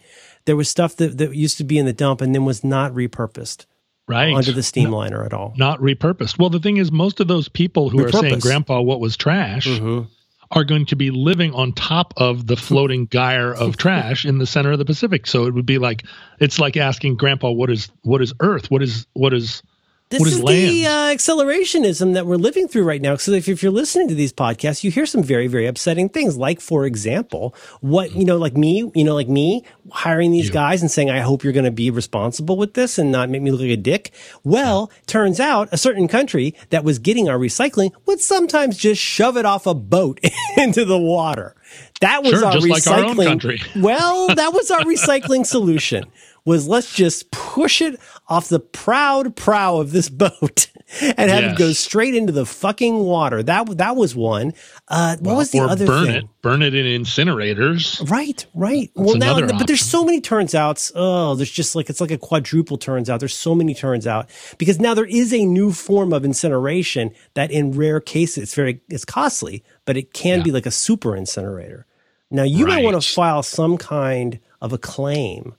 there 0.44 0.56
was 0.56 0.68
stuff 0.68 0.96
that, 0.96 1.18
that 1.18 1.34
used 1.34 1.58
to 1.58 1.64
be 1.64 1.78
in 1.78 1.84
the 1.86 1.92
dump 1.92 2.20
and 2.20 2.34
then 2.34 2.44
was 2.44 2.62
not 2.64 2.92
repurposed 2.92 3.66
right 4.06 4.34
onto 4.34 4.52
the 4.52 4.60
steamliner 4.60 5.24
at 5.24 5.32
all. 5.32 5.54
not 5.56 5.80
repurposed 5.80 6.38
well 6.38 6.50
the 6.50 6.60
thing 6.60 6.76
is 6.76 6.92
most 6.92 7.20
of 7.20 7.26
those 7.26 7.48
people 7.48 7.88
who 7.88 8.04
are 8.04 8.12
saying 8.12 8.38
grandpa 8.38 8.78
what 8.82 9.00
was 9.00 9.16
trash 9.16 9.66
Mm-hmm. 9.66 10.02
are 10.50 10.64
going 10.64 10.84
to 10.86 10.96
be 10.96 11.10
living 11.10 11.54
on 11.54 11.72
top 11.72 12.12
of 12.18 12.46
the 12.46 12.54
floating 12.56 13.08
gyre 13.08 13.54
of 13.54 13.76
trash 13.84 14.26
in 14.26 14.36
the 14.36 14.46
center 14.46 14.72
of 14.72 14.78
the 14.78 14.84
Pacific. 14.84 15.26
So 15.26 15.46
it 15.46 15.54
would 15.54 15.64
be 15.64 15.78
like 15.78 16.04
it's 16.38 16.58
like 16.58 16.76
asking 16.76 17.16
Grandpa, 17.16 17.50
"What 17.50 17.70
is 17.70 17.90
what 18.02 18.20
is 18.20 18.34
Earth? 18.40 18.70
What 18.70 18.82
is 18.82 19.06
what 19.14 19.32
is 19.32 19.62
This 20.10 20.22
is, 20.26 20.34
is 20.38 20.44
the 20.44 20.86
uh, 20.86 20.90
accelerationism 21.14 22.14
that 22.14 22.26
we're 22.26 22.36
living 22.36 22.68
through 22.68 22.84
right 22.84 23.00
now. 23.00 23.16
So 23.16 23.32
if, 23.32 23.48
if 23.48 23.62
you're 23.62 23.72
listening 23.72 24.06
to 24.08 24.14
these 24.14 24.32
podcasts, 24.32 24.84
you 24.84 24.90
hear 24.90 25.06
some 25.06 25.22
very, 25.22 25.46
very 25.48 25.66
upsetting 25.66 26.08
things. 26.08 26.36
Like, 26.36 26.60
for 26.60 26.84
example, 26.86 27.54
what, 27.80 28.12
you 28.12 28.24
know, 28.24 28.36
like 28.36 28.56
me, 28.56 28.90
you 28.94 29.02
know, 29.02 29.14
like 29.14 29.28
me 29.28 29.64
hiring 29.90 30.30
these 30.30 30.46
You. 30.48 30.52
guys 30.52 30.82
and 30.82 30.90
saying, 30.90 31.10
I 31.10 31.20
hope 31.20 31.42
you're 31.42 31.52
going 31.52 31.64
to 31.64 31.70
be 31.72 31.90
responsible 31.90 32.56
with 32.56 32.74
this 32.74 32.98
and 32.98 33.10
not 33.10 33.28
make 33.30 33.42
me 33.42 33.50
look 33.50 33.62
like 33.62 33.70
a 33.70 33.76
dick. 33.76 34.12
Well, 34.44 34.90
turns 35.06 35.40
out 35.40 35.68
a 35.72 35.78
certain 35.78 36.06
country 36.06 36.54
that 36.70 36.84
was 36.84 36.98
getting 36.98 37.28
our 37.28 37.38
recycling 37.38 37.90
would 38.06 38.20
sometimes 38.20 38.76
just 38.76 39.00
shove 39.00 39.36
it 39.36 39.46
off 39.46 39.66
a 39.66 39.74
boat 39.74 40.20
into 40.56 40.84
the 40.84 40.98
water. 40.98 41.56
That 42.00 42.22
was 42.22 42.32
Sure, 42.32 42.44
our 42.44 42.52
recycling. 42.56 43.44
like 43.44 43.76
our 43.76 43.82
well, 43.82 44.28
that 44.34 44.52
was 44.52 44.70
our 44.70 44.80
recycling 44.84 45.44
solution 45.46 46.04
was 46.44 46.68
let's 46.68 46.94
just 46.94 47.30
push 47.30 47.80
it 47.80 47.98
off 48.26 48.48
the 48.48 48.60
proud 48.60 49.36
prow 49.36 49.78
of 49.78 49.92
this 49.92 50.08
boat 50.10 50.68
and 51.00 51.30
have 51.30 51.44
it 51.44 51.56
go 51.56 51.72
straight 51.72 52.14
into 52.14 52.32
the 52.32 52.46
fucking 52.46 52.98
water. 52.98 53.42
That 53.42 53.78
that 53.78 53.96
was 53.96 54.14
one. 54.14 54.52
Uh, 54.88 55.16
what 55.20 55.36
was 55.36 55.50
the 55.50 55.60
other 55.60 55.86
burn 55.86 56.06
thing? 56.06 56.16
it, 56.16 56.24
burn 56.42 56.62
it 56.62 56.74
in 56.74 57.02
incinerators. 57.02 58.08
Right, 58.10 58.46
right. 58.54 58.90
well, 58.94 59.16
now, 59.16 59.36
another 59.36 59.54
but 59.54 59.66
there's 59.66 59.84
so 59.84 60.04
many 60.04 60.20
turns 60.20 60.54
outs. 60.54 60.92
Oh, 60.94 61.34
there's 61.34 61.50
just 61.50 61.74
like 61.74 61.90
it's 61.90 62.00
like 62.00 62.10
a 62.10 62.18
quadruple 62.18 62.78
turns 62.78 63.08
out. 63.08 63.20
There's 63.20 63.34
so 63.34 63.54
many 63.54 63.74
turns 63.74 64.06
out 64.06 64.28
because 64.58 64.78
now 64.78 64.94
there 64.94 65.06
is 65.06 65.32
a 65.32 65.44
new 65.44 65.72
form 65.72 66.12
of 66.12 66.24
incineration 66.24 67.12
that, 67.34 67.50
in 67.50 67.72
rare 67.72 68.00
cases, 68.00 68.44
it's 68.44 68.54
very 68.54 68.80
it's 68.88 69.04
costly, 69.04 69.64
but 69.84 69.96
it 69.96 70.12
can 70.12 70.42
be 70.42 70.50
like 70.50 70.66
a 70.66 70.70
super 70.70 71.16
incinerator. 71.16 71.86
Now 72.30 72.42
you 72.42 72.66
might 72.66 72.84
want 72.84 73.00
to 73.00 73.14
file 73.14 73.42
some 73.42 73.78
kind 73.78 74.40
of 74.60 74.72
a 74.72 74.78
claim 74.78 75.54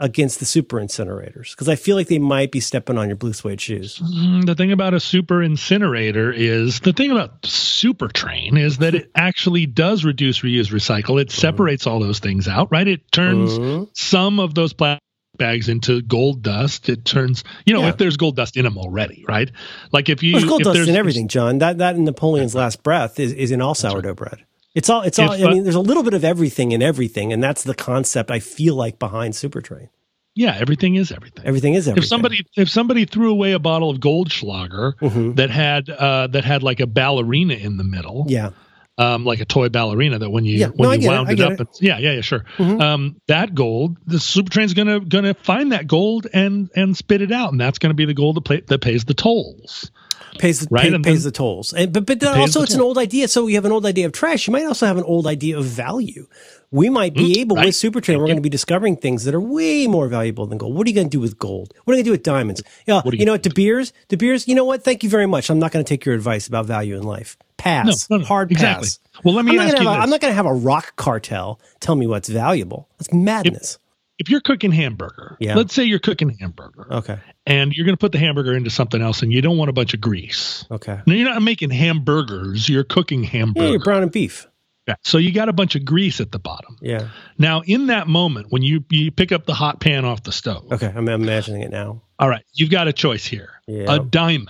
against 0.00 0.38
the 0.38 0.44
super 0.44 0.76
incinerators 0.76 1.50
because 1.50 1.68
I 1.68 1.74
feel 1.74 1.96
like 1.96 2.06
they 2.08 2.18
might 2.20 2.52
be 2.52 2.60
stepping 2.60 2.96
on 2.98 3.08
your 3.08 3.16
blue 3.16 3.32
suede 3.32 3.60
shoes. 3.60 3.98
Mm, 3.98 4.46
The 4.46 4.54
thing 4.54 4.70
about 4.70 4.94
a 4.94 5.00
super 5.00 5.42
incinerator 5.42 6.32
is 6.32 6.80
the 6.80 6.92
thing 6.92 7.10
about 7.10 7.44
super 7.44 8.06
train 8.08 8.56
is 8.56 8.78
that 8.78 8.94
it 8.94 9.10
actually 9.16 9.66
does 9.66 10.04
reduce, 10.04 10.40
reuse, 10.40 10.70
recycle. 10.70 11.20
It 11.20 11.30
separates 11.32 11.86
all 11.86 11.98
those 11.98 12.20
things 12.20 12.46
out, 12.46 12.68
right? 12.70 12.86
It 12.86 13.10
turns 13.10 13.58
Mhm. 13.58 13.88
some 13.94 14.38
of 14.38 14.54
those 14.54 14.72
plastic 14.72 15.02
bags 15.36 15.68
into 15.68 16.02
gold 16.02 16.42
dust. 16.42 16.88
It 16.88 17.04
turns, 17.04 17.42
you 17.64 17.74
know, 17.74 17.80
Yeah. 17.82 17.88
if 17.90 17.96
there's 17.96 18.16
gold 18.16 18.36
dust 18.36 18.56
in 18.56 18.64
them 18.64 18.78
already, 18.78 19.24
right? 19.28 19.50
Like 19.92 20.08
if 20.08 20.22
you, 20.22 20.32
There's 20.32 20.44
gold 20.44 20.60
if 20.60 20.64
dust 20.66 20.74
there's 20.76 20.88
in 20.88 20.96
everything, 20.96 21.28
John. 21.28 21.58
That 21.58 21.78
that 21.78 21.96
in 21.96 22.04
Napoleon's 22.04 22.54
last 22.56 22.82
breath 22.84 23.18
is, 23.18 23.32
is 23.32 23.50
in 23.50 23.60
all 23.60 23.74
sourdough 23.74 24.14
bread. 24.14 24.38
It's 24.78 24.88
all. 24.88 25.02
It's 25.02 25.18
all. 25.18 25.32
I 25.32 25.50
mean, 25.50 25.64
there's 25.64 25.74
a 25.74 25.80
little 25.80 26.04
bit 26.04 26.14
of 26.14 26.24
everything 26.24 26.70
in 26.72 26.82
everything, 26.82 27.32
and 27.32 27.42
that's 27.42 27.64
the 27.64 27.74
concept 27.74 28.30
I 28.30 28.38
feel 28.38 28.76
like 28.76 28.98
behind 29.00 29.34
Supertrain. 29.34 29.88
Yeah, 30.36 30.56
everything 30.56 30.94
is 30.94 31.10
everything. 31.10 31.44
Everything 31.44 31.74
is 31.74 31.88
everything. 31.88 32.04
If 32.04 32.08
somebody 32.08 32.46
if 32.56 32.70
somebody 32.70 33.04
threw 33.04 33.30
away 33.32 33.52
a 33.52 33.58
bottle 33.58 33.90
of 33.90 33.98
Goldschlager 33.98 34.94
Mhm. 35.00 35.34
that 35.34 35.50
had 35.50 35.90
uh, 35.90 36.28
that 36.28 36.44
had 36.44 36.62
like 36.62 36.78
a 36.78 36.86
ballerina 36.86 37.54
in 37.54 37.76
the 37.76 37.82
middle, 37.82 38.24
yeah, 38.28 38.50
um, 38.98 39.24
like 39.24 39.40
a 39.40 39.44
toy 39.44 39.68
ballerina 39.68 40.20
that 40.20 40.30
when 40.30 40.44
you 40.44 40.58
Yeah, 40.58 40.68
when 40.68 40.90
no, 40.90 40.92
you 40.94 41.00
get 41.00 41.06
it, 41.06 41.16
wound 41.16 41.30
it, 41.32 41.40
up, 41.40 41.52
it. 41.54 41.60
it's, 41.62 41.82
yeah, 41.82 41.98
yeah, 41.98 42.12
yeah, 42.12 42.20
sure. 42.20 42.44
Mhm. 42.58 42.80
Um, 42.80 43.16
that 43.26 43.52
gold, 43.56 43.96
the 44.06 44.20
super 44.20 44.50
train's 44.50 44.74
gonna 44.74 45.00
gonna 45.00 45.34
find 45.34 45.72
that 45.72 45.88
gold 45.88 46.28
and 46.32 46.70
and 46.76 46.96
spit 46.96 47.20
it 47.20 47.32
out, 47.32 47.50
and 47.50 47.60
that's 47.60 47.80
gonna 47.80 47.94
be 47.94 48.04
the 48.04 48.14
gold 48.14 48.36
that, 48.36 48.44
pay, 48.44 48.60
that 48.68 48.80
pays 48.80 49.04
the 49.04 49.14
tolls. 49.14 49.90
Pays 50.38 50.60
the 50.60 50.68
Right, 50.70 50.92
pay, 50.92 50.98
pays 50.98 51.24
the 51.24 51.30
tolls. 51.30 51.72
And, 51.72 51.92
but 51.92 52.06
but 52.06 52.20
then 52.20 52.38
also 52.38 52.62
it's 52.62 52.74
an 52.74 52.80
old 52.80 52.98
idea. 52.98 53.28
So 53.28 53.46
you 53.46 53.54
have 53.56 53.64
an 53.64 53.72
old 53.72 53.86
idea 53.86 54.06
of 54.06 54.12
trash. 54.12 54.46
You 54.46 54.52
might 54.52 54.64
also 54.66 54.86
have 54.86 54.96
an 54.98 55.04
old 55.04 55.26
idea 55.26 55.58
of 55.58 55.64
value. 55.64 56.26
We 56.70 56.90
might 56.90 57.14
be 57.14 57.40
able 57.40 57.56
Mm, 57.56 57.60
right. 57.60 57.66
with 57.66 57.74
Supertrain. 57.76 58.18
We're 58.18 58.26
going 58.26 58.36
to 58.36 58.42
be 58.42 58.50
discovering 58.50 58.96
things 58.96 59.24
that 59.24 59.34
are 59.34 59.40
way 59.40 59.86
more 59.86 60.06
valuable 60.08 60.46
than 60.46 60.58
gold. 60.58 60.74
What 60.74 60.86
are 60.86 60.90
you 60.90 60.94
going 60.94 61.08
to 61.08 61.16
do 61.16 61.20
with 61.20 61.38
gold? 61.38 61.72
What 61.84 61.94
are 61.94 61.96
you 61.96 62.02
going 62.02 62.04
to 62.04 62.08
do 62.08 62.12
with 62.12 62.22
diamonds? 62.24 62.62
Yeah, 62.86 63.00
you 63.06 63.12
you 63.20 63.24
know 63.24 63.32
what? 63.32 63.42
De 63.42 63.48
Beers, 63.50 63.92
De 64.08 64.16
Beers. 64.18 64.46
You 64.46 64.54
know 64.54 64.66
what? 64.66 64.84
Thank 64.84 65.02
you 65.02 65.08
very 65.08 65.26
much. 65.26 65.48
I'm 65.48 65.58
not 65.58 65.72
going 65.72 65.82
to 65.84 65.88
take 65.88 66.04
your 66.04 66.14
advice 66.14 66.46
about 66.46 66.66
value 66.66 66.94
in 66.96 67.04
life. 67.04 67.38
Pass. 67.56 68.10
No, 68.10 68.16
no, 68.16 68.20
no, 68.20 68.26
Hard 68.26 68.50
exactly. 68.52 68.84
pass. 68.86 69.00
Well, 69.24 69.34
let 69.34 69.46
me 69.46 69.52
I'm 69.58 69.66
ask 69.66 69.80
you 69.80 69.88
a-. 69.88 69.92
I'm 69.92 70.10
not 70.10 70.20
going 70.20 70.30
to 70.30 70.36
have 70.36 70.46
a 70.46 70.52
rock 70.52 70.94
cartel 70.96 71.58
tell 71.80 71.94
me 71.96 72.06
what's 72.06 72.28
valuable. 72.28 72.86
That's 72.98 73.12
madness. 73.14 73.78
If 74.18 74.28
you're 74.30 74.40
cooking 74.40 74.72
hamburger, 74.72 75.36
Yeah. 75.40 75.54
let's 75.54 75.72
say 75.72 75.84
you're 75.84 75.98
cooking 76.00 76.30
hamburger, 76.40 76.86
okay. 76.92 77.18
and 77.46 77.72
you're 77.72 77.86
gonna 77.86 77.96
put 77.96 78.12
the 78.12 78.18
hamburger 78.18 78.54
into 78.54 78.70
something 78.70 79.00
else, 79.00 79.22
and 79.22 79.32
you 79.32 79.40
don't 79.40 79.56
want 79.56 79.68
a 79.70 79.72
bunch 79.72 79.94
of 79.94 80.00
grease. 80.00 80.64
Okay. 80.70 81.00
Now 81.06 81.14
you're 81.14 81.28
not 81.28 81.40
making 81.42 81.70
hamburgers; 81.70 82.68
you're 82.68 82.84
cooking 82.84 83.22
hamburger. 83.22 83.66
Yeah, 83.66 83.70
you're 83.72 83.80
brown 83.84 84.02
and 84.02 84.10
beef. 84.12 84.46
Yeah. 84.88 84.94
So 85.04 85.18
you 85.18 85.32
got 85.32 85.48
a 85.48 85.52
bunch 85.52 85.74
of 85.76 85.84
grease 85.84 86.18
at 86.20 86.32
the 86.32 86.38
bottom. 86.38 86.78
Yeah. 86.80 87.08
Now, 87.36 87.60
in 87.66 87.88
that 87.88 88.08
moment, 88.08 88.46
when 88.50 88.62
you 88.62 88.82
you 88.90 89.10
pick 89.10 89.32
up 89.32 89.44
the 89.46 89.54
hot 89.54 89.80
pan 89.80 90.04
off 90.04 90.22
the 90.22 90.32
stove, 90.32 90.72
Okay. 90.72 90.90
I'm 90.94 91.08
imagining 91.08 91.62
it 91.62 91.70
now. 91.70 92.02
all 92.18 92.28
right, 92.28 92.44
you've 92.54 92.70
got 92.70 92.88
a 92.88 92.92
choice 92.92 93.24
here: 93.26 93.50
Yeah. 93.68 93.94
a 93.96 93.98
diamond. 94.00 94.48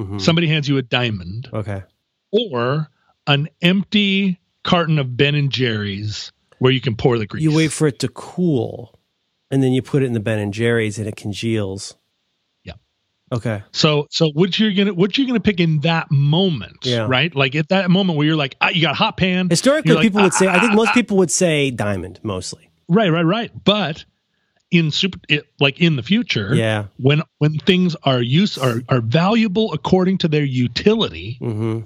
Mhm. 0.00 0.20
Somebody 0.20 0.46
hands 0.46 0.68
you 0.68 0.78
a 0.78 0.82
diamond, 0.82 1.50
Okay. 1.52 1.82
or 2.32 2.88
an 3.26 3.48
empty 3.60 4.38
carton 4.64 4.98
of 4.98 5.16
Ben 5.16 5.34
and 5.34 5.50
Jerry's 5.50 6.30
where 6.58 6.72
you 6.72 6.80
can 6.80 6.96
pour 6.96 7.18
the 7.18 7.26
grease. 7.26 7.42
You 7.42 7.54
wait 7.54 7.72
for 7.72 7.86
it 7.88 7.98
to 8.00 8.08
cool, 8.08 8.98
and 9.50 9.62
then 9.62 9.72
you 9.72 9.82
put 9.82 10.02
it 10.02 10.06
in 10.06 10.12
the 10.12 10.20
Ben 10.20 10.38
and 10.38 10.52
Jerry's, 10.52 10.98
and 10.98 11.06
it 11.06 11.16
congeals. 11.16 11.96
Yeah. 12.64 12.74
Okay. 13.32 13.62
So, 13.72 14.06
so 14.10 14.28
what 14.34 14.58
you're 14.58 14.72
gonna 14.72 14.94
what 14.94 15.16
you're 15.18 15.26
gonna 15.26 15.40
pick 15.40 15.60
in 15.60 15.80
that 15.80 16.10
moment, 16.10 16.84
Yeah. 16.84 17.06
right? 17.08 17.34
Like 17.34 17.54
at 17.54 17.68
that 17.68 17.90
moment 17.90 18.16
where 18.18 18.26
you're 18.26 18.36
like, 18.36 18.56
ah, 18.60 18.70
you 18.70 18.82
got 18.82 18.96
hot 18.96 19.16
pan. 19.16 19.48
Historically, 19.50 19.94
like, 19.94 20.02
people 20.02 20.22
would 20.22 20.34
say. 20.34 20.46
I 20.48 20.58
think 20.60 20.72
"Ah, 20.72 20.76
most 20.76 20.92
people 20.94 21.16
would 21.18 21.30
say 21.30 21.70
diamond 21.70 22.20
mostly. 22.22 22.70
Right, 22.88 23.10
right, 23.10 23.22
right. 23.24 23.50
But 23.64 24.04
in 24.70 24.90
super, 24.90 25.18
it, 25.28 25.44
like 25.60 25.80
in 25.80 25.96
the 25.96 26.02
future, 26.02 26.54
Yeah. 26.54 26.86
when 26.98 27.22
when 27.38 27.58
things 27.58 27.96
are 28.04 28.20
use 28.20 28.58
are 28.58 28.82
are 28.88 29.00
valuable 29.00 29.72
according 29.72 30.18
to 30.18 30.28
their 30.28 30.44
utility, 30.44 31.36
hmm 31.40 31.80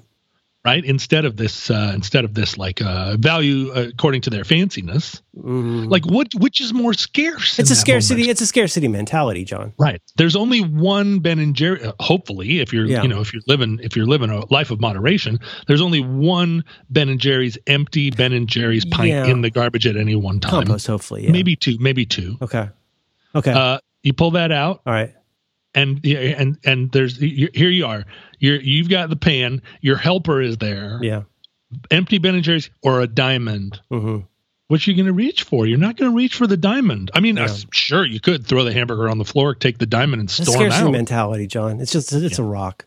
right? 0.65 0.83
Instead 0.85 1.25
of 1.25 1.37
this, 1.37 1.69
uh, 1.69 1.91
instead 1.93 2.23
of 2.25 2.33
this, 2.33 2.57
like 2.57 2.81
uh, 2.81 3.17
value 3.17 3.71
according 3.71 4.21
to 4.21 4.29
their 4.29 4.43
fanciness. 4.43 5.21
hmm 5.39 5.83
Like 5.85 6.05
what? 6.05 6.27
Which 6.37 6.61
is 6.61 6.73
more 6.73 6.93
scarce? 6.93 7.59
It's 7.59 7.69
a 7.71 7.75
scarcity. 7.75 8.21
moment? 8.21 8.31
It's 8.31 8.41
a 8.41 8.47
scarcity 8.47 8.87
mentality, 8.87 9.43
John. 9.45 9.73
Right. 9.77 10.01
There's 10.17 10.35
only 10.35 10.61
one 10.61 11.19
Ben 11.19 11.39
and 11.39 11.55
Jerry. 11.55 11.83
uh, 11.83 11.91
hopefully, 11.99 12.59
if 12.59 12.71
you're, 12.73 12.85
Yeah. 12.85 13.01
you 13.01 13.07
know, 13.07 13.19
if 13.21 13.33
you're 13.33 13.41
living, 13.47 13.79
if 13.83 13.95
you're 13.95 14.05
living 14.07 14.29
a 14.29 14.45
life 14.53 14.71
of 14.71 14.79
moderation, 14.79 15.39
there's 15.67 15.81
only 15.81 15.99
one 16.01 16.63
Ben 16.89 17.09
and 17.09 17.19
Jerry's 17.19 17.57
empty 17.67 18.09
Ben 18.11 18.31
and 18.33 18.47
Jerry's 18.47 18.85
pint 18.85 19.09
Yeah. 19.09 19.25
in 19.25 19.41
the 19.41 19.49
garbage 19.49 19.85
at 19.87 19.97
any 19.97 20.15
one 20.15 20.39
time. 20.39 20.51
Compost, 20.65 20.87
hopefully. 20.87 21.25
Yeah. 21.25 21.31
Maybe 21.31 21.55
two. 21.55 21.77
Maybe 21.79 22.05
two. 22.05 22.37
Okay. 22.41 22.69
Okay. 23.35 23.51
Uh, 23.51 23.79
you 24.03 24.13
pull 24.13 24.31
that 24.31 24.51
out, 24.51 24.81
All 24.85 24.93
right. 24.93 25.13
and 25.73 25.99
yeah, 26.03 26.19
and 26.19 26.57
and 26.65 26.91
there's 26.91 27.17
here 27.17 27.69
you 27.69 27.85
are. 27.85 28.03
You're 28.43 28.59
you've 28.59 28.89
got 28.89 29.09
the 29.09 29.15
pan. 29.15 29.61
Your 29.79 29.95
helper 29.95 30.41
is 30.41 30.57
there. 30.57 30.99
Yeah. 31.01 31.21
Empty 31.89 32.17
Ben 32.17 32.35
and 32.35 32.43
Jerry's 32.43 32.69
or 32.81 32.99
a 32.99 33.07
diamond. 33.07 33.79
hmm 33.89 34.17
What 34.67 34.85
are 34.85 34.91
you 34.91 34.97
going 34.97 35.05
to 35.07 35.13
reach 35.13 35.43
for? 35.43 35.65
You're 35.65 35.77
not 35.77 35.95
going 35.95 36.11
to 36.11 36.15
reach 36.17 36.35
for 36.35 36.45
the 36.45 36.57
diamond. 36.57 37.09
I 37.13 37.21
mean, 37.21 37.37
uh, 37.37 37.47
sure 37.71 38.05
you 38.05 38.19
could 38.19 38.45
throw 38.45 38.65
the 38.65 38.73
hamburger 38.73 39.07
on 39.09 39.17
the 39.17 39.23
floor, 39.23 39.55
take 39.55 39.77
the 39.77 39.85
diamond, 39.85 40.19
and 40.19 40.29
storm 40.29 40.57
scarcity 40.57 40.87
out. 40.87 40.91
mentality, 40.91 41.47
John. 41.47 41.79
It's 41.79 41.93
just 41.93 42.11
it's 42.11 42.37
a 42.37 42.43
rock. 42.43 42.85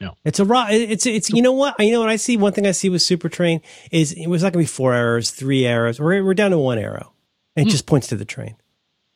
No. 0.00 0.14
It's 0.24 0.40
a 0.40 0.46
rock. 0.46 0.68
It's 0.70 1.04
it's 1.04 1.28
you 1.28 1.42
know 1.42 1.52
what 1.52 1.74
you 1.78 1.92
know 1.92 2.00
what 2.00 2.08
I 2.08 2.16
see. 2.16 2.38
One 2.38 2.52
thing 2.54 2.66
I 2.66 2.72
see 2.72 2.88
with 2.88 3.02
Super 3.02 3.28
Train 3.28 3.60
is 3.90 4.12
it 4.12 4.28
was 4.28 4.42
not 4.42 4.54
going 4.54 4.64
to 4.64 4.70
be 4.70 4.74
four 4.74 4.94
arrows, 4.94 5.30
three 5.30 5.66
arrows. 5.66 6.00
We're 6.00 6.24
we're 6.24 6.32
down 6.32 6.52
to 6.52 6.58
one 6.58 6.78
arrow, 6.78 7.12
and 7.54 7.68
it 7.68 7.70
just 7.70 7.84
points 7.84 8.06
to 8.06 8.16
the 8.16 8.24
train. 8.24 8.56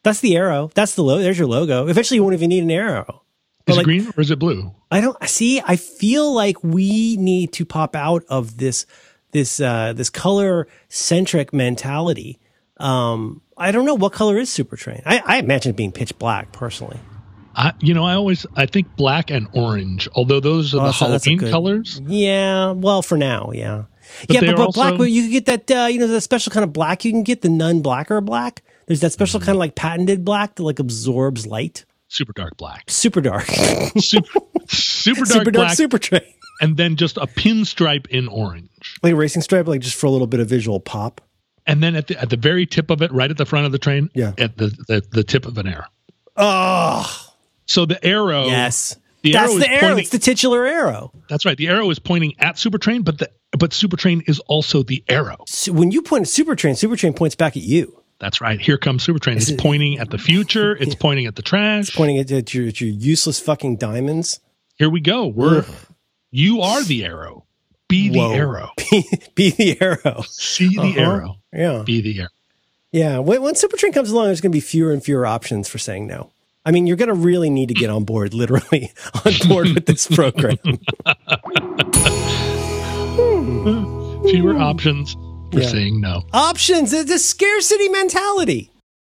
That's 0.02 0.20
the 0.20 0.36
arrow. 0.36 0.70
That's 0.74 0.94
the 0.94 1.02
logo. 1.02 1.22
There's 1.22 1.38
your 1.38 1.48
logo. 1.48 1.86
Eventually, 1.86 2.16
you 2.16 2.22
won't 2.22 2.34
even 2.34 2.50
need 2.50 2.64
an 2.64 2.70
arrow. 2.70 3.19
But 3.66 3.72
Is 3.72 3.76
like- 3.76 3.84
it 3.84 3.86
green 3.86 4.12
or 4.16 4.20
is 4.20 4.30
it 4.30 4.38
blue? 4.38 4.74
I 4.90 5.00
don't 5.00 5.16
see. 5.28 5.60
I 5.64 5.76
feel 5.76 6.32
like 6.32 6.62
we 6.64 7.16
need 7.18 7.52
to 7.54 7.64
pop 7.64 7.94
out 7.94 8.24
of 8.28 8.56
this 8.58 8.86
this 9.32 9.60
uh, 9.60 9.92
this 9.92 10.10
color 10.10 10.66
centric 10.88 11.52
mentality. 11.52 12.38
Um, 12.78 13.42
I 13.56 13.70
don't 13.72 13.84
know 13.84 13.94
what 13.94 14.12
color 14.12 14.38
is 14.38 14.48
Super 14.50 14.76
Train. 14.76 15.02
I, 15.06 15.22
I 15.24 15.36
imagine 15.38 15.70
it 15.70 15.76
being 15.76 15.92
pitch 15.92 16.18
black 16.18 16.50
personally. 16.52 16.98
I, 17.54 17.72
you 17.80 17.94
know, 17.94 18.04
I 18.04 18.14
always 18.14 18.46
I 18.56 18.66
think 18.66 18.96
black 18.96 19.30
and 19.30 19.46
orange. 19.52 20.08
Although 20.14 20.40
those 20.40 20.74
are 20.74 20.80
Oh, 20.80 20.84
the 20.86 20.92
so 20.92 21.06
Halloween 21.06 21.38
good- 21.38 21.50
colors. 21.50 22.00
Yeah, 22.06 22.72
well, 22.72 23.02
for 23.02 23.16
now, 23.18 23.50
yeah, 23.52 23.84
But 24.26 24.34
yeah. 24.34 24.40
But, 24.40 24.56
but 24.56 24.66
also- 24.66 24.96
black, 24.96 25.08
you 25.10 25.22
can 25.22 25.30
get 25.30 25.46
that. 25.46 25.70
Uh, 25.70 25.86
you 25.86 25.98
know, 26.00 26.06
the 26.06 26.20
special 26.20 26.50
kind 26.52 26.64
of 26.64 26.72
black 26.72 27.04
you 27.04 27.12
can 27.12 27.22
get, 27.22 27.42
the 27.42 27.48
none 27.48 27.82
blacker 27.82 28.20
black. 28.20 28.62
There's 28.86 29.00
that 29.00 29.12
special 29.12 29.38
kind 29.38 29.50
of 29.50 29.56
like 29.58 29.74
patented 29.76 30.24
black 30.24 30.56
that 30.56 30.62
like 30.64 30.78
absorbs 30.80 31.46
light. 31.46 31.84
Super 32.10 32.32
dark 32.32 32.56
black. 32.56 32.84
Super 32.90 33.20
dark, 33.20 33.46
Super, 33.46 33.96
super 33.98 34.34
dark 34.66 34.68
super 34.68 35.24
dark, 35.24 35.52
black, 35.54 35.76
super 35.76 35.98
train. 35.98 36.22
and 36.60 36.76
then 36.76 36.96
just 36.96 37.16
a 37.16 37.26
pinstripe 37.26 38.06
in 38.08 38.26
orange. 38.28 38.98
Like 39.02 39.12
a 39.12 39.16
racing 39.16 39.42
stripe, 39.42 39.66
like 39.68 39.80
just 39.80 39.96
for 39.96 40.06
a 40.06 40.10
little 40.10 40.26
bit 40.26 40.40
of 40.40 40.48
visual 40.48 40.80
pop. 40.80 41.20
And 41.66 41.82
then 41.82 41.94
at 41.94 42.08
the 42.08 42.20
at 42.20 42.28
the 42.30 42.36
very 42.36 42.66
tip 42.66 42.90
of 42.90 43.00
it, 43.00 43.12
right 43.12 43.30
at 43.30 43.36
the 43.38 43.46
front 43.46 43.64
of 43.66 43.72
the 43.72 43.78
train, 43.78 44.10
Yeah. 44.14 44.32
at 44.38 44.56
the 44.58 44.66
the, 44.88 45.02
the 45.12 45.22
tip 45.24 45.46
of 45.46 45.56
an 45.58 45.68
arrow. 45.68 45.86
Oh, 46.36 47.32
So 47.66 47.86
the 47.86 48.04
arrow 48.04 48.46
yes. 48.46 48.96
The 49.22 49.32
That's 49.32 49.50
arrow 49.52 49.58
the 49.60 49.70
arrow. 49.70 49.80
pointing- 49.80 49.98
It's 50.00 50.08
the 50.10 50.18
titular 50.18 50.64
arrow. 50.66 51.12
That's 51.28 51.44
right. 51.44 51.56
The 51.58 51.68
arrow 51.68 51.90
is 51.90 51.98
pointing 51.98 52.34
at 52.38 52.56
Supertrain, 52.56 53.04
but 53.04 53.18
the 53.18 53.30
but 53.52 53.70
Supertrain 53.72 54.28
is 54.28 54.38
also 54.40 54.82
the 54.82 55.04
arrow. 55.08 55.44
So 55.46 55.72
when 55.72 55.90
you 55.90 56.00
point 56.02 56.22
at 56.22 56.28
Supertrain, 56.28 56.72
Supertrain 56.72 57.14
points 57.14 57.34
back 57.36 57.56
at 57.56 57.62
you, 57.62 57.99
That's 58.20 58.40
right. 58.40 58.60
Here 58.60 58.76
comes 58.78 59.04
Supertrain. 59.04 59.36
It's 59.36 59.50
pointing 59.50 59.98
at 59.98 60.10
the 60.10 60.18
future. 60.18 60.76
It's 60.76 60.94
pointing 61.00 61.26
at 61.26 61.34
the 61.36 61.42
trash. 61.42 61.88
It's 61.88 61.96
pointing 61.96 62.18
at, 62.18 62.30
at, 62.30 62.54
your, 62.54 62.68
at 62.68 62.80
your 62.80 62.90
useless 62.90 63.40
fucking 63.40 63.76
diamonds. 63.76 64.40
Here 64.76 64.90
we 64.90 65.00
go. 65.00 65.26
We're 65.26 65.64
you 66.30 66.60
are 66.60 66.82
the 66.84 67.04
arrow. 67.04 67.44
Be 67.88 68.08
the 68.10 68.18
Whoa. 68.18 68.32
arrow. 68.32 68.70
Be 69.34 69.50
the 69.50 69.76
arrow. 69.80 70.22
See 70.28 70.68
the 70.76 70.80
Uh-huh. 70.82 71.00
arrow. 71.00 71.36
Yeah. 71.52 71.82
Be 71.84 72.00
the 72.02 72.20
arrow. 72.20 72.28
Yeah. 72.92 73.18
When, 73.18 73.42
when 73.42 73.54
Supertrain 73.54 73.92
comes 73.92 74.10
along, 74.10 74.26
there's 74.26 74.40
going 74.40 74.52
to 74.52 74.56
be 74.56 74.60
fewer 74.60 74.92
and 74.92 75.02
fewer 75.02 75.26
options 75.26 75.68
for 75.68 75.78
saying 75.78 76.06
no. 76.06 76.30
I 76.64 76.70
mean, 76.72 76.86
you're 76.86 76.96
going 76.98 77.08
to 77.08 77.14
really 77.14 77.48
need 77.50 77.68
to 77.68 77.74
get 77.74 77.88
on 77.90 78.04
board, 78.04 78.34
literally 78.34 78.92
on 79.24 79.32
board 79.48 79.68
with 79.74 79.86
this 79.86 80.06
program. 80.06 80.58
Fewer 84.28 84.58
options 84.58 85.16
for 85.50 85.60
Yeah. 85.60 85.68
saying 85.68 86.00
no. 86.00 86.24
options. 86.32 86.92
It's 86.92 87.10
a 87.10 87.18
scarcity 87.18 87.88
mentality. 87.88 88.70